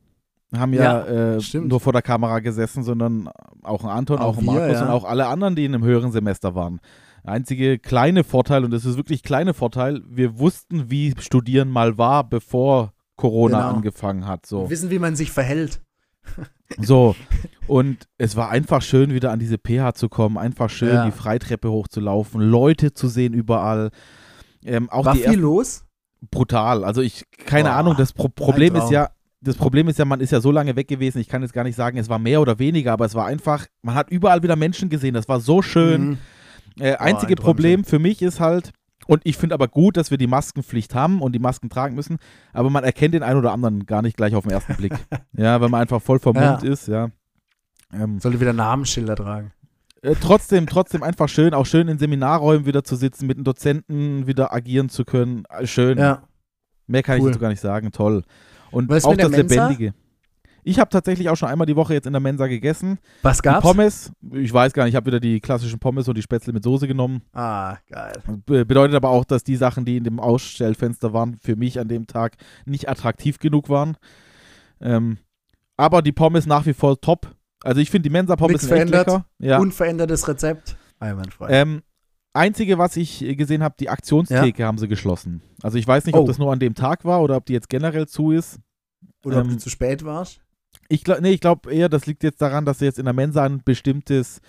haben 0.59 0.73
ja, 0.73 0.83
Ja, 1.07 1.37
äh, 1.37 1.59
nur 1.61 1.81
vor 1.81 1.93
der 1.93 2.03
Kamera 2.03 2.41
gesessen, 2.41 2.83
sondern 2.83 3.29
auch 3.63 3.85
ein 3.85 3.91
Anton, 3.91 4.19
Auch 4.19 4.37
auch, 4.37 4.39
ein 4.39 4.45
wir, 4.45 4.53
Markus 4.53 4.75
ja. 4.75 4.83
und 4.85 4.91
auch 4.91 5.05
alle 5.05 5.27
anderen, 5.27 5.55
die 5.57 5.65
in 5.65 5.75
einem 5.75 5.85
höheren 5.85 6.13
Semester 6.13 6.55
waren. 6.55 6.81
Der 7.25 7.33
einzige 7.35 7.79
kleine 7.79 8.25
Vorteil, 8.25 8.65
und 8.65 8.71
das 8.73 8.85
ist 8.85 8.97
wirklich 8.97 9.23
kleine 9.23 9.55
Vorteil, 9.55 10.03
wir 10.09 10.39
wussten, 10.39 10.91
wie 10.91 11.15
Studieren 11.19 11.69
mal 11.71 11.97
war, 11.99 12.25
bevor 12.29 12.93
Corona 13.17 13.59
Genau. 13.61 13.75
angefangen 13.77 14.27
hat. 14.27 14.47
So. 14.47 14.69
Wissen, 14.71 14.91
wie 14.91 14.99
man 14.99 15.17
sich 15.17 15.31
verhält. 15.31 15.81
So, 16.79 17.15
und 17.67 18.09
es 18.17 18.35
war 18.35 18.49
einfach 18.49 18.81
schön, 18.81 19.13
wieder 19.13 19.31
an 19.31 19.39
diese 19.39 19.59
PH 19.59 19.93
zu 19.93 20.09
kommen, 20.09 20.39
einfach 20.39 20.71
schön 20.71 20.95
Ja. 20.95 21.05
die 21.05 21.11
Freitreppe 21.11 21.71
hochzulaufen, 21.71 22.41
Leute 22.41 22.95
zu 22.95 23.09
sehen 23.09 23.35
überall. 23.35 23.91
Ähm, 24.65 24.89
auch 24.89 25.05
War 25.05 25.15
viel 25.15 25.39
los? 25.39 25.85
brutal. 26.31 26.83
Also 26.83 27.03
ich, 27.03 27.25
keine 27.45 27.69
Boah, 27.69 27.75
Ahnung, 27.77 27.95
das 27.99 28.15
Pro 28.15 28.31
Problem 28.31 28.75
ist 28.77 28.91
ja, 28.91 29.11
das 29.43 29.57
Problem 29.57 29.89
ist 29.89 29.99
ja, 29.99 30.05
man 30.05 30.21
ist 30.21 30.31
ja 30.33 30.41
so 30.41 30.51
lange 30.51 30.77
weg 30.77 30.89
gewesen, 30.89 31.19
ich 31.19 31.29
kann 31.29 31.43
jetzt 31.43 31.53
gar 31.53 31.65
nicht 31.65 31.77
sagen, 31.77 31.99
es 31.99 32.09
war 32.09 32.19
mehr 32.19 32.41
oder 32.41 32.59
weniger, 32.59 32.93
aber 32.93 33.05
es 33.05 33.15
war 33.15 33.27
einfach, 33.27 33.67
man 33.83 33.95
hat 33.95 34.11
überall 34.11 34.43
wieder 34.43 34.57
Menschen 34.57 34.89
gesehen, 34.89 35.15
das 35.15 35.29
war 35.29 35.41
so 35.41 35.63
schön. 35.63 36.11
Mhm. 36.11 36.19
Äh, 36.81 36.95
einzige 36.97 37.33
ein 37.33 37.37
Träumchen. 37.37 37.45
Problem 37.45 37.85
für 37.85 37.99
mich 37.99 38.23
ist 38.23 38.41
halt, 38.41 38.71
und 39.07 39.21
ich 39.25 39.37
finde 39.37 39.55
aber 39.55 39.67
gut, 39.69 39.97
dass 39.97 40.11
wir 40.13 40.19
die 40.19 40.29
Maskenpflicht 40.29 40.95
haben 40.95 41.21
und 41.21 41.33
die 41.33 41.41
Masken 41.41 41.69
tragen 41.69 41.95
müssen, 41.97 42.19
aber 42.53 42.71
man 42.71 42.85
erkennt 42.85 43.15
den 43.15 43.23
einen 43.25 43.39
oder 43.39 43.53
anderen 43.53 43.85
gar 43.85 44.01
nicht 44.01 44.17
gleich 44.17 44.35
auf 44.37 44.45
den 44.45 44.53
ersten 44.53 44.77
Blick. 44.77 44.95
ja, 45.33 45.61
weil 45.61 45.69
man 45.69 45.81
einfach 45.83 46.01
voll 46.01 46.21
vermummt 46.21 46.63
Ja. 46.63 46.73
ist, 46.73 46.87
ja. 46.89 47.09
Ähm, 47.93 48.21
Sollte 48.21 48.41
wieder 48.41 48.53
Namensschilder 48.53 49.17
tragen. 49.17 49.53
äh, 50.03 50.15
trotzdem, 50.21 50.67
trotzdem 50.67 51.03
einfach 51.03 51.29
schön, 51.29 51.53
auch 51.53 51.67
schön 51.67 51.89
in 51.89 51.99
Seminarräumen 51.99 52.65
wieder 52.65 52.85
zu 52.85 52.95
sitzen, 52.97 53.27
mit 53.27 53.37
den 53.39 53.45
Dozenten 53.45 54.27
wieder 54.29 54.55
agieren 54.55 54.89
zu 54.89 55.05
können. 55.05 55.43
Äh, 55.51 55.67
Schön. 55.67 55.99
Ja. 55.99 56.23
Mehr 56.87 57.03
kann 57.03 57.21
Cool. 57.21 57.27
ich 57.29 57.33
dazu 57.33 57.41
gar 57.41 57.49
nicht 57.51 57.61
sagen. 57.61 57.91
Toll. 57.93 58.23
Und 58.73 58.89
Was 58.89 59.05
auch 59.05 59.15
das 59.15 59.31
Mensa? 59.31 59.69
Lebendige. 59.69 59.95
Ich 60.65 60.79
habe 60.79 60.91
tatsächlich 60.91 61.29
auch 61.29 61.37
schon 61.37 61.49
einmal 61.49 61.67
die 61.67 61.75
Woche 61.75 61.93
jetzt 61.93 62.07
in 62.07 62.13
der 62.13 62.21
Mensa 62.21 62.47
gegessen. 62.47 62.99
Was 63.23 63.39
Die 63.39 63.43
gab's? 63.43 63.63
Pommes, 63.63 64.13
ich 64.33 64.53
weiß 64.53 64.73
gar 64.73 64.85
nicht, 64.85 64.93
ich 64.93 64.97
habe 64.97 65.07
wieder 65.07 65.19
die 65.19 65.41
klassischen 65.41 65.81
Pommes 65.81 66.07
und 66.07 66.17
die 66.17 66.23
Spätzle 66.23 66.53
mit 66.53 66.63
Soße 66.63 66.87
genommen. 66.87 67.23
Ah, 67.33 67.79
geil. 67.91 68.13
Be 68.47 68.65
bedeutet 68.65 68.95
aber 68.95 69.11
auch, 69.11 69.25
dass 69.25 69.43
die 69.43 69.57
Sachen, 69.57 69.85
die 69.85 69.97
in 69.97 70.05
dem 70.05 70.21
Ausstellfenster 70.21 71.13
waren, 71.13 71.37
für 71.43 71.57
mich 71.57 71.81
an 71.81 71.89
dem 71.89 72.07
Tag 72.07 72.37
nicht 72.65 72.89
attraktiv 72.89 73.39
genug 73.41 73.69
waren. 73.69 73.97
Ähm, 74.81 75.19
aber 75.77 76.01
die 76.01 76.13
Pommes 76.13 76.47
nach 76.47 76.65
wie 76.65 76.75
vor 76.75 77.01
top. 77.01 77.35
Also 77.65 77.81
ich 77.81 77.91
finde 77.91 78.09
die 78.09 78.13
Mensa-Pommes 78.13 78.63
echt 78.63 78.69
verändert? 78.69 79.07
lecker. 79.09 79.27
Ja. 79.39 79.59
Unverändertes 79.59 80.29
Rezept. 80.29 80.77
Einwandfrei. 81.01 81.49
Ähm, 81.51 81.83
einzige, 82.35 82.79
was 82.79 82.97
ich 82.97 83.23
äh, 83.23 83.35
gesehen 83.37 83.63
habe, 83.63 83.75
die 83.79 83.89
Aktionstheke 83.91 84.65
haben 84.65 84.79
sie 84.79 84.89
geschlossen. 84.89 85.43
Also 85.63 85.79
ich 85.79 85.87
weiß 85.87 86.05
nicht, 86.07 86.15
ob 86.15 86.25
Oh. 86.25 86.27
das 86.27 86.39
nur 86.39 86.53
an 86.53 86.59
dem 86.61 86.75
Tag 86.75 87.05
war 87.05 87.23
oder 87.23 87.37
ob 87.37 87.47
die 87.47 87.53
jetzt 87.53 87.69
generell 87.69 88.07
zu 88.09 88.31
ist. 88.31 88.59
Oder 89.25 89.39
ob 89.39 89.45
ähm, 89.45 89.51
du 89.53 89.57
zu 89.59 89.71
spät 89.71 90.05
warst? 90.05 90.41
Ich 90.89 91.05
glaube, 91.05 91.23
nee, 91.23 91.31
ich 91.31 91.41
glaube 91.41 91.73
eher, 91.73 91.89
das 91.89 92.07
liegt 92.07 92.23
jetzt 92.25 92.41
daran, 92.43 92.65
dass 92.65 92.81
jetzt 92.81 92.99
in 92.99 93.05
der 93.05 93.15
Mensa 93.15 93.45
ein 93.45 93.63
bestimmtes 93.65 94.41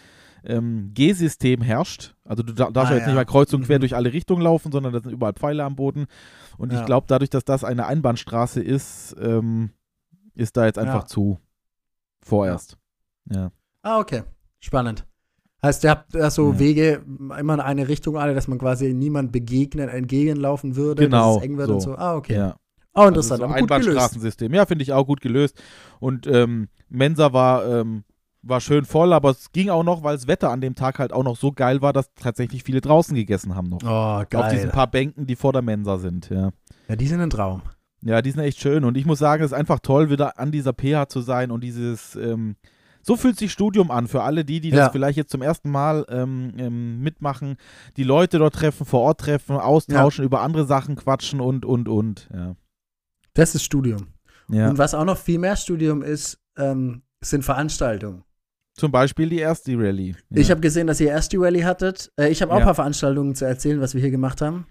ähm, 0.45 0.91
G-System 0.93 1.61
herrscht. 1.61 2.15
Also 2.25 2.43
du 2.43 2.51
da- 2.53 2.69
darfst 2.69 2.91
Ah, 2.91 2.95
ja 2.95 2.97
jetzt 2.97 3.05
nicht 3.07 3.13
ja. 3.13 3.15
mehr 3.15 3.25
kreuz 3.25 3.53
und 3.53 3.65
quer 3.65 3.77
Mhm. 3.77 3.81
durch 3.81 3.95
alle 3.95 4.11
Richtungen 4.11 4.41
laufen, 4.41 4.71
sondern 4.73 4.91
da 4.91 4.99
sind 5.01 5.11
überall 5.13 5.33
Pfeile 5.33 5.63
am 5.63 5.75
Boden. 5.77 6.05
Und 6.57 6.73
Ja. 6.73 6.79
ich 6.81 6.85
glaube, 6.85 7.05
dadurch, 7.07 7.29
dass 7.29 7.45
das 7.45 7.63
eine 7.63 7.85
Einbahnstraße 7.87 8.61
ist, 8.61 9.15
ähm, 9.21 9.69
ist 10.35 10.57
da 10.57 10.65
jetzt 10.65 10.77
einfach 10.79 11.03
Ja. 11.03 11.05
zu. 11.05 11.39
Vorerst. 12.21 12.77
Ja. 13.29 13.51
Ah, 13.83 13.99
okay. 13.99 14.23
Spannend. 14.59 15.05
Heißt, 15.63 15.83
ihr 15.85 15.91
habt 15.91 16.13
da 16.13 16.29
so 16.29 16.51
Ja. 16.51 16.59
Wege 16.59 17.01
immer 17.39 17.53
in 17.53 17.59
eine 17.61 17.87
Richtung 17.87 18.17
alle, 18.17 18.35
dass 18.35 18.47
man 18.47 18.57
quasi 18.59 18.93
niemand 18.93 19.31
begegnen, 19.31 19.87
entgegenlaufen 19.89 20.75
würde, 20.75 21.03
Genau, 21.05 21.35
dass 21.35 21.43
es 21.43 21.49
eng 21.49 21.57
wird 21.57 21.67
so. 21.69 21.73
und 21.75 21.81
so. 21.81 21.95
Ah, 21.95 22.15
okay. 22.15 22.35
ja. 22.35 22.55
Oh, 22.95 23.07
interessant. 23.07 23.41
Also 23.41 23.53
so. 23.53 23.59
Einbahnstraßensystem. 23.59 24.53
Ja, 24.53 24.65
finde 24.65 24.83
ich 24.83 24.93
auch 24.93 25.05
gut 25.07 25.21
gelöst. 25.21 25.59
Und 25.99 26.27
ähm, 26.27 26.67
Mensa 26.89 27.33
war, 27.33 27.65
ähm, 27.65 28.03
war 28.43 28.59
schön 28.61 28.85
voll, 28.85 29.13
aber 29.13 29.29
es 29.31 29.51
ging 29.53 29.69
auch 29.69 29.83
noch, 29.83 30.03
weil 30.03 30.15
das 30.15 30.27
Wetter 30.27 30.51
an 30.51 30.61
dem 30.61 30.75
Tag 30.75 30.99
halt 30.99 31.13
auch 31.13 31.23
noch 31.23 31.37
so 31.37 31.51
geil 31.53 31.81
war, 31.81 31.93
dass 31.93 32.13
tatsächlich 32.13 32.63
viele 32.63 32.81
draußen 32.81 33.15
gegessen 33.15 33.55
haben 33.55 33.69
noch. 33.69 33.79
Oh, 33.83 33.87
Auf 34.37 34.49
diesen 34.49 34.65
geil. 34.65 34.71
paar 34.71 34.87
Bänken, 34.91 35.25
die 35.25 35.35
vor 35.37 35.53
der 35.53 35.61
Mensa 35.61 35.97
sind, 35.97 36.29
ja. 36.29 36.51
Ja, 36.89 36.95
die 36.97 37.07
sind 37.07 37.21
ein 37.21 37.29
Traum. 37.29 37.61
Ja, 38.01 38.21
die 38.21 38.31
sind 38.31 38.41
echt 38.41 38.59
schön. 38.59 38.83
Und 38.83 38.97
ich 38.97 39.05
muss 39.05 39.19
sagen, 39.19 39.41
es 39.43 39.51
ist 39.53 39.57
einfach 39.57 39.79
toll, 39.79 40.09
wieder 40.09 40.37
an 40.37 40.51
dieser 40.51 40.73
PH 40.73 41.07
zu 41.07 41.21
sein 41.21 41.51
und 41.51 41.63
dieses, 41.63 42.15
ähm, 42.17 42.57
so 43.03 43.15
fühlt 43.17 43.37
sich 43.37 43.51
Studium 43.51 43.91
an 43.91 44.07
für 44.07 44.23
alle 44.23 44.43
die, 44.45 44.59
die 44.61 44.69
Ja. 44.69 44.77
das 44.85 44.91
vielleicht 44.91 45.17
jetzt 45.17 45.31
zum 45.31 45.41
ersten 45.41 45.69
Mal 45.69 46.05
ähm, 46.09 46.53
ähm, 46.57 47.01
mitmachen, 47.01 47.57
die 47.97 48.03
Leute 48.03 48.39
dort 48.39 48.55
treffen, 48.55 48.85
vor 48.85 49.01
Ort 49.01 49.19
treffen, 49.19 49.57
austauschen, 49.57 50.23
über 50.25 50.41
andere 50.41 50.65
Sachen 50.65 50.95
quatschen 50.95 51.39
und, 51.41 51.65
und, 51.65 51.87
und. 51.89 52.29
Ja. 52.33 52.55
Das 53.33 53.53
ist 53.55 53.63
Studium. 53.63 54.07
ja. 54.49 54.69
Und 54.69 54.77
was 54.77 54.93
auch 54.93 55.05
noch 55.05 55.17
viel 55.17 55.37
mehr 55.39 55.55
Studium 55.55 56.01
ist, 56.01 56.39
ähm, 56.57 57.01
sind 57.21 57.43
Veranstaltungen. 57.43 58.23
Zum 58.75 58.91
Beispiel 58.91 59.29
die 59.29 59.37
erste 59.39 59.77
Rallye. 59.77 60.15
Ja. 60.29 60.37
Ich 60.41 60.49
habe 60.49 60.59
gesehen, 60.61 60.87
dass 60.87 60.99
ihr 60.99 61.09
erst 61.09 61.31
die 61.31 61.37
Rallye 61.37 61.63
hattet. 61.63 62.11
Äh, 62.17 62.29
ich 62.29 62.41
habe 62.41 62.51
auch 62.51 62.55
ein 62.55 62.61
Ja. 62.61 62.65
paar 62.65 62.75
Veranstaltungen 62.75 63.35
zu 63.35 63.45
erzählen, 63.45 63.79
was 63.81 63.93
wir 63.93 64.01
hier 64.01 64.09
gemacht 64.11 64.41
haben. 64.41 64.65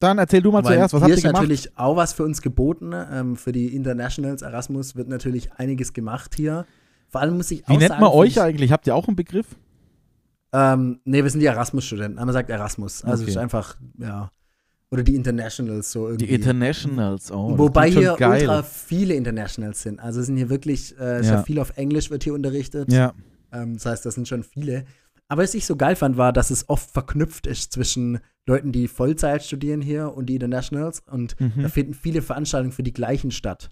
Dann 0.00 0.18
erzähl 0.18 0.42
du 0.42 0.50
mal 0.50 0.64
Weil 0.64 0.74
zuerst, 0.74 0.92
was 0.94 1.00
hier 1.00 1.02
habt 1.02 1.08
ihr 1.10 1.14
ist 1.16 1.22
gemacht? 1.22 1.34
natürlich 1.42 1.78
auch 1.78 1.96
was 1.96 2.12
für 2.12 2.24
uns 2.24 2.42
geboten. 2.42 2.92
Ähm, 3.12 3.36
für 3.36 3.52
die 3.52 3.74
Internationals 3.76 4.42
Erasmus 4.42 4.96
wird 4.96 5.08
natürlich 5.08 5.52
einiges 5.52 5.92
gemacht 5.92 6.34
hier. 6.34 6.66
Vor 7.14 7.20
allem 7.20 7.36
muss 7.36 7.48
ich 7.52 7.60
Wie 7.60 7.64
auch 7.74 7.78
nennt 7.78 7.90
sagen, 7.90 8.00
man 8.00 8.10
euch 8.10 8.30
ich- 8.32 8.40
eigentlich? 8.40 8.72
Habt 8.72 8.88
ihr 8.88 8.96
auch 8.96 9.06
einen 9.06 9.14
Begriff? 9.14 9.46
Ähm, 10.52 10.98
nee, 11.04 11.22
wir 11.22 11.30
sind 11.30 11.38
die 11.38 11.46
Erasmus-Studenten. 11.46 12.16
Man 12.16 12.32
sagt 12.32 12.50
Erasmus. 12.50 13.04
Also 13.04 13.22
Okay. 13.22 13.30
es 13.30 13.36
ist 13.36 13.40
einfach, 13.40 13.76
ja. 13.98 14.32
Oder 14.90 15.04
die 15.04 15.14
Internationals 15.14 15.92
so 15.92 16.08
irgendwie. 16.08 16.26
Die 16.26 16.34
Internationals, 16.34 17.30
oh. 17.30 17.56
Wobei 17.56 17.88
hier 17.88 18.16
geil. 18.18 18.40
ultra 18.42 18.64
viele 18.64 19.14
Internationals 19.14 19.82
sind. 19.82 20.00
Also 20.00 20.18
es 20.18 20.26
sind 20.26 20.36
hier 20.38 20.50
wirklich, 20.50 20.98
äh, 20.98 21.18
Ja. 21.18 21.22
sehr 21.22 21.44
viel 21.44 21.60
auf 21.60 21.76
Englisch 21.76 22.10
wird 22.10 22.24
hier 22.24 22.34
unterrichtet. 22.34 22.92
Ja, 22.92 23.12
Ähm, 23.52 23.74
das 23.74 23.86
heißt, 23.86 24.04
das 24.06 24.16
sind 24.16 24.26
schon 24.26 24.42
viele. 24.42 24.84
Aber 25.28 25.44
was 25.44 25.54
ich 25.54 25.66
so 25.66 25.76
geil 25.76 25.94
fand, 25.94 26.16
war, 26.16 26.32
dass 26.32 26.50
es 26.50 26.68
oft 26.68 26.90
verknüpft 26.90 27.46
ist 27.46 27.72
zwischen 27.72 28.18
Leuten, 28.44 28.72
die 28.72 28.88
Vollzeit 28.88 29.44
studieren 29.44 29.80
hier 29.80 30.12
und 30.16 30.26
die 30.26 30.34
Internationals. 30.34 31.00
Und 31.08 31.38
Mhm. 31.40 31.62
da 31.62 31.68
finden 31.68 31.94
viele 31.94 32.22
Veranstaltungen 32.22 32.72
für 32.72 32.82
die 32.82 32.92
gleichen 32.92 33.30
statt. 33.30 33.70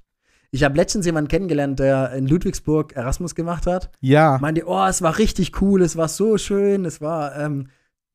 Ich 0.55 0.65
habe 0.65 0.77
letztens 0.77 1.07
jemanden 1.07 1.29
kennengelernt, 1.29 1.79
der 1.79 2.13
in 2.13 2.27
Ludwigsburg 2.27 2.93
Erasmus 2.93 3.35
gemacht 3.35 3.67
hat. 3.67 3.91
ja. 4.01 4.39
Meinte, 4.41 4.65
oh, 4.67 4.85
es 4.87 5.01
war 5.01 5.17
richtig 5.19 5.61
cool, 5.63 5.81
es 5.83 5.97
war 5.97 6.09
so 6.09 6.37
schön, 6.37 6.85
es 6.85 7.01
war, 7.01 7.35
ähm, 7.39 7.69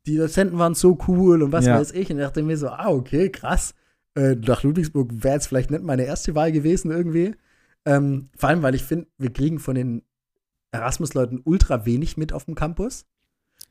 die 0.06 0.18
Dozenten 0.18 0.60
waren 0.60 0.76
so 0.76 0.98
cool 1.08 1.42
und 1.42 1.52
was 1.52 1.66
Ja. 1.66 1.80
weiß 1.80 1.92
ich. 1.94 2.12
Und 2.12 2.18
ich 2.20 2.24
dachte 2.24 2.44
mir 2.44 2.56
so, 2.58 2.70
ah, 2.70 2.90
okay, 2.90 3.30
krass. 3.30 3.74
Äh, 4.16 4.36
nach 4.36 4.62
Ludwigsburg 4.64 5.10
wäre 5.24 5.34
jetzt 5.34 5.48
vielleicht 5.48 5.72
nicht 5.72 5.84
meine 5.84 6.04
erste 6.06 6.36
Wahl 6.36 6.52
gewesen 6.52 6.92
irgendwie. 6.92 7.36
Ähm, 7.86 8.30
vor 8.38 8.50
allem, 8.50 8.62
weil 8.62 8.76
ich 8.76 8.84
finde, 8.84 9.08
wir 9.18 9.34
kriegen 9.34 9.58
von 9.60 9.74
den 9.76 10.04
Erasmus-Leuten 10.72 11.42
ultra 11.44 11.86
wenig 11.86 12.18
mit 12.18 12.34
auf 12.34 12.46
dem 12.46 12.54
Campus. 12.56 13.06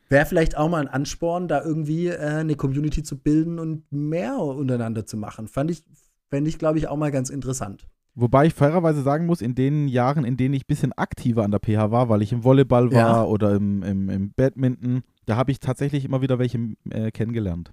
Wäre 0.08 0.26
vielleicht 0.26 0.56
auch 0.56 0.68
mal 0.68 0.80
ein 0.80 0.88
Ansporn, 0.88 1.46
da 1.46 1.62
irgendwie 1.62 2.08
äh, 2.08 2.18
eine 2.18 2.56
Community 2.56 3.02
zu 3.04 3.16
bilden 3.18 3.58
und 3.60 3.84
mehr 3.92 4.38
untereinander 4.38 5.06
zu 5.06 5.16
machen. 5.16 5.46
Fand 5.46 5.70
ich, 5.70 5.84
fände 6.30 6.48
ich, 6.50 6.58
glaube 6.58 6.78
ich, 6.78 6.88
auch 6.88 6.96
mal 6.96 7.12
ganz 7.12 7.30
interessant. 7.30 7.86
Wobei 8.18 8.46
ich 8.46 8.54
fairerweise 8.54 9.02
sagen 9.02 9.26
muss, 9.26 9.42
in 9.42 9.54
den 9.54 9.88
Jahren, 9.88 10.24
in 10.24 10.38
denen 10.38 10.54
ich 10.54 10.62
ein 10.62 10.68
bisschen 10.68 10.92
aktiver 10.94 11.44
an 11.44 11.50
der 11.50 11.60
PH 11.60 11.90
war, 11.90 12.08
weil 12.08 12.22
ich 12.22 12.32
im 12.32 12.44
Volleyball 12.44 12.90
war 12.90 12.98
Ja. 12.98 13.24
oder 13.24 13.54
im, 13.54 13.82
im, 13.82 14.08
im 14.08 14.32
Badminton, 14.32 15.02
da 15.26 15.36
habe 15.36 15.50
ich 15.50 15.60
tatsächlich 15.60 16.04
immer 16.06 16.22
wieder 16.22 16.38
welche 16.38 16.58
äh, 16.90 17.10
kennengelernt. 17.10 17.72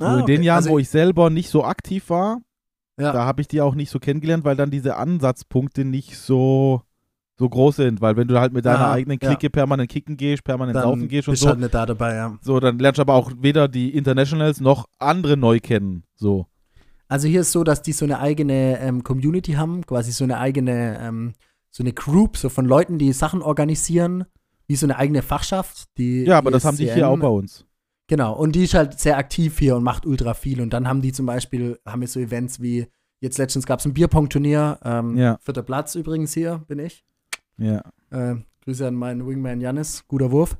Ah, 0.00 0.20
in 0.20 0.26
den. 0.26 0.42
Jahren, 0.42 0.56
Also, 0.56 0.70
wo 0.70 0.78
ich 0.78 0.88
selber 0.88 1.28
nicht 1.28 1.50
so 1.50 1.64
aktiv 1.64 2.08
war, 2.08 2.40
Ja. 2.98 3.12
da 3.12 3.26
habe 3.26 3.42
ich 3.42 3.48
die 3.48 3.60
auch 3.60 3.74
nicht 3.74 3.90
so 3.90 3.98
kennengelernt, 3.98 4.44
weil 4.44 4.56
dann 4.56 4.70
diese 4.70 4.96
Ansatzpunkte 4.96 5.84
nicht 5.84 6.16
so, 6.16 6.80
so 7.38 7.46
groß 7.48 7.76
sind. 7.76 8.00
Weil 8.00 8.16
wenn 8.16 8.26
du 8.26 8.40
halt 8.40 8.54
mit 8.54 8.64
deiner 8.64 8.86
Ah, 8.86 8.92
eigenen 8.92 9.18
ja. 9.20 9.28
Clique 9.28 9.50
permanent 9.50 9.90
kicken 9.90 10.16
gehst, 10.16 10.44
permanent 10.44 10.76
dann 10.76 10.84
saufen 10.84 11.08
gehst 11.08 11.28
und 11.28 11.32
bist 11.32 11.42
so, 11.42 11.50
halt 11.50 11.60
nicht 11.60 11.74
da 11.74 11.84
dabei, 11.84 12.14
ja. 12.14 12.38
so, 12.40 12.58
dann 12.58 12.78
lernst 12.78 12.98
du 12.98 13.02
aber 13.02 13.14
auch 13.14 13.30
weder 13.38 13.68
die 13.68 13.94
Internationals 13.94 14.60
noch 14.62 14.86
andere 14.98 15.36
neu 15.36 15.60
kennen. 15.60 16.04
So. 16.16 16.46
Also 17.08 17.28
hier 17.28 17.42
ist 17.42 17.52
so, 17.52 17.64
dass 17.64 17.82
die 17.82 17.92
so 17.92 18.04
eine 18.04 18.18
eigene 18.18 18.78
ähm, 18.80 19.04
Community 19.04 19.52
haben, 19.52 19.84
quasi 19.86 20.12
so 20.12 20.24
eine 20.24 20.38
eigene, 20.38 20.98
ähm, 21.00 21.32
so 21.70 21.82
eine 21.82 21.92
Group, 21.92 22.36
so 22.36 22.48
von 22.48 22.64
Leuten, 22.66 22.98
die 22.98 23.12
Sachen 23.12 23.42
organisieren, 23.42 24.24
wie 24.66 24.76
so 24.76 24.86
eine 24.86 24.96
eigene 24.96 25.22
Fachschaft. 25.22 25.84
Die 25.98 26.24
Ja, 26.24 26.38
aber 26.38 26.50
das 26.50 26.64
haben 26.64 26.76
die 26.76 26.90
hier 26.90 27.08
auch 27.08 27.18
bei 27.18 27.28
uns. 27.28 27.66
Genau, 28.06 28.34
und 28.34 28.52
die 28.52 28.64
ist 28.64 28.74
halt 28.74 28.98
sehr 29.00 29.16
aktiv 29.16 29.58
hier 29.58 29.76
und 29.76 29.82
macht 29.82 30.04
ultra 30.06 30.34
viel. 30.34 30.60
Und 30.60 30.70
dann 30.72 30.86
haben 30.86 31.00
die 31.02 31.12
zum 31.12 31.26
Beispiel, 31.26 31.78
haben 31.86 32.00
wir 32.00 32.08
so 32.08 32.20
Events 32.20 32.60
wie, 32.60 32.86
jetzt 33.20 33.38
letztens 33.38 33.66
gab 33.66 33.80
es 33.80 33.86
ein 33.86 33.94
Bierpong-Turnier, 33.94 34.78
ähm, 34.84 35.16
Ja. 35.16 35.38
vierter 35.40 35.62
Platz 35.62 35.94
übrigens 35.94 36.32
hier, 36.34 36.62
bin 36.68 36.78
ich. 36.78 37.04
Ja. 37.56 37.82
Äh, 38.10 38.36
Grüße 38.64 38.86
an 38.86 38.94
meinen 38.94 39.26
Wingman 39.26 39.60
Jannis, 39.60 40.04
guter 40.08 40.30
Wurf. 40.30 40.56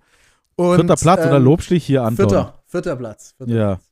Und, 0.57 0.77
Vierter 0.77 0.97
Platz 0.97 1.27
oder 1.27 1.37
ähm, 1.37 1.45
Lobstich 1.45 1.85
hier, 1.85 2.03
Anton? 2.03 2.29
Vierter, 2.29 2.63
vierter 2.67 2.97
Platz. 2.97 3.35
Vierter 3.37 3.53
Ja. 3.53 3.67
Platz. 3.75 3.91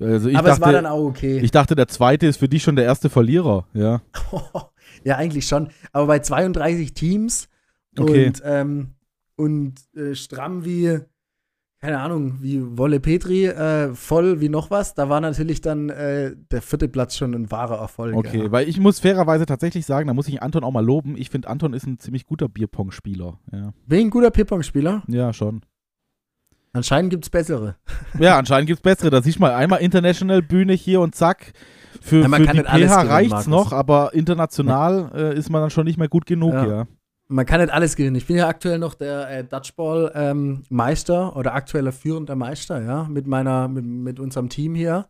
Also 0.00 0.28
ich 0.28 0.36
Aber 0.36 0.50
es 0.52 0.60
war 0.60 0.72
dann 0.72 0.84
dachte, 0.84 0.94
auch 0.96 1.04
okay. 1.04 1.38
ich 1.38 1.50
dachte, 1.52 1.74
der 1.76 1.86
zweite 1.88 2.26
ist 2.26 2.38
für 2.38 2.48
dich 2.48 2.62
schon 2.62 2.76
der 2.76 2.84
erste 2.84 3.10
Verlierer. 3.10 3.66
Ja. 3.74 4.02
ja, 5.04 5.16
eigentlich 5.16 5.46
schon. 5.46 5.68
Aber 5.92 6.06
bei 6.08 6.18
32 6.18 6.94
Teams 6.94 7.48
Okay. 7.96 8.26
und, 8.26 8.42
ähm, 8.44 8.88
und 9.36 9.74
äh, 9.96 10.16
stramm 10.16 10.64
wie, 10.64 10.98
keine 11.80 12.00
Ahnung, 12.00 12.38
wie 12.40 12.60
Wolle 12.76 12.98
Petri, 12.98 13.46
äh, 13.46 13.94
voll 13.94 14.40
wie 14.40 14.48
noch 14.48 14.70
was, 14.72 14.94
da 14.94 15.08
war 15.08 15.20
natürlich 15.20 15.60
dann 15.60 15.90
äh, 15.90 16.34
der 16.50 16.60
vierte 16.60 16.88
Platz 16.88 17.14
schon 17.16 17.32
ein 17.34 17.52
wahrer 17.52 17.78
Erfolg. 17.78 18.16
Okay, 18.16 18.44
Ja. 18.44 18.50
weil 18.50 18.68
ich 18.68 18.80
muss 18.80 18.98
fairerweise 18.98 19.46
tatsächlich 19.46 19.86
sagen, 19.86 20.08
da 20.08 20.14
muss 20.14 20.26
ich 20.26 20.42
Anton 20.42 20.64
auch 20.64 20.72
mal 20.72 20.84
loben. 20.84 21.16
Ich 21.16 21.30
finde, 21.30 21.46
Anton 21.48 21.72
ist 21.72 21.86
ein 21.86 22.00
ziemlich 22.00 22.26
guter 22.26 22.48
Bierpong-Spieler. 22.48 23.38
Ja. 23.52 23.72
Bin 23.86 23.98
ich 24.00 24.04
ein 24.06 24.10
guter 24.10 24.32
Ping-Pong-Spieler? 24.32 25.04
ja, 25.06 25.32
schon. 25.32 25.60
Anscheinend 26.74 27.10
gibt 27.10 27.24
es 27.24 27.30
bessere. 27.30 27.76
Ja, 28.18 28.36
anscheinend 28.38 28.66
gibt 28.66 28.78
es 28.80 28.82
bessere. 28.82 29.08
Da 29.10 29.22
siehst 29.22 29.36
du 29.38 29.40
mal 29.40 29.54
einmal 29.54 29.80
International 29.80 30.42
Bühne 30.42 30.74
hier 30.74 31.00
und 31.00 31.14
zack. 31.14 31.52
Für, 32.02 32.20
Ja, 32.22 32.28
man 32.28 32.42
für 32.42 32.46
kann 32.46 32.56
die 32.58 32.62
PH 32.62 33.02
reicht's 33.02 33.30
Markus. 33.30 33.46
noch, 33.46 33.72
aber 33.72 34.12
international 34.12 35.10
äh, 35.14 35.38
ist 35.38 35.48
man 35.50 35.62
dann 35.62 35.70
schon 35.70 35.86
nicht 35.86 35.98
mehr 35.98 36.08
gut 36.08 36.26
genug, 36.26 36.52
Ja. 36.52 36.66
ja. 36.66 36.84
Man 37.28 37.46
kann 37.46 37.60
nicht 37.62 37.72
alles 37.72 37.96
gewinnen. 37.96 38.16
Ich 38.16 38.26
bin 38.26 38.36
ja 38.36 38.46
aktuell 38.48 38.78
noch 38.78 38.94
der 38.94 39.30
äh, 39.30 39.44
Dutchball-Meister 39.44 41.36
oder 41.36 41.54
aktueller 41.54 41.92
führender 41.92 42.36
Meister, 42.36 42.82
ja, 42.82 43.04
mit 43.04 43.26
meiner, 43.26 43.68
mit, 43.68 43.84
mit 43.84 44.20
unserem 44.20 44.48
Team 44.48 44.74
hier. 44.74 45.06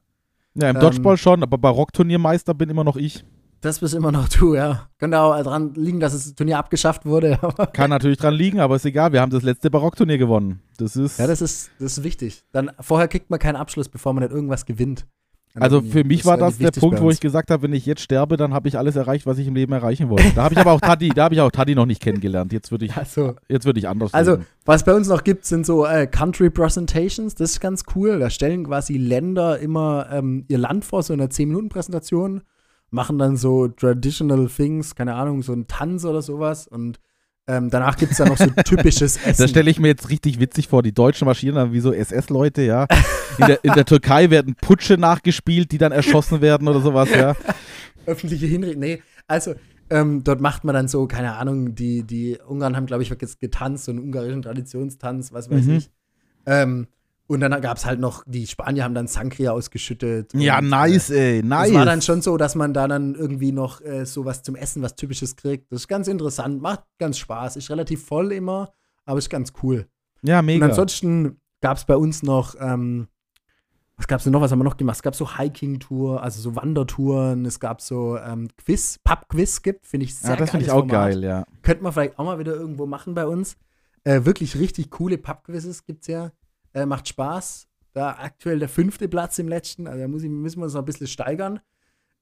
Ja, 0.55 0.71
im 0.71 0.77
Ähm, 0.77 0.81
Dodgeball 0.83 1.17
schon, 1.17 1.43
aber 1.43 1.59
bei 1.59 1.69
Rockturniermeister 1.69 2.55
bin 2.55 2.71
immer 2.71 2.85
noch 2.85 2.97
ich. 2.97 3.25
Das 3.65 3.79
bist 3.79 3.95
immer 3.95 4.12
noch 4.12 4.29
du, 4.29 4.55
ja. 4.55 4.91
Könnte 4.99 5.19
auch 5.19 5.43
daran 5.43 5.73
liegen, 5.73 5.99
dass 5.99 6.12
das 6.12 6.35
Turnier 6.35 6.59
abgeschafft 6.59 7.07
wurde. 7.07 7.39
Kann 7.73 7.89
natürlich 7.89 8.19
dran 8.19 8.35
liegen, 8.35 8.61
aber 8.61 8.77
ist 8.77 8.85
egal. 8.85 9.15
Wir 9.15 9.23
haben 9.23 9.31
das 9.31 9.43
letzte 9.43 9.71
Barockturnier 9.71 10.19
gewonnen. 10.19 10.61
Das 10.77 10.97
ist. 10.97 11.19
ja, 11.19 11.27
das 11.27 11.41
ist, 11.41 11.71
das 11.79 11.97
ist 11.97 12.05
wichtig. 12.05 12.45
Dann 12.53 12.73
vorher 12.81 13.09
kriegt 13.09 13.31
man 13.31 13.39
keinen 13.39 13.57
Abschluss, 13.57 13.89
bevor 13.89 14.12
man 14.12 14.23
nicht 14.23 14.35
irgendwas 14.35 14.67
gewinnt. 14.67 15.07
also 15.55 15.81
für 15.81 16.05
mich 16.05 16.27
war 16.27 16.37
das 16.37 16.59
der 16.59 16.73
Punkt, 16.73 17.01
wo 17.01 17.09
ich 17.09 17.21
gesagt 17.21 17.51
habe, 17.51 17.62
wenn 17.62 17.73
ich 17.73 17.87
jetzt 17.87 18.03
sterbe, 18.03 18.37
dann 18.37 18.53
habe 18.53 18.69
ich 18.69 18.77
alles 18.77 18.97
erreicht, 18.97 19.25
was 19.25 19.39
ich 19.39 19.47
im 19.47 19.55
Leben 19.55 19.73
erreichen 19.73 20.11
wollte. 20.11 20.31
Da 20.35 20.43
habe 20.43 20.53
ich 20.53 20.61
aber 20.61 20.73
auch 20.73 20.81
Taddy, 20.83 21.09
da 21.09 21.25
habe 21.25 21.35
ich 21.35 21.41
auch 21.41 21.51
Taddy 21.51 21.75
noch 21.75 21.87
nicht 21.87 22.03
kennengelernt. 22.03 22.53
Jetzt 22.53 22.71
würde 22.71 22.85
ich, 22.85 22.95
Also, 22.95 23.35
jetzt 23.49 23.65
würde 23.65 23.79
ich 23.79 23.89
anders 23.89 24.12
also 24.12 24.33
leben. 24.33 24.47
was 24.67 24.85
bei 24.85 24.93
uns 24.93 25.09
noch 25.09 25.25
gibt, 25.25 25.47
sind 25.47 25.65
so 25.65 25.87
äh, 25.87 26.07
Country 26.07 26.51
Presentations. 26.51 27.35
Das 27.35 27.53
ist 27.53 27.61
ganz 27.61 27.85
cool. 27.95 28.19
Da 28.19 28.29
stellen 28.29 28.65
quasi 28.65 28.99
Länder 28.99 29.59
immer 29.59 30.09
ähm, 30.12 30.45
ihr 30.49 30.59
Land 30.59 30.85
vor, 30.85 31.03
so 31.03 31.15
in 31.15 31.21
einer 31.23 31.31
10-Minuten-Präsentation. 31.31 32.43
Machen 32.91 33.18
dann 33.18 33.37
so 33.37 33.68
Traditional 33.68 34.49
Things, 34.49 34.95
keine 34.95 35.14
Ahnung, 35.14 35.43
so 35.43 35.53
einen 35.53 35.66
Tanz 35.66 36.05
oder 36.05 36.22
sowas. 36.22 36.66
Und 36.68 37.01
ähm, 37.47 37.68
danach 37.70 37.97
gibt 37.97 38.12
es 38.12 38.18
dann 38.18 38.28
noch 38.28 38.39
so 38.39 38.47
typisches 38.64 39.16
Essen. 39.16 39.43
Das 39.43 39.51
stelle 39.51 39.70
ich 39.70 39.78
mir 39.80 39.89
jetzt 39.89 40.11
richtig 40.11 40.41
witzig 40.41 40.68
vor. 40.68 40.82
Die 40.82 40.93
Deutschen 40.95 41.26
marschieren 41.26 41.57
dann 41.57 41.72
wie 41.72 41.80
so 41.80 41.93
SS-Leute, 41.93 42.62
ja. 42.62 42.87
In 43.39 43.47
der, 43.47 43.64
in 43.64 43.72
der 43.74 43.85
Türkei 43.85 44.30
werden 44.30 44.55
Putsche 44.55 44.97
nachgespielt, 44.97 45.72
die 45.72 45.78
dann 45.78 45.93
erschossen 45.93 46.41
werden 46.41 46.68
oder 46.68 46.80
sowas, 46.80 47.11
ja. 47.11 47.35
öffentliche 48.07 48.47
Hinrichtung. 48.47 48.80
Nee, 48.80 49.03
also 49.26 49.55
ähm, 49.91 50.22
dort 50.24 50.41
macht 50.41 50.64
man 50.64 50.74
dann 50.74 50.89
so, 50.89 51.07
keine 51.07 51.35
Ahnung, 51.37 51.74
die, 51.74 52.05
die 52.05 52.39
Ungarn 52.47 52.76
haben, 52.76 52.87
glaube 52.87 53.03
ich, 53.03 53.11
jetzt 53.11 53.41
getanzt, 53.41 53.85
so 53.85 53.93
einen 53.93 54.01
ungarischen 54.01 54.43
Traditionstanz, 54.43 55.32
was 55.32 55.51
weiß 55.51 55.64
Mhm. 55.66 55.74
ich. 55.76 55.91
Ähm, 56.47 56.87
und 57.27 57.41
dann 57.41 57.59
gab 57.62 57.77
es 57.79 57.87
halt 57.87 58.01
noch, 58.01 58.22
die 58.27 58.47
Spanier 58.47 58.85
haben 58.85 58.95
dann 58.95 59.07
Sangria 59.07 59.53
ausgeschüttet. 59.53 60.33
Ja, 60.35 60.59
und, 60.59 60.68
nice, 60.68 61.11
ey, 61.11 61.39
Äh, 61.39 61.43
nice. 61.43 61.68
es 61.70 61.75
war 61.75 61.87
dann 61.87 62.03
schon 62.03 62.20
so, 62.22 62.37
dass 62.37 62.55
man 62.55 62.75
da 62.75 62.87
dann 62.87 63.14
irgendwie 63.14 63.53
noch 63.53 63.81
äh, 63.81 64.05
so 64.05 64.25
was 64.25 64.43
zum 64.43 64.57
Essen, 64.57 64.83
was 64.83 64.95
Typisches 64.97 65.35
kriegt. 65.37 65.72
Das 65.72 65.81
ist 65.83 65.89
ganz 65.89 66.07
interessant, 66.09 66.61
macht 66.61 66.85
ganz 66.99 67.16
Spaß. 67.18 67.57
Ist 67.57 67.70
relativ 67.70 68.05
voll 68.05 68.33
immer, 68.33 68.72
aber 69.07 69.18
ist 69.18 69.31
ganz 69.31 69.53
cool. 69.62 69.87
ja, 70.22 70.41
Und 70.41 70.47
mega. 70.47 70.66
ansonsten 70.66 71.41
gab 71.62 71.79
es 71.79 71.85
bei 71.87 71.97
uns 71.97 72.22
noch, 72.22 72.55
ähm, 72.61 73.09
was 73.97 74.09
gab 74.09 74.18
es 74.18 74.25
denn 74.25 74.33
noch, 74.33 74.41
was 74.41 74.51
haben 74.51 74.59
wir 74.59 74.64
noch 74.64 74.77
gemacht? 74.77 74.97
Es 74.97 75.03
gab 75.03 75.14
so 75.14 75.39
Hiking-Tour, 75.39 76.22
also 76.22 76.41
so 76.43 76.57
Wandertouren, 76.57 77.47
es 77.47 77.59
gab 77.61 77.81
so 77.81 78.18
ähm, 78.18 78.49
Quiz, 78.62 78.99
Pub-Quiz 79.05 79.62
gibt, 79.62 79.87
finde 79.87 80.05
ich 80.07 80.14
sehr 80.16 80.31
ja, 80.31 80.37
das 80.37 80.51
finde 80.51 80.66
ich 80.66 80.72
auch 80.72 80.81
Format. 80.81 80.93
geil, 81.12 81.22
ja. 81.25 81.45
Könnte 81.62 81.85
man 81.85 81.93
vielleicht 81.93 82.18
auch 82.18 82.25
mal 82.25 82.39
wieder 82.39 82.55
irgendwo 82.55 82.87
machen 82.87 83.14
bei 83.14 83.25
uns. 83.27 83.57
Äh, 84.03 84.25
wirklich 84.27 84.59
richtig 84.59 84.91
coole 84.91 85.16
Pub-Quizzes 85.16 85.85
gibt 85.87 86.03
es 86.03 86.09
ja. 86.09 86.33
Äh, 86.75 86.87
macht 86.87 87.09
Spaß. 87.09 87.68
Da 87.93 88.16
aktuell 88.18 88.59
der 88.59 88.68
fünfte 88.68 89.09
Platz 89.09 89.39
im 89.39 89.49
letzten, 89.49 89.87
also 89.87 90.01
da 90.01 90.09
muss 90.09 90.25
ich, 90.25 90.29
müssen 90.29 90.59
wir 90.59 90.64
uns 90.64 90.75
noch 90.75 90.83
ein 90.83 90.87
bisschen 90.87 91.07
steigern. 91.07 91.61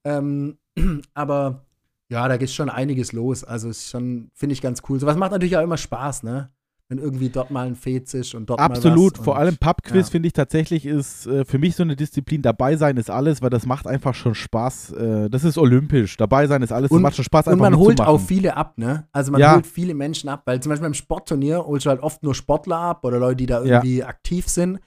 Ähm, 0.04 0.58
aber 1.14 1.64
ja, 2.08 2.28
da 2.28 2.36
geht 2.36 2.50
schon 2.50 2.68
einiges 2.68 3.12
los. 3.12 3.42
Also 3.42 3.70
ist 3.70 3.88
schon, 3.88 4.30
finde 4.34 4.52
ich 4.52 4.60
ganz 4.60 4.82
cool. 4.88 5.00
Sowas 5.00 5.16
macht 5.16 5.32
natürlich 5.32 5.56
auch 5.56 5.62
immer 5.62 5.78
Spaß, 5.78 6.24
ne? 6.24 6.52
Wenn 6.92 6.98
irgendwie 6.98 7.30
dort 7.30 7.50
mal 7.50 7.66
ein 7.66 7.74
Fez 7.74 8.12
ist 8.12 8.34
und 8.34 8.50
dort 8.50 8.60
Absolut. 8.60 9.16
Vor 9.16 9.38
allem 9.38 9.56
Pubquiz 9.56 10.08
ja. 10.08 10.10
finde 10.10 10.26
ich 10.26 10.34
tatsächlich 10.34 10.84
ist 10.84 11.26
äh, 11.26 11.46
für 11.46 11.58
mich 11.58 11.74
so 11.74 11.82
eine 11.82 11.96
Disziplin. 11.96 12.42
Dabei 12.42 12.76
sein 12.76 12.98
ist 12.98 13.08
alles, 13.08 13.40
weil 13.40 13.48
das 13.48 13.64
macht 13.64 13.86
einfach 13.86 14.12
schon 14.14 14.34
Spaß. 14.34 14.92
Äh, 14.92 15.30
das 15.30 15.42
ist 15.44 15.56
olympisch. 15.56 16.18
Dabei 16.18 16.46
sein 16.46 16.60
ist 16.60 16.70
alles. 16.70 16.90
Das 16.90 16.96
Und- 16.96 17.00
macht 17.00 17.16
schon 17.16 17.24
Spaß, 17.24 17.46
Und 17.46 17.54
einfach 17.54 17.70
man 17.70 17.78
holt 17.78 17.98
auch 18.02 18.20
viele 18.20 18.58
ab, 18.58 18.76
ne? 18.76 19.08
Also 19.10 19.32
man 19.32 19.40
Ja. 19.40 19.54
holt 19.54 19.66
viele 19.66 19.94
Menschen 19.94 20.28
ab, 20.28 20.42
weil 20.44 20.60
zum 20.60 20.68
Beispiel 20.68 20.84
beim 20.84 20.92
Sportturnier 20.92 21.64
holst 21.64 21.86
du 21.86 21.90
halt 21.90 22.02
oft 22.02 22.22
nur 22.22 22.34
Sportler 22.34 22.76
ab 22.76 23.04
oder 23.06 23.18
Leute, 23.18 23.36
die 23.36 23.46
da 23.46 23.64
Ja. 23.64 23.76
irgendwie 23.76 24.04
aktiv 24.04 24.48
sind. 24.48 24.78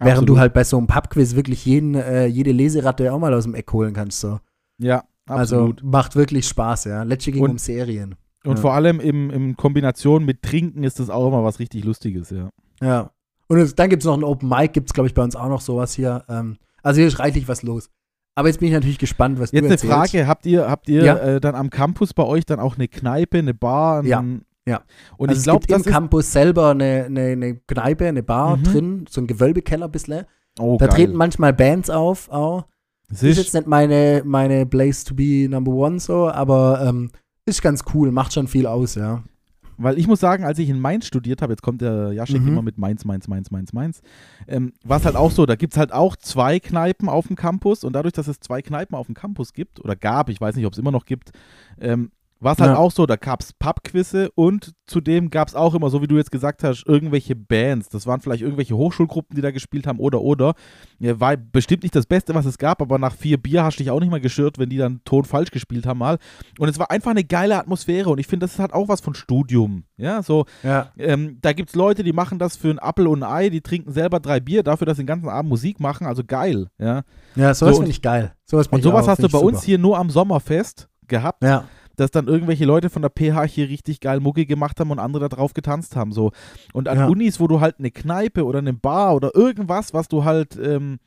Während 0.00 0.12
Absolut. 0.14 0.28
du 0.30 0.38
halt 0.40 0.54
bei 0.54 0.64
so 0.64 0.78
einem 0.78 0.88
Pubquiz 0.88 1.36
wirklich 1.36 1.64
jeden, 1.64 1.94
äh, 1.94 2.26
jede 2.26 2.50
Leseratte 2.50 3.12
auch 3.12 3.20
mal 3.20 3.32
aus 3.34 3.44
dem 3.44 3.54
Eck 3.54 3.72
holen 3.72 3.94
kannst. 3.94 4.18
So. 4.18 4.40
Ja, 4.78 5.04
absolut. 5.26 5.80
Also 5.80 5.86
macht 5.88 6.16
wirklich 6.16 6.48
Spaß, 6.48 6.86
ja. 6.86 7.04
Letzte 7.04 7.30
ging 7.30 7.44
Und- 7.44 7.50
um 7.50 7.58
Serien. 7.58 8.16
Und 8.44 8.56
ja. 8.56 8.60
vor 8.60 8.74
allem 8.74 8.98
im, 9.00 9.30
in 9.30 9.56
Kombination 9.56 10.24
mit 10.24 10.42
Trinken 10.42 10.82
ist 10.84 10.98
das 10.98 11.10
auch 11.10 11.28
immer 11.28 11.44
was 11.44 11.58
richtig 11.58 11.84
Lustiges, 11.84 12.30
ja. 12.30 12.50
Ja. 12.82 13.10
Und 13.48 13.58
es, 13.58 13.74
dann 13.74 13.88
gibt 13.90 14.02
es 14.02 14.06
noch 14.06 14.16
ein 14.16 14.24
Open 14.24 14.48
Mic, 14.48 14.72
gibt 14.72 14.88
es, 14.88 14.94
glaube 14.94 15.06
ich, 15.08 15.14
bei 15.14 15.22
uns 15.22 15.36
auch 15.36 15.48
noch 15.48 15.60
sowas 15.60 15.92
hier. 15.94 16.24
Ähm, 16.28 16.56
also 16.82 16.98
hier 16.98 17.06
ist 17.08 17.18
reichlich 17.18 17.46
was 17.48 17.62
los. 17.62 17.90
Aber 18.34 18.48
jetzt 18.48 18.58
bin 18.60 18.68
ich 18.68 18.74
natürlich 18.74 18.98
gespannt, 18.98 19.38
was 19.38 19.52
Jetzt 19.52 19.60
du 19.62 19.66
eine 19.66 19.74
erzählst. 19.74 19.94
Frage, 19.94 20.26
habt 20.26 20.46
ihr, 20.46 20.68
habt 20.70 20.88
ihr 20.88 21.04
Ja. 21.04 21.16
äh, 21.18 21.40
dann 21.40 21.54
am 21.54 21.68
Campus 21.70 22.14
bei 22.14 22.24
euch 22.24 22.46
dann 22.46 22.60
auch 22.60 22.76
eine 22.76 22.88
Kneipe, 22.88 23.38
eine 23.38 23.52
Bar? 23.54 24.04
Ja. 24.04 24.24
Ja. 24.66 24.80
Und 25.18 25.28
also 25.28 25.38
ich 25.38 25.44
glaube, 25.44 25.60
es 25.62 25.66
gibt 25.66 25.80
das 25.80 25.86
im 25.86 25.92
Campus 25.92 26.32
selber 26.32 26.70
eine, 26.70 27.04
eine, 27.06 27.20
eine 27.32 27.56
Kneipe, 27.66 28.06
eine 28.06 28.22
Bar 28.22 28.56
Mhm. 28.56 28.62
drin, 28.64 29.04
so 29.10 29.20
ein 29.20 29.26
Gewölbekeller 29.26 29.86
ein 29.86 29.90
bisschen. 29.92 30.24
oh, 30.58 30.76
Da 30.78 30.86
geil. 30.86 30.96
treten 30.96 31.14
manchmal 31.16 31.52
Bands 31.52 31.90
auf 31.90 32.30
auch. 32.30 32.64
Das 33.08 33.22
ist 33.22 33.36
ist, 33.38 33.38
jetzt 33.38 33.54
nicht 33.54 33.66
meine, 33.66 34.22
meine 34.24 34.64
Place 34.64 35.04
to 35.04 35.14
be 35.14 35.46
Number 35.50 35.72
One 35.72 36.00
so, 36.00 36.30
aber 36.30 36.80
ähm, 36.86 37.10
ist 37.46 37.62
ganz 37.62 37.82
cool, 37.94 38.12
macht 38.12 38.32
schon 38.32 38.48
viel 38.48 38.66
aus, 38.66 38.94
ja. 38.94 39.22
weil 39.78 39.98
ich 39.98 40.06
muss 40.06 40.20
sagen, 40.20 40.44
als 40.44 40.58
ich 40.58 40.68
in 40.68 40.78
Mainz 40.78 41.06
studiert 41.06 41.42
habe, 41.42 41.52
jetzt 41.52 41.62
kommt 41.62 41.80
der 41.80 42.12
Jaschik 42.12 42.40
Mhm. 42.42 42.48
immer 42.48 42.62
mit 42.62 42.78
Mainz, 42.78 43.04
Mainz, 43.04 43.26
Mainz, 43.26 43.50
Mainz, 43.50 43.72
Mainz, 43.72 44.02
ähm, 44.46 44.72
war 44.84 44.98
es 44.98 45.04
halt 45.04 45.16
auch 45.16 45.30
so, 45.32 45.44
da 45.46 45.56
gibt 45.56 45.72
es 45.72 45.78
halt 45.78 45.92
auch 45.92 46.14
zwei 46.16 46.60
Kneipen 46.60 47.08
auf 47.08 47.26
dem 47.26 47.36
Campus 47.36 47.82
und 47.82 47.94
dadurch, 47.94 48.12
dass 48.12 48.28
es 48.28 48.38
zwei 48.38 48.62
Kneipen 48.62 48.94
auf 48.94 49.06
dem 49.06 49.14
Campus 49.14 49.52
gibt 49.54 49.80
oder 49.80 49.96
gab, 49.96 50.28
ich 50.28 50.40
weiß 50.40 50.54
nicht, 50.56 50.66
ob 50.66 50.72
es 50.74 50.78
immer 50.78 50.92
noch 50.92 51.04
gibt, 51.06 51.32
ähm, 51.80 52.12
war 52.42 52.52
es 52.54 52.58
halt 52.58 52.72
Ja. 52.72 52.76
auch 52.78 52.90
so, 52.90 53.06
da 53.06 53.16
gab 53.16 53.40
es 53.40 53.52
Pubquizze 53.52 54.30
und 54.34 54.72
zudem 54.86 55.30
gab 55.30 55.48
es 55.48 55.54
auch 55.54 55.74
immer, 55.74 55.88
so 55.90 56.02
wie 56.02 56.06
du 56.06 56.16
jetzt 56.16 56.30
gesagt 56.30 56.64
hast, 56.64 56.84
irgendwelche 56.86 57.34
Bands. 57.36 57.88
Das 57.88 58.06
waren 58.06 58.20
vielleicht 58.20 58.42
irgendwelche 58.42 58.76
Hochschulgruppen, 58.76 59.34
die 59.36 59.40
da 59.42 59.50
gespielt 59.50 59.86
haben 59.86 59.98
oder 59.98 60.20
oder. 60.20 60.54
Ja, 60.98 61.18
war 61.20 61.36
bestimmt 61.36 61.82
nicht 61.82 61.94
das 61.94 62.06
Beste, 62.06 62.34
was 62.34 62.44
es 62.46 62.58
gab, 62.58 62.82
aber 62.82 62.98
nach 62.98 63.14
vier 63.14 63.38
Bier 63.38 63.64
hast 63.64 63.78
du 63.78 63.82
dich 63.84 63.90
auch 63.90 64.00
nicht 64.00 64.10
mal 64.10 64.20
geschirrt, 64.20 64.58
wenn 64.58 64.68
die 64.68 64.76
dann 64.76 65.00
Ton 65.04 65.24
falsch 65.24 65.50
gespielt 65.50 65.86
haben 65.86 65.98
mal. 65.98 66.18
Und 66.58 66.68
es 66.68 66.78
war 66.78 66.90
einfach 66.90 67.10
eine 67.12 67.24
geile 67.24 67.56
Atmosphäre 67.58 68.10
und 68.10 68.18
ich 68.18 68.26
finde, 68.26 68.44
das 68.46 68.58
hat 68.58 68.72
auch 68.72 68.88
was 68.88 69.00
von 69.00 69.14
Studium. 69.14 69.84
Ja, 69.96 70.22
so, 70.22 70.44
Ja. 70.62 70.88
ähm, 70.98 71.38
da 71.40 71.52
gibt 71.52 71.70
es 71.70 71.74
Leute, 71.76 72.02
die 72.02 72.12
machen 72.12 72.38
das 72.38 72.56
für 72.56 72.70
ein 72.70 72.78
Appel 72.78 73.06
und 73.06 73.22
ein 73.22 73.30
Ei, 73.30 73.48
die 73.50 73.60
trinken 73.60 73.92
selber 73.92 74.20
drei 74.20 74.40
Bier 74.40 74.62
dafür, 74.62 74.86
dass 74.86 74.96
sie 74.96 75.02
den 75.04 75.06
ganzen 75.06 75.28
Abend 75.28 75.48
Musik 75.48 75.80
machen, 75.80 76.06
also 76.06 76.22
geil. 76.24 76.66
Ja. 76.78 77.02
Ja, 77.36 77.54
sowas 77.54 77.76
So, 77.76 77.80
finde 77.82 77.90
ich 77.92 78.02
geil. 78.02 78.32
Sowas 78.44 78.66
Und 78.68 78.82
sowas 78.82 79.04
auch, 79.04 79.08
hast 79.08 79.22
du 79.22 79.28
bei 79.28 79.38
uns 79.38 79.58
super. 79.58 79.66
hier 79.66 79.78
nur 79.78 79.96
am 79.98 80.10
Sommerfest 80.10 80.88
gehabt 81.08 81.42
Ja. 81.42 81.64
Dass 81.96 82.10
dann 82.10 82.28
irgendwelche 82.28 82.64
Leute 82.64 82.90
von 82.90 83.02
der 83.02 83.10
PH 83.10 83.44
hier 83.44 83.68
richtig 83.68 84.00
geil 84.00 84.20
Mucki 84.20 84.46
gemacht 84.46 84.80
haben 84.80 84.90
und 84.90 84.98
andere 84.98 85.28
da 85.28 85.36
drauf 85.36 85.54
getanzt 85.54 85.96
haben. 85.96 86.12
So. 86.12 86.32
Und 86.72 86.88
an 86.88 86.98
Ja. 86.98 87.06
Unis, 87.06 87.40
wo 87.40 87.48
du 87.48 87.60
halt 87.60 87.76
eine 87.78 87.90
Kneipe 87.90 88.44
oder 88.44 88.58
eine 88.58 88.72
Bar 88.72 89.14
oder 89.14 89.34
irgendwas, 89.34 89.94
was 89.94 90.08
du 90.08 90.24
halt, 90.24 90.56
ähm, 90.56 90.98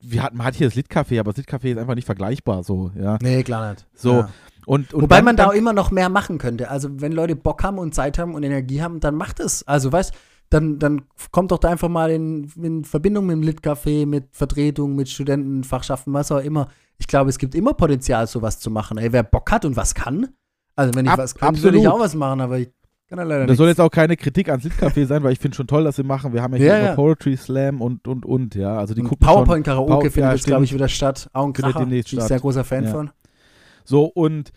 wir 0.00 0.22
hatten, 0.22 0.36
man 0.36 0.46
hat 0.46 0.54
hier 0.54 0.68
das 0.68 0.76
Litcafé, 0.76 1.18
aber 1.18 1.32
das 1.32 1.44
Litcafé 1.44 1.72
ist 1.72 1.78
einfach 1.78 1.94
nicht 1.94 2.04
vergleichbar. 2.04 2.62
So, 2.62 2.90
ja. 2.94 3.18
Nee, 3.22 3.42
klar 3.42 3.70
nicht. 3.70 3.86
So. 3.94 4.12
Ja. 4.12 4.28
Und, 4.66 4.94
und 4.94 5.02
Wobei 5.02 5.16
dann, 5.16 5.24
man 5.26 5.36
da 5.36 5.48
auch 5.48 5.52
immer 5.52 5.72
noch 5.72 5.90
mehr 5.90 6.08
machen 6.08 6.38
könnte. 6.38 6.70
Also, 6.70 7.00
wenn 7.00 7.12
Leute 7.12 7.36
Bock 7.36 7.62
haben 7.62 7.78
und 7.78 7.94
Zeit 7.94 8.18
haben 8.18 8.34
und 8.34 8.42
Energie 8.42 8.82
haben, 8.82 9.00
dann 9.00 9.14
macht 9.14 9.40
es. 9.40 9.66
Also, 9.66 9.92
weißt 9.92 10.12
dann, 10.50 10.78
dann 10.78 11.02
kommt 11.30 11.50
doch 11.50 11.58
da 11.58 11.68
einfach 11.70 11.88
mal 11.88 12.10
in, 12.10 12.50
in 12.62 12.84
Verbindung 12.84 13.26
mit 13.26 13.36
dem 13.36 13.42
Litcafé, 13.42 14.06
mit 14.06 14.26
Vertretung, 14.32 14.94
mit 14.94 15.08
Studenten, 15.08 15.64
Fachschaften, 15.64 16.12
was 16.12 16.30
auch 16.30 16.38
immer. 16.38 16.68
Ich 16.98 17.06
glaube, 17.08 17.30
es 17.30 17.38
gibt 17.38 17.54
immer 17.54 17.74
Potenzial, 17.74 18.26
sowas 18.26 18.60
zu 18.60 18.70
machen. 18.70 18.98
Ey, 18.98 19.12
wer 19.12 19.22
Bock 19.24 19.50
hat 19.50 19.64
und 19.64 19.76
was 19.76 19.94
kann, 19.94 20.28
also 20.76 20.94
wenn 20.94 21.06
ich 21.06 21.10
Ab- 21.10 21.18
was 21.18 21.34
kann, 21.34 21.60
würde 21.62 21.78
ich 21.78 21.88
auch 21.88 21.98
was 21.98 22.14
machen, 22.14 22.40
aber 22.40 22.58
ich 22.58 22.68
kann 23.08 23.18
da 23.18 23.24
leider 23.24 23.46
Das 23.46 23.56
soll 23.58 23.68
jetzt 23.68 23.80
auch 23.80 23.90
keine 23.90 24.16
Kritik 24.16 24.48
ans 24.48 24.64
Litcafé 24.64 25.06
sein, 25.06 25.22
weil 25.22 25.32
ich 25.32 25.38
finde 25.38 25.56
schon 25.56 25.66
toll, 25.66 25.84
dass 25.84 25.96
sie 25.96 26.02
machen. 26.04 26.32
Wir 26.32 26.42
haben 26.42 26.52
ja 26.54 26.58
hier 26.58 26.66
Ja, 26.68 26.78
ja. 26.84 26.94
Poetry 26.94 27.36
Slam 27.36 27.80
und, 27.80 28.06
und, 28.08 28.24
und, 28.24 28.54
ja. 28.54 28.76
Also 28.78 28.94
die 28.94 29.02
gucken. 29.02 29.26
PowerPoint-Karaoke 29.26 29.92
Pow- 29.92 30.00
findet 30.02 30.16
ja, 30.30 30.32
jetzt, 30.34 30.46
glaube 30.46 30.64
ich, 30.64 30.72
wieder 30.72 30.88
statt. 30.88 31.28
Auch 31.32 31.44
ein 31.46 31.52
Kracher. 31.52 31.80
Bin 31.80 31.92
ich 31.92 32.06
sehr 32.08 32.38
großer 32.40 32.64
Fan 32.64 32.84
Ja. 32.84 32.90
von. 32.90 33.10
So, 33.84 34.04
und, 34.06 34.52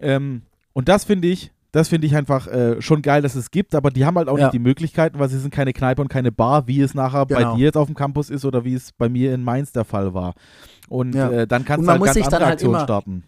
ähm, 0.00 0.42
und 0.72 0.88
das 0.88 1.04
finde 1.04 1.28
ich, 1.28 1.52
das 1.76 1.88
finde 1.88 2.06
ich 2.06 2.16
einfach 2.16 2.46
äh, 2.46 2.80
schon 2.80 3.02
geil, 3.02 3.22
dass 3.22 3.34
es 3.34 3.50
gibt, 3.50 3.74
aber 3.74 3.90
die 3.90 4.04
haben 4.04 4.16
halt 4.16 4.28
auch 4.28 4.38
Ja. 4.38 4.44
nicht 4.46 4.54
die 4.54 4.58
Möglichkeiten, 4.58 5.18
weil 5.18 5.28
sie 5.28 5.38
sind 5.38 5.52
keine 5.52 5.72
Kneipe 5.72 6.00
und 6.02 6.08
keine 6.08 6.32
Bar, 6.32 6.66
wie 6.66 6.80
es 6.80 6.94
nachher 6.94 7.26
bei 7.26 7.36
Genau. 7.36 7.56
dir 7.56 7.64
jetzt 7.66 7.76
auf 7.76 7.86
dem 7.86 7.94
Campus 7.94 8.30
ist 8.30 8.44
oder 8.44 8.64
wie 8.64 8.74
es 8.74 8.92
bei 8.92 9.08
mir 9.08 9.34
in 9.34 9.44
Mainz 9.44 9.72
der 9.72 9.84
Fall 9.84 10.14
war. 10.14 10.34
Und 10.88 11.14
Ja. 11.14 11.30
äh, 11.30 11.46
dann 11.46 11.64
kannst 11.64 11.82
du 11.82 11.86
man 11.86 11.92
halt 11.92 11.98
muss 12.00 12.06
ganz 12.06 12.14
sich 12.14 12.24
dann 12.24 12.34
andere 12.34 12.46
halt 12.46 12.52
Aktionen 12.54 12.74
immer- 12.76 12.84
starten. 12.84 13.24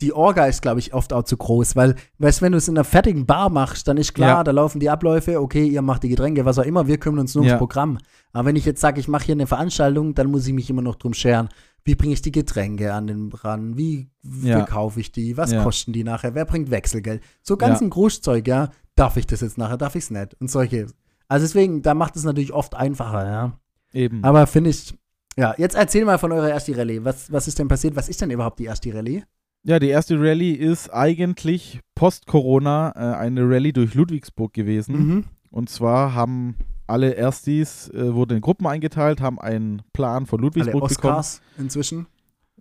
die 0.00 0.12
Orga 0.12 0.46
ist, 0.46 0.62
glaube 0.62 0.80
ich, 0.80 0.94
oft 0.94 1.12
auch 1.12 1.22
zu 1.22 1.36
groß, 1.36 1.76
weil, 1.76 1.94
weißt 2.18 2.42
wenn 2.42 2.50
du 2.50 2.58
es 2.58 2.66
in 2.66 2.76
einer 2.76 2.82
fertigen 2.82 3.24
Bar 3.24 3.50
machst, 3.50 3.86
dann 3.86 3.96
ist 3.98 4.14
klar, 4.14 4.38
Ja. 4.38 4.42
da 4.44 4.50
laufen 4.50 4.80
die 4.80 4.90
Abläufe, 4.90 5.40
okay, 5.40 5.64
ihr 5.64 5.80
macht 5.80 6.02
die 6.02 6.08
Getränke, 6.08 6.44
was 6.44 6.58
auch 6.58 6.64
immer, 6.64 6.88
wir 6.88 6.98
kümmern 6.98 7.20
uns 7.20 7.36
nur 7.36 7.44
Ja. 7.44 7.50
ums 7.52 7.58
Programm. 7.60 7.98
Aber 8.32 8.46
wenn 8.46 8.56
ich 8.56 8.64
jetzt 8.64 8.80
sage, 8.80 8.98
ich 8.98 9.06
mache 9.06 9.26
hier 9.26 9.34
eine 9.36 9.46
Veranstaltung, 9.46 10.14
dann 10.16 10.28
muss 10.30 10.44
ich 10.46 10.54
mich 10.54 10.68
immer 10.70 10.82
noch 10.82 10.96
drum 10.96 11.14
scheren. 11.14 11.50
Wie 11.84 11.94
bringe 11.96 12.12
ich 12.14 12.22
die 12.22 12.32
Getränke 12.32 12.92
an 12.94 13.06
den 13.08 13.32
ran? 13.32 13.76
Wie, 13.76 14.08
Ja. 14.22 14.64
kaufe 14.64 15.00
ich 15.00 15.10
die? 15.12 15.36
Was 15.36 15.50
Ja. 15.52 15.62
kosten 15.64 15.92
die 15.92 16.04
nachher? 16.04 16.34
Wer 16.34 16.44
bringt 16.44 16.70
Wechselgeld? 16.70 17.22
So 17.42 17.56
ganzen 17.56 17.84
Ja. 17.84 17.90
Großzeug, 17.90 18.46
ja. 18.46 18.70
Darf 18.94 19.16
ich 19.16 19.26
das 19.26 19.40
jetzt 19.40 19.58
nachher? 19.58 19.76
Darf 19.78 19.94
ich 19.96 20.04
es 20.04 20.10
nicht? 20.10 20.34
Und 20.40 20.50
solche. 20.50 20.86
Also 21.28 21.44
deswegen, 21.44 21.82
da 21.82 21.94
macht 21.94 22.14
es 22.16 22.24
natürlich 22.24 22.52
oft 22.52 22.74
einfacher, 22.74 23.24
ja. 23.26 23.58
Eben. 23.92 24.22
Aber 24.22 24.46
finde 24.46 24.70
ich, 24.70 24.94
ja, 25.36 25.54
jetzt 25.58 25.74
erzähl 25.74 26.04
mal 26.04 26.18
von 26.18 26.30
eurer 26.32 26.50
ersten 26.50 26.74
Rallye. 26.74 27.04
Was, 27.04 27.32
was 27.32 27.48
ist 27.48 27.58
denn 27.58 27.68
passiert? 27.68 27.96
Was 27.96 28.08
ist 28.08 28.20
denn 28.20 28.30
überhaupt 28.30 28.58
die 28.58 28.64
erste 28.66 28.94
Rallye? 28.94 29.24
Ja, 29.64 29.78
die 29.78 29.88
erste 29.88 30.20
Rallye 30.20 30.52
ist 30.54 30.92
eigentlich 30.92 31.80
post-Corona 31.94 32.92
äh, 32.94 33.16
eine 33.16 33.42
Rallye 33.48 33.72
durch 33.72 33.94
Ludwigsburg 33.94 34.52
gewesen. 34.52 34.96
Mhm. 34.96 35.24
Und 35.50 35.68
zwar 35.70 36.14
haben 36.14 36.56
alle 36.86 37.12
Erstis, 37.14 37.88
äh, 37.90 38.14
wurden 38.14 38.36
in 38.36 38.40
Gruppen 38.40 38.66
eingeteilt, 38.66 39.20
haben 39.20 39.38
einen 39.40 39.82
Plan 39.92 40.26
von 40.26 40.38
Alle 40.40 40.46
Ludwigsburg 40.46 40.88
bekommen. 40.88 41.14
Oscars 41.16 41.40
inzwischen. 41.58 42.06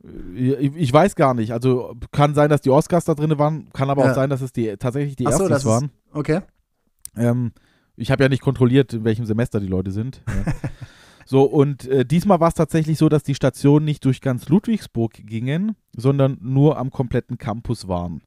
Äh, 0.03 0.53
Ich, 0.53 0.76
ich 0.76 0.93
weiß 0.93 1.15
gar 1.15 1.34
nicht. 1.34 1.51
Also 1.53 1.95
kann 2.11 2.34
sein, 2.36 2.49
dass 2.49 2.61
die 2.61 2.69
Oscars 2.69 3.05
da 3.05 3.13
drin 3.15 3.38
waren, 3.38 3.69
kann 3.74 3.89
aber 3.89 4.05
Ja. 4.05 4.11
auch 4.11 4.15
sein, 4.15 4.30
dass 4.30 4.41
es 4.41 4.51
die 4.53 4.76
tatsächlich 4.78 5.15
die 5.15 5.28
Ach 5.28 5.32
so, 5.34 5.43
Erstis 5.43 5.49
das 5.49 5.59
ist- 5.63 5.69
waren. 5.69 5.91
Okay. 6.13 6.41
Ähm, 7.17 7.51
ich 7.97 8.09
habe 8.11 8.24
ja 8.24 8.30
nicht 8.30 8.41
kontrolliert, 8.41 8.93
in 8.93 9.03
welchem 9.03 9.26
Semester 9.26 9.59
die 9.59 9.67
Leute 9.67 9.91
sind. 9.91 10.22
Ja. 10.28 10.53
so, 11.26 11.43
und 11.43 11.88
äh, 11.88 12.05
diesmal 12.05 12.39
war 12.39 12.47
es 12.47 12.53
tatsächlich 12.55 12.97
so, 12.97 13.09
dass 13.09 13.24
die 13.24 13.36
Stationen 13.36 13.86
nicht 13.86 14.05
durch 14.05 14.22
ganz 14.22 14.47
Ludwigsburg 14.49 15.13
gingen, 15.13 15.76
sondern 15.95 16.38
nur 16.41 16.78
am 16.78 16.89
kompletten 16.89 17.38
Campus 17.38 17.88
waren. 17.88 18.22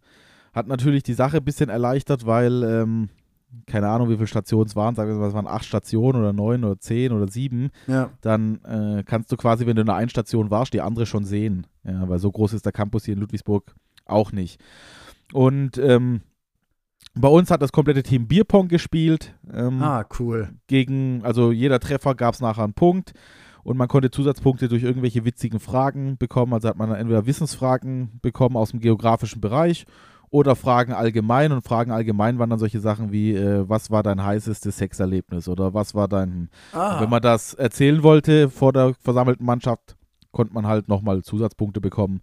Hat 0.52 0.68
natürlich 0.68 1.02
die 1.02 1.14
Sache 1.14 1.38
ein 1.38 1.44
bisschen 1.44 1.70
erleichtert, 1.70 2.26
weil, 2.26 2.62
ähm, 2.62 3.08
keine 3.66 3.88
Ahnung, 3.88 4.08
wie 4.08 4.14
viele 4.16 4.26
Stationen 4.26 4.66
es 4.68 4.76
waren, 4.76 4.94
sagen 4.94 5.10
wir 5.10 5.16
mal, 5.16 5.28
es 5.28 5.34
waren 5.34 5.46
acht 5.46 5.64
Stationen 5.64 6.20
oder 6.20 6.32
neun 6.32 6.64
oder 6.64 6.78
zehn 6.78 7.12
oder 7.12 7.28
sieben, 7.28 7.70
Ja. 7.86 8.10
dann 8.20 8.60
äh, 8.64 9.02
kannst 9.04 9.30
du 9.32 9.36
quasi, 9.36 9.66
wenn 9.66 9.76
du 9.76 9.82
in 9.82 9.88
einer 9.90 10.08
Station 10.08 10.50
warst, 10.50 10.74
die 10.74 10.80
andere 10.80 11.06
schon 11.06 11.24
sehen. 11.24 11.66
Ja, 11.84 12.08
weil 12.08 12.18
so 12.18 12.30
groß 12.30 12.52
ist 12.52 12.64
der 12.64 12.72
Campus 12.72 13.04
hier 13.04 13.14
in 13.14 13.20
Ludwigsburg 13.20 13.74
auch 14.06 14.32
nicht. 14.32 14.60
Und 15.32 15.78
ähm, 15.78 16.20
bei 17.14 17.28
uns 17.28 17.50
hat 17.50 17.62
das 17.62 17.72
komplette 17.72 18.02
Team 18.02 18.26
Bierpong 18.26 18.68
gespielt. 18.68 19.34
Ähm, 19.52 19.82
Ah, 19.82 20.04
cool. 20.18 20.50
gegen, 20.66 21.22
also 21.24 21.52
jeder 21.52 21.78
Treffer 21.80 22.14
gab 22.14 22.34
es 22.34 22.40
nachher 22.40 22.64
einen 22.64 22.74
Punkt 22.74 23.12
und 23.62 23.76
man 23.78 23.88
konnte 23.88 24.10
Zusatzpunkte 24.10 24.68
durch 24.68 24.82
irgendwelche 24.82 25.24
witzigen 25.24 25.60
Fragen 25.60 26.16
bekommen. 26.18 26.52
Also 26.52 26.68
hat 26.68 26.76
man 26.76 26.90
entweder 26.92 27.26
Wissensfragen 27.26 28.18
bekommen 28.20 28.56
aus 28.56 28.70
dem 28.72 28.80
geografischen 28.80 29.40
Bereich 29.40 29.86
oder 30.34 30.56
Fragen 30.56 30.92
allgemein 30.92 31.52
und 31.52 31.62
Fragen 31.62 31.92
allgemein 31.92 32.40
waren 32.40 32.50
dann 32.50 32.58
solche 32.58 32.80
Sachen 32.80 33.12
wie, 33.12 33.34
äh, 33.36 33.68
was 33.68 33.92
war 33.92 34.02
dein 34.02 34.24
heißestes 34.24 34.76
Sexerlebnis 34.76 35.48
oder 35.48 35.74
was 35.74 35.94
war 35.94 36.08
dein, 36.08 36.50
Ah, 36.72 37.00
wenn 37.00 37.08
man 37.08 37.22
das 37.22 37.54
erzählen 37.54 38.02
wollte 38.02 38.50
vor 38.50 38.72
der 38.72 38.94
versammelten 39.00 39.46
Mannschaft, 39.46 39.94
konnte 40.32 40.52
man 40.52 40.66
halt 40.66 40.88
nochmal 40.88 41.22
Zusatzpunkte 41.22 41.80
bekommen. 41.80 42.20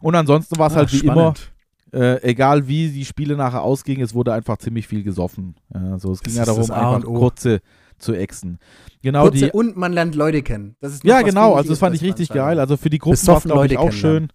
Und 0.00 0.14
ansonsten 0.14 0.56
war 0.56 0.68
es 0.68 0.74
ah, 0.74 0.76
halt 0.76 0.92
wie 0.92 1.00
immer, 1.00 1.34
spannend. 1.34 1.52
äh, 1.92 2.22
egal 2.22 2.68
wie 2.68 2.90
die 2.90 3.04
Spiele 3.04 3.34
nachher 3.36 3.62
ausgingen, 3.62 4.04
es 4.04 4.14
wurde 4.14 4.32
einfach 4.32 4.58
ziemlich 4.58 4.86
viel 4.86 5.02
gesoffen. 5.02 5.56
Ja, 5.74 5.98
so, 5.98 6.12
es 6.12 6.20
ging 6.20 6.36
Das 6.36 6.46
ja 6.46 6.60
ist 6.60 6.70
darum, 6.70 6.96
einfach 6.96 7.08
kurze 7.12 7.58
zu 7.98 8.14
exen. 8.14 8.60
Genau 9.02 9.24
Kurze 9.24 9.46
die. 9.46 9.50
und 9.50 9.76
man 9.76 9.92
lernt 9.92 10.14
Leute 10.14 10.42
kennen. 10.42 10.76
Das 10.80 10.92
ist 10.92 11.02
Ja, 11.02 11.22
genau, 11.22 11.54
also 11.54 11.70
das 11.70 11.80
fand 11.80 11.96
ich 11.96 12.02
richtig 12.02 12.28
geil. 12.28 12.60
Also 12.60 12.76
für 12.76 12.88
die 12.88 12.98
Gruppen 12.98 13.26
war 13.26 13.38
es, 13.38 13.42
glaube 13.42 13.66
ich, 13.66 13.76
auch 13.78 13.90
schön. 13.90 14.28
kennenlernen. 14.28 14.32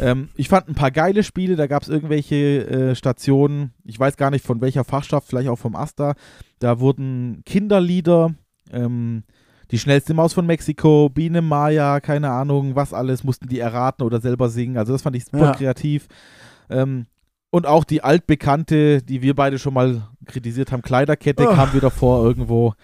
Ähm, 0.00 0.28
ich 0.36 0.48
fand 0.48 0.68
ein 0.68 0.74
paar 0.74 0.90
geile 0.90 1.22
Spiele, 1.22 1.56
da 1.56 1.66
gab 1.66 1.82
es 1.82 1.88
irgendwelche 1.88 2.34
äh, 2.68 2.94
Stationen, 2.94 3.72
ich 3.84 3.98
weiß 3.98 4.16
gar 4.16 4.30
nicht 4.30 4.44
von 4.44 4.60
welcher 4.60 4.84
Fachschaft, 4.84 5.28
vielleicht 5.28 5.48
auch 5.48 5.58
vom 5.58 5.74
Asta, 5.76 6.14
da 6.58 6.80
wurden 6.80 7.42
Kinderlieder, 7.46 8.34
ähm, 8.72 9.22
die 9.70 9.78
schnellste 9.78 10.14
Maus 10.14 10.32
von 10.32 10.46
Mexiko, 10.46 11.08
Biene 11.08 11.42
Maya, 11.42 12.00
keine 12.00 12.30
Ahnung, 12.30 12.76
was 12.76 12.92
alles, 12.92 13.24
mussten 13.24 13.48
die 13.48 13.58
erraten 13.58 14.02
oder 14.04 14.20
selber 14.20 14.48
singen. 14.48 14.76
Also 14.76 14.92
das 14.92 15.02
fand 15.02 15.16
ich 15.16 15.24
super 15.24 15.38
Ja. 15.46 15.52
kreativ. 15.52 16.06
Ähm, 16.70 17.06
und 17.50 17.66
auch 17.66 17.84
die 17.84 18.04
altbekannte, 18.04 19.02
die 19.02 19.22
wir 19.22 19.34
beide 19.34 19.58
schon 19.58 19.74
mal 19.74 20.02
kritisiert 20.26 20.72
haben, 20.72 20.82
Kleiderkette 20.82 21.48
Oh. 21.48 21.54
kam 21.54 21.72
wieder 21.72 21.90
vor 21.90 22.24
irgendwo. 22.24 22.74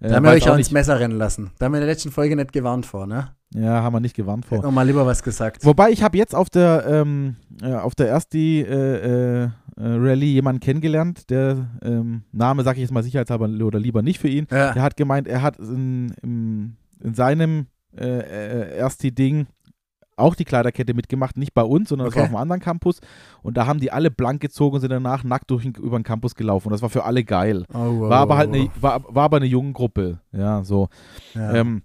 Äh, 0.00 0.08
Da 0.08 0.16
haben 0.16 0.24
wir 0.24 0.30
euch 0.30 0.48
auch 0.48 0.56
ins 0.56 0.70
Messer 0.70 0.98
rennen 0.98 1.18
lassen. 1.18 1.50
Da 1.58 1.66
haben 1.66 1.72
wir 1.72 1.78
in 1.78 1.82
der 1.86 1.90
letzten 1.92 2.10
Folge 2.10 2.36
nicht 2.36 2.52
gewarnt 2.52 2.86
vor, 2.86 3.06
ne? 3.06 3.28
ja, 3.54 3.82
haben 3.82 3.92
wir 3.92 4.00
nicht 4.00 4.14
gewarnt 4.16 4.46
vor. 4.46 4.58
Hätten 4.58 4.74
mal 4.74 4.86
lieber 4.86 5.04
was 5.06 5.22
gesagt. 5.22 5.64
Wobei 5.64 5.90
ich 5.90 6.02
habe 6.02 6.16
jetzt 6.16 6.34
auf 6.34 6.50
der 6.50 6.84
ähm, 6.86 7.36
äh, 7.62 7.74
auf 7.74 7.94
der 7.94 8.08
ersti 8.08 8.60
äh, 8.60 8.64
äh, 8.64 9.42
äh, 9.44 9.48
Rallye 9.76 10.32
jemanden 10.34 10.60
kennengelernt, 10.60 11.30
der 11.30 11.68
ähm, 11.82 12.22
Name 12.32 12.62
sage 12.62 12.76
ich 12.76 12.82
jetzt 12.82 12.92
mal 12.92 13.02
sicherheitshalber 13.02 13.48
oder 13.64 13.78
lieber 13.80 14.02
nicht 14.02 14.20
für 14.20 14.28
ihn. 14.28 14.46
Ja. 14.50 14.72
Der 14.72 14.82
hat 14.82 14.96
gemeint, 14.96 15.26
er 15.26 15.42
hat 15.42 15.58
in, 15.58 16.14
im, 16.22 16.76
in 17.02 17.14
seinem 17.14 17.66
äh, 17.96 18.76
Ersti-Ding 18.78 19.46
auch 20.16 20.34
die 20.34 20.44
Kleiderkette 20.44 20.92
mitgemacht, 20.94 21.36
nicht 21.36 21.54
bei 21.54 21.62
uns, 21.62 21.88
sondern 21.88 22.06
das 22.06 22.12
Okay. 22.14 22.20
war 22.20 22.24
auf 22.24 22.30
einem 22.30 22.42
anderen 22.42 22.60
Campus. 22.60 23.00
Und 23.42 23.56
da 23.56 23.66
haben 23.66 23.80
die 23.80 23.90
alle 23.90 24.10
blank 24.10 24.40
gezogen 24.40 24.74
und 24.74 24.80
sind 24.80 24.90
danach 24.90 25.24
nackt 25.24 25.50
durch 25.50 25.62
den, 25.62 25.74
über 25.74 25.98
den 25.98 26.02
Campus 26.04 26.34
gelaufen. 26.34 26.68
Und 26.68 26.72
das 26.72 26.82
war 26.82 26.90
für 26.90 27.04
alle 27.04 27.24
geil. 27.24 27.64
Oh, 27.72 27.78
wow, 28.00 28.10
War 28.10 28.18
aber 28.20 28.36
halt 28.36 28.52
eine, 28.54 28.68
war, 28.80 29.02
war 29.08 29.24
aber 29.24 29.38
eine 29.38 29.46
junge 29.46 29.72
Gruppe. 29.72 30.20
Ja, 30.32 30.62
so. 30.62 30.88
Ja. 31.34 31.54
Ähm, 31.54 31.82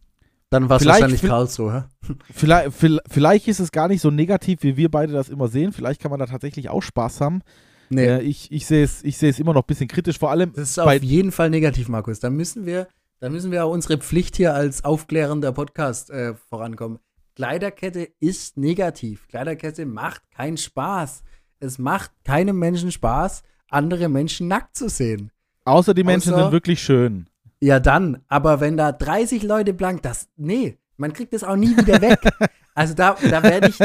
Dann 0.50 0.68
war 0.70 0.78
es 0.78 0.84
vielleicht 0.84 1.02
wahrscheinlich 1.02 1.22
Karlsruhe. 1.22 1.86
Vielleicht, 2.32 2.70
vil- 2.82 3.00
vielleicht 3.10 3.48
ist 3.48 3.60
es 3.60 3.72
gar 3.72 3.88
nicht 3.88 4.02
so 4.02 4.12
negativ, 4.12 4.62
wie 4.64 4.78
wir 4.78 4.90
beide 4.92 5.12
das 5.14 5.30
immer 5.30 5.48
sehen. 5.48 5.72
Vielleicht 5.72 6.02
kann 6.02 6.12
man 6.12 6.20
da 6.20 6.26
tatsächlich 6.28 6.70
auch 6.70 6.82
Spaß 6.82 7.20
haben. 7.22 7.42
Nee, 7.90 8.06
Äh, 8.06 8.22
ich 8.22 8.52
ich 8.52 8.66
sehe 8.66 8.84
es 8.84 9.04
ich 9.04 9.40
immer 9.40 9.54
noch 9.54 9.64
ein 9.64 9.68
bisschen 9.68 9.88
kritisch, 9.88 10.18
vor 10.20 10.32
allem. 10.32 10.52
das 10.54 10.70
ist 10.72 10.80
auf 10.80 10.92
jeden 11.02 11.32
Fall 11.32 11.50
negativ, 11.50 11.88
Markus. 11.90 12.20
Da 12.20 12.30
müssen 12.30 12.66
wir, 12.66 12.88
da 13.20 13.30
müssen 13.30 13.52
wir 13.52 13.64
auch 13.66 13.72
unsere 13.72 13.98
Pflicht 13.98 14.36
hier 14.38 14.54
als 14.54 14.84
aufklärender 14.84 15.52
Podcast 15.52 16.10
äh, 16.10 16.34
vorankommen. 16.50 17.00
Kleiderkette 17.36 18.10
ist 18.20 18.58
negativ. 18.58 19.28
Kleiderkette 19.28 19.86
macht 19.86 20.22
keinen 20.32 20.58
Spaß. 20.58 21.24
Es 21.60 21.78
macht 21.78 22.12
keinem 22.24 22.58
Menschen 22.58 22.92
Spaß, 22.92 23.44
andere 23.70 24.08
Menschen 24.10 24.48
nackt 24.48 24.76
zu 24.76 24.90
sehen. 24.90 25.32
Außer 25.66 25.94
die 25.94 26.04
Menschen 26.04 26.34
Außer- 26.34 26.44
sind 26.44 26.52
wirklich 26.52 26.82
schön. 26.82 27.30
Ja, 27.60 27.80
dann. 27.80 28.22
Aber 28.28 28.60
wenn 28.60 28.78
da 28.78 28.92
30 28.92 29.44
Leute 29.44 29.74
blank, 29.74 30.04
das, 30.04 30.28
nee, 30.36 30.78
man 30.98 31.14
kriegt 31.14 31.34
das 31.34 31.44
auch 31.44 31.56
nie 31.56 31.76
wieder 31.76 32.02
weg. 32.02 32.20
also 32.76 32.94
da, 32.94 33.16
da 33.30 33.42
werde 33.44 33.70
ich, 33.70 33.78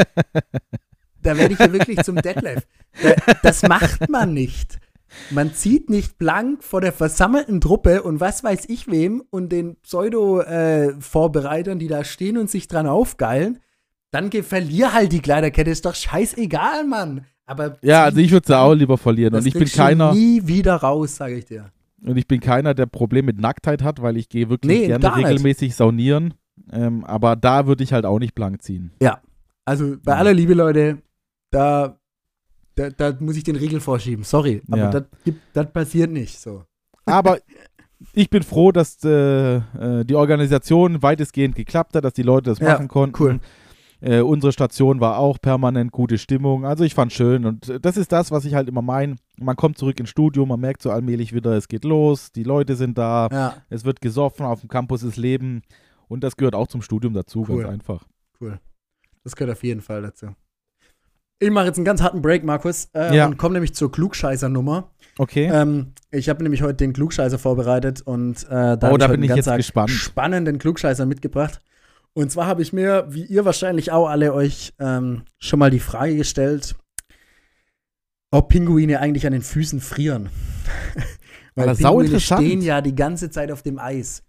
da 1.21 1.37
werde 1.37 1.53
ich 1.53 1.59
ja 1.59 1.71
wirklich 1.71 2.03
zum 2.03 2.17
Detlef. 2.17 2.67
Da, 3.01 3.15
das 3.41 3.63
macht 3.63 4.09
man 4.09 4.33
nicht. 4.33 4.79
Man 5.29 5.53
zieht 5.53 5.89
nicht 5.89 6.17
blank 6.17 6.63
vor 6.63 6.81
der 6.81 6.93
versammelten 6.93 7.59
Truppe 7.61 8.01
und 8.03 8.19
was 8.19 8.43
weiß 8.43 8.65
ich 8.69 8.87
wem 8.89 9.21
und 9.29 9.49
den 9.51 9.75
Pseudo-Vorbereitern, 9.81 11.79
die 11.79 11.87
da 11.87 12.03
stehen 12.03 12.37
und 12.37 12.49
sich 12.49 12.67
dran 12.67 12.87
aufgeilen. 12.87 13.59
Dann 14.11 14.31
verlier 14.31 14.93
halt 14.93 15.11
die 15.13 15.21
Kleiderkette, 15.21 15.71
ist 15.71 15.85
doch 15.85 15.95
scheißegal, 15.95 16.85
Mann. 16.85 17.25
Aber 17.45 17.77
Ja, 17.81 18.03
also 18.03 18.19
ich 18.19 18.31
würde 18.31 18.47
sie 18.47 18.57
auch 18.57 18.73
lieber 18.73 18.97
verlieren. 18.97 19.33
Und 19.33 19.45
ich 19.45 19.53
bin 19.53 19.65
keiner, 19.67 20.13
nie 20.13 20.45
wieder 20.47 20.75
raus, 20.75 21.15
sage 21.17 21.35
ich 21.37 21.45
dir. 21.45 21.71
und 22.05 22.17
ich 22.17 22.27
bin 22.27 22.39
keiner, 22.39 22.73
der 22.73 22.85
Problem 22.87 23.25
mit 23.25 23.39
Nacktheit 23.39 23.83
hat, 23.83 24.01
weil 24.01 24.17
ich 24.17 24.27
gehe 24.29 24.49
wirklich 24.49 24.81
Nee, 24.81 24.87
gerne 24.87 25.15
regelmäßig 25.15 25.75
saunieren. 25.75 26.33
Ähm, 26.71 27.03
aber 27.05 27.35
da 27.35 27.67
würde 27.67 27.83
ich 27.83 27.93
halt 27.93 28.05
auch 28.05 28.19
nicht 28.19 28.35
blank 28.35 28.61
ziehen. 28.61 28.91
Also 29.63 29.95
bei 30.03 30.13
Ja. 30.13 30.17
aller 30.17 30.33
Liebe, 30.33 30.55
Leute, 30.55 30.97
da, 31.51 31.99
da, 32.89 33.11
da 33.11 33.17
muss 33.19 33.37
ich 33.37 33.43
den 33.43 33.55
Riegel 33.55 33.79
vorschieben. 33.79 34.23
Sorry, 34.23 34.61
aber 34.69 34.77
Ja. 34.77 35.01
das, 35.53 35.71
passiert 35.71 36.11
nicht 36.11 36.39
so. 36.39 36.63
Aber 37.05 37.39
ich 38.13 38.29
bin 38.29 38.43
froh, 38.43 38.71
dass 38.71 39.03
äh, 39.03 39.55
äh, 39.57 40.03
die 40.05 40.15
Organisation 40.15 41.01
weitestgehend 41.03 41.55
geklappt 41.55 41.95
hat, 41.95 42.03
dass 42.03 42.13
die 42.13 42.23
Leute 42.23 42.49
das 42.49 42.59
Ja, 42.59 42.73
machen 42.73 42.87
konnten. 42.87 43.21
cool. 43.23 43.39
Äh, 44.03 44.21
unsere 44.21 44.51
Station 44.51 44.99
war 44.99 45.19
auch 45.19 45.37
permanent 45.39 45.91
gute 45.91 46.17
Stimmung. 46.17 46.65
Also 46.65 46.83
ich 46.83 46.95
fand 46.95 47.13
schön. 47.13 47.45
Und 47.45 47.69
äh, 47.69 47.79
das 47.79 47.97
ist 47.97 48.11
das, 48.11 48.31
was 48.31 48.45
ich 48.45 48.55
halt 48.55 48.67
immer 48.67 48.81
meine. 48.81 49.15
Man 49.37 49.55
kommt 49.55 49.77
zurück 49.77 49.99
ins 49.99 50.09
Studio, 50.09 50.43
man 50.47 50.59
merkt 50.59 50.81
so 50.81 50.89
allmählich 50.89 51.33
wieder, 51.33 51.51
es 51.55 51.67
geht 51.67 51.83
los, 51.85 52.31
die 52.31 52.43
Leute 52.43 52.75
sind 52.75 52.97
da, 52.97 53.27
Ja, 53.31 53.55
es 53.69 53.85
wird 53.85 54.01
gesoffen, 54.01 54.45
auf 54.45 54.61
dem 54.61 54.69
Campus 54.69 55.03
ist 55.03 55.17
Leben. 55.17 55.61
Und 56.07 56.23
das 56.23 56.35
gehört 56.35 56.55
auch 56.55 56.67
zum 56.67 56.81
Studium 56.81 57.13
dazu, 57.13 57.45
Cool. 57.47 57.61
ganz 57.63 57.69
einfach. 57.73 58.05
cool. 58.41 58.59
Das 59.23 59.35
gehört 59.35 59.55
auf 59.55 59.63
jeden 59.63 59.81
Fall 59.81 60.01
dazu. 60.01 60.27
Ich 61.41 61.49
mache 61.49 61.65
jetzt 61.65 61.77
einen 61.77 61.85
ganz 61.85 62.03
harten 62.03 62.21
Break, 62.21 62.43
Markus, 62.43 62.89
äh, 62.93 63.15
Ja. 63.15 63.25
und 63.25 63.35
komme 63.37 63.53
nämlich 63.53 63.73
zur 63.73 63.91
Klugscheißer-Nummer. 63.91 64.91
Okay. 65.17 65.49
Ähm, 65.51 65.93
ich 66.11 66.29
habe 66.29 66.43
nämlich 66.43 66.61
heute 66.61 66.75
den 66.75 66.93
Klugscheißer 66.93 67.39
vorbereitet 67.39 68.01
und 68.01 68.43
äh, 68.43 68.47
da, 68.49 68.53
Oh, 68.59 68.63
hab 68.67 68.79
da 68.79 68.89
heute 68.91 69.07
bin 69.13 69.23
ich 69.23 69.31
einen 69.31 69.37
jetzt 69.37 69.45
ganz 69.47 69.57
gespannt. 69.57 69.89
spannenden 69.89 70.59
Klugscheißer 70.59 71.07
mitgebracht. 71.07 71.59
Und 72.13 72.31
zwar 72.31 72.45
habe 72.45 72.61
ich 72.61 72.73
mir, 72.73 73.05
wie 73.09 73.25
ihr 73.25 73.43
wahrscheinlich 73.43 73.91
auch 73.91 74.07
alle 74.07 74.33
euch, 74.35 74.73
ähm, 74.79 75.23
schon 75.39 75.57
mal 75.57 75.71
die 75.71 75.79
Frage 75.79 76.15
gestellt, 76.15 76.75
ob 78.29 78.49
Pinguine 78.49 78.99
eigentlich 78.99 79.25
an 79.25 79.33
den 79.33 79.41
Füßen 79.41 79.79
frieren. 79.79 80.29
Weil 81.55 81.73
sau 81.75 81.97
Pinguine 81.97 82.19
stehen 82.19 82.61
ja 82.61 82.81
die 82.81 82.95
ganze 82.95 83.31
Zeit 83.31 83.51
auf 83.51 83.63
dem 83.63 83.79
Eis. 83.79 84.21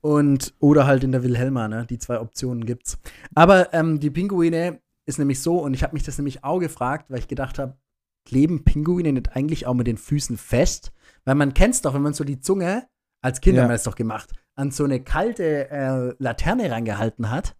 Und, 0.00 0.54
oder 0.58 0.86
halt 0.86 1.04
in 1.04 1.12
der 1.12 1.22
Wilhelma, 1.22 1.68
ne? 1.68 1.86
Die 1.88 1.98
zwei 1.98 2.20
Optionen 2.20 2.64
gibt's. 2.66 2.98
Aber 3.34 3.72
ähm, 3.74 4.00
die 4.00 4.10
Pinguine 4.10 4.80
ist 5.06 5.18
nämlich 5.18 5.40
so, 5.40 5.58
und 5.60 5.74
ich 5.74 5.82
habe 5.82 5.94
mich 5.94 6.02
das 6.02 6.18
nämlich 6.18 6.44
auch 6.44 6.58
gefragt, 6.58 7.10
weil 7.10 7.18
ich 7.20 7.28
gedacht 7.28 7.58
habe, 7.58 7.76
kleben 8.24 8.64
Pinguine 8.64 9.12
nicht 9.12 9.34
eigentlich 9.36 9.66
auch 9.66 9.74
mit 9.74 9.86
den 9.86 9.98
Füßen 9.98 10.36
fest? 10.36 10.92
Weil 11.24 11.36
man 11.36 11.54
kennt's 11.54 11.80
doch, 11.82 11.94
wenn 11.94 12.02
man 12.02 12.12
so 12.14 12.24
die 12.24 12.40
Zunge, 12.40 12.86
als 13.22 13.40
Kind 13.40 13.56
Ja. 13.56 13.62
haben 13.62 13.68
wir 13.70 13.74
das 13.74 13.84
doch 13.84 13.94
gemacht, 13.94 14.30
an 14.56 14.70
so 14.70 14.84
eine 14.84 15.02
kalte 15.02 15.70
äh, 15.70 16.14
Laterne 16.18 16.70
rangehalten 16.70 17.30
hat, 17.30 17.56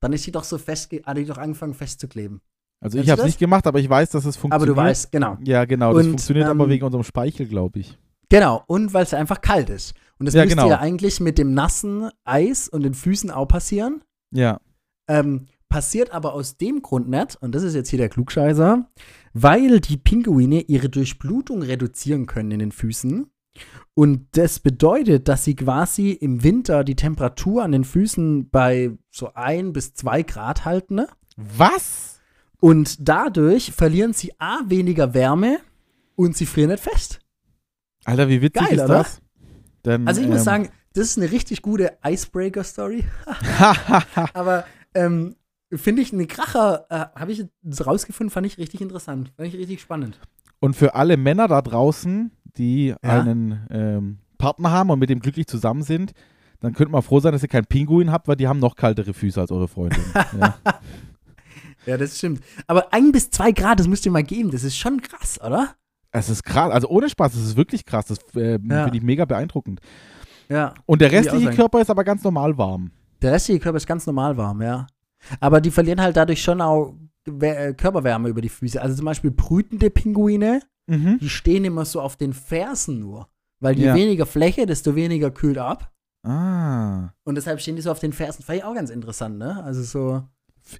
dann 0.00 0.12
ist 0.12 0.26
die 0.26 0.32
doch 0.32 0.44
so 0.44 0.58
fest, 0.58 0.92
hat 1.04 1.16
die 1.16 1.24
doch 1.24 1.38
angefangen 1.38 1.74
festzukleben. 1.74 2.40
Also 2.80 2.96
kennst 2.96 3.06
ich 3.06 3.10
habe 3.10 3.20
es 3.20 3.24
das? 3.24 3.26
nicht 3.30 3.38
gemacht, 3.38 3.66
aber 3.66 3.78
ich 3.78 3.88
weiß, 3.88 4.10
dass 4.10 4.24
es 4.26 4.36
Aber 4.36 4.40
funktioniert. 4.42 4.76
du 4.76 4.80
weißt, 4.80 5.10
genau. 5.12 5.38
Ja, 5.42 5.64
genau. 5.64 5.94
Das 5.94 6.04
Und, 6.04 6.10
funktioniert 6.12 6.46
aber 6.46 6.64
ähm, 6.64 6.70
wegen 6.70 6.84
unserem 6.84 7.04
Speichel, 7.04 7.46
glaube 7.46 7.78
ich. 7.80 7.98
Genau, 8.28 8.62
und 8.66 8.92
weil 8.92 9.04
es 9.04 9.14
einfach 9.14 9.40
kalt 9.40 9.70
ist. 9.70 9.94
Und 10.18 10.26
das 10.26 10.34
Ja, 10.34 10.42
müsste 10.44 10.56
genau. 10.56 10.68
ja 10.68 10.80
eigentlich 10.80 11.20
mit 11.20 11.38
dem 11.38 11.54
nassen 11.54 12.10
Eis 12.24 12.68
und 12.68 12.82
den 12.82 12.94
Füßen 12.94 13.30
auch 13.30 13.46
passieren. 13.46 14.02
Ja. 14.32 14.60
Ähm, 15.08 15.46
passiert 15.74 16.12
aber 16.12 16.34
aus 16.34 16.56
dem 16.56 16.82
Grund 16.82 17.08
nicht, 17.08 17.34
und 17.40 17.52
das 17.52 17.64
ist 17.64 17.74
jetzt 17.74 17.88
hier 17.88 17.98
der 17.98 18.08
Klugscheißer, 18.08 18.88
weil 19.32 19.80
die 19.80 19.96
Pinguine 19.96 20.60
ihre 20.60 20.88
Durchblutung 20.88 21.62
reduzieren 21.62 22.26
können 22.26 22.52
in 22.52 22.60
den 22.60 22.70
Füßen. 22.70 23.26
Und 23.94 24.28
das 24.36 24.60
bedeutet, 24.60 25.26
dass 25.26 25.42
sie 25.42 25.56
quasi 25.56 26.12
im 26.12 26.44
Winter 26.44 26.84
die 26.84 26.94
Temperatur 26.94 27.64
an 27.64 27.72
den 27.72 27.82
Füßen 27.82 28.50
bei 28.50 28.92
so 29.10 29.34
ein 29.34 29.72
bis 29.72 29.94
zwei 29.94 30.22
Grad 30.22 30.64
halten. 30.64 30.94
Ne? 30.94 31.08
Was? 31.36 32.20
Und 32.60 33.08
dadurch 33.08 33.72
verlieren 33.72 34.12
sie 34.12 34.30
A 34.38 34.60
weniger 34.68 35.12
Wärme 35.12 35.58
und 36.14 36.36
sie 36.36 36.46
frieren 36.46 36.70
nicht 36.70 36.84
fest. 36.84 37.18
Alter, 38.04 38.28
wie 38.28 38.40
witzig 38.42 38.62
Geil, 38.64 38.78
ist 38.78 38.84
oder? 38.84 38.94
das? 38.98 39.20
Denn, 39.84 40.06
Also 40.06 40.20
ich 40.20 40.28
muss 40.28 40.38
ähm, 40.38 40.44
sagen, 40.44 40.68
das 40.92 41.08
ist 41.08 41.18
eine 41.18 41.32
richtig 41.32 41.62
gute 41.62 41.98
Icebreaker-Story. 42.04 43.02
Aber 44.34 44.66
ähm, 44.94 45.34
finde 45.72 46.02
ich 46.02 46.12
eine 46.12 46.26
Kracher, 46.26 46.86
äh, 46.90 47.18
habe 47.18 47.32
ich 47.32 47.44
rausgefunden, 47.84 48.30
fand 48.30 48.46
ich 48.46 48.58
richtig 48.58 48.80
interessant. 48.80 49.32
Fand 49.36 49.48
ich 49.48 49.54
richtig 49.58 49.80
spannend. 49.80 50.18
Und 50.60 50.74
für 50.76 50.94
alle 50.94 51.16
Männer 51.16 51.48
da 51.48 51.60
draußen, 51.62 52.30
die 52.56 52.88
Ja. 52.88 52.96
einen 53.02 53.66
ähm, 53.70 54.18
Partner 54.38 54.70
haben 54.70 54.90
und 54.90 54.98
mit 54.98 55.10
dem 55.10 55.20
glücklich 55.20 55.46
zusammen 55.46 55.82
sind, 55.82 56.12
dann 56.60 56.72
könnt 56.72 56.90
man 56.90 57.02
froh 57.02 57.20
sein, 57.20 57.32
dass 57.32 57.42
ihr 57.42 57.48
keinen 57.48 57.66
Pinguin 57.66 58.10
habt, 58.10 58.28
weil 58.28 58.36
die 58.36 58.48
haben 58.48 58.58
noch 58.60 58.74
kaltere 58.76 59.12
Füße 59.12 59.40
als 59.40 59.50
eure 59.50 59.68
Freundin. 59.68 60.02
ja. 60.40 60.54
Ja, 61.86 61.96
das 61.98 62.16
stimmt. 62.16 62.40
Aber 62.66 62.92
ein 62.94 63.12
bis 63.12 63.28
zwei 63.30 63.52
Grad, 63.52 63.78
das 63.78 63.86
müsst 63.88 64.06
ihr 64.06 64.12
mal 64.12 64.22
geben. 64.22 64.50
Das 64.50 64.64
ist 64.64 64.76
schon 64.76 65.02
krass, 65.02 65.38
oder? 65.44 65.74
Es 66.12 66.30
ist 66.30 66.42
krass, 66.44 66.72
also 66.72 66.88
ohne 66.88 67.10
Spaß, 67.10 67.32
das 67.32 67.42
ist 67.42 67.56
wirklich 67.56 67.84
krass. 67.84 68.06
Das 68.06 68.18
äh, 68.36 68.52
Ja. 68.52 68.84
finde 68.84 68.96
ich 68.96 69.02
mega 69.02 69.24
beeindruckend. 69.26 69.80
Ja. 70.48 70.72
Und 70.86 71.00
der 71.02 71.12
restliche. 71.12 71.50
Körper 71.50 71.80
ist 71.80 71.90
aber 71.90 72.04
ganz 72.04 72.22
normal 72.22 72.56
warm. 72.56 72.90
Der 73.20 73.32
restliche 73.32 73.60
Körper 73.60 73.76
ist 73.76 73.86
ganz 73.86 74.06
normal 74.06 74.36
warm, 74.36 74.62
ja. 74.62 74.86
Aber 75.40 75.60
die 75.60 75.70
verlieren 75.70 76.00
halt 76.00 76.16
dadurch 76.16 76.42
schon 76.42 76.60
auch 76.60 76.94
äh, 77.40 77.72
Körperwärme 77.74 78.28
über 78.28 78.40
die 78.42 78.48
Füße. 78.48 78.80
Also 78.80 78.96
zum 78.96 79.06
Beispiel 79.06 79.30
brütende 79.30 79.90
Pinguine, 79.90 80.60
Mhm. 80.86 81.18
die 81.18 81.30
stehen 81.30 81.64
immer 81.64 81.86
so 81.86 82.00
auf 82.02 82.16
den 82.16 82.34
Fersen 82.34 83.00
nur. 83.00 83.28
Weil 83.60 83.78
je 83.78 83.86
Ja. 83.86 83.94
weniger 83.94 84.26
Fläche, 84.26 84.66
desto 84.66 84.94
weniger 84.94 85.30
kühlt 85.30 85.56
ab. 85.56 85.90
Ah. 86.22 87.10
Und 87.24 87.36
deshalb 87.36 87.60
stehen 87.60 87.76
die 87.76 87.82
so 87.82 87.90
auf 87.90 88.00
den 88.00 88.12
Fersen. 88.12 88.42
Fand 88.42 88.58
ich 88.58 88.64
auch 88.64 88.74
ganz 88.74 88.90
interessant, 88.90 89.38
ne? 89.38 89.62
Also 89.64 89.82
so. 89.82 90.22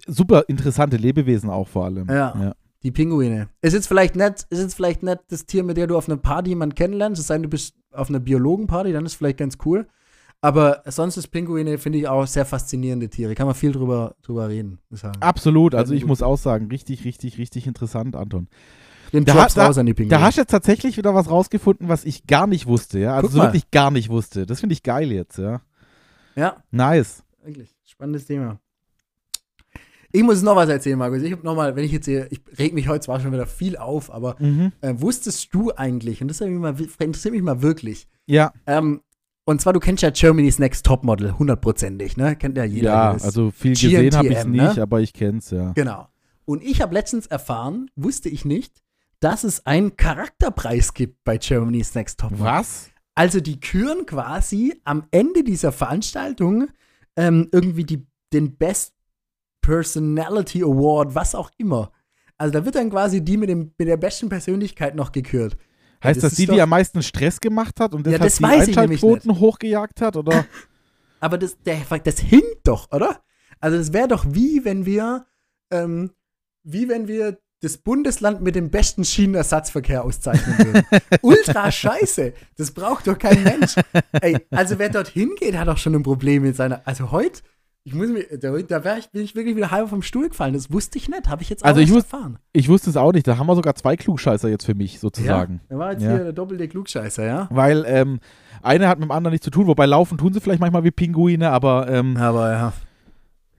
Super 0.06 0.44
interessante 0.48 0.96
Lebewesen 0.96 1.48
auch 1.50 1.68
vor 1.68 1.84
allem. 1.86 2.08
Ja. 2.08 2.34
ja. 2.38 2.54
Die 2.82 2.90
Pinguine. 2.90 3.48
Ist 3.62 3.72
jetzt 3.72 3.86
vielleicht 3.86 4.14
nicht, 4.16 4.46
ist 4.50 4.60
jetzt 4.60 4.74
vielleicht 4.74 5.02
nicht 5.02 5.20
das 5.28 5.46
Tier, 5.46 5.62
mit 5.64 5.76
dem 5.78 5.88
du 5.88 5.96
auf 5.96 6.08
einer 6.08 6.18
Party 6.18 6.50
jemanden 6.50 6.74
kennenlernst, 6.74 7.20
es 7.20 7.26
sei 7.28 7.34
denn, 7.36 7.44
du 7.44 7.48
bist 7.48 7.74
auf 7.92 8.08
einer 8.10 8.20
Biologenparty, 8.20 8.92
dann 8.92 9.06
ist 9.06 9.14
vielleicht 9.14 9.38
ganz 9.38 9.56
cool. 9.64 9.86
Aber 10.44 10.82
sonst 10.86 11.16
ist 11.16 11.28
Pinguine, 11.28 11.78
finde 11.78 11.98
ich, 12.00 12.06
auch 12.06 12.26
sehr 12.26 12.44
faszinierende 12.44 13.08
Tiere. 13.08 13.34
Kann 13.34 13.46
man 13.46 13.54
viel 13.54 13.72
drüber, 13.72 14.14
drüber 14.20 14.48
reden, 14.50 14.78
sagen. 14.90 15.16
Absolut, 15.22 15.74
also 15.74 15.94
ich 15.94 16.04
muss 16.04 16.20
auch 16.22 16.36
sagen, 16.36 16.66
richtig, 16.68 17.06
richtig, 17.06 17.38
richtig 17.38 17.66
interessant, 17.66 18.14
Anton. 18.14 18.48
Den 19.14 19.24
Da 19.24 19.32
Drops 19.32 19.54
da- 19.54 19.64
raus 19.66 19.78
an 19.78 19.86
die 19.86 19.94
Pinguine. 19.94 20.18
Da 20.18 20.22
hast 20.22 20.36
du 20.36 20.42
jetzt 20.42 20.50
tatsächlich 20.50 20.98
wieder 20.98 21.14
was 21.14 21.30
rausgefunden, 21.30 21.88
was 21.88 22.04
ich 22.04 22.26
gar 22.26 22.46
nicht 22.46 22.66
wusste, 22.66 22.98
ja. 22.98 23.14
Also 23.16 23.28
so 23.28 23.40
wirklich 23.40 23.70
gar 23.70 23.90
nicht 23.90 24.10
wusste. 24.10 24.44
Das 24.44 24.60
finde 24.60 24.74
ich 24.74 24.82
geil 24.82 25.10
jetzt, 25.12 25.38
ja. 25.38 25.62
ja, 26.36 26.62
Nice. 26.70 27.22
wirklich. 27.42 27.74
Spannendes 27.86 28.26
Thema. 28.26 28.58
Ich 30.12 30.22
muss 30.22 30.42
noch 30.42 30.56
was 30.56 30.68
erzählen, 30.68 30.98
Markus. 30.98 31.22
Ich 31.22 31.32
habe 31.32 31.42
noch 31.42 31.56
mal, 31.56 31.74
wenn 31.74 31.84
ich 31.84 31.92
jetzt 31.92 32.04
hier, 32.04 32.30
ich 32.30 32.40
reg 32.58 32.74
mich 32.74 32.86
heute 32.88 33.00
zwar 33.00 33.18
schon 33.20 33.32
wieder 33.32 33.46
viel 33.46 33.78
auf, 33.78 34.12
aber 34.12 34.36
Mhm. 34.38 34.72
äh, 34.82 34.92
wusstest 34.98 35.54
du 35.54 35.72
eigentlich, 35.74 36.20
und 36.20 36.28
das 36.28 36.40
interessiert 36.42 36.60
mich 36.76 36.98
mal, 36.98 37.04
interessiert 37.06 37.32
mich 37.34 37.42
mal 37.42 37.62
wirklich, 37.62 38.06
Ja, 38.26 38.52
ähm, 38.66 39.00
und 39.44 39.60
zwar, 39.60 39.72
du 39.72 39.80
kennst 39.80 40.02
ja 40.02 40.10
Germany's 40.10 40.58
Next 40.58 40.86
Topmodel, 40.86 41.38
hundertprozentig, 41.38 42.16
ne? 42.16 42.36
Kennt 42.36 42.56
ja 42.56 42.64
jeder. 42.64 42.90
ja, 42.90 43.10
also 43.12 43.50
viel 43.50 43.72
gesehen 43.72 44.14
habe 44.16 44.28
ich 44.28 44.38
es 44.38 44.44
ne? 44.46 44.68
nicht, 44.68 44.78
aber 44.78 45.00
ich 45.00 45.12
kenn's, 45.12 45.50
ja. 45.50 45.72
Genau. 45.72 46.08
Und 46.46 46.62
ich 46.62 46.80
habe 46.80 46.94
letztens 46.94 47.26
erfahren, 47.26 47.90
wusste 47.96 48.28
ich 48.28 48.44
nicht, 48.44 48.82
dass 49.20 49.44
es 49.44 49.64
einen 49.66 49.96
Charakterpreis 49.96 50.94
gibt 50.94 51.24
bei 51.24 51.38
Germany's 51.38 51.94
Next 51.94 52.20
Topmodel. 52.20 52.44
Was? 52.44 52.90
Also 53.14 53.40
die 53.40 53.60
küren 53.60 54.06
quasi 54.06 54.80
am 54.84 55.04
Ende 55.10 55.44
dieser 55.44 55.72
Veranstaltung 55.72 56.68
ähm, 57.16 57.48
irgendwie 57.52 57.84
die, 57.84 58.06
den 58.32 58.56
Best 58.56 58.94
Personality 59.60 60.62
Award, 60.62 61.14
was 61.14 61.34
auch 61.34 61.50
immer. 61.56 61.92
Also 62.36 62.52
da 62.52 62.64
wird 62.64 62.74
dann 62.74 62.90
quasi 62.90 63.24
die 63.24 63.36
mit, 63.36 63.48
dem, 63.48 63.72
mit 63.78 63.88
der 63.88 63.96
besten 63.96 64.28
Persönlichkeit 64.28 64.94
noch 64.94 65.12
gekürt. 65.12 65.56
Heißt 66.04 66.22
das 66.22 66.30
das, 66.32 66.36
die, 66.36 66.46
doch- 66.46 66.54
die 66.54 66.60
am 66.60 66.68
meisten 66.68 67.02
Stress 67.02 67.40
gemacht 67.40 67.80
hat 67.80 67.94
und 67.94 68.06
Ja, 68.06 68.18
deshalb 68.18 68.30
das 68.30 68.38
die 68.38 68.44
Einschaltquoten 68.44 69.38
hochgejagt 69.40 70.00
hat? 70.00 70.16
Oder? 70.16 70.44
Aber 71.20 71.38
das, 71.38 71.56
der, 71.62 71.78
das 72.04 72.18
hinkt 72.20 72.60
doch, 72.64 72.90
oder? 72.92 73.20
Also 73.60 73.78
das 73.78 73.92
wäre 73.92 74.08
doch 74.08 74.26
wie, 74.28 74.64
wenn 74.64 74.84
wir, 74.84 75.26
ähm, 75.70 76.10
wie 76.64 76.88
wenn 76.88 77.08
wir 77.08 77.38
das 77.62 77.78
Bundesland 77.78 78.42
mit 78.42 78.56
dem 78.56 78.70
besten 78.70 79.04
Schienenersatzverkehr 79.04 80.04
auszeichnen 80.04 80.58
würden. 80.58 80.82
Ultra 81.22 81.72
scheiße. 81.72 82.34
Das 82.58 82.72
braucht 82.72 83.06
doch 83.06 83.18
kein 83.18 83.42
Mensch. 83.42 83.76
Ey, 84.20 84.36
also 84.50 84.78
wer 84.78 84.90
dorthin 84.90 85.30
geht, 85.38 85.56
hat 85.56 85.68
doch 85.68 85.78
schon 85.78 85.94
ein 85.94 86.02
Problem 86.02 86.42
mit 86.42 86.56
seiner. 86.56 86.82
Also 86.86 87.10
heute, 87.10 87.40
ich 87.86 87.94
muss 87.94 88.08
mir, 88.08 88.24
da, 88.38 88.56
ich, 88.96 89.10
bin 89.10 89.22
ich 89.22 89.34
wirklich 89.36 89.56
wieder 89.56 89.70
halb 89.70 89.90
vom 89.90 90.00
Stuhl 90.00 90.28
gefallen. 90.30 90.54
Das 90.54 90.72
wusste 90.72 90.96
ich 90.96 91.08
nicht, 91.10 91.28
habe 91.28 91.42
ich 91.42 91.50
jetzt 91.50 91.62
auch 91.62 91.68
Also 91.68 91.80
ich 91.80 91.90
wus- 91.90 91.96
erfahren. 91.96 92.38
Ich 92.54 92.68
wusste 92.70 92.88
es 92.88 92.96
auch 92.96 93.12
nicht. 93.12 93.26
Da 93.28 93.36
haben 93.36 93.46
wir 93.46 93.54
sogar 93.54 93.74
zwei 93.74 93.94
Klugscheißer 93.96 94.48
jetzt 94.48 94.64
für 94.64 94.74
mich, 94.74 95.00
sozusagen. 95.00 95.60
Ja, 95.64 95.66
da 95.68 95.78
war 95.78 95.92
jetzt 95.92 96.02
Ja. 96.02 96.10
hier 96.14 96.24
der 96.24 96.32
doppelte 96.32 96.66
Klugscheißer, 96.66 97.24
ja? 97.26 97.46
Weil 97.50 97.84
ähm, 97.86 98.20
eine 98.62 98.88
hat 98.88 98.98
mit 98.98 99.08
dem 99.08 99.12
anderen 99.12 99.32
nichts 99.32 99.44
zu 99.44 99.50
tun, 99.50 99.66
wobei 99.66 99.84
laufen 99.84 100.16
tun 100.16 100.32
sie 100.32 100.40
vielleicht 100.40 100.60
manchmal 100.60 100.82
wie 100.84 100.90
Pinguine, 100.92 101.50
aber 101.50 101.88
ähm, 101.90 102.16
Aber 102.16 102.50
ja. 102.52 102.72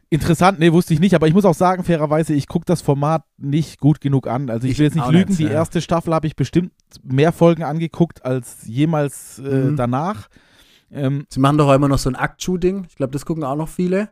interessant, 0.09 0.57
nee, 0.59 0.71
wusste 0.71 0.95
ich 0.95 0.99
nicht. 0.99 1.13
Aber 1.13 1.27
ich 1.27 1.33
muss 1.35 1.45
auch 1.45 1.53
sagen, 1.53 1.83
fairerweise, 1.83 2.33
ich 2.33 2.47
gucke 2.47 2.65
das 2.65 2.81
Format 2.81 3.23
nicht 3.37 3.79
gut 3.79 4.01
genug 4.01 4.27
an. 4.27 4.49
Also 4.49 4.65
ich, 4.65 4.73
Ich 4.73 4.79
will 4.79 4.85
jetzt 4.85 4.95
nicht 4.95 5.09
lügen, 5.11 5.29
nicht, 5.29 5.39
die 5.39 5.43
ja. 5.43 5.51
erste 5.51 5.81
Staffel 5.81 6.13
habe 6.15 6.25
ich 6.25 6.35
bestimmt 6.35 6.71
mehr 7.03 7.31
Folgen 7.31 7.61
angeguckt 7.63 8.25
als 8.25 8.65
jemals 8.65 9.37
äh, 9.39 9.43
Mhm. 9.43 9.75
danach. 9.75 10.29
Ähm, 10.95 11.25
Sie 11.29 11.39
machen 11.39 11.57
doch 11.57 11.67
auch 11.69 11.73
immer 11.75 11.87
noch 11.87 11.97
so 11.99 12.09
ein 12.09 12.15
Akt-Shooting. 12.15 12.85
Ich 12.89 12.95
glaube, 12.95 13.11
das 13.13 13.25
gucken 13.25 13.43
auch 13.43 13.55
noch 13.55 13.69
viele. 13.69 14.09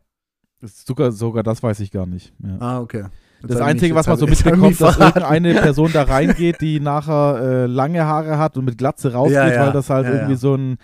das- 0.61 0.85
sogar, 0.85 1.11
sogar 1.11 1.43
das 1.43 1.61
weiß 1.63 1.79
ich 1.79 1.91
gar 1.91 2.05
nicht. 2.05 2.33
Ja. 2.43 2.57
Ah, 2.59 2.79
okay. 2.81 3.05
Das 3.45 3.59
Einzige, 3.59 3.93
was 3.93 4.07
man 4.07 4.17
so 4.17 4.25
mitbekommt, 4.25 4.79
dass 4.79 4.97
irgendeine 4.97 5.53
Person 5.55 5.89
da 5.91 6.03
reingeht, 6.07 6.61
die 6.61 6.79
nachher 6.79 7.39
äh, 7.41 7.65
lange 7.65 8.05
Haare 8.05 8.37
hat 8.37 8.55
und 8.57 8.63
mit 8.63 8.77
Glatze 8.77 9.11
rausgeht, 9.11 9.35
Ja, 9.35 9.51
ja. 9.51 9.65
weil 9.65 9.73
das 9.73 9.89
halt 9.89 10.05
Ja, 10.05 10.11
irgendwie 10.13 10.31
ja. 10.33 10.37
so 10.37 10.55
ein 10.55 10.77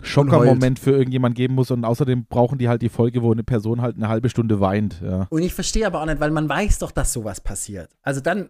Schockermoment 0.00 0.78
für 0.78 0.92
irgendjemand 0.92 1.34
geben 1.34 1.54
muss. 1.54 1.70
Und 1.70 1.84
außerdem 1.84 2.26
brauchen 2.26 2.58
die 2.58 2.68
halt 2.68 2.82
die 2.82 2.88
Folge, 2.88 3.22
wo 3.22 3.32
eine 3.32 3.42
Person 3.44 3.82
halt 3.82 3.96
eine 3.96 4.08
halbe 4.08 4.28
Stunde 4.28 4.60
weint. 4.60 5.00
Ja. 5.04 5.26
Und 5.30 5.42
ich 5.42 5.54
verstehe 5.54 5.86
aber 5.86 6.00
auch 6.00 6.06
nicht, 6.06 6.20
weil 6.20 6.30
man 6.30 6.48
weiß 6.48 6.78
doch, 6.78 6.90
dass 6.90 7.12
sowas 7.12 7.40
passiert. 7.40 7.90
Also 8.02 8.20
dann, 8.20 8.48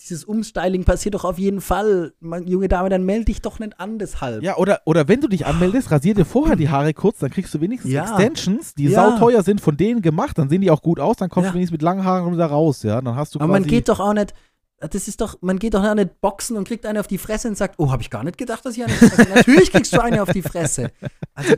dieses 0.00 0.24
Umstyling 0.24 0.84
passiert 0.84 1.14
doch 1.14 1.24
auf 1.24 1.38
jeden 1.38 1.60
Fall. 1.60 2.12
Man, 2.20 2.46
junge 2.46 2.68
Dame, 2.68 2.88
dann 2.88 3.04
melde 3.04 3.26
dich 3.26 3.40
doch 3.42 3.58
nicht 3.58 3.78
an 3.80 3.98
deshalb. 3.98 4.42
Ja, 4.42 4.56
oder, 4.56 4.80
oder 4.84 5.06
wenn 5.08 5.20
du 5.20 5.28
dich 5.28 5.46
anmeldest, 5.46 5.90
rasier 5.90 6.14
dir 6.14 6.24
vorher 6.24 6.56
die 6.56 6.68
Haare 6.68 6.92
kurz, 6.94 7.18
dann 7.20 7.30
kriegst 7.30 7.54
du 7.54 7.60
wenigstens 7.60 7.92
Ja. 7.92 8.02
Extensions, 8.02 8.74
die 8.74 8.88
Ja. 8.88 9.10
sauteuer 9.10 9.42
sind, 9.42 9.60
von 9.60 9.76
denen 9.76 10.02
gemacht, 10.02 10.36
dann 10.36 10.48
sehen 10.48 10.60
die 10.62 10.70
auch 10.70 10.82
gut 10.82 10.98
aus, 11.00 11.16
dann 11.16 11.30
kommst 11.30 11.46
Ja. 11.46 11.50
du 11.52 11.54
wenigstens 11.56 11.72
mit 11.72 11.82
langen 11.82 12.04
Haaren 12.04 12.32
wieder 12.32 12.46
raus, 12.46 12.82
ja. 12.82 13.00
Dann 13.00 13.14
hast 13.14 13.34
du 13.34 13.40
Aber 13.40 13.52
man 13.52 13.64
geht 13.64 13.88
doch 13.88 14.00
auch 14.00 14.12
nicht, 14.14 14.34
das 14.80 15.08
ist 15.08 15.20
doch, 15.20 15.38
man 15.40 15.58
geht 15.58 15.74
doch 15.74 15.84
auch 15.84 15.94
nicht 15.94 16.20
boxen 16.20 16.56
und 16.56 16.66
kriegt 16.66 16.84
eine 16.86 16.98
auf 17.00 17.06
die 17.06 17.16
Fresse 17.18 17.48
und 17.48 17.56
sagt, 17.56 17.76
oh, 17.78 17.90
habe 17.92 18.02
ich 18.02 18.10
gar 18.10 18.24
nicht 18.24 18.36
gedacht, 18.36 18.66
dass 18.66 18.76
ich 18.76 18.82
eine 18.84 18.92
also, 18.92 19.22
Natürlich 19.34 19.70
kriegst 19.70 19.94
du 19.94 20.02
eine 20.02 20.22
auf 20.22 20.30
die 20.30 20.42
Fresse. 20.42 20.90
Also, 21.34 21.54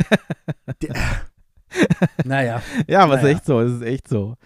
die, 0.82 0.88
naja. 2.24 2.62
Ja, 2.86 3.00
aber 3.00 3.16
es 3.16 3.22
ist 3.22 3.28
echt 3.28 3.44
so, 3.46 3.60
es 3.60 3.72
ist 3.72 3.82
echt 3.82 4.08
so. 4.08 4.36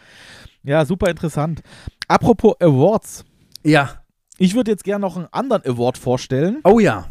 Ja, 0.62 0.84
super 0.84 1.08
interessant. 1.10 1.60
Apropos 2.08 2.54
Awards. 2.60 3.24
Ja. 3.64 3.90
Ich 4.38 4.54
würde 4.54 4.70
jetzt 4.70 4.84
gerne 4.84 5.02
noch 5.02 5.16
einen 5.16 5.28
anderen 5.32 5.64
Award 5.66 5.98
vorstellen. 5.98 6.60
Oh 6.64 6.78
ja. 6.78 7.06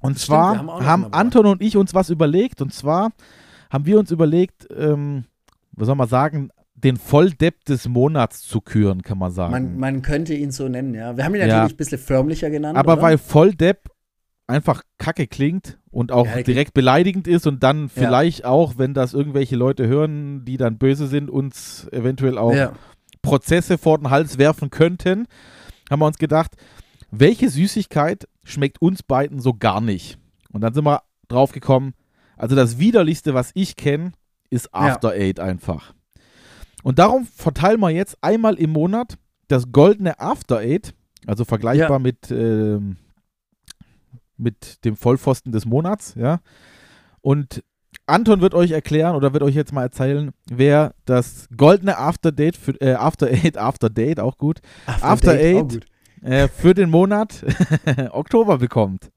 Und 0.00 0.12
Stimmt, 0.18 0.26
zwar 0.26 0.52
wir 0.54 0.58
haben 0.86 0.86
haben. 0.86 1.12
Anton 1.12 1.46
und 1.46 1.62
ich 1.62 1.76
uns 1.76 1.94
was 1.94 2.10
überlegt. 2.10 2.62
Und 2.62 2.72
zwar 2.72 3.10
haben 3.70 3.86
wir 3.86 3.98
uns 3.98 4.10
überlegt, 4.10 4.68
ähm, 4.76 5.24
was 5.72 5.86
soll 5.86 5.96
man 5.96 6.08
sagen, 6.08 6.50
den 6.74 6.96
Volldepp 6.96 7.64
des 7.66 7.88
Monats 7.88 8.42
zu 8.42 8.60
küren, 8.60 9.02
kann 9.02 9.18
man 9.18 9.30
sagen. 9.32 9.52
Man, 9.52 9.78
man 9.78 10.02
könnte 10.02 10.32
ihn 10.34 10.50
so 10.50 10.68
nennen, 10.68 10.94
ja. 10.94 11.16
Wir 11.16 11.24
haben 11.24 11.34
ihn 11.34 11.40
Ja. 11.42 11.46
natürlich 11.48 11.74
ein 11.74 11.76
bisschen 11.76 11.98
förmlicher 11.98 12.48
genannt. 12.50 12.78
Aber 12.78 12.94
oder? 12.94 13.02
weil 13.02 13.18
Volldepp 13.18 13.90
einfach 14.46 14.82
kacke 14.98 15.26
klingt 15.26 15.78
und 15.90 16.10
auch 16.12 16.26
Ja, 16.26 16.42
direkt 16.42 16.72
beleidigend 16.74 17.28
ist 17.28 17.46
und 17.46 17.62
dann 17.62 17.88
vielleicht 17.88 18.44
auch, 18.44 18.78
wenn 18.78 18.94
das 18.94 19.12
irgendwelche 19.14 19.56
Leute 19.56 19.86
hören, 19.86 20.44
die 20.44 20.56
dann 20.56 20.78
böse 20.78 21.06
sind, 21.06 21.30
uns 21.30 21.86
eventuell 21.92 22.38
auch 22.38 22.54
ja. 22.54 22.72
Prozesse 23.22 23.76
vor 23.76 23.98
den 23.98 24.10
Hals 24.10 24.38
werfen 24.38 24.70
könnten, 24.70 25.26
haben 25.90 26.00
wir 26.00 26.06
uns 26.06 26.18
gedacht, 26.18 26.52
welche 27.10 27.50
Süßigkeit 27.50 28.28
schmeckt 28.44 28.80
uns 28.80 29.02
beiden 29.02 29.40
so 29.40 29.54
gar 29.54 29.80
nicht? 29.80 30.18
Und 30.52 30.60
dann 30.62 30.72
sind 30.74 30.84
wir 30.84 31.02
drauf 31.28 31.52
gekommen, 31.52 31.94
also 32.36 32.56
das 32.56 32.78
widerlichste, 32.78 33.34
was 33.34 33.50
ich 33.54 33.76
kenne, 33.76 34.12
ist 34.48 34.66
Ja. 34.72 34.80
After 34.80 35.10
Eight 35.10 35.40
einfach. 35.40 35.92
Und 36.82 36.98
darum 36.98 37.26
verteilen 37.26 37.80
wir 37.80 37.90
jetzt 37.90 38.16
einmal 38.22 38.54
im 38.54 38.70
Monat 38.70 39.18
das 39.48 39.70
goldene 39.72 40.18
After 40.18 40.58
Eight, 40.58 40.94
also 41.26 41.44
vergleichbar 41.44 41.90
Ja. 41.90 41.98
mit, 41.98 42.30
ähm, 42.30 42.96
mit 44.36 44.84
dem 44.84 44.96
Vollpfosten 44.96 45.52
des 45.52 45.66
Monats, 45.66 46.14
ja. 46.14 46.40
Und 47.20 47.62
Anton 48.06 48.40
wird 48.40 48.54
euch 48.54 48.70
erklären 48.72 49.14
oder 49.16 49.32
wird 49.32 49.42
euch 49.42 49.54
jetzt 49.54 49.72
mal 49.72 49.82
erzählen, 49.82 50.30
wer 50.50 50.94
das 51.04 51.46
goldene 51.56 51.96
After 51.98 52.32
Date 52.32 52.56
für 52.56 52.72
äh, 52.80 52.94
After 52.94 53.26
Eight, 53.28 53.56
After 53.58 53.88
Date 53.90 54.20
auch 54.20 54.36
gut, 54.38 54.60
After 54.86 55.34
Date, 55.36 55.56
auch 55.56 55.60
Eight. 55.60 55.68
gut. 55.72 55.86
äh, 56.30 56.48
für 56.48 56.74
den 56.74 56.90
Monat 56.90 57.44
Oktober 58.10 58.58
bekommt. 58.58 59.10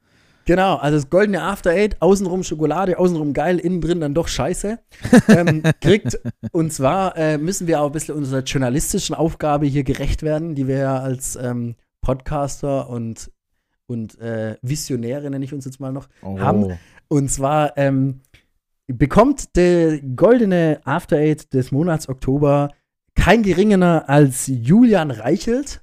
Genau, 0.45 0.76
also 0.76 0.98
das 0.98 1.10
goldene 1.10 1.41
After 1.41 1.70
Eight, 1.70 2.02
außenrum 2.02 2.44
Schokolade, 2.44 3.00
außenrum 3.00 3.32
geil, 3.34 3.60
innen 3.60 3.80
drin 3.80 4.02
dann 4.02 4.14
doch 4.14 4.28
scheiße. 4.28 4.78
ähm, 5.30 5.64
kriegt, 5.80 6.20
und 6.52 6.74
zwar 6.74 7.16
äh, 7.18 7.38
müssen 7.38 7.66
wir 7.68 7.80
auch 7.82 7.86
ein 7.88 7.91
bisschen 7.94 8.16
unserer 8.16 8.41
journalistischen 8.41 9.16
Aufgabe 9.16 9.66
hier 9.68 9.84
gerecht 9.86 10.22
werden, 10.22 10.54
die 10.54 10.68
wir 10.68 10.78
ja 10.78 10.98
als 11.00 11.38
ähm, 11.38 11.76
Podcaster 12.02 12.90
und, 12.90 13.32
und 13.88 14.20
äh, 14.20 14.58
Visionäre, 14.62 15.30
nenne 15.30 15.45
ich 15.45 15.54
uns 15.54 15.64
jetzt 15.66 15.80
mal 15.80 15.94
noch, 15.94 16.10
Oh. 16.22 16.38
Haben- 16.38 16.78
Und 17.08 17.30
zwar 17.32 17.78
ähm, 17.78 18.20
bekommt 18.88 19.56
der 19.56 20.00
goldene 20.02 20.80
After 20.84 21.18
Eight 21.18 21.54
des 21.54 21.72
Monats 21.72 22.10
Oktober 22.10 22.72
kein 23.16 23.44
geringerer 23.44 24.10
als 24.10 24.48
Julian 24.48 25.12
Reichelt. 25.12 25.82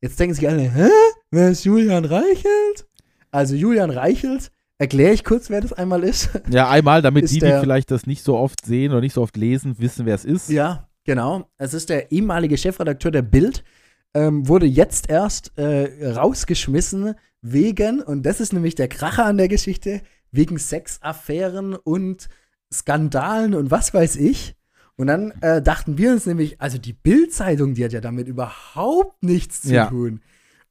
Jetzt 0.00 0.18
denken 0.18 0.34
sich 0.34 0.48
alle, 0.48 0.62
hä? 0.62 0.88
Wer 1.30 1.50
ist 1.50 1.64
Julian 1.64 2.04
Reichelt? 2.04 2.86
Also 3.30 3.54
Julian 3.54 3.90
Reichelt, 3.90 4.50
erkläre 4.78 5.14
ich 5.14 5.24
kurz, 5.24 5.48
wer 5.48 5.60
das 5.60 5.72
einmal 5.72 6.02
ist. 6.04 6.28
Ja, 6.50 6.68
einmal, 6.68 7.00
damit 7.02 7.30
die, 7.30 7.34
die 7.34 7.40
der- 7.40 7.60
vielleicht 7.60 7.90
das 7.90 8.06
nicht 8.06 8.22
so 8.24 8.36
oft 8.36 8.66
sehen 8.66 8.90
oder 8.92 9.00
nicht 9.00 9.14
so 9.14 9.22
oft 9.22 9.36
lesen, 9.36 9.76
wissen, 9.78 10.04
wer 10.04 10.14
es 10.16 10.24
ist. 10.24 10.50
Ja, 10.50 10.88
genau. 11.04 11.48
Es 11.56 11.72
ist 11.72 11.88
der 11.88 12.12
ehemalige 12.12 12.58
Chefredakteur 12.58 13.10
der 13.12 13.22
Bild, 13.22 13.64
ähm, 14.12 14.46
wurde 14.48 14.66
jetzt 14.66 15.08
erst 15.08 15.56
äh, 15.56 16.12
rausgeschmissen 16.12 17.14
wegen, 17.40 18.02
und 18.02 18.26
das 18.26 18.40
ist 18.40 18.52
nämlich 18.52 18.74
der 18.74 18.88
Kracher 18.88 19.24
an 19.24 19.38
der 19.38 19.48
Geschichte, 19.48 20.02
wegen 20.32 20.58
Sexaffären 20.58 21.74
und 21.74 22.28
Skandalen 22.72 23.54
und 23.54 23.70
was 23.70 23.92
weiß 23.94 24.16
ich. 24.16 24.56
Und 24.96 25.06
dann 25.06 25.32
äh, 25.40 25.62
dachten 25.62 25.98
wir 25.98 26.12
uns 26.12 26.26
nämlich, 26.26 26.60
also 26.60 26.78
die 26.78 26.92
Bild-Zeitung, 26.92 27.74
die 27.74 27.84
hat 27.84 27.92
ja 27.92 28.00
damit 28.00 28.28
überhaupt 28.28 29.22
nichts 29.22 29.62
zu 29.62 29.72
Ja. 29.72 29.86
tun. 29.86 30.20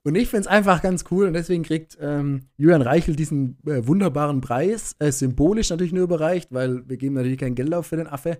Und 0.03 0.15
ich 0.15 0.29
finde 0.29 0.41
es 0.41 0.47
einfach 0.47 0.81
ganz 0.81 1.05
cool 1.11 1.27
und 1.27 1.33
deswegen 1.33 1.63
kriegt 1.63 1.95
ähm, 2.01 2.47
Julian 2.57 2.81
Reichel 2.81 3.15
diesen 3.15 3.57
äh, 3.67 3.85
wunderbaren 3.85 4.41
Preis, 4.41 4.95
äh, 4.99 5.11
symbolisch 5.11 5.69
natürlich 5.69 5.93
nur 5.93 6.03
überreicht, 6.03 6.51
weil 6.51 6.87
wir 6.89 6.97
geben 6.97 7.13
natürlich 7.15 7.37
kein 7.37 7.53
Geld 7.55 7.71
auf 7.73 7.85
für 7.87 7.97
den 7.97 8.07
Affe. 8.07 8.39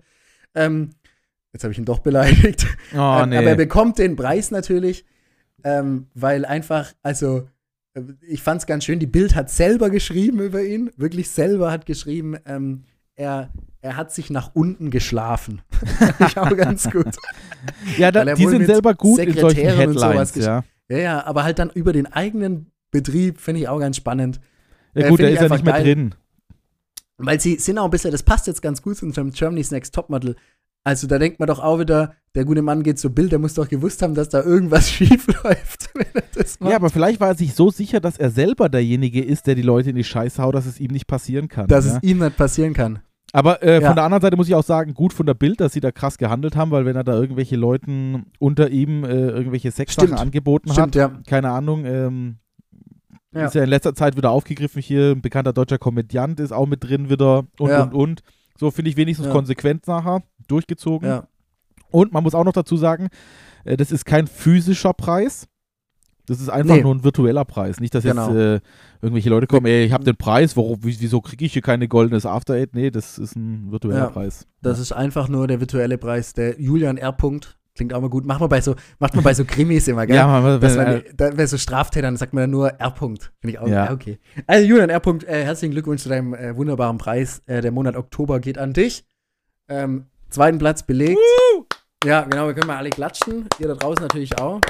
Ähm, 0.56 0.90
jetzt 1.52 1.62
habe 1.62 1.72
ich 1.72 1.78
ihn 1.78 1.84
doch 1.84 2.00
beleidigt. 2.00 2.66
Oh, 2.94 3.20
Ähm, 3.22 3.28
nee. 3.30 3.36
Aber 3.38 3.48
er 3.50 3.56
bekommt 3.56 3.98
den 3.98 4.16
Preis 4.16 4.50
natürlich, 4.50 5.04
ähm, 5.62 6.06
weil 6.14 6.44
einfach, 6.44 6.92
also 7.02 7.48
äh, 7.94 8.02
ich 8.22 8.42
fand 8.42 8.60
es 8.62 8.66
ganz 8.66 8.84
schön, 8.84 8.98
die 8.98 9.06
Bild 9.06 9.36
hat 9.36 9.48
selber 9.48 9.88
geschrieben 9.90 10.40
über 10.40 10.62
ihn, 10.62 10.90
wirklich 10.96 11.30
selber 11.30 11.70
hat 11.70 11.86
geschrieben, 11.86 12.36
ähm, 12.44 12.82
er, 13.16 13.50
er 13.80 13.96
hat 13.96 14.12
sich 14.12 14.30
nach 14.30 14.54
unten 14.54 14.90
geschlafen. 14.90 15.62
ich 16.26 16.38
auch 16.38 16.56
ganz 16.56 16.90
gut. 16.90 17.14
ja, 17.98 18.10
da, 18.10 18.24
er 18.24 18.34
die 18.34 18.46
sind 18.46 18.66
selber 18.66 18.94
gut 18.94 19.18
in 19.18 19.34
solchen 19.34 19.68
Headlines, 19.68 20.34
ja. 20.36 20.64
Ja, 20.88 20.98
ja, 20.98 21.24
aber 21.24 21.44
halt 21.44 21.58
dann 21.58 21.70
über 21.70 21.92
den 21.92 22.06
eigenen 22.06 22.70
Betrieb 22.90 23.40
finde 23.40 23.62
ich 23.62 23.68
auch 23.68 23.78
ganz 23.80 23.96
spannend. 23.96 24.40
Ja 24.94 25.06
Äh, 25.06 25.08
gut, 25.10 25.20
der 25.20 25.28
ich 25.28 25.36
ist 25.36 25.42
einfach 25.42 25.56
nicht 25.56 25.64
mehr 25.64 25.74
geil. 25.74 25.84
drin. 25.84 26.14
Weil 27.18 27.40
sie 27.40 27.56
sind 27.56 27.78
auch 27.78 27.84
ein 27.84 27.90
bisschen, 27.90 28.10
das 28.10 28.22
passt 28.22 28.46
jetzt 28.46 28.62
ganz 28.62 28.82
gut 28.82 28.96
zu 28.96 29.06
unserem 29.06 29.30
Germany's 29.30 29.70
Next 29.70 29.94
Topmodel. 29.94 30.36
Also 30.84 31.06
da 31.06 31.18
denkt 31.18 31.38
man 31.38 31.46
doch 31.46 31.60
auch 31.60 31.78
wieder, 31.78 32.14
der 32.34 32.44
gute 32.44 32.62
Mann 32.62 32.82
geht 32.82 32.98
zur 32.98 33.10
Bild, 33.14 33.30
der 33.30 33.38
muss 33.38 33.54
doch 33.54 33.68
gewusst 33.68 34.02
haben, 34.02 34.14
dass 34.14 34.28
da 34.30 34.42
irgendwas 34.42 34.90
schief 34.90 35.26
läuft, 35.44 35.90
wenn 35.94 36.06
er 36.14 36.22
das 36.34 36.58
macht. 36.58 36.70
Ja, 36.70 36.76
aber 36.76 36.90
vielleicht 36.90 37.20
war 37.20 37.28
er 37.28 37.34
sich 37.36 37.54
so 37.54 37.70
sicher, 37.70 38.00
dass 38.00 38.18
er 38.18 38.30
selber 38.30 38.68
derjenige 38.68 39.22
ist, 39.22 39.46
der 39.46 39.54
die 39.54 39.62
Leute 39.62 39.90
in 39.90 39.96
die 39.96 40.04
Scheiße 40.04 40.42
haut, 40.42 40.54
dass 40.54 40.66
es 40.66 40.80
ihm 40.80 40.90
nicht 40.90 41.06
passieren 41.06 41.48
kann. 41.48 41.68
dass 41.68 41.86
ja. 41.86 41.96
es 41.96 42.02
ihm 42.02 42.18
nicht 42.18 42.36
passieren 42.36 42.74
kann. 42.74 42.98
Aber 43.34 43.62
äh, 43.62 43.80
Ja. 43.80 43.86
von 43.86 43.94
der 43.96 44.04
anderen 44.04 44.20
Seite 44.22 44.36
muss 44.36 44.48
ich 44.48 44.54
auch 44.54 44.64
sagen, 44.64 44.92
gut 44.92 45.12
von 45.12 45.24
der 45.24 45.34
Bild, 45.34 45.60
dass 45.60 45.72
sie 45.72 45.80
da 45.80 45.90
krass 45.92 46.18
gehandelt 46.18 46.56
haben, 46.56 46.70
weil 46.70 46.84
wenn 46.84 46.96
er 46.96 47.04
da 47.04 47.14
irgendwelche 47.14 47.56
Leuten 47.56 48.26
unter 48.38 48.68
ihm 48.70 49.04
äh, 49.04 49.08
irgendwelche 49.28 49.70
Sexsachen 49.70 50.14
angeboten 50.14 50.70
Stimmt, 50.72 50.88
hat, 50.88 50.94
ja. 50.96 51.20
keine 51.26 51.50
Ahnung, 51.50 51.84
ähm, 51.86 52.36
Ja. 53.34 53.46
ist 53.46 53.54
ja 53.54 53.62
in 53.62 53.70
letzter 53.70 53.94
Zeit 53.94 54.16
wieder 54.16 54.30
aufgegriffen 54.30 54.82
hier, 54.82 55.12
ein 55.12 55.22
bekannter 55.22 55.52
deutscher 55.54 55.78
Komödiant 55.78 56.40
ist 56.40 56.52
auch 56.52 56.66
mit 56.66 56.84
drin 56.84 57.08
wieder 57.08 57.44
und 57.58 57.70
und 57.70 57.94
und. 57.94 58.22
So 58.58 58.70
finde 58.70 58.90
ich 58.90 58.96
wenigstens 58.98 59.30
konsequent 59.30 59.86
nachher 59.88 60.22
durchgezogen. 60.48 61.08
Ja. 61.08 61.28
Und 61.90 62.12
man 62.12 62.22
muss 62.22 62.34
auch 62.34 62.44
noch 62.44 62.52
dazu 62.52 62.76
sagen, 62.76 63.08
äh, 63.64 63.76
das 63.76 63.92
ist 63.92 64.04
kein 64.04 64.26
physischer 64.26 64.92
Preis. 64.94 65.46
Das 66.26 66.40
ist 66.40 66.48
einfach 66.48 66.76
Nee. 66.76 66.82
nur 66.82 66.94
ein 66.94 67.02
virtueller 67.04 67.44
Preis. 67.44 67.80
Nicht, 67.80 67.94
dass 67.94 68.04
Genau. 68.04 68.28
jetzt 68.28 68.36
äh, 68.36 68.60
irgendwelche 69.02 69.28
Leute 69.28 69.48
kommen, 69.48 69.66
ey, 69.66 69.84
ich 69.84 69.92
habe 69.92 70.04
den 70.04 70.16
Preis, 70.16 70.56
warum, 70.56 70.82
wie- 70.84 71.00
wieso 71.00 71.20
kriege 71.20 71.44
ich 71.44 71.52
hier 71.52 71.62
keine 71.62 71.88
goldenes 71.88 72.24
After 72.26 72.54
Eight? 72.54 72.74
Nee, 72.74 72.90
das 72.92 73.18
ist 73.18 73.34
ein 73.34 73.72
virtueller 73.72 73.98
Ja. 74.04 74.08
Preis. 74.10 74.46
Das 74.62 74.78
ist 74.78 74.92
einfach 74.92 75.28
nur 75.28 75.48
der 75.48 75.58
virtuelle 75.60 75.98
Preis. 75.98 76.32
Der 76.32 76.60
Julian 76.60 76.96
R. 76.96 77.10
-Punkt. 77.10 77.54
Klingt 77.74 77.92
auch 77.94 78.00
mal 78.02 78.10
gut. 78.10 78.24
Macht 78.26 78.40
man 78.40 78.50
bei 78.50 78.60
so, 78.60 78.76
macht 78.98 79.14
man 79.14 79.24
bei 79.24 79.32
so 79.34 79.44
Krimis 79.46 79.88
immer, 79.88 80.06
gell? 80.06 80.14
Ja, 80.16 80.26
man, 80.26 80.60
Dass 80.60 80.76
wenn, 80.76 80.84
man, 80.84 80.96
äh, 80.98 81.04
da, 81.16 81.30
bei 81.30 81.46
so 81.46 81.56
Straftätern 81.56 82.16
sagt 82.18 82.34
man 82.34 82.42
dann 82.44 82.50
nur 82.50 82.68
R. 82.68 82.94
-Punkt. 82.94 83.30
Finde 83.40 83.54
ich 83.54 83.58
auch 83.58 83.66
Ja. 83.66 83.86
ja. 83.86 83.92
okay. 83.92 84.18
Also 84.46 84.66
Julian 84.66 84.90
R. 84.90 85.00
-Punkt, 85.02 85.24
äh, 85.26 85.42
herzlichen 85.44 85.72
Glückwunsch 85.72 86.02
zu 86.02 86.08
deinem 86.08 86.34
äh, 86.34 86.54
wunderbaren 86.54 86.98
Preis. 86.98 87.42
Äh, 87.46 87.62
der 87.62 87.72
Monat 87.72 87.96
Oktober 87.96 88.38
geht 88.40 88.58
an 88.58 88.74
dich. 88.74 89.04
Ähm, 89.68 90.04
zweiten 90.32 90.58
Platz 90.58 90.82
belegt. 90.82 91.18
Ja, 92.04 92.22
genau, 92.22 92.46
wir 92.46 92.54
können 92.54 92.66
mal 92.66 92.76
alle 92.76 92.90
klatschen. 92.90 93.46
Ihr 93.58 93.68
da 93.68 93.74
draußen 93.74 94.02
natürlich 94.02 94.38
auch. 94.40 94.60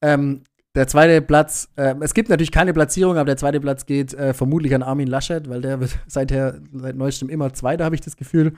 Ähm, 0.00 0.42
der 0.74 0.88
zweite 0.88 1.20
Platz, 1.20 1.68
ähm, 1.76 2.00
es 2.02 2.14
gibt 2.14 2.30
natürlich 2.30 2.50
keine 2.50 2.72
Platzierung, 2.72 3.16
aber 3.16 3.26
der 3.26 3.36
zweite 3.36 3.60
Platz 3.60 3.84
geht 3.84 4.14
äh, 4.14 4.32
vermutlich 4.32 4.74
an 4.74 4.82
Armin 4.82 5.06
Laschet, 5.06 5.48
weil 5.48 5.60
der 5.60 5.80
wird 5.80 5.98
seither, 6.06 6.60
seit 6.72 6.96
neuestem 6.96 7.28
immer 7.28 7.52
Zweiter, 7.52 7.84
habe 7.84 7.94
ich 7.94 8.00
das 8.00 8.16
Gefühl. 8.16 8.54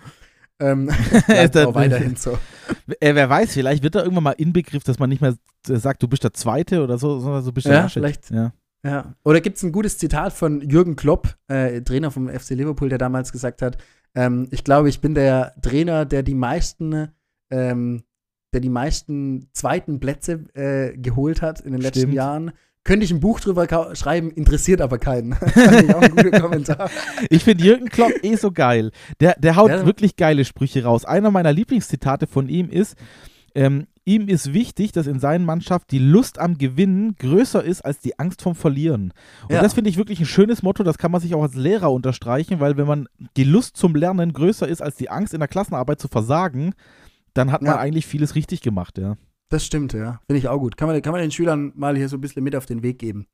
Ähm, 0.61 0.89
bleibt 1.27 1.57
auch 1.59 1.75
weiterhin 1.75 2.15
so. 2.15 2.39
äh, 3.01 3.15
wer 3.15 3.29
weiß, 3.29 3.53
vielleicht 3.53 3.83
wird 3.83 3.97
da 3.97 4.03
irgendwann 4.03 4.25
mal 4.25 4.33
Inbegriff, 4.33 4.85
dass 4.85 5.01
man 5.01 5.11
nicht 5.11 5.21
mehr 5.21 5.35
äh, 5.69 5.77
sagt, 5.77 6.03
du 6.03 6.09
bist 6.09 6.23
der 6.23 6.33
Zweite 6.33 6.83
oder 6.85 6.97
so, 6.99 7.19
sondern 7.19 7.43
so 7.43 7.53
bist 7.53 7.67
der 7.67 7.75
Ja, 7.75 7.83
Laschet. 7.83 8.01
vielleicht. 8.01 8.31
Ja. 8.31 8.53
Ja. 8.85 9.15
Oder 9.25 9.41
gibt 9.41 9.57
es 9.57 9.63
ein 9.63 9.73
gutes 9.73 9.99
Zitat 9.99 10.33
von 10.33 10.61
Jürgen 10.61 10.95
Klopp, 10.95 11.35
äh, 11.49 11.81
Trainer 11.81 12.11
vom 12.11 12.29
FC 12.29 12.51
Liverpool, 12.51 12.91
der 12.91 12.99
damals 12.99 13.33
gesagt 13.33 13.63
hat, 13.63 13.79
ähm, 14.15 14.49
ich 14.51 14.65
glaube, 14.65 14.89
ich 14.89 15.01
bin 15.01 15.15
der 15.15 15.55
Trainer, 15.63 16.05
der 16.05 16.23
die 16.23 16.35
meisten, 16.35 17.09
ähm, 17.51 18.05
der 18.53 18.61
die 18.61 18.69
meisten 18.69 19.49
zweiten 19.53 20.01
Plätze 20.01 20.45
äh, 20.55 20.97
geholt 20.97 21.43
hat 21.43 21.61
in 21.61 21.73
den 21.73 21.81
letzten 21.81 22.01
Stimmt. 22.01 22.15
Jahren. 22.15 22.53
Könnte 22.87 23.05
ich 23.05 23.11
ein 23.13 23.21
Buch 23.21 23.41
drüber 23.41 23.67
schreiben, 23.97 24.31
interessiert 24.31 24.83
aber 24.83 24.99
keinen. 24.99 25.33
Fand 25.35 25.83
ich 25.85 25.95
auch 25.95 26.03
ein 26.03 26.11
guter 26.15 26.39
Kommentar. 26.39 26.91
Ich 27.31 27.43
finde 27.43 27.65
Jürgen 27.65 27.89
Klopp 27.89 28.13
eh 28.23 28.37
so 28.37 28.53
geil. 28.53 28.91
Der, 29.21 29.37
der 29.39 29.57
haut 29.57 29.71
Ja. 29.71 29.87
wirklich 29.87 30.17
geile 30.17 30.45
Sprüche 30.45 30.85
raus. 30.85 31.07
Einer 31.07 31.31
meiner 31.31 31.53
Lieblingszitate 31.53 32.27
von 32.27 32.49
ihm 32.51 32.69
ist, 32.69 32.97
ähm, 33.55 33.87
ihm 34.05 34.29
ist 34.29 34.53
wichtig, 34.53 34.93
dass 34.93 35.07
in 35.07 35.19
seinen 35.19 35.45
Mannschaft 35.45 35.91
die 35.91 35.99
Lust 35.99 36.39
am 36.39 36.59
Gewinnen 36.59 37.15
größer 37.17 37.63
ist 37.65 37.83
als 37.85 37.99
die 38.01 38.19
Angst 38.19 38.43
vom 38.43 38.55
Verlieren. 38.55 39.13
Und 39.45 39.53
Ja. 39.55 39.63
das 39.63 39.75
finde 39.75 39.91
ich 39.91 39.97
wirklich 39.97 40.21
ein 40.21 40.27
schönes 40.27 40.63
Motto, 40.63 40.83
das 40.85 40.99
kann 40.99 41.11
man 41.11 41.21
sich 41.21 41.35
auch 41.35 41.43
als 41.43 41.55
Lehrer 41.55 41.93
unterstreichen, 41.93 42.61
weil 42.61 42.77
wenn 42.77 42.87
man 42.87 43.09
die 43.37 43.45
Lust 43.45 43.77
zum 43.77 43.95
Lernen 43.95 44.33
größer 44.33 44.69
ist 44.69 44.83
als 44.83 44.97
die 44.97 45.09
Angst 45.11 45.33
in 45.35 45.41
der 45.41 45.49
Klassenarbeit 45.49 46.01
zu 46.01 46.09
versagen, 46.09 46.75
dann 47.33 47.51
hat 47.51 47.63
man 47.63 47.73
Ja. 47.73 47.79
eigentlich 47.79 48.07
vieles 48.07 48.35
richtig 48.35 48.61
gemacht, 48.61 48.99
ja. 48.99 49.17
Das 49.49 49.65
stimmt, 49.65 49.93
ja. 49.93 50.21
Finde 50.27 50.39
ich 50.39 50.49
auch 50.49 50.59
gut. 50.59 50.77
Kann 50.77 50.89
man, 50.89 51.01
kann 51.03 51.13
man 51.13 51.21
den 51.21 51.31
Schülern 51.31 51.73
mal 51.75 51.97
hier 51.97 52.09
so 52.09 52.17
ein 52.17 52.21
bisschen 52.21 52.43
mit 52.45 52.57
auf 52.57 52.67
den 52.67 52.83
Weg 52.83 52.99
geben. 52.99 53.27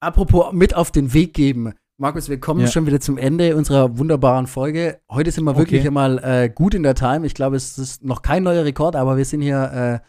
Apropos 0.00 0.52
mit 0.52 0.74
auf 0.74 0.90
den 0.90 1.12
Weg 1.14 1.34
geben. 1.34 1.72
Markus, 1.96 2.28
wir 2.28 2.40
kommen 2.40 2.60
Ja. 2.62 2.66
schon 2.66 2.86
wieder 2.86 2.98
zum 3.00 3.18
Ende 3.18 3.54
unserer 3.56 3.96
wunderbaren 3.98 4.48
Folge. 4.48 4.98
Heute 5.08 5.30
sind 5.30 5.44
wir 5.44 5.56
wirklich 5.56 5.80
Okay. 5.80 5.88
einmal 5.88 6.18
äh, 6.24 6.48
gut 6.52 6.74
in 6.74 6.82
der 6.82 6.96
Time. 6.96 7.24
Ich 7.24 7.34
glaube, 7.34 7.54
es 7.54 7.78
ist 7.78 8.02
noch 8.04 8.22
kein 8.22 8.42
neuer 8.42 8.64
Rekord, 8.64 8.96
aber 8.96 9.16
wir 9.16 9.24
sind 9.24 9.42
hier, 9.42 10.02
äh, 10.02 10.06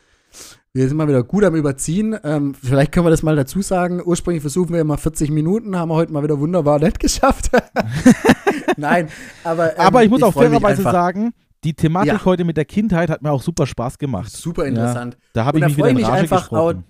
wir 0.74 0.88
sind 0.88 0.98
mal 0.98 1.07
wieder 1.07 1.22
gut 1.24 1.44
am 1.44 1.53
Überziehen. 1.53 2.18
Ähm, 2.24 2.56
vielleicht 2.56 2.91
können 2.91 3.06
wir 3.06 3.12
das 3.12 3.22
mal 3.22 3.36
dazu 3.36 3.62
sagen. 3.62 4.02
Ursprünglich 4.03 4.41
versuchen 4.41 4.74
wir 4.74 4.82
immer 4.82 4.98
40 4.98 5.30
Minuten, 5.30 5.78
haben 5.78 5.90
wir 5.90 5.95
heute 5.95 6.12
mal 6.12 6.24
wieder 6.24 6.40
wunderbar 6.40 6.80
nett 6.80 6.99
geschafft. 6.99 7.52
Nein, 8.78 9.07
aber. 9.44 9.74
ähm, 9.78 9.80
Aber 9.86 10.03
ich 10.03 10.10
muss 10.10 10.24
auch 10.24 10.34
freu 10.34 10.49
mich 10.49 10.60
fairerweise 10.60 10.82
sagen, 10.82 11.34
die 11.64 11.76
Thematik 11.76 12.12
Ja. 12.14 12.26
heute 12.26 12.45
mit 12.45 12.57
der 12.57 12.66
Kindheit 12.66 13.12
hat 13.12 13.22
mir 13.22 13.30
auch 13.32 13.44
super 13.44 13.68
Spaß 13.68 13.99
gemacht. 13.99 14.32
Super 14.32 14.66
interessant. 14.66 15.18
Da 15.34 15.45
habe 15.45 15.60
ich 15.60 15.64
mich 15.66 15.78
wieder 15.78 15.86
freu 15.86 15.91
in 15.91 15.98
ich 15.99 16.03
mich 16.03 16.12
einfach 16.12 16.52
auch, 16.52 16.70
gesprochen. 16.70 16.84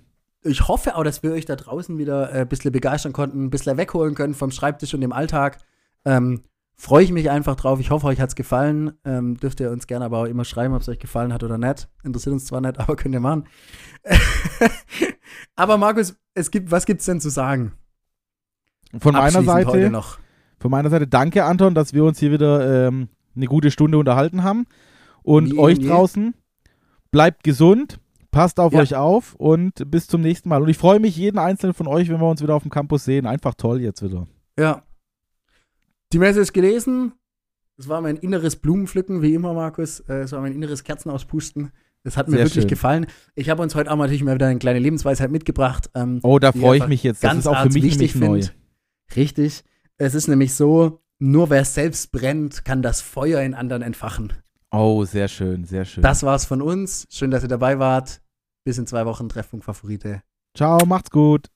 Ich 0.45 0.67
hoffe 0.67 0.95
auch, 0.95 1.03
dass 1.03 1.23
wir 1.23 1.31
euch 1.31 1.45
da 1.45 1.55
draußen 1.55 1.97
wieder 1.97 2.31
äh, 2.31 2.41
ein 2.41 2.47
bisschen 2.47 2.71
begeistern 2.71 3.13
konnten, 3.13 3.45
ein 3.45 3.49
bisschen 3.49 3.77
wegholen 3.77 4.15
können 4.15 4.33
vom 4.33 4.51
Schreibtisch 4.51 4.93
und 4.93 5.01
dem 5.01 5.11
Alltag. 5.11 5.59
Ähm, 6.05 6.43
Freue 6.77 7.05
ich 7.05 7.11
mich 7.11 7.29
einfach 7.29 7.55
drauf. 7.55 7.79
Ich 7.79 7.89
hoffe, 7.89 8.07
euch 8.07 8.19
hat 8.19 8.29
es 8.29 8.35
gefallen. 8.35 8.93
Ähm, 9.05 9.37
dürft 9.37 9.61
ihr 9.61 9.71
uns 9.71 9.87
gerne 9.87 10.03
aber 10.03 10.19
auch 10.19 10.25
immer 10.25 10.43
schreiben, 10.43 10.73
ob 10.73 10.81
es 10.81 10.89
euch 10.89 10.99
gefallen 10.99 11.31
hat 11.31 11.41
oder 11.41 11.57
nicht. 11.57 11.87
Interessiert 12.03 12.33
uns 12.33 12.45
zwar 12.45 12.59
nicht, 12.59 12.79
aber 12.79 12.97
könnt 12.97 13.15
ihr 13.15 13.21
machen. 13.21 13.45
aber 15.55 15.77
Markus, 15.77 16.15
es 16.33 16.51
gibt, 16.51 16.71
was 16.71 16.85
gibt's 16.85 17.05
denn 17.05 17.21
zu 17.21 17.29
sagen? 17.29 17.71
Von 18.99 19.13
meiner 19.13 19.43
Seite, 19.43 19.89
noch. 19.89 20.19
von 20.59 20.71
meiner 20.71 20.89
Seite 20.89 21.07
danke 21.07 21.45
Anton, 21.45 21.75
dass 21.75 21.93
wir 21.93 22.03
uns 22.03 22.19
hier 22.19 22.31
wieder 22.31 22.87
ähm, 22.87 23.07
eine 23.35 23.45
gute 23.45 23.71
Stunde 23.71 23.97
unterhalten 23.97 24.43
haben. 24.43 24.67
Und 25.23 25.53
Wie 25.53 25.57
euch 25.57 25.77
je. 25.77 25.87
draußen, 25.87 26.33
bleibt 27.09 27.43
gesund, 27.43 27.99
passt 28.35 28.59
auf 28.59 28.73
Ja. 28.73 28.79
euch 28.81 28.95
auf 28.95 29.33
und 29.35 29.89
bis 29.89 30.07
zum 30.07 30.21
nächsten 30.21 30.49
Mal. 30.49 30.61
Und 30.61 30.67
ich 30.69 30.77
freue 30.77 30.99
mich 30.99 31.15
jeden 31.15 31.39
einzelnen 31.39 31.73
von 31.73 31.87
euch, 31.87 32.09
wenn 32.09 32.19
wir 32.19 32.29
uns 32.29 32.41
wieder 32.43 32.53
auf 32.55 32.63
dem 32.63 32.69
Campus 32.71 33.05
sehen. 33.05 33.25
Einfach 33.25 33.53
toll 33.55 33.79
jetzt 33.81 34.03
wieder. 34.03 34.27
Ja. 34.59 34.83
Die 36.13 36.19
Messe 36.19 36.41
ist 36.41 36.53
gelesen. 36.53 37.13
Es 37.77 37.87
war 37.89 38.01
mein 38.01 38.17
inneres 38.17 38.55
Blumenpflücken, 38.57 39.21
wie 39.21 39.33
immer, 39.33 39.53
Markus. 39.53 40.01
Äh, 40.01 40.21
Es 40.23 40.31
war 40.33 40.41
mein 40.41 40.53
inneres 40.53 40.83
Kerzenauspusten. 40.83 41.71
Das 42.03 42.17
hat 42.17 42.27
mir 42.27 42.37
Sehr 42.37 42.45
wirklich 42.45 42.63
schön. 42.63 42.67
gefallen. 42.69 43.05
Ich 43.35 43.49
habe 43.49 43.61
uns 43.63 43.73
heute 43.73 43.89
auch 43.91 43.95
natürlich 43.97 44.23
mal 44.23 44.35
wieder 44.35 44.47
eine 44.47 44.59
kleine 44.59 44.79
Lebensweisheit 44.79 45.31
mitgebracht. 45.31 45.89
Ähm, 45.95 46.19
Oh, 46.21 46.37
da 46.37 46.51
freue 46.51 46.77
ich 46.77 46.87
mich 46.87 47.03
jetzt. 47.03 47.23
Das 47.23 47.31
ganz 47.31 47.39
ist 47.45 47.47
auch 47.47 47.61
für 47.63 47.69
mich 47.69 47.83
wichtig 47.83 48.15
neu. 48.15 48.41
find. 48.41 48.55
Richtig. 49.15 49.63
Es 49.97 50.13
ist 50.13 50.27
nämlich 50.27 50.53
so, 50.53 51.01
nur 51.19 51.49
wer 51.49 51.65
selbst 51.65 52.11
brennt, 52.11 52.63
kann 52.65 52.81
das 52.81 53.01
Feuer 53.01 53.41
in 53.41 53.53
anderen 53.53 53.81
entfachen. 53.81 54.33
Oh, 54.71 55.03
sehr 55.05 55.27
schön, 55.29 55.63
sehr 55.63 55.85
schön. 55.85 56.03
Das 56.03 56.21
war's 56.23 56.45
von 56.45 56.61
uns. 56.61 57.05
Schön, 57.09 57.31
dass 57.31 57.43
ihr 57.43 57.47
dabei 57.49 57.79
wart. 57.79 58.21
Bis 58.65 58.79
in 58.79 58.87
zwei 58.87 59.05
Wochen 59.05 59.29
Treffpunkt 59.29 59.63
Favorite. 59.63 60.23
Ciao, 60.57 60.79
macht's 60.87 61.11
gut. 61.11 61.51